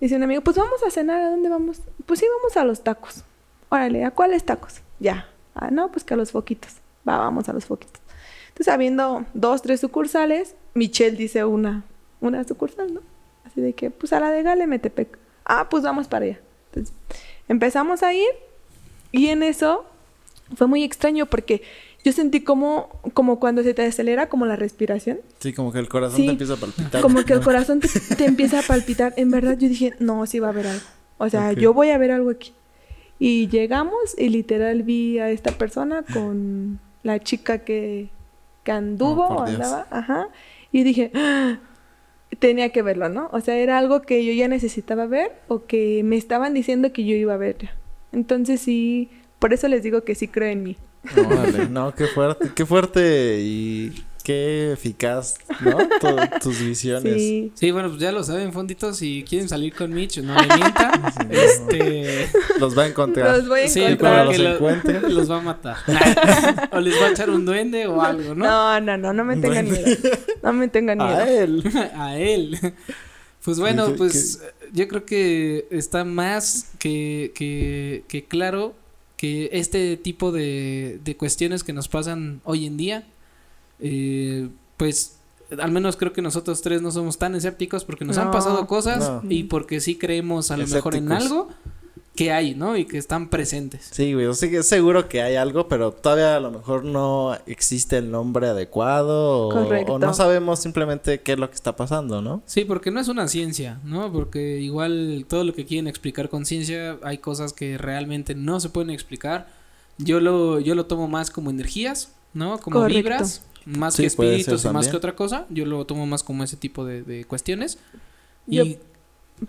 Dice 0.00 0.16
un 0.16 0.22
amigo, 0.22 0.40
pues 0.40 0.56
vamos 0.56 0.82
a 0.86 0.90
cenar, 0.90 1.20
¿a 1.20 1.30
dónde 1.30 1.48
vamos? 1.48 1.80
Pues 2.06 2.18
sí, 2.18 2.26
vamos 2.38 2.56
a 2.56 2.64
los 2.64 2.82
tacos. 2.82 3.24
Órale, 3.68 4.04
¿a 4.04 4.10
cuáles 4.10 4.44
tacos? 4.44 4.80
Ya. 4.98 5.28
Ah, 5.54 5.70
no, 5.70 5.92
pues 5.92 6.04
que 6.04 6.14
a 6.14 6.16
los 6.16 6.32
foquitos. 6.32 6.72
Va, 7.08 7.18
vamos 7.18 7.48
a 7.48 7.52
los 7.52 7.66
foquitos. 7.66 8.01
Entonces, 8.52 8.72
habiendo 8.72 9.24
dos, 9.34 9.62
tres 9.62 9.80
sucursales, 9.80 10.54
Michelle 10.74 11.16
dice 11.16 11.44
una, 11.44 11.84
una 12.20 12.44
sucursal, 12.44 12.94
¿no? 12.94 13.00
Así 13.44 13.60
de 13.60 13.72
que, 13.72 13.90
pues 13.90 14.12
a 14.12 14.20
la 14.20 14.30
de 14.30 14.42
Gale, 14.42 14.66
Metepec. 14.66 15.18
Ah, 15.44 15.68
pues 15.68 15.82
vamos 15.82 16.06
para 16.08 16.26
allá. 16.26 16.40
Entonces, 16.70 16.94
empezamos 17.48 18.02
a 18.02 18.12
ir 18.14 18.28
y 19.10 19.28
en 19.28 19.42
eso 19.42 19.84
fue 20.56 20.66
muy 20.66 20.84
extraño 20.84 21.26
porque 21.26 21.62
yo 22.04 22.12
sentí 22.12 22.40
como, 22.42 22.88
como 23.14 23.38
cuando 23.40 23.62
se 23.62 23.74
te 23.74 23.84
acelera 23.84 24.28
como 24.28 24.46
la 24.46 24.56
respiración. 24.56 25.20
Sí, 25.40 25.52
como 25.52 25.72
que 25.72 25.78
el 25.78 25.88
corazón 25.88 26.16
Sí. 26.16 26.26
te 26.26 26.32
empieza 26.32 26.54
a 26.54 26.56
palpitar. 26.56 27.02
Como 27.02 27.24
que 27.24 27.32
el 27.32 27.40
corazón 27.44 27.80
te, 27.80 27.88
te 28.16 28.24
empieza 28.26 28.60
a 28.60 28.62
palpitar. 28.62 29.14
En 29.16 29.30
verdad, 29.30 29.56
yo 29.58 29.68
dije, 29.68 29.94
no, 29.98 30.26
sí 30.26 30.38
va 30.38 30.48
a 30.48 30.50
haber 30.50 30.66
algo. 30.66 30.84
O 31.18 31.28
sea, 31.28 31.50
Ok. 31.50 31.58
yo 31.58 31.72
voy 31.74 31.90
a 31.90 31.98
ver 31.98 32.10
algo 32.10 32.30
aquí. 32.30 32.52
Y 33.18 33.48
llegamos 33.48 33.96
y 34.18 34.30
literal 34.30 34.82
vi 34.82 35.18
a 35.20 35.30
esta 35.30 35.52
persona 35.52 36.02
con 36.12 36.80
la 37.04 37.20
chica 37.20 37.58
que, 37.58 38.10
que 38.64 38.72
anduvo 38.72 39.26
Oh, 39.28 39.42
andaba. 39.42 39.86
Ajá. 39.90 40.28
Y 40.70 40.84
dije, 40.84 41.10
"Ah", 41.14 41.58
tenía 42.38 42.70
que 42.70 42.82
verlo, 42.82 43.08
¿no? 43.08 43.28
O 43.32 43.40
sea, 43.40 43.56
era 43.56 43.78
algo 43.78 44.02
que 44.02 44.24
yo 44.24 44.32
ya 44.32 44.48
necesitaba 44.48 45.06
ver 45.06 45.32
o 45.48 45.66
que 45.66 46.02
me 46.04 46.16
estaban 46.16 46.54
diciendo 46.54 46.92
que 46.92 47.04
yo 47.04 47.14
iba 47.14 47.34
a 47.34 47.38
ver. 47.38 47.70
Entonces 48.12 48.60
sí, 48.60 49.10
por 49.38 49.52
eso 49.52 49.68
les 49.68 49.82
digo 49.82 50.02
que 50.04 50.14
sí 50.14 50.28
creo 50.28 50.50
en 50.50 50.62
mí. 50.62 50.76
No, 51.16 51.28
vale. 51.28 51.66
No, 51.70 51.94
qué 51.94 52.06
fuerte, 52.06 52.50
qué 52.54 52.64
fuerte 52.66 53.38
y 53.40 53.92
qué 54.24 54.72
eficaz, 54.72 55.34
¿no? 55.60 55.76
Tu- 56.00 56.38
tus 56.40 56.60
visiones. 56.60 57.14
Sí. 57.14 57.52
Sí, 57.54 57.70
bueno, 57.72 57.88
pues 57.88 58.00
ya 58.00 58.12
lo 58.12 58.22
saben, 58.22 58.52
fonditos, 58.52 58.96
si 58.98 59.24
quieren 59.28 59.48
salir 59.48 59.74
con 59.74 59.92
Mitch, 59.92 60.18
no 60.22 60.34
le 60.40 60.46
mientan. 60.46 61.02
este. 61.30 61.71
Los 62.62 62.78
va 62.78 62.84
a 62.84 62.86
encontrar. 62.88 63.36
Los 63.36 63.48
voy 63.48 63.60
a 63.60 63.68
Sí, 63.68 63.80
encontrar. 63.82 64.26
cuando 64.26 64.30
para 64.30 64.36
que 64.36 64.42
los 64.42 64.48
lo- 64.48 64.54
encuentre. 64.56 65.10
los 65.10 65.30
va 65.30 65.36
a 65.38 65.40
matar. 65.42 65.76
o 66.72 66.80
les 66.80 67.00
va 67.00 67.06
a 67.06 67.10
echar 67.10 67.28
un 67.30 67.44
duende 67.44 67.86
o 67.86 68.00
algo, 68.00 68.34
¿no? 68.34 68.44
No, 68.46 68.80
no, 68.80 68.96
no, 68.96 69.12
no 69.12 69.24
me 69.24 69.36
tengan 69.36 69.70
miedo. 69.70 69.84
No 70.42 70.52
me 70.52 70.68
tengan 70.68 70.98
miedo. 70.98 71.10
A 71.16 71.28
él. 71.28 71.62
a 71.96 72.18
él. 72.18 72.58
Pues 73.44 73.58
bueno, 73.58 73.88
¿Qué- 73.88 73.94
pues 73.94 74.40
yo 74.72 74.88
creo 74.88 75.04
que 75.04 75.66
está 75.70 76.04
más 76.04 76.70
que, 76.78 77.32
que, 77.34 78.04
que 78.08 78.24
claro 78.24 78.74
que 79.16 79.50
este 79.52 79.96
tipo 79.96 80.32
de, 80.32 80.98
de 81.04 81.16
cuestiones 81.16 81.62
que 81.62 81.72
nos 81.72 81.88
pasan 81.88 82.40
hoy 82.44 82.66
en 82.66 82.76
día, 82.76 83.04
eh, 83.80 84.48
pues 84.76 85.16
al 85.60 85.70
menos 85.70 85.96
creo 85.96 86.12
que 86.12 86.22
nosotros 86.22 86.62
tres 86.62 86.80
no 86.82 86.90
somos 86.90 87.18
tan 87.18 87.34
escépticos 87.34 87.84
porque 87.84 88.04
nos 88.04 88.16
han 88.18 88.30
pasado 88.30 88.66
cosas 88.66 89.00
No. 89.00 89.22
y 89.28 89.44
porque 89.44 89.80
sí 89.80 89.96
creemos 89.96 90.50
a 90.50 90.56
lo 90.56 90.66
mejor 90.66 90.96
en 90.96 91.12
algo 91.12 91.50
que 92.14 92.30
hay, 92.30 92.54
¿no? 92.54 92.76
Y 92.76 92.84
que 92.84 92.98
están 92.98 93.30
presentes. 93.30 93.88
Sí, 93.90 94.12
güey, 94.12 94.26
yo 94.26 94.34
sé 94.34 94.50
que 94.50 94.58
es 94.58 94.68
seguro 94.68 95.08
que 95.08 95.22
hay 95.22 95.36
algo, 95.36 95.66
pero 95.68 95.92
todavía 95.92 96.36
a 96.36 96.40
lo 96.40 96.50
mejor 96.50 96.84
no 96.84 97.36
existe 97.46 97.96
el 97.96 98.10
nombre 98.10 98.48
adecuado 98.48 99.48
o, 99.48 99.50
Correcto. 99.50 99.94
o 99.94 99.98
no 99.98 100.12
sabemos 100.12 100.58
simplemente 100.60 101.22
qué 101.22 101.32
es 101.32 101.38
lo 101.38 101.48
que 101.48 101.54
está 101.54 101.74
pasando, 101.74 102.20
¿no? 102.20 102.42
Sí, 102.44 102.66
porque 102.66 102.90
no 102.90 103.00
es 103.00 103.08
una 103.08 103.28
ciencia, 103.28 103.80
¿no? 103.84 104.12
Porque 104.12 104.58
igual 104.60 105.24
todo 105.26 105.42
lo 105.44 105.54
que 105.54 105.64
quieren 105.64 105.86
explicar 105.88 106.28
con 106.28 106.44
ciencia, 106.44 106.98
hay 107.02 107.16
cosas 107.18 107.54
que 107.54 107.78
realmente 107.78 108.34
no 108.34 108.60
se 108.60 108.68
pueden 108.68 108.90
explicar. 108.90 109.48
Yo 109.96 110.20
lo, 110.20 110.60
yo 110.60 110.74
lo 110.74 110.84
tomo 110.84 111.08
más 111.08 111.30
como 111.30 111.48
energías, 111.48 112.12
¿no? 112.34 112.58
Como 112.58 112.76
Correcto. 112.80 112.96
vibras, 112.98 113.42
más 113.64 113.94
Sí, 113.94 114.02
que 114.02 114.06
espíritus 114.08 114.64
y 114.64 114.68
más 114.68 114.88
que 114.88 114.96
otra 114.98 115.14
cosa. 115.16 115.46
Yo 115.48 115.64
lo 115.64 115.86
tomo 115.86 116.04
más 116.06 116.22
como 116.22 116.44
ese 116.44 116.56
tipo 116.58 116.84
de, 116.84 117.02
de 117.04 117.24
cuestiones. 117.24 117.78
Y 118.46 118.56
Yo- 118.56 118.76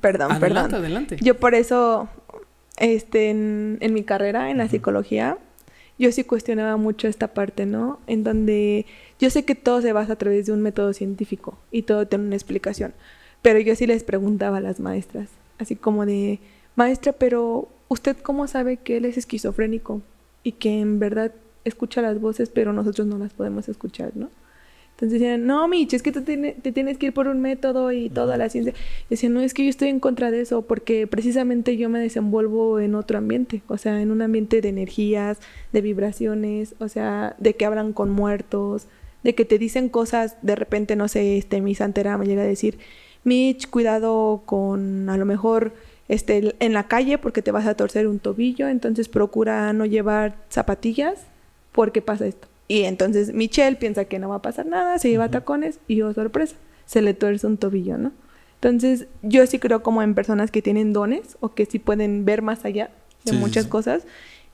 Perdón, 0.02 0.32
adelante, 0.32 0.48
perdón. 0.72 0.76
adelante. 0.76 1.18
Yo 1.22 1.38
por 1.40 1.54
eso, 1.54 2.08
este, 2.78 3.30
en, 3.30 3.78
en 3.82 3.94
mi 3.94 4.04
carrera, 4.04 4.50
en 4.50 4.58
la 4.58 4.68
psicología, 4.68 5.38
yo 6.00 6.12
sí 6.12 6.24
cuestionaba 6.24 6.78
mucho 6.78 7.08
esta 7.08 7.34
parte, 7.34 7.66
¿no? 7.66 8.00
En 8.08 8.24
donde 8.24 8.86
yo 9.20 9.30
sé 9.30 9.46
que 9.46 9.56
todo 9.56 9.82
se 9.82 9.94
basa 9.94 10.14
a 10.14 10.18
través 10.18 10.46
de 10.46 10.52
un 10.52 10.62
método 10.62 10.94
científico 10.94 11.58
y 11.72 11.84
todo 11.84 12.08
tiene 12.08 12.26
una 12.26 12.36
explicación, 12.36 12.94
pero 13.42 13.60
yo 13.60 13.76
sí 13.76 13.86
les 13.88 14.04
preguntaba 14.04 14.58
a 14.58 14.62
las 14.62 14.80
maestras, 14.80 15.30
así 15.60 15.76
como 15.76 16.06
de, 16.06 16.40
maestra, 16.76 17.14
pero 17.14 17.68
¿usted 17.88 18.18
cómo 18.18 18.48
sabe 18.48 18.78
que 18.78 18.98
él 18.98 19.06
es 19.06 19.18
esquizofrénico 19.18 20.02
y 20.44 20.54
que 20.54 20.80
en 20.80 21.00
verdad 21.00 21.32
escucha 21.64 22.02
las 22.02 22.20
voces, 22.20 22.50
pero 22.50 22.74
nosotros 22.74 23.08
no 23.08 23.18
las 23.18 23.34
podemos 23.34 23.70
escuchar, 23.70 24.12
¿no? 24.16 24.30
Entonces 24.96 25.20
decían, 25.20 25.48
no, 25.48 25.68
Mich, 25.68 25.94
es 25.94 26.04
que 26.04 26.12
tú 26.12 26.22
te 26.22 26.72
tienes 26.72 26.98
que 26.98 27.08
ir 27.08 27.14
por 27.14 27.28
un 27.28 27.42
método 27.42 27.92
y 27.92 28.10
toda 28.10 28.38
la 28.38 28.50
ciencia. 28.50 28.74
Decía, 29.10 29.28
no, 29.30 29.42
es 29.42 29.54
que 29.54 29.64
yo 29.64 29.70
estoy 29.70 29.90
en 29.90 30.00
contra 30.00 30.30
de 30.30 30.42
eso 30.42 30.62
porque 30.62 31.08
precisamente 31.08 31.78
yo 31.78 31.90
me 31.90 32.00
desenvuelvo 32.00 32.80
en 32.80 32.94
otro 32.94 33.18
ambiente, 33.18 33.64
o 33.68 33.78
sea, 33.78 34.00
en 34.02 34.12
un 34.12 34.22
ambiente 34.22 34.62
de 34.62 34.70
energías, 34.70 35.40
de 35.72 35.82
vibraciones, 35.82 36.76
o 36.80 36.88
sea, 36.90 37.36
de 37.40 37.56
que 37.56 37.66
hablan 37.66 37.92
con 37.94 38.12
muertos, 38.12 38.88
de 39.24 39.34
que 39.34 39.46
te 39.46 39.58
dicen 39.58 39.90
cosas, 39.90 40.38
de 40.44 40.56
repente, 40.56 40.96
no 40.96 41.08
sé, 41.08 41.38
este, 41.38 41.60
mi 41.60 41.74
santera 41.74 42.18
me 42.18 42.28
llega 42.28 42.44
a 42.44 42.46
decir, 42.46 42.78
Mitch, 43.24 43.70
cuidado 43.70 44.44
con 44.46 45.10
a 45.10 45.18
lo 45.18 45.26
mejor 45.26 45.74
este, 46.08 46.56
en 46.60 46.74
la 46.74 46.88
calle 46.88 47.18
porque 47.18 47.42
te 47.42 47.52
vas 47.52 47.66
a 47.66 47.76
torcer 47.76 48.08
un 48.08 48.20
tobillo, 48.20 48.68
entonces 48.68 49.10
procura 49.10 49.74
no 49.74 49.86
llevar 49.86 50.36
zapatillas 50.50 51.20
porque 51.72 52.02
pasa 52.02 52.28
esto. 52.28 52.53
Y 52.68 52.84
entonces 52.84 53.34
Michelle 53.34 53.76
piensa 53.76 54.06
que 54.06 54.20
no 54.20 54.30
va 54.30 54.36
a 54.36 54.42
pasar 54.42 54.66
nada, 54.66 54.98
se 55.00 55.10
lleva 55.10 55.30
tacones 55.30 55.80
y 55.88 56.02
oh 56.02 56.14
sorpresa, 56.14 56.56
se 56.86 57.02
le 57.02 57.14
tuerce 57.14 57.46
un 57.48 57.58
tobillo, 57.58 57.98
¿no? 57.98 58.12
Entonces 58.56 59.08
yo 59.22 59.46
sí 59.46 59.60
creo 59.60 59.84
como 59.84 60.02
en 60.02 60.16
personas 60.16 60.50
que 60.52 60.62
tienen 60.62 60.94
dones 60.94 61.38
o 61.42 61.54
que 61.54 61.66
sí 61.66 61.80
pueden 61.80 62.24
ver 62.26 62.42
más 62.42 62.64
allá 62.66 62.92
de 63.26 63.32
Sí, 63.32 63.38
sí, 63.38 63.42
muchas 63.42 63.64
sí. 63.66 63.70
cosas. 63.70 64.04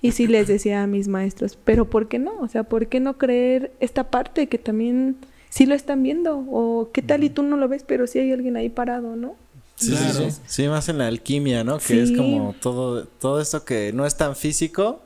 Y 0.01 0.13
sí 0.13 0.27
les 0.27 0.47
decía 0.47 0.81
a 0.83 0.87
mis 0.87 1.07
maestros, 1.09 1.57
pero 1.63 1.89
¿por 1.89 2.07
qué 2.07 2.19
no? 2.19 2.31
O 2.39 2.47
sea, 2.47 2.63
¿por 2.63 2.87
qué 2.87 2.99
no 3.01 3.17
creer 3.17 3.73
esta 3.81 4.09
parte 4.09 4.47
que 4.47 4.57
también 4.57 5.17
sí 5.49 5.65
lo 5.65 5.75
están 5.75 6.01
viendo? 6.03 6.37
O 6.49 6.89
qué 6.93 7.01
tal 7.01 7.23
y 7.25 7.29
tú 7.29 7.43
no 7.43 7.57
lo 7.57 7.67
ves, 7.67 7.83
pero 7.85 8.07
sí 8.07 8.17
hay 8.19 8.31
alguien 8.31 8.55
ahí 8.55 8.69
parado, 8.69 9.15
¿no? 9.17 9.35
Sí, 9.75 9.91
Claro. 9.91 10.13
sí, 10.13 10.31
sí. 10.31 10.41
Sí, 10.47 10.67
más 10.69 10.87
en 10.89 10.97
la 10.99 11.07
alquimia, 11.07 11.63
¿no? 11.65 11.79
Que 11.79 12.01
es 12.01 12.09
Sí. 12.09 12.15
como 12.15 12.55
todo, 12.61 13.05
todo 13.05 13.41
esto 13.41 13.65
que 13.65 13.91
no 13.93 14.05
es 14.05 14.15
tan 14.15 14.35
físico 14.37 15.01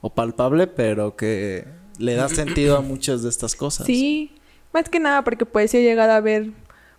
o 0.00 0.10
palpable, 0.14 0.68
pero 0.68 1.16
que 1.16 1.64
le 1.98 2.14
da 2.14 2.28
sentido 2.28 2.76
a 2.76 2.80
muchas 2.80 3.22
de 3.22 3.28
estas 3.28 3.54
cosas. 3.54 3.86
Sí, 3.86 4.32
más 4.72 4.88
que 4.88 5.00
nada 5.00 5.22
porque 5.24 5.46
pues 5.46 5.72
he 5.74 5.82
llegado 5.82 6.12
a 6.12 6.20
ver 6.20 6.50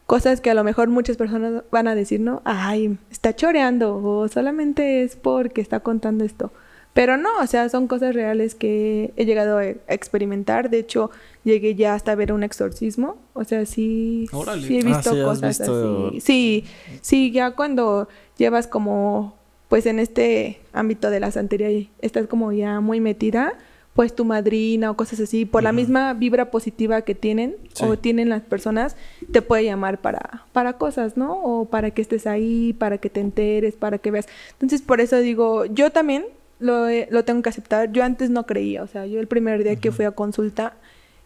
cosas 0.05 0.39
que 0.41 0.49
a 0.49 0.53
lo 0.53 0.63
mejor 0.63 0.87
muchas 0.89 1.17
personas 1.17 1.63
van 1.71 1.87
a 1.87 1.95
decir, 1.95 2.19
¿no? 2.19 2.41
Ay, 2.45 2.97
está 3.11 3.35
choreando 3.35 3.97
o 3.97 4.27
solamente 4.27 5.03
es 5.03 5.15
porque 5.15 5.61
está 5.61 5.81
contando 5.81 6.23
esto. 6.23 6.51
Pero 6.93 7.15
no, 7.15 7.29
o 7.41 7.45
sea, 7.45 7.69
son 7.69 7.87
cosas 7.87 8.15
reales 8.15 8.55
que 8.55 9.13
he 9.17 9.25
llegado 9.25 9.59
a 9.59 9.65
experimentar. 9.67 10.71
De 10.71 10.79
hecho, 10.79 11.11
llegué 11.43 11.75
ya 11.75 11.93
hasta 11.93 12.15
ver 12.15 12.33
un 12.33 12.41
exorcismo. 12.41 13.17
O 13.33 13.43
sea, 13.43 13.67
sí, 13.67 14.27
sí 14.65 14.77
he 14.77 14.81
Ah, 14.81 14.83
visto 14.83 15.11
sí, 15.13 15.19
has 15.19 15.25
cosas 15.25 15.59
visto- 15.59 16.07
así. 16.09 16.21
Sí, 16.21 16.65
sí, 17.01 17.31
ya 17.31 17.51
cuando 17.51 18.07
llevas 18.37 18.65
como, 18.65 19.35
pues 19.67 19.85
en 19.85 19.99
este 19.99 20.59
ámbito 20.73 21.11
de 21.11 21.19
la 21.19 21.29
santería 21.29 21.69
estás 22.01 22.25
como 22.25 22.51
ya 22.51 22.79
muy 22.79 22.99
metida, 22.99 23.53
pues 23.97 24.13
tu 24.15 24.25
madrina 24.25 24.91
o 24.91 24.95
cosas 24.95 25.19
así, 25.19 25.45
por 25.45 25.63
la 25.63 25.71
misma 25.71 26.13
vibra 26.13 26.51
positiva 26.51 27.01
que 27.01 27.15
tienen 27.15 27.55
Sí. 27.73 27.83
o 27.83 27.97
tienen 27.97 28.29
las 28.29 28.43
personas, 28.43 28.95
te 29.31 29.41
puede 29.41 29.63
llamar 29.63 29.99
para, 30.01 30.45
para 30.53 30.73
cosas, 30.73 31.17
¿no? 31.17 31.33
O 31.33 31.65
para 31.65 31.89
que 31.89 32.03
estés 32.03 32.27
ahí, 32.27 32.73
para 32.73 32.99
que 32.99 33.09
te 33.09 33.21
enteres, 33.21 33.73
para 33.75 33.97
que 33.97 34.11
veas. 34.11 34.27
Entonces, 34.51 34.83
por 34.83 35.01
eso 35.01 35.17
digo, 35.17 35.65
yo 35.65 35.89
también 35.89 36.25
lo, 36.59 36.85
lo 37.09 37.25
tengo 37.25 37.41
que 37.41 37.49
aceptar. 37.49 37.91
Yo 37.91 38.03
antes 38.03 38.29
no 38.29 38.45
creía, 38.45 38.83
o 38.83 38.87
sea, 38.87 39.07
yo 39.07 39.19
el 39.19 39.25
primer 39.27 39.63
día 39.63 39.75
que 39.77 39.91
fui 39.91 40.05
a 40.05 40.11
consulta, 40.11 40.73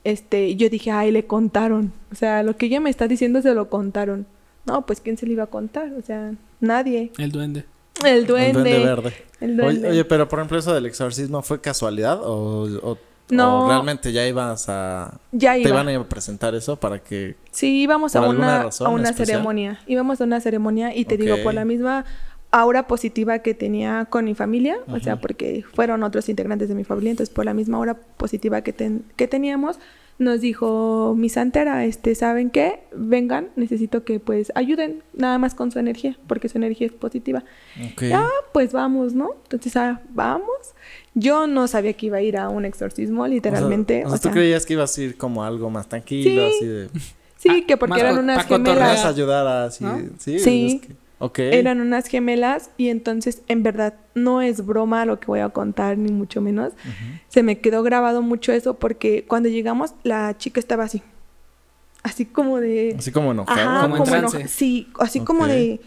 este, 0.06 0.56
yo 0.56 0.70
dije, 0.70 0.92
ay, 0.92 1.12
le 1.12 1.26
contaron. 1.26 1.92
O 2.10 2.16
sea, 2.16 2.42
lo 2.42 2.56
que 2.56 2.68
ella 2.68 2.80
me 2.80 2.90
está 2.90 3.10
diciendo 3.10 3.42
se 3.42 3.54
lo 3.54 3.70
contaron. 3.70 4.26
No, 4.66 4.86
pues 4.86 5.02
¿quién 5.02 5.18
se 5.18 5.26
lo 5.26 5.34
iba 5.34 5.44
a 5.44 5.48
contar? 5.48 5.92
O 6.00 6.02
sea, 6.02 6.34
nadie. 6.62 7.12
El 7.18 7.34
duende. 7.34 7.66
El 8.06 8.26
duende. 8.26 8.48
El 8.48 8.54
duende 8.54 8.80
verde. 8.86 9.14
El 9.40 9.52
Oye, 9.60 9.62
duende. 9.74 9.90
oye, 9.90 10.06
pero 10.06 10.28
por 10.28 10.40
ejemplo, 10.40 10.58
eso 10.58 10.74
del 10.74 10.86
exorcismo 10.86 11.42
fue 11.42 11.62
casualidad 11.62 12.20
o, 12.22 12.64
o, 12.92 12.98
No. 13.30 13.66
¿O 13.66 13.70
realmente 13.70 14.12
ya 14.12 14.28
ibas 14.28 14.68
a... 14.70 15.20
Ya 15.32 15.54
¿Te 15.54 15.60
iba. 15.62 15.70
iban 15.70 15.90
a 15.90 16.04
presentar 16.10 16.54
eso 16.56 16.76
para 16.78 17.00
que... 17.00 17.36
Sí, 17.52 17.82
íbamos 17.82 18.16
a 18.16 18.20
¿Por 18.20 18.30
alguna 18.30 18.68
una, 18.80 18.88
a 18.88 18.90
una 18.90 19.14
ceremonia. 19.14 19.80
Íbamos 19.88 20.20
a 20.22 20.24
una 20.26 20.40
ceremonia 20.42 20.96
y 20.96 21.06
te 21.06 21.18
digo, 21.18 21.38
por 21.44 21.54
la 21.54 21.66
misma 21.66 22.06
aura 22.52 22.88
positiva 22.88 23.40
que 23.40 23.54
tenía 23.54 24.06
con 24.10 24.26
mi 24.26 24.36
familia, 24.36 24.78
o 24.88 25.00
sea, 25.00 25.16
porque 25.22 25.64
fueron 25.74 26.04
otros 26.04 26.28
integrantes 26.28 26.68
de 26.68 26.76
mi 26.76 26.84
familia, 26.84 27.12
entonces 27.12 27.34
por 27.34 27.46
la 27.46 27.54
misma 27.54 27.78
aura 27.78 27.94
positiva 27.96 28.62
que, 28.62 28.74
ten- 28.74 29.06
que 29.16 29.28
teníamos, 29.28 29.80
nos 30.22 30.40
dijo 30.40 31.16
mi 31.18 31.30
santera, 31.30 31.84
este, 31.84 32.14
¿saben 32.16 32.52
qué? 32.52 32.84
Vengan, 32.96 33.50
necesito 33.56 34.04
que 34.04 34.20
pues 34.20 34.52
ayuden 34.56 35.02
nada 35.14 35.38
más 35.40 35.56
con 35.56 35.72
su 35.72 35.80
energía, 35.80 36.18
porque 36.28 36.48
su 36.48 36.58
energía 36.58 36.88
es 36.88 36.94
positiva. 36.94 37.44
Ah, 38.14 38.28
pues 38.54 38.72
vamos, 38.72 39.14
¿no? 39.14 39.32
Entonces, 39.44 39.76
ah, 39.76 40.02
vamos. 40.14 40.46
Yo 41.16 41.48
no 41.48 41.68
sabía 41.68 41.94
que 41.94 42.06
iba 42.06 42.18
a 42.18 42.22
ir 42.22 42.38
a 42.38 42.50
un 42.50 42.66
exorcismo, 42.66 43.26
literalmente. 43.28 44.06
O 44.06 44.10
sea, 44.10 44.16
o 44.16 44.18
sea, 44.18 44.32
tú 44.32 44.36
creías 44.36 44.66
que 44.66 44.74
ibas 44.74 44.98
a 44.98 45.02
ir 45.02 45.18
como 45.18 45.44
algo 45.44 45.70
más 45.70 45.90
tranquilo, 45.90 46.48
Sí. 46.50 46.56
así 46.58 46.66
de... 46.68 46.90
sí, 47.38 47.64
que 47.66 47.76
porque 47.78 48.00
eran 48.00 48.20
unas 48.20 48.46
gemelas. 48.46 49.04
ayudar 49.06 49.48
a 49.48 49.66
así... 49.66 49.84
¿No? 49.84 50.00
Sí. 50.20 50.40
Sí. 50.40 50.68
es 50.82 50.88
que- 50.88 51.01
Ok. 51.22 51.40
Eran 51.40 51.80
unas 51.82 52.08
gemelas 52.08 52.72
y 52.78 52.90
entonces, 52.90 53.42
en 53.48 53.64
verdad, 53.64 53.94
no 54.16 54.42
es 54.42 54.66
broma 54.66 55.06
lo 55.06 55.20
que 55.20 55.28
voy 55.28 55.40
a 55.40 55.50
contar, 55.50 55.98
ni 55.98 56.12
mucho 56.12 56.42
menos. 56.42 56.74
Se 57.30 57.44
me 57.44 57.60
quedó 57.60 57.84
grabado 57.84 58.22
mucho 58.22 58.52
eso 58.52 58.74
porque 58.80 59.24
cuando 59.28 59.48
llegamos, 59.50 59.94
la 60.04 60.38
chica 60.38 60.60
estaba 60.60 60.84
así. 60.86 61.02
Así 62.04 62.26
como 62.26 62.60
de... 62.60 62.96
Así 62.98 63.12
como 63.12 63.32
enojado. 63.32 63.70
Ajá, 63.70 63.82
Como 63.84 63.96
en 63.98 64.02
como 64.04 64.12
trance. 64.12 64.38
enoja- 64.40 64.48
Sí, 64.48 64.88
así 65.00 65.20
como 65.20 65.44
Ok. 65.44 65.50
de... 65.50 65.82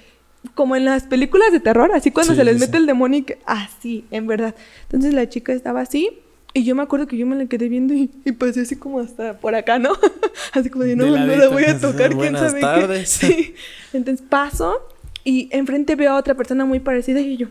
Como 0.54 0.76
en 0.76 0.84
las 0.84 1.04
películas 1.04 1.50
de 1.52 1.58
terror, 1.58 1.90
así 1.92 2.10
cuando 2.10 2.34
Sí, 2.34 2.38
se 2.38 2.44
les 2.44 2.54
sí, 2.54 2.60
mete 2.60 2.72
sí. 2.72 2.78
el 2.78 2.86
demonio 2.86 3.18
y 3.20 3.22
que... 3.22 3.38
Así, 3.46 4.04
en 4.12 4.26
verdad. 4.26 4.54
Entonces 4.84 5.12
la 5.14 5.28
chica 5.28 5.52
estaba 5.52 5.80
así 5.80 6.20
y 6.52 6.62
yo 6.62 6.76
me 6.76 6.82
acuerdo 6.84 7.08
que 7.08 7.16
yo 7.16 7.26
me 7.26 7.34
la 7.34 7.46
quedé 7.46 7.68
viendo 7.68 7.94
y, 7.94 8.10
y 8.24 8.30
pasé 8.30 8.60
así 8.60 8.76
como 8.76 9.00
hasta 9.00 9.40
por 9.40 9.56
acá, 9.56 9.80
¿no? 9.80 9.90
así 10.52 10.70
como 10.70 10.84
de, 10.84 10.94
no, 10.94 11.04
De 11.06 11.10
no 11.18 11.26
la 11.36 11.48
voy 11.48 11.64
a 11.64 11.78
tocar, 11.80 12.10
quién 12.10 12.32
Buenas 12.34 12.40
sabe 12.42 12.60
qué. 12.60 12.66
tardes. 12.66 13.08
Sí. 13.20 13.54
Entonces 13.92 14.24
paso 14.28 14.86
y 15.24 15.48
enfrente 15.52 15.96
veo 15.96 16.12
a 16.12 16.16
otra 16.16 16.34
persona 16.34 16.64
muy 16.64 16.80
parecida 16.80 17.20
y 17.20 17.36
yo... 17.36 17.48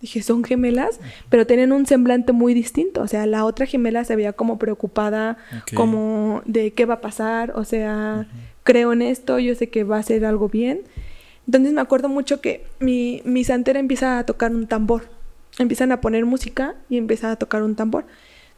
Dije, 0.00 0.22
son 0.22 0.42
gemelas, 0.44 0.98
pero 1.28 1.46
tienen 1.46 1.72
un 1.72 1.84
semblante 1.84 2.32
muy 2.32 2.54
distinto. 2.54 3.02
O 3.02 3.06
sea, 3.06 3.26
la 3.26 3.44
otra 3.44 3.66
gemela 3.66 4.02
se 4.04 4.16
veía 4.16 4.32
como 4.32 4.58
preocupada, 4.58 5.36
como 5.74 6.40
de 6.46 6.72
qué 6.72 6.86
va 6.86 6.94
a 6.94 7.00
pasar. 7.02 7.52
O 7.54 7.64
sea, 7.64 8.26
creo 8.62 8.94
en 8.94 9.02
esto, 9.02 9.38
yo 9.38 9.54
sé 9.54 9.68
que 9.68 9.84
va 9.84 9.98
a 9.98 10.02
ser 10.02 10.24
algo 10.24 10.48
bien. 10.48 10.84
Entonces 11.46 11.74
me 11.74 11.82
acuerdo 11.82 12.08
mucho 12.08 12.40
que 12.40 12.64
mi, 12.78 13.20
mi 13.26 13.44
santera 13.44 13.78
empieza 13.78 14.18
a 14.18 14.24
tocar 14.24 14.52
un 14.52 14.66
tambor. 14.66 15.02
Empiezan 15.58 15.92
a 15.92 16.00
poner 16.00 16.24
música 16.24 16.76
y 16.88 16.96
empieza 16.96 17.30
a 17.32 17.36
tocar 17.36 17.62
un 17.62 17.74
tambor. 17.74 18.06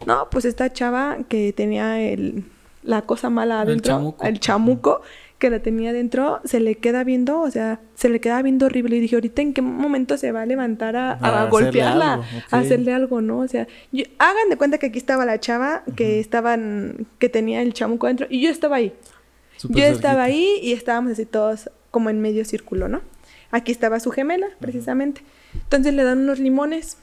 No, 0.06 0.28
pues 0.30 0.44
esta 0.44 0.72
chava 0.72 1.18
que 1.28 1.52
tenía 1.52 2.00
el, 2.00 2.44
la 2.84 3.02
cosa 3.02 3.30
mala 3.30 3.62
El 3.62 3.68
adentro, 3.68 3.94
chamuco. 3.94 4.24
el 4.24 4.38
chamuco 4.38 5.02
que 5.42 5.50
la 5.50 5.58
tenía 5.60 5.90
adentro, 5.90 6.40
se 6.44 6.60
le 6.60 6.76
queda 6.76 7.02
viendo, 7.02 7.40
o 7.40 7.50
sea, 7.50 7.80
se 7.96 8.08
le 8.08 8.20
queda 8.20 8.40
viendo 8.42 8.66
horrible. 8.66 8.96
Y 8.96 9.00
dije, 9.00 9.16
ahorita 9.16 9.42
en 9.42 9.52
qué 9.54 9.60
momento 9.60 10.16
se 10.16 10.30
va 10.30 10.42
a 10.42 10.46
levantar 10.46 10.94
a, 10.94 11.12
a 11.14 11.46
golpearla, 11.50 12.12
algo, 12.14 12.24
a 12.52 12.58
hacerle 12.60 12.94
algo, 12.94 13.20
¿no? 13.20 13.38
O 13.40 13.48
sea, 13.48 13.66
yo- 13.90 14.04
hagan 14.18 14.48
de 14.50 14.56
cuenta 14.56 14.78
que 14.78 14.86
aquí 14.86 14.98
estaba 14.98 15.26
la 15.26 15.40
chava 15.40 15.82
que 15.96 16.20
estaban, 16.20 17.08
que 17.18 17.28
tenía 17.28 17.60
el 17.60 17.72
chamuco 17.72 18.06
adentro 18.06 18.28
y 18.30 18.40
yo 18.40 18.50
estaba 18.50 18.76
ahí. 18.76 18.92
Yo 19.68 19.84
estaba 19.84 19.92
cerquita. 19.92 20.22
ahí 20.22 20.58
y 20.62 20.72
estábamos 20.74 21.12
así 21.12 21.26
todos 21.26 21.70
como 21.90 22.08
en 22.08 22.20
medio 22.20 22.44
círculo, 22.44 22.86
¿no? 22.88 23.00
Aquí 23.50 23.72
estaba 23.72 23.98
su 24.00 24.12
gemela, 24.12 24.46
precisamente. 24.60 25.22
Entonces 25.54 25.92
le 25.92 26.04
dan 26.04 26.20
unos 26.20 26.38
limones, 26.38 26.98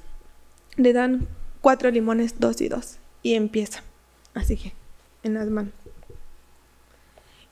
le 0.77 0.93
dan 0.93 1.27
cuatro 1.61 1.91
limones, 1.91 2.39
dos 2.39 2.61
y 2.61 2.69
dos, 2.69 2.99
y 3.21 3.33
empieza. 3.33 3.83
Así 4.33 4.55
que, 4.55 4.71
en 5.23 5.33
las 5.33 5.49
manos. 5.49 5.73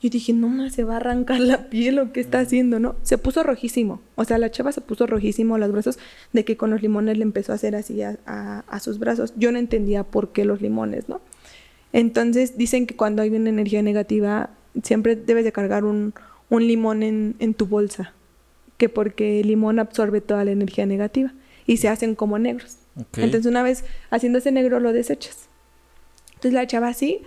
Yo 0.00 0.10
dije, 0.10 0.32
no 0.32 0.48
más, 0.48 0.74
se 0.74 0.84
va 0.84 0.94
a 0.94 0.96
arrancar 0.98 1.40
la 1.40 1.68
piel 1.70 1.98
o 1.98 2.12
qué 2.12 2.20
está 2.20 2.38
haciendo, 2.38 2.78
¿no? 2.78 2.94
Se 3.02 3.18
puso 3.18 3.42
rojísimo. 3.42 4.00
O 4.14 4.24
sea, 4.24 4.38
la 4.38 4.48
chava 4.50 4.70
se 4.70 4.80
puso 4.80 5.06
rojísimo 5.08 5.58
los 5.58 5.72
brazos 5.72 5.98
de 6.32 6.44
que 6.44 6.56
con 6.56 6.70
los 6.70 6.82
limones 6.82 7.18
le 7.18 7.24
empezó 7.24 7.50
a 7.50 7.56
hacer 7.56 7.74
así 7.74 8.00
a, 8.02 8.16
a- 8.24 8.60
a 8.68 8.78
sus 8.80 9.00
brazos. 9.00 9.32
Yo 9.36 9.50
no 9.50 9.58
entendía 9.58 10.04
por 10.04 10.30
qué 10.30 10.44
los 10.44 10.60
limones, 10.62 11.08
¿no? 11.08 11.20
Entonces 11.92 12.56
dicen 12.56 12.86
que 12.86 12.94
cuando 12.94 13.22
hay 13.22 13.30
una 13.30 13.48
energía 13.48 13.82
negativa, 13.82 14.50
siempre 14.84 15.16
debes 15.16 15.44
de 15.44 15.52
cargar 15.52 15.84
un, 15.84 16.14
un 16.48 16.66
limón 16.66 17.02
en, 17.02 17.34
en 17.40 17.54
tu 17.54 17.66
bolsa. 17.66 18.12
Que 18.76 18.88
porque 18.88 19.40
el 19.40 19.48
limón 19.48 19.80
absorbe 19.80 20.20
toda 20.20 20.44
la 20.44 20.52
energía 20.52 20.86
negativa. 20.86 21.32
Y 21.66 21.78
se 21.78 21.88
hacen 21.88 22.14
como 22.14 22.38
negros. 22.38 22.76
Ok. 22.96 23.18
Entonces 23.18 23.46
una 23.50 23.62
vez 23.64 23.84
haciéndose 24.10 24.52
negro 24.52 24.78
lo 24.78 24.92
desechas. 24.92 25.48
Entonces 26.34 26.52
la 26.52 26.66
chava 26.68 26.86
así. 26.88 27.22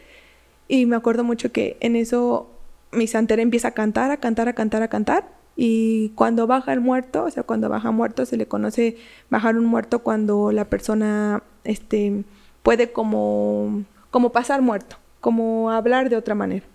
Y 0.69 0.86
me 0.86 0.95
acuerdo 0.95 1.26
mucho 1.26 1.51
que 1.51 1.76
en 1.82 1.97
eso 1.97 2.49
mi 2.92 3.08
santera 3.08 3.42
empieza 3.42 3.70
a 3.70 3.72
cantar, 3.72 4.12
a 4.12 4.18
cantar, 4.18 4.48
a 4.48 4.54
cantar, 4.54 4.84
a 4.84 4.88
cantar. 4.88 5.42
Y 5.56 6.10
cuando 6.16 6.48
baja 6.48 6.74
el 6.74 6.80
muerto, 6.80 7.26
o 7.26 7.30
sea, 7.30 7.44
cuando 7.44 7.70
baja 7.70 7.92
muerto, 7.92 8.26
se 8.26 8.38
le 8.38 8.48
conoce 8.48 8.98
bajar 9.30 9.58
un 9.58 9.66
muerto 9.66 10.00
cuando 10.00 10.52
la 10.52 10.66
persona 10.66 11.44
este, 11.64 12.24
puede 12.64 12.92
como, 12.92 13.84
como 14.10 14.32
pasar 14.32 14.62
muerto, 14.62 14.98
como 15.20 15.72
hablar 15.72 16.10
de 16.10 16.16
otra 16.16 16.36
manera. 16.36 16.66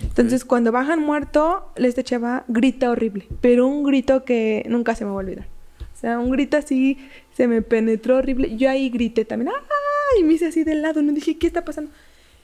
Entonces, 0.00 0.44
cuando 0.44 0.72
bajan 0.72 1.00
muerto, 1.00 1.70
esta 1.76 2.02
chava 2.02 2.44
grita 2.48 2.90
horrible, 2.90 3.28
pero 3.40 3.66
un 3.66 3.84
grito 3.84 4.24
que 4.24 4.64
nunca 4.68 4.94
se 4.94 5.04
me 5.04 5.10
va 5.10 5.16
a 5.16 5.20
olvidar. 5.20 5.46
O 5.80 5.98
sea, 6.02 6.18
un 6.18 6.30
grito 6.30 6.56
así 6.56 6.98
se 7.34 7.46
me 7.46 7.62
penetró 7.62 8.16
horrible. 8.16 8.56
Yo 8.56 8.68
ahí 8.68 8.90
grité 8.90 9.24
también, 9.24 9.52
¡ay! 9.54 10.20
Y 10.20 10.24
me 10.24 10.34
hice 10.34 10.46
así 10.46 10.64
del 10.64 10.82
lado, 10.82 11.02
no 11.02 11.12
dije, 11.12 11.38
¿qué 11.38 11.46
está 11.46 11.64
pasando? 11.64 11.92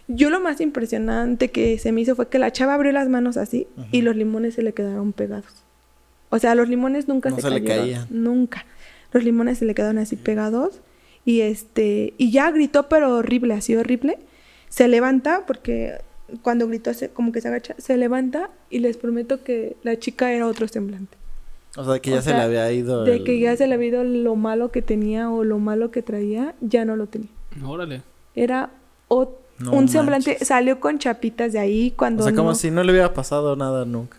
Yo 0.08 0.30
lo 0.30 0.40
más 0.40 0.60
impresionante 0.60 1.50
que 1.50 1.78
se 1.78 1.92
me 1.92 2.00
hizo 2.00 2.16
fue 2.16 2.28
que 2.28 2.38
la 2.38 2.50
chava 2.50 2.74
abrió 2.74 2.92
las 2.92 3.08
manos 3.08 3.36
así 3.36 3.66
y 3.92 4.00
los 4.02 4.16
limones 4.16 4.54
se 4.54 4.62
le 4.62 4.72
quedaron 4.72 5.12
pegados. 5.12 5.64
O 6.30 6.38
sea, 6.38 6.54
los 6.54 6.68
limones 6.68 7.08
nunca 7.08 7.30
No 7.30 7.36
se, 7.36 7.42
se 7.42 7.50
le 7.50 7.62
cayeron. 7.62 7.84
caían. 7.86 8.06
Nunca. 8.10 8.64
Los 9.12 9.24
limones 9.24 9.58
se 9.58 9.64
le 9.66 9.74
quedaron 9.74 9.98
así 9.98 10.16
pegados. 10.16 10.80
Y 11.24 11.42
este, 11.42 12.14
y 12.16 12.30
ya 12.30 12.50
gritó, 12.50 12.88
pero 12.88 13.16
horrible, 13.16 13.54
así 13.54 13.76
horrible. 13.76 14.18
Se 14.70 14.88
levanta, 14.88 15.44
porque 15.46 15.94
cuando 16.42 16.66
gritó 16.68 16.92
se- 16.94 17.10
como 17.10 17.32
que 17.32 17.40
se 17.42 17.48
agacha, 17.48 17.74
se 17.78 17.96
levanta 17.98 18.50
y 18.70 18.78
les 18.80 18.96
prometo 18.96 19.42
que 19.44 19.76
la 19.82 19.98
chica 19.98 20.32
era 20.32 20.46
otro 20.46 20.68
semblante. 20.68 21.16
O 21.76 21.84
sea, 21.84 21.98
que 22.00 22.10
ya 22.10 22.18
o 22.18 22.22
se 22.22 22.30
le 22.32 22.40
había 22.40 22.70
ido. 22.72 23.04
De 23.04 23.16
el- 23.16 23.24
que 23.24 23.38
ya 23.40 23.54
se 23.56 23.66
le 23.66 23.74
había 23.74 23.88
ido 23.88 24.04
lo 24.04 24.36
malo 24.36 24.70
que 24.70 24.80
tenía 24.82 25.30
o 25.30 25.44
lo 25.44 25.58
malo 25.58 25.90
que 25.90 26.00
traía, 26.02 26.54
ya 26.62 26.84
no 26.86 26.96
lo 26.96 27.06
tenía. 27.08 27.28
Órale. 27.64 28.02
Era 28.34 28.70
o- 29.08 29.36
No 29.58 29.72
un 29.72 29.88
semblante, 29.88 30.44
salió 30.44 30.78
con 30.80 30.98
chapitas 30.98 31.52
de 31.52 31.58
ahí 31.58 31.90
cuando 31.90 32.22
O 32.22 32.26
sea, 32.26 32.34
como 32.34 32.50
no, 32.50 32.54
si 32.54 32.70
no 32.70 32.82
le 32.84 32.92
hubiera 32.92 33.12
pasado 33.14 33.56
nada 33.56 33.84
nunca. 33.84 34.16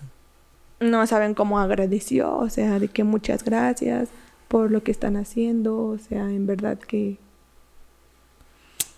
no 0.79 1.05
saben 1.07 1.33
cómo 1.33 1.59
agradeció, 1.59 2.35
o 2.37 2.49
sea, 2.49 2.79
de 2.79 2.87
que 2.89 3.03
muchas 3.03 3.43
gracias 3.43 4.09
por 4.47 4.71
lo 4.71 4.81
que 4.83 4.91
están 4.91 5.15
haciendo, 5.17 5.77
o 5.77 5.97
sea, 5.97 6.23
en 6.29 6.45
verdad 6.47 6.77
que 6.79 7.17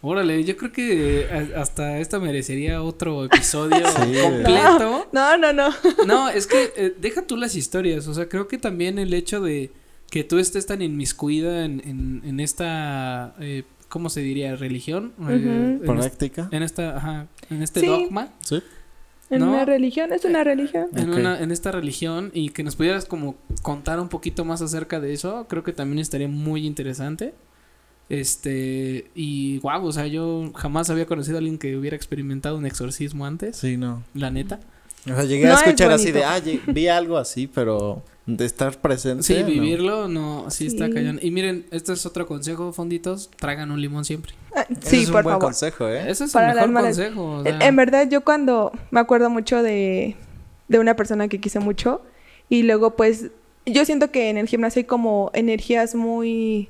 Órale, 0.03 0.43
yo 0.43 0.57
creo 0.57 0.71
que 0.71 1.27
a- 1.55 1.61
hasta 1.61 1.99
esto 1.99 2.19
merecería 2.19 2.81
otro 2.81 3.25
episodio 3.25 3.77
Sí. 3.87 4.19
completo. 4.19 5.07
No, 5.11 5.37
no, 5.37 5.53
no. 5.53 5.69
No, 6.07 6.27
es 6.29 6.47
que 6.47 6.73
eh, 6.75 6.95
deja 6.99 7.21
tú 7.21 7.37
las 7.37 7.55
historias, 7.55 8.07
o 8.07 8.13
sea, 8.15 8.27
creo 8.27 8.47
que 8.47 8.57
también 8.57 8.97
el 8.97 9.13
hecho 9.13 9.41
de 9.41 9.69
que 10.09 10.23
tú 10.23 10.39
estés 10.39 10.65
tan 10.65 10.81
inmiscuida 10.81 11.65
en, 11.65 11.81
en, 11.85 12.21
en 12.25 12.39
esta, 12.39 13.35
eh, 13.39 13.63
¿cómo 13.91 14.09
se 14.09 14.21
diría? 14.21 14.55
Religión. 14.55 15.13
eh, 15.29 15.77
est- 15.83 15.85
Práctica. 15.85 16.47
en 16.51 16.63
esta, 16.63 16.97
ajá, 16.97 17.27
en 17.51 17.61
este 17.61 17.81
Sí. 17.81 17.85
dogma, 17.85 18.29
Sí. 18.43 18.63
En 19.29 19.39
No. 19.39 19.49
una 19.51 19.63
religión, 19.63 20.11
es 20.11 20.25
una 20.25 20.43
religión. 20.43 20.87
en, 20.95 21.09
una, 21.13 21.39
en 21.39 21.51
esta 21.51 21.71
religión 21.71 22.31
y 22.33 22.49
que 22.49 22.63
nos 22.63 22.75
pudieras 22.75 23.05
como 23.05 23.35
contar 23.61 23.99
un 23.99 24.09
poquito 24.09 24.43
más 24.43 24.61
acerca 24.61 24.99
de 24.99 25.13
eso, 25.13 25.45
creo 25.47 25.63
que 25.63 25.71
también 25.71 25.99
estaría 25.99 26.27
muy 26.27 26.65
interesante. 26.65 27.33
Este, 28.09 29.09
y 29.15 29.59
wow, 29.59 29.85
o 29.85 29.91
sea, 29.93 30.05
yo 30.07 30.51
jamás 30.55 30.89
había 30.89 31.05
conocido 31.05 31.37
a 31.37 31.39
alguien 31.39 31.57
que 31.57 31.77
hubiera 31.77 31.95
experimentado 31.95 32.57
un 32.57 32.65
exorcismo 32.65 33.25
antes, 33.25 33.55
Sí, 33.55 33.77
no. 33.77 34.03
la 34.13 34.31
neta. 34.31 34.59
O 35.05 35.15
sea, 35.15 35.23
llegué 35.23 35.45
No 35.45 35.51
a 35.51 35.55
es 35.55 35.61
escuchar 35.61 35.91
así 35.93 36.11
de, 36.11 36.23
ah, 36.25 36.39
vi 36.67 36.87
algo 36.89 37.17
así, 37.17 37.47
pero 37.47 38.03
de 38.37 38.45
estar 38.45 38.79
presente. 38.79 39.23
Sí, 39.23 39.43
vivirlo, 39.43 40.07
no, 40.07 40.49
sí, 40.49 40.67
está 40.67 40.89
cañón. 40.89 41.19
Y 41.21 41.31
miren, 41.31 41.65
este 41.71 41.93
es 41.93 42.05
otro 42.05 42.25
consejo, 42.27 42.73
fonditos, 42.73 43.29
tragan 43.37 43.71
un 43.71 43.81
limón 43.81 44.05
siempre. 44.05 44.33
Ah, 44.55 44.65
Ese 44.69 44.89
Sí, 44.89 44.97
es 45.03 45.07
un 45.07 45.13
buen 45.13 45.25
favor. 45.25 45.39
consejo, 45.39 45.87
¿eh? 45.87 46.09
Ese 46.09 46.25
es 46.25 46.31
Para 46.31 46.51
el 46.51 46.69
mejor 46.69 46.83
consejo. 46.87 47.23
o 47.23 47.45
En- 47.45 47.57
sea, 47.59 47.67
En 47.67 47.75
verdad, 47.75 48.07
yo 48.09 48.21
cuando 48.23 48.71
me 48.91 48.99
acuerdo 48.99 49.29
mucho 49.29 49.63
de, 49.63 50.15
de 50.67 50.79
una 50.79 50.95
persona 50.95 51.27
que 51.27 51.39
quise 51.39 51.59
mucho 51.59 52.01
y 52.49 52.63
luego 52.63 52.95
pues 52.95 53.27
yo 53.65 53.85
siento 53.85 54.11
que 54.11 54.29
en 54.29 54.37
el 54.37 54.47
gimnasio 54.47 54.79
hay 54.81 54.85
como 54.85 55.31
energías 55.33 55.93
muy 55.95 56.69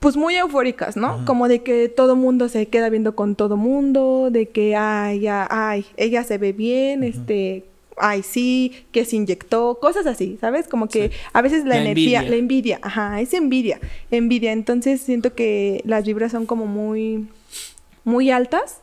pues 0.00 0.16
muy 0.16 0.34
eufóricas, 0.36 0.96
¿no? 0.96 1.06
Ajá. 1.14 1.24
Como 1.24 1.48
de 1.48 1.62
que 1.62 1.88
todo 1.88 2.14
mundo 2.14 2.48
se 2.50 2.66
queda 2.66 2.90
viendo 2.90 3.16
con 3.16 3.36
todo 3.36 3.56
mundo, 3.56 4.28
de 4.30 4.50
que 4.50 4.76
ay, 4.76 5.20
ya, 5.20 5.48
ay, 5.50 5.86
ella 5.96 6.24
se 6.24 6.36
ve 6.36 6.52
bien, 6.52 7.02
este, 7.04 7.64
ay, 7.96 8.22
sí, 8.22 8.86
que 8.92 9.04
se 9.04 9.16
inyectó, 9.16 9.78
cosas 9.80 10.06
así, 10.06 10.38
¿sabes? 10.40 10.68
Como 10.68 10.88
que 10.88 11.10
a 11.32 11.42
veces 11.42 11.64
la, 11.64 11.76
La 11.76 11.82
energía, 11.82 12.20
envidia. 12.20 12.30
la 12.30 12.36
envidia, 12.36 12.78
ajá, 12.82 13.20
es 13.20 13.34
envidia, 13.34 13.80
envidia. 14.10 14.52
Entonces 14.52 15.00
siento 15.00 15.34
que 15.34 15.82
las 15.84 16.04
vibras 16.04 16.32
son 16.32 16.46
como 16.46 16.66
muy 16.66 17.28
muy 18.04 18.30
altas. 18.30 18.80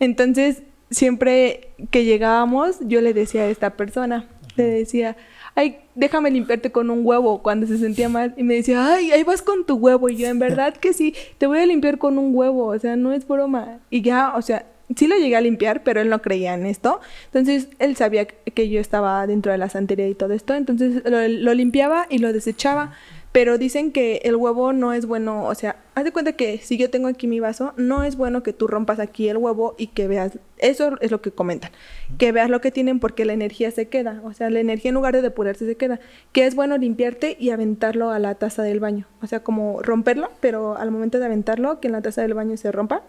Entonces, 0.00 0.62
siempre 0.90 1.68
que 1.90 2.04
llegábamos, 2.04 2.78
yo 2.80 3.00
le 3.00 3.12
decía 3.14 3.42
a 3.42 3.48
esta 3.48 3.76
persona, 3.76 4.26
le 4.56 4.64
decía, 4.64 5.16
ay, 5.54 5.78
déjame 5.94 6.30
limpiarte 6.30 6.72
con 6.72 6.90
un 6.90 7.04
huevo 7.04 7.42
cuando 7.42 7.66
se 7.66 7.78
sentía 7.78 8.08
mal. 8.08 8.34
Y 8.36 8.42
me 8.42 8.54
decía, 8.54 8.94
ay, 8.94 9.12
ahí 9.12 9.22
vas 9.22 9.42
con 9.42 9.64
tu 9.66 9.76
huevo. 9.76 10.08
Y 10.08 10.16
yo, 10.16 10.28
en 10.28 10.38
verdad 10.38 10.74
que 10.74 10.92
sí, 10.92 11.14
te 11.38 11.46
voy 11.46 11.58
a 11.58 11.66
limpiar 11.66 11.98
con 11.98 12.18
un 12.18 12.34
huevo, 12.34 12.66
o 12.66 12.78
sea, 12.78 12.96
no 12.96 13.12
es 13.12 13.26
broma. 13.26 13.80
Y 13.90 14.02
ya, 14.02 14.34
o 14.36 14.42
sea, 14.42 14.66
sí 14.96 15.06
lo 15.06 15.16
llegué 15.16 15.36
a 15.36 15.40
limpiar, 15.40 15.82
pero 15.82 16.00
él 16.00 16.08
no 16.08 16.22
creía 16.22 16.54
en 16.54 16.66
esto. 16.66 17.00
Entonces, 17.26 17.68
él 17.78 17.96
sabía 17.96 18.26
que 18.26 18.68
yo 18.68 18.80
estaba 18.80 19.26
dentro 19.26 19.52
de 19.52 19.58
la 19.58 19.68
santería 19.68 20.08
y 20.08 20.14
todo 20.14 20.32
esto. 20.32 20.54
Entonces, 20.54 21.02
lo, 21.04 21.26
lo 21.26 21.54
limpiaba 21.54 22.06
y 22.10 22.18
lo 22.18 22.32
desechaba. 22.32 22.94
Pero 23.34 23.58
dicen 23.58 23.90
que 23.90 24.20
el 24.22 24.36
huevo 24.36 24.72
no 24.72 24.92
es 24.92 25.06
bueno, 25.06 25.46
o 25.46 25.54
sea, 25.56 25.74
haz 25.96 26.04
de 26.04 26.12
cuenta 26.12 26.34
que 26.34 26.58
si 26.58 26.76
yo 26.76 26.88
tengo 26.88 27.08
aquí 27.08 27.26
mi 27.26 27.40
vaso, 27.40 27.74
no 27.76 28.04
es 28.04 28.14
bueno 28.14 28.44
que 28.44 28.52
tú 28.52 28.68
rompas 28.68 29.00
aquí 29.00 29.28
el 29.28 29.38
huevo 29.38 29.74
y 29.76 29.88
que 29.88 30.06
veas, 30.06 30.38
eso 30.58 30.96
es 31.00 31.10
lo 31.10 31.20
que 31.20 31.32
comentan, 31.32 31.72
que 32.16 32.30
veas 32.30 32.48
lo 32.48 32.60
que 32.60 32.70
tienen 32.70 33.00
porque 33.00 33.24
la 33.24 33.32
energía 33.32 33.72
se 33.72 33.88
queda, 33.88 34.20
o 34.22 34.32
sea, 34.34 34.50
la 34.50 34.60
energía 34.60 34.90
en 34.90 34.94
lugar 34.94 35.14
de 35.14 35.20
depurarse 35.20 35.66
se 35.66 35.76
queda, 35.76 35.98
que 36.30 36.46
es 36.46 36.54
bueno 36.54 36.78
limpiarte 36.78 37.36
y 37.40 37.50
aventarlo 37.50 38.12
a 38.12 38.20
la 38.20 38.36
taza 38.36 38.62
del 38.62 38.78
baño, 38.78 39.08
o 39.20 39.26
sea, 39.26 39.42
como 39.42 39.82
romperlo, 39.82 40.30
pero 40.38 40.76
al 40.76 40.92
momento 40.92 41.18
de 41.18 41.24
aventarlo, 41.24 41.80
que 41.80 41.88
en 41.88 41.92
la 41.94 42.02
taza 42.02 42.22
del 42.22 42.34
baño 42.34 42.56
se 42.56 42.70
rompa 42.70 43.02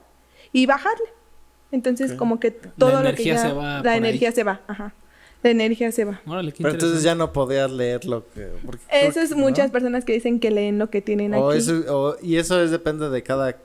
y 0.51 0.65
bajarle. 0.65 1.05
Entonces, 1.75 2.11
Ok. 2.11 2.17
como 2.17 2.39
que 2.39 2.51
todo 2.51 2.89
lo 2.91 2.95
que 3.01 3.09
energía 3.09 3.33
ya, 3.35 3.41
se 3.41 3.47
va 3.53 3.77
por 3.77 3.85
la 3.85 3.91
ahí. 3.91 3.97
energía 3.99 4.31
se 4.31 4.43
va, 4.43 4.61
ajá. 4.67 4.93
La 5.43 5.51
energía 5.51 5.91
se 5.91 6.05
va. 6.05 6.21
Órale, 6.25 6.51
qué 6.51 6.63
Pero 6.63 6.73
entonces 6.73 7.03
ya 7.03 7.13
no 7.13 7.31
podías 7.31 7.69
leer 7.69 8.03
lo 8.05 8.27
que... 8.33 8.47
porque- 8.65 8.81
Eso 8.91 9.19
es 9.21 9.29
¿no? 9.31 9.37
muchas 9.37 9.69
personas 9.69 10.03
que 10.03 10.13
dicen 10.13 10.39
que 10.39 10.49
leen 10.49 10.79
lo 10.79 10.89
que 10.89 11.01
tienen 11.01 11.35
O 11.35 11.49
aquí. 11.51 11.59
eso, 11.59 11.83
o- 11.89 12.15
¿Y 12.23 12.37
eso 12.37 12.59
es 12.63 12.71
depende 12.71 13.09
de 13.11 13.21
cada 13.21 13.55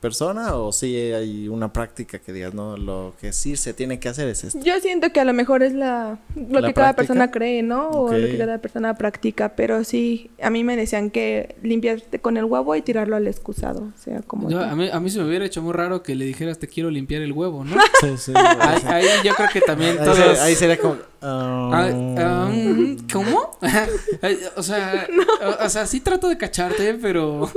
persona 0.00 0.54
o 0.54 0.72
si 0.72 0.96
hay 0.96 1.48
una 1.48 1.72
práctica 1.72 2.18
que 2.18 2.32
digas, 2.32 2.54
no, 2.54 2.76
lo 2.76 3.14
que 3.20 3.32
sí 3.32 3.56
se 3.56 3.74
tiene 3.74 3.98
que 4.00 4.08
hacer 4.08 4.28
es 4.28 4.44
esto? 4.44 4.58
Yo 4.62 4.78
siento 4.80 5.10
que 5.12 5.20
a 5.20 5.24
lo 5.24 5.32
mejor 5.32 5.62
es 5.62 5.72
la 5.72 6.18
lo 6.34 6.60
¿La 6.60 6.68
que 6.68 6.74
cada 6.74 6.94
práctica? 6.94 6.94
persona 6.96 7.30
cree, 7.30 7.62
¿no? 7.62 7.90
O 7.90 8.12
lo 8.12 8.26
que 8.26 8.38
cada 8.38 8.58
persona 8.58 8.94
practica, 8.94 9.54
pero 9.56 9.84
sí, 9.84 10.30
a 10.42 10.50
mí 10.50 10.64
me 10.64 10.76
decían 10.76 11.10
que 11.10 11.56
limpiarte 11.62 12.18
con 12.20 12.36
el 12.36 12.44
huevo 12.44 12.74
y 12.76 12.82
tirarlo 12.82 13.16
al 13.16 13.26
excusado, 13.26 13.92
o 13.96 14.00
sea, 14.00 14.22
como 14.22 14.48
a, 14.58 14.74
mí, 14.74 14.88
a 14.92 15.00
mí 15.00 15.10
se 15.10 15.18
me 15.18 15.26
hubiera 15.26 15.44
hecho 15.44 15.62
muy 15.62 15.72
raro 15.72 16.02
que 16.02 16.14
le 16.14 16.24
dijeras 16.24 16.58
te 16.58 16.68
quiero 16.68 16.90
limpiar 16.90 17.22
el 17.22 17.32
huevo, 17.32 17.64
¿no? 17.64 17.76
Sí, 18.00 18.16
sí. 18.16 18.32
ahí, 18.36 18.82
ahí 18.86 19.06
yo 19.24 19.34
creo 19.34 19.48
que 19.52 19.60
también 19.60 19.98
Ahí 19.98 20.04
todos... 20.04 20.16
sería, 20.16 20.44
ahí 20.44 20.54
sería 20.54 20.76
como... 20.78 20.96
ah, 21.22 21.70
Ah, 21.72 21.90
ah, 22.18 22.50
mm, 22.52 22.96
¿Cómo? 23.12 23.50
O 24.56 24.62
sea, 24.62 25.06
o, 25.60 25.64
o 25.64 25.68
sea, 25.68 25.86
sí 25.86 26.00
trato 26.00 26.28
de 26.28 26.36
cacharte, 26.38 26.94
pero 26.94 27.50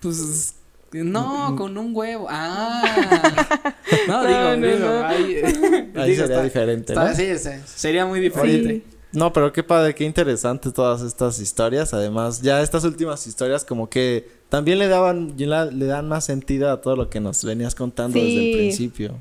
pues 0.00 0.54
no, 0.92 1.54
con 1.56 1.76
un 1.78 1.94
huevo. 1.94 2.26
Ah. 2.30 3.74
No, 4.06 4.22
digo, 4.26 4.38
No, 4.38 4.56
no, 4.56 4.66
digo, 4.66 4.78
no. 4.78 5.06
ahí, 5.06 5.16
ahí 5.16 5.32
digo, 5.42 5.92
sería 5.94 6.24
está- 6.24 6.42
diferente, 6.42 6.92
está- 6.92 7.08
¿no? 7.10 7.14
sí, 7.16 7.38
sí, 7.38 7.50
sería 7.66 8.04
muy 8.06 8.20
diferente. 8.20 8.84
Sí. 8.90 8.96
No, 9.12 9.32
pero 9.32 9.50
qué 9.52 9.62
padre, 9.62 9.94
qué 9.94 10.04
interesante 10.04 10.70
todas 10.70 11.00
estas 11.00 11.38
historias. 11.40 11.94
Además, 11.94 12.42
ya 12.42 12.60
estas 12.62 12.84
últimas 12.84 13.26
historias 13.26 13.64
como 13.64 13.88
que 13.88 14.28
también 14.50 14.78
le 14.78 14.88
daban, 14.88 15.34
le 15.38 15.86
dan 15.86 16.08
más 16.08 16.26
sentido 16.26 16.70
a 16.70 16.80
todo 16.82 16.96
lo 16.96 17.08
que 17.08 17.18
nos 17.20 17.42
venías 17.44 17.74
contando 17.74 18.18
desde 18.18 18.50
el 18.52 18.56
principio. 18.58 19.14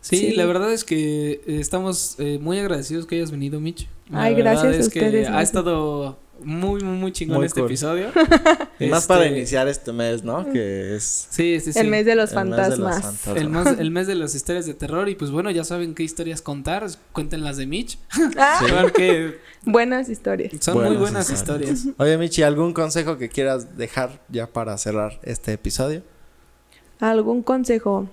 Sí, 0.00 0.16
Sí. 0.16 0.32
la 0.32 0.46
verdad 0.46 0.72
es 0.72 0.84
que 0.84 1.32
eh, 1.32 1.42
estamos 1.60 2.14
eh, 2.18 2.38
muy 2.40 2.58
agradecidos 2.58 3.04
que 3.06 3.16
hayas 3.16 3.30
venido, 3.30 3.60
Mitch. 3.60 3.86
La 4.08 4.22
Ay, 4.22 4.34
verdad 4.34 4.52
gracias 4.52 4.74
a 4.74 4.78
es 4.80 4.88
que 4.88 4.98
ustedes, 5.00 5.28
ha 5.28 5.42
estado 5.42 6.18
muy, 6.44 6.80
muy, 6.82 6.96
muy 6.96 7.12
chingón 7.12 7.38
Muy 7.38 7.46
este 7.46 7.60
cool. 7.60 7.70
episodio. 7.70 8.08
Y 8.80 8.86
más 8.86 9.06
para 9.06 9.24
Este, 9.26 9.36
iniciar 9.36 9.68
este 9.68 9.92
mes, 9.92 10.24
¿no? 10.24 10.50
Que 10.52 10.96
es 10.96 11.26
Sí, 11.30 11.60
sí, 11.60 11.72
sí. 11.74 11.78
el 11.78 11.88
mes 11.88 12.06
de 12.06 12.14
los 12.14 12.32
el 12.32 12.44
mes 12.46 12.56
de 12.56 12.76
los 12.78 12.90
fantasmas. 13.02 13.26
El, 13.36 13.48
más- 13.50 13.78
el 13.78 13.90
mes 13.90 14.06
de 14.06 14.14
las 14.14 14.34
historias 14.34 14.64
de 14.66 14.72
terror 14.74 15.08
y 15.10 15.14
pues 15.16 15.30
bueno, 15.30 15.50
ya 15.50 15.64
saben 15.64 15.94
qué 15.94 16.02
historias 16.02 16.40
contar, 16.40 16.86
cuenten 17.12 17.44
las 17.44 17.56
de 17.58 17.66
Mitch. 17.66 17.98
Ah, 18.38 18.60
Claro 18.66 18.92
que 18.92 19.38
buenas 19.66 20.08
historias. 20.08 20.52
son 20.60 20.82
muy 20.82 20.96
Buenas 20.96 21.28
historias. 21.30 21.70
historias. 21.72 21.94
Oye, 22.00 22.16
Michi, 22.16 22.42
¿algún 22.42 22.72
consejo 22.72 23.18
que 23.18 23.28
quieras 23.28 23.76
dejar 23.76 24.20
ya 24.30 24.46
para 24.46 24.76
cerrar 24.78 25.20
este 25.22 25.52
episodio? 25.52 26.02
¿Algún 27.00 27.42
consejo? 27.42 28.08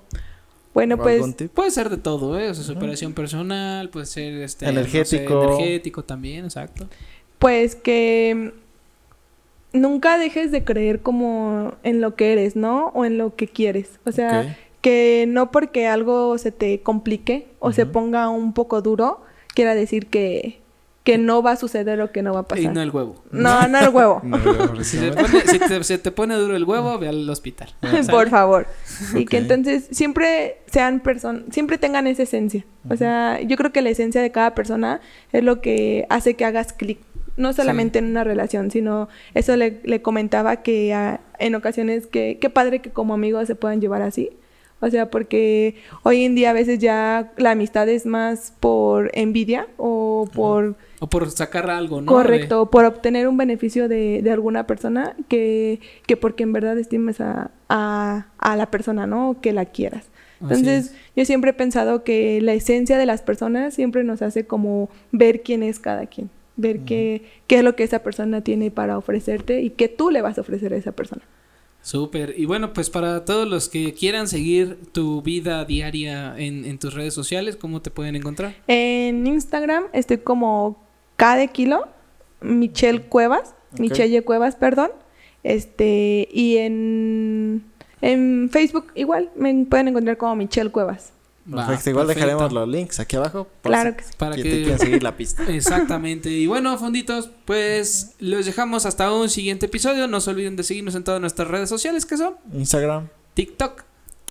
Bueno, 0.74 0.96
¿O 0.96 0.98
pues? 1.00 1.24
Puede 1.54 1.72
ser 1.72 1.90
de 1.90 1.98
todo, 1.98 2.38
¿eh? 2.40 2.50
O 2.50 2.54
sea, 2.54 2.64
superación 2.64 3.14
personal, 3.14 3.90
puede 3.90 4.06
ser 4.06 4.34
este 4.42 4.66
no 4.66 4.72
sé, 4.74 4.78
Energético. 4.80 5.44
energético 5.44 6.04
también, 6.04 6.46
exacto. 6.46 6.88
Pues 7.40 7.76
que 7.76 8.54
nunca 9.74 10.18
dejes 10.18 10.52
de 10.52 10.64
creer 10.64 11.02
como 11.02 11.74
en 11.84 12.02
lo 12.02 12.16
que 12.16 12.34
eres, 12.34 12.56
¿no? 12.56 12.88
O 12.96 13.06
en 13.06 13.18
lo 13.18 13.36
que 13.36 13.48
quieres. 13.48 14.00
O 14.06 14.12
sea, 14.12 14.58
que 14.82 15.26
no 15.28 15.52
porque 15.52 15.88
algo 15.88 16.38
se 16.38 16.52
te 16.52 16.82
complique 16.82 17.48
o 17.60 17.72
se 17.72 17.86
ponga 17.86 18.30
un 18.30 18.54
poco 18.54 18.82
duro, 18.82 19.22
quiera 19.54 19.76
decir 19.76 20.08
que, 20.08 20.60
que 21.04 21.18
no 21.18 21.42
va 21.44 21.52
a 21.52 21.56
suceder 21.58 22.00
o 22.02 22.12
que 22.12 22.22
no 22.24 22.34
va 22.34 22.42
a 22.42 22.44
pasar. 22.44 22.64
Y 22.64 22.68
no 22.70 22.82
el 22.82 22.90
huevo. 22.92 23.16
No, 23.32 23.68
no 23.68 23.80
el 23.80 23.90
huevo. 23.90 24.22
No, 24.24 24.38
Si, 24.84 24.98
se 24.98 25.12
pone- 25.12 25.42
si 25.42 25.60
te, 25.60 25.84
se 25.84 25.98
te 25.98 26.12
pone 26.12 26.36
duro 26.36 26.56
el 26.56 26.64
huevo, 26.64 26.98
ve 26.98 27.10
al 27.10 27.30
hospital. 27.30 27.70
Por 28.10 28.30
favor. 28.30 28.68
Y 29.16 29.26
que 29.26 29.38
entonces 29.38 29.88
siempre 29.92 30.58
sean 30.72 31.00
personas, 31.02 31.44
siempre 31.52 31.78
tengan 31.78 32.08
esa 32.08 32.24
esencia. 32.24 32.66
O 32.90 32.96
sea, 32.96 33.42
yo 33.42 33.58
creo 33.58 33.72
que 33.74 33.82
la 33.82 33.90
esencia 33.90 34.22
de 34.22 34.32
cada 34.32 34.56
persona 34.56 35.02
es 35.34 35.44
lo 35.44 35.60
que 35.62 36.06
hace 36.10 36.36
que 36.36 36.46
hagas 36.46 36.72
clic. 36.74 37.00
No 37.38 37.54
solamente 37.54 38.00
en 38.00 38.06
una 38.06 38.24
relación, 38.24 38.72
sino 38.72 39.08
eso 39.34 39.56
le, 39.56 39.80
le 39.84 40.02
comentaba 40.02 40.64
que 40.64 41.18
en 41.40 41.56
ocasiones 41.56 42.08
que 42.08 42.38
qué 42.42 42.50
padre 42.50 42.82
que 42.82 42.90
como 42.90 43.14
amigos 43.14 43.48
se 43.48 43.56
puedan 43.56 43.80
llevar 43.80 44.02
así. 44.02 44.32
O 44.80 44.90
sea, 44.90 45.10
porque 45.10 45.76
hoy 46.04 46.24
en 46.24 46.36
día 46.36 46.52
a 46.52 46.54
veces 46.54 46.78
ya 46.78 47.32
la 47.38 47.52
amistad 47.52 47.90
es 47.90 48.06
más 48.06 48.54
por 48.60 49.10
envidia 49.14 49.68
o 49.78 50.30
por 50.34 50.76
O 51.00 51.08
por 51.08 51.32
sacar 51.32 51.70
algo, 51.70 52.00
¿no? 52.00 52.12
Correcto, 52.12 52.70
por 52.70 52.86
obtener 52.86 53.28
un 53.28 53.38
beneficio 53.38 53.88
de, 53.88 54.22
de 54.22 54.32
alguna 54.32 54.68
persona 54.68 55.16
que, 55.30 55.80
que 56.06 56.16
porque 56.16 56.44
en 56.44 56.54
verdad 56.54 56.78
estimes 56.78 57.22
a, 57.22 57.50
a, 57.70 58.28
a 58.38 58.56
la 58.56 58.70
persona, 58.70 59.08
¿no? 59.08 59.32
O 59.32 59.42
que 59.42 59.52
la 59.52 59.66
quieras. 59.66 60.06
Entonces, 60.42 60.88
es. 60.88 60.96
yo 61.16 61.26
siempre 61.26 61.52
he 61.52 61.54
pensado 61.54 62.04
que 62.04 62.40
la 62.42 62.54
esencia 62.54 63.00
de 63.00 63.08
las 63.08 63.24
personas 63.24 63.74
siempre 63.74 64.04
nos 64.04 64.22
hace 64.22 64.46
como 64.46 64.90
ver 65.12 65.42
quién 65.42 65.64
es 65.64 65.80
cada 65.80 66.06
quien, 66.06 66.30
ver 66.58 66.82
qué, 66.82 67.24
qué 67.48 67.60
es 67.60 67.64
lo 67.64 67.76
que 67.76 67.84
esa 67.84 68.00
persona 68.00 68.42
tiene 68.42 68.72
para 68.72 68.98
ofrecerte 68.98 69.62
y 69.62 69.70
qué 69.70 69.88
tú 69.88 70.12
le 70.12 70.22
vas 70.22 70.38
a 70.38 70.42
ofrecer 70.42 70.74
a 70.74 70.78
esa 70.78 70.92
persona. 70.92 71.22
Súper. 71.82 72.34
Y 72.38 72.46
bueno, 72.46 72.74
pues 72.74 72.90
para 72.90 73.24
todos 73.24 73.48
los 73.48 73.70
que 73.70 73.94
quieran 73.94 74.28
seguir 74.28 74.78
tu 74.92 75.22
vida 75.22 75.64
diaria 75.64 76.38
en, 76.38 76.66
en 76.66 76.80
tus 76.80 76.94
redes 76.94 77.14
sociales, 77.14 77.56
¿cómo 77.56 77.82
te 77.82 77.92
pueden 77.92 78.16
encontrar? 78.16 78.56
En 78.68 79.26
Instagram 79.26 79.86
estoy 79.94 80.18
como 80.18 80.84
K 81.16 81.38
de 81.38 81.48
kilo, 81.48 81.88
Michelle 82.42 83.04
Cuevas. 83.04 83.56
Michelle 83.80 84.22
Cuevas, 84.24 84.56
perdón. 84.56 84.92
Este, 85.44 86.28
y 86.32 86.58
en, 86.58 87.64
en 88.02 88.50
Facebook 88.52 88.88
igual 88.96 89.30
me 89.36 89.66
pueden 89.66 89.88
encontrar 89.90 90.18
como 90.18 90.36
Michelle 90.36 90.72
Cuevas. 90.72 91.14
Va, 91.52 91.66
Perfecto, 91.68 91.90
igual 91.92 92.08
perfecto. 92.08 92.28
dejaremos 92.28 92.54
los 92.54 92.68
links 92.68 93.00
aquí 93.00 93.16
abajo. 93.16 93.48
Claro 93.62 93.92
si 93.92 93.96
que 93.98 94.04
sí. 94.04 94.10
Para 94.18 94.36
que 94.36 94.44
que- 94.44 94.50
te 94.50 94.58
quieran 94.64 94.80
seguir 94.80 95.04
la 95.04 95.16
pista. 95.16 95.44
Exactamente. 95.48 96.30
Y 96.30 96.46
bueno, 96.48 96.78
fonditos, 96.78 97.30
pues 97.46 98.16
los 98.20 98.46
dejamos 98.46 98.86
hasta 98.86 99.12
un 99.14 99.30
siguiente 99.30 99.68
episodio. 99.68 100.08
No 100.08 100.20
se 100.20 100.30
olviden 100.32 100.56
de 100.58 100.64
seguirnos 100.64 100.96
en 100.96 101.04
todas 101.04 101.22
nuestras 101.22 101.48
redes 101.48 101.70
sociales 101.70 102.06
que 102.06 102.18
son 102.18 102.36
Instagram, 102.54 103.08
TikTok 103.34 103.84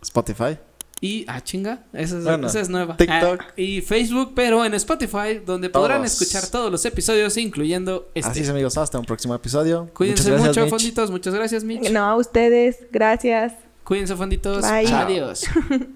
Spotify. 0.02 0.58
y 1.00 1.24
ah 1.28 1.42
chinga, 1.42 1.84
esa 1.92 2.18
es, 2.18 2.24
Bueno, 2.24 2.46
esa 2.48 2.60
es 2.60 2.68
nueva. 2.68 2.96
TikTok. 2.96 3.40
Ah, 3.40 3.52
y 3.56 3.80
Facebook, 3.80 4.32
pero 4.34 4.64
en 4.64 4.74
Spotify, 4.74 5.40
donde 5.44 5.68
podrán 5.70 6.04
escuchar 6.04 6.46
todos 6.48 6.70
los 6.70 6.84
episodios, 6.84 7.36
incluyendo 7.38 8.08
este. 8.14 8.30
Así 8.30 8.40
es, 8.40 8.48
amigos. 8.50 8.76
Hasta 8.76 8.98
un 8.98 9.04
próximo 9.06 9.34
episodio. 9.34 9.88
Cuídense 9.94 10.30
gracias, 10.30 10.48
mucho, 10.48 10.60
Mitch. 10.62 10.70
fonditos. 10.70 11.10
Muchas 11.10 11.34
gracias, 11.34 11.64
Mitch. 11.64 11.90
No, 11.90 12.04
a 12.04 12.16
ustedes, 12.16 12.78
gracias. 12.92 13.54
Cuídense, 13.84 14.16
fonditos. 14.16 14.62
Bye. 14.62 14.86
Adiós. 14.92 15.44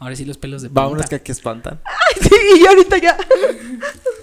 Ahora 0.00 0.14
sí 0.16 0.24
los 0.24 0.38
pelos 0.38 0.62
de 0.62 0.68
Vámonos 0.68 0.98
punta. 1.02 1.08
que 1.08 1.14
aquí 1.16 1.32
espantan. 1.32 1.80
Sí, 2.20 2.30
y 2.56 2.60
yo 2.62 2.70
ahorita 2.70 2.98
ya. 2.98 3.16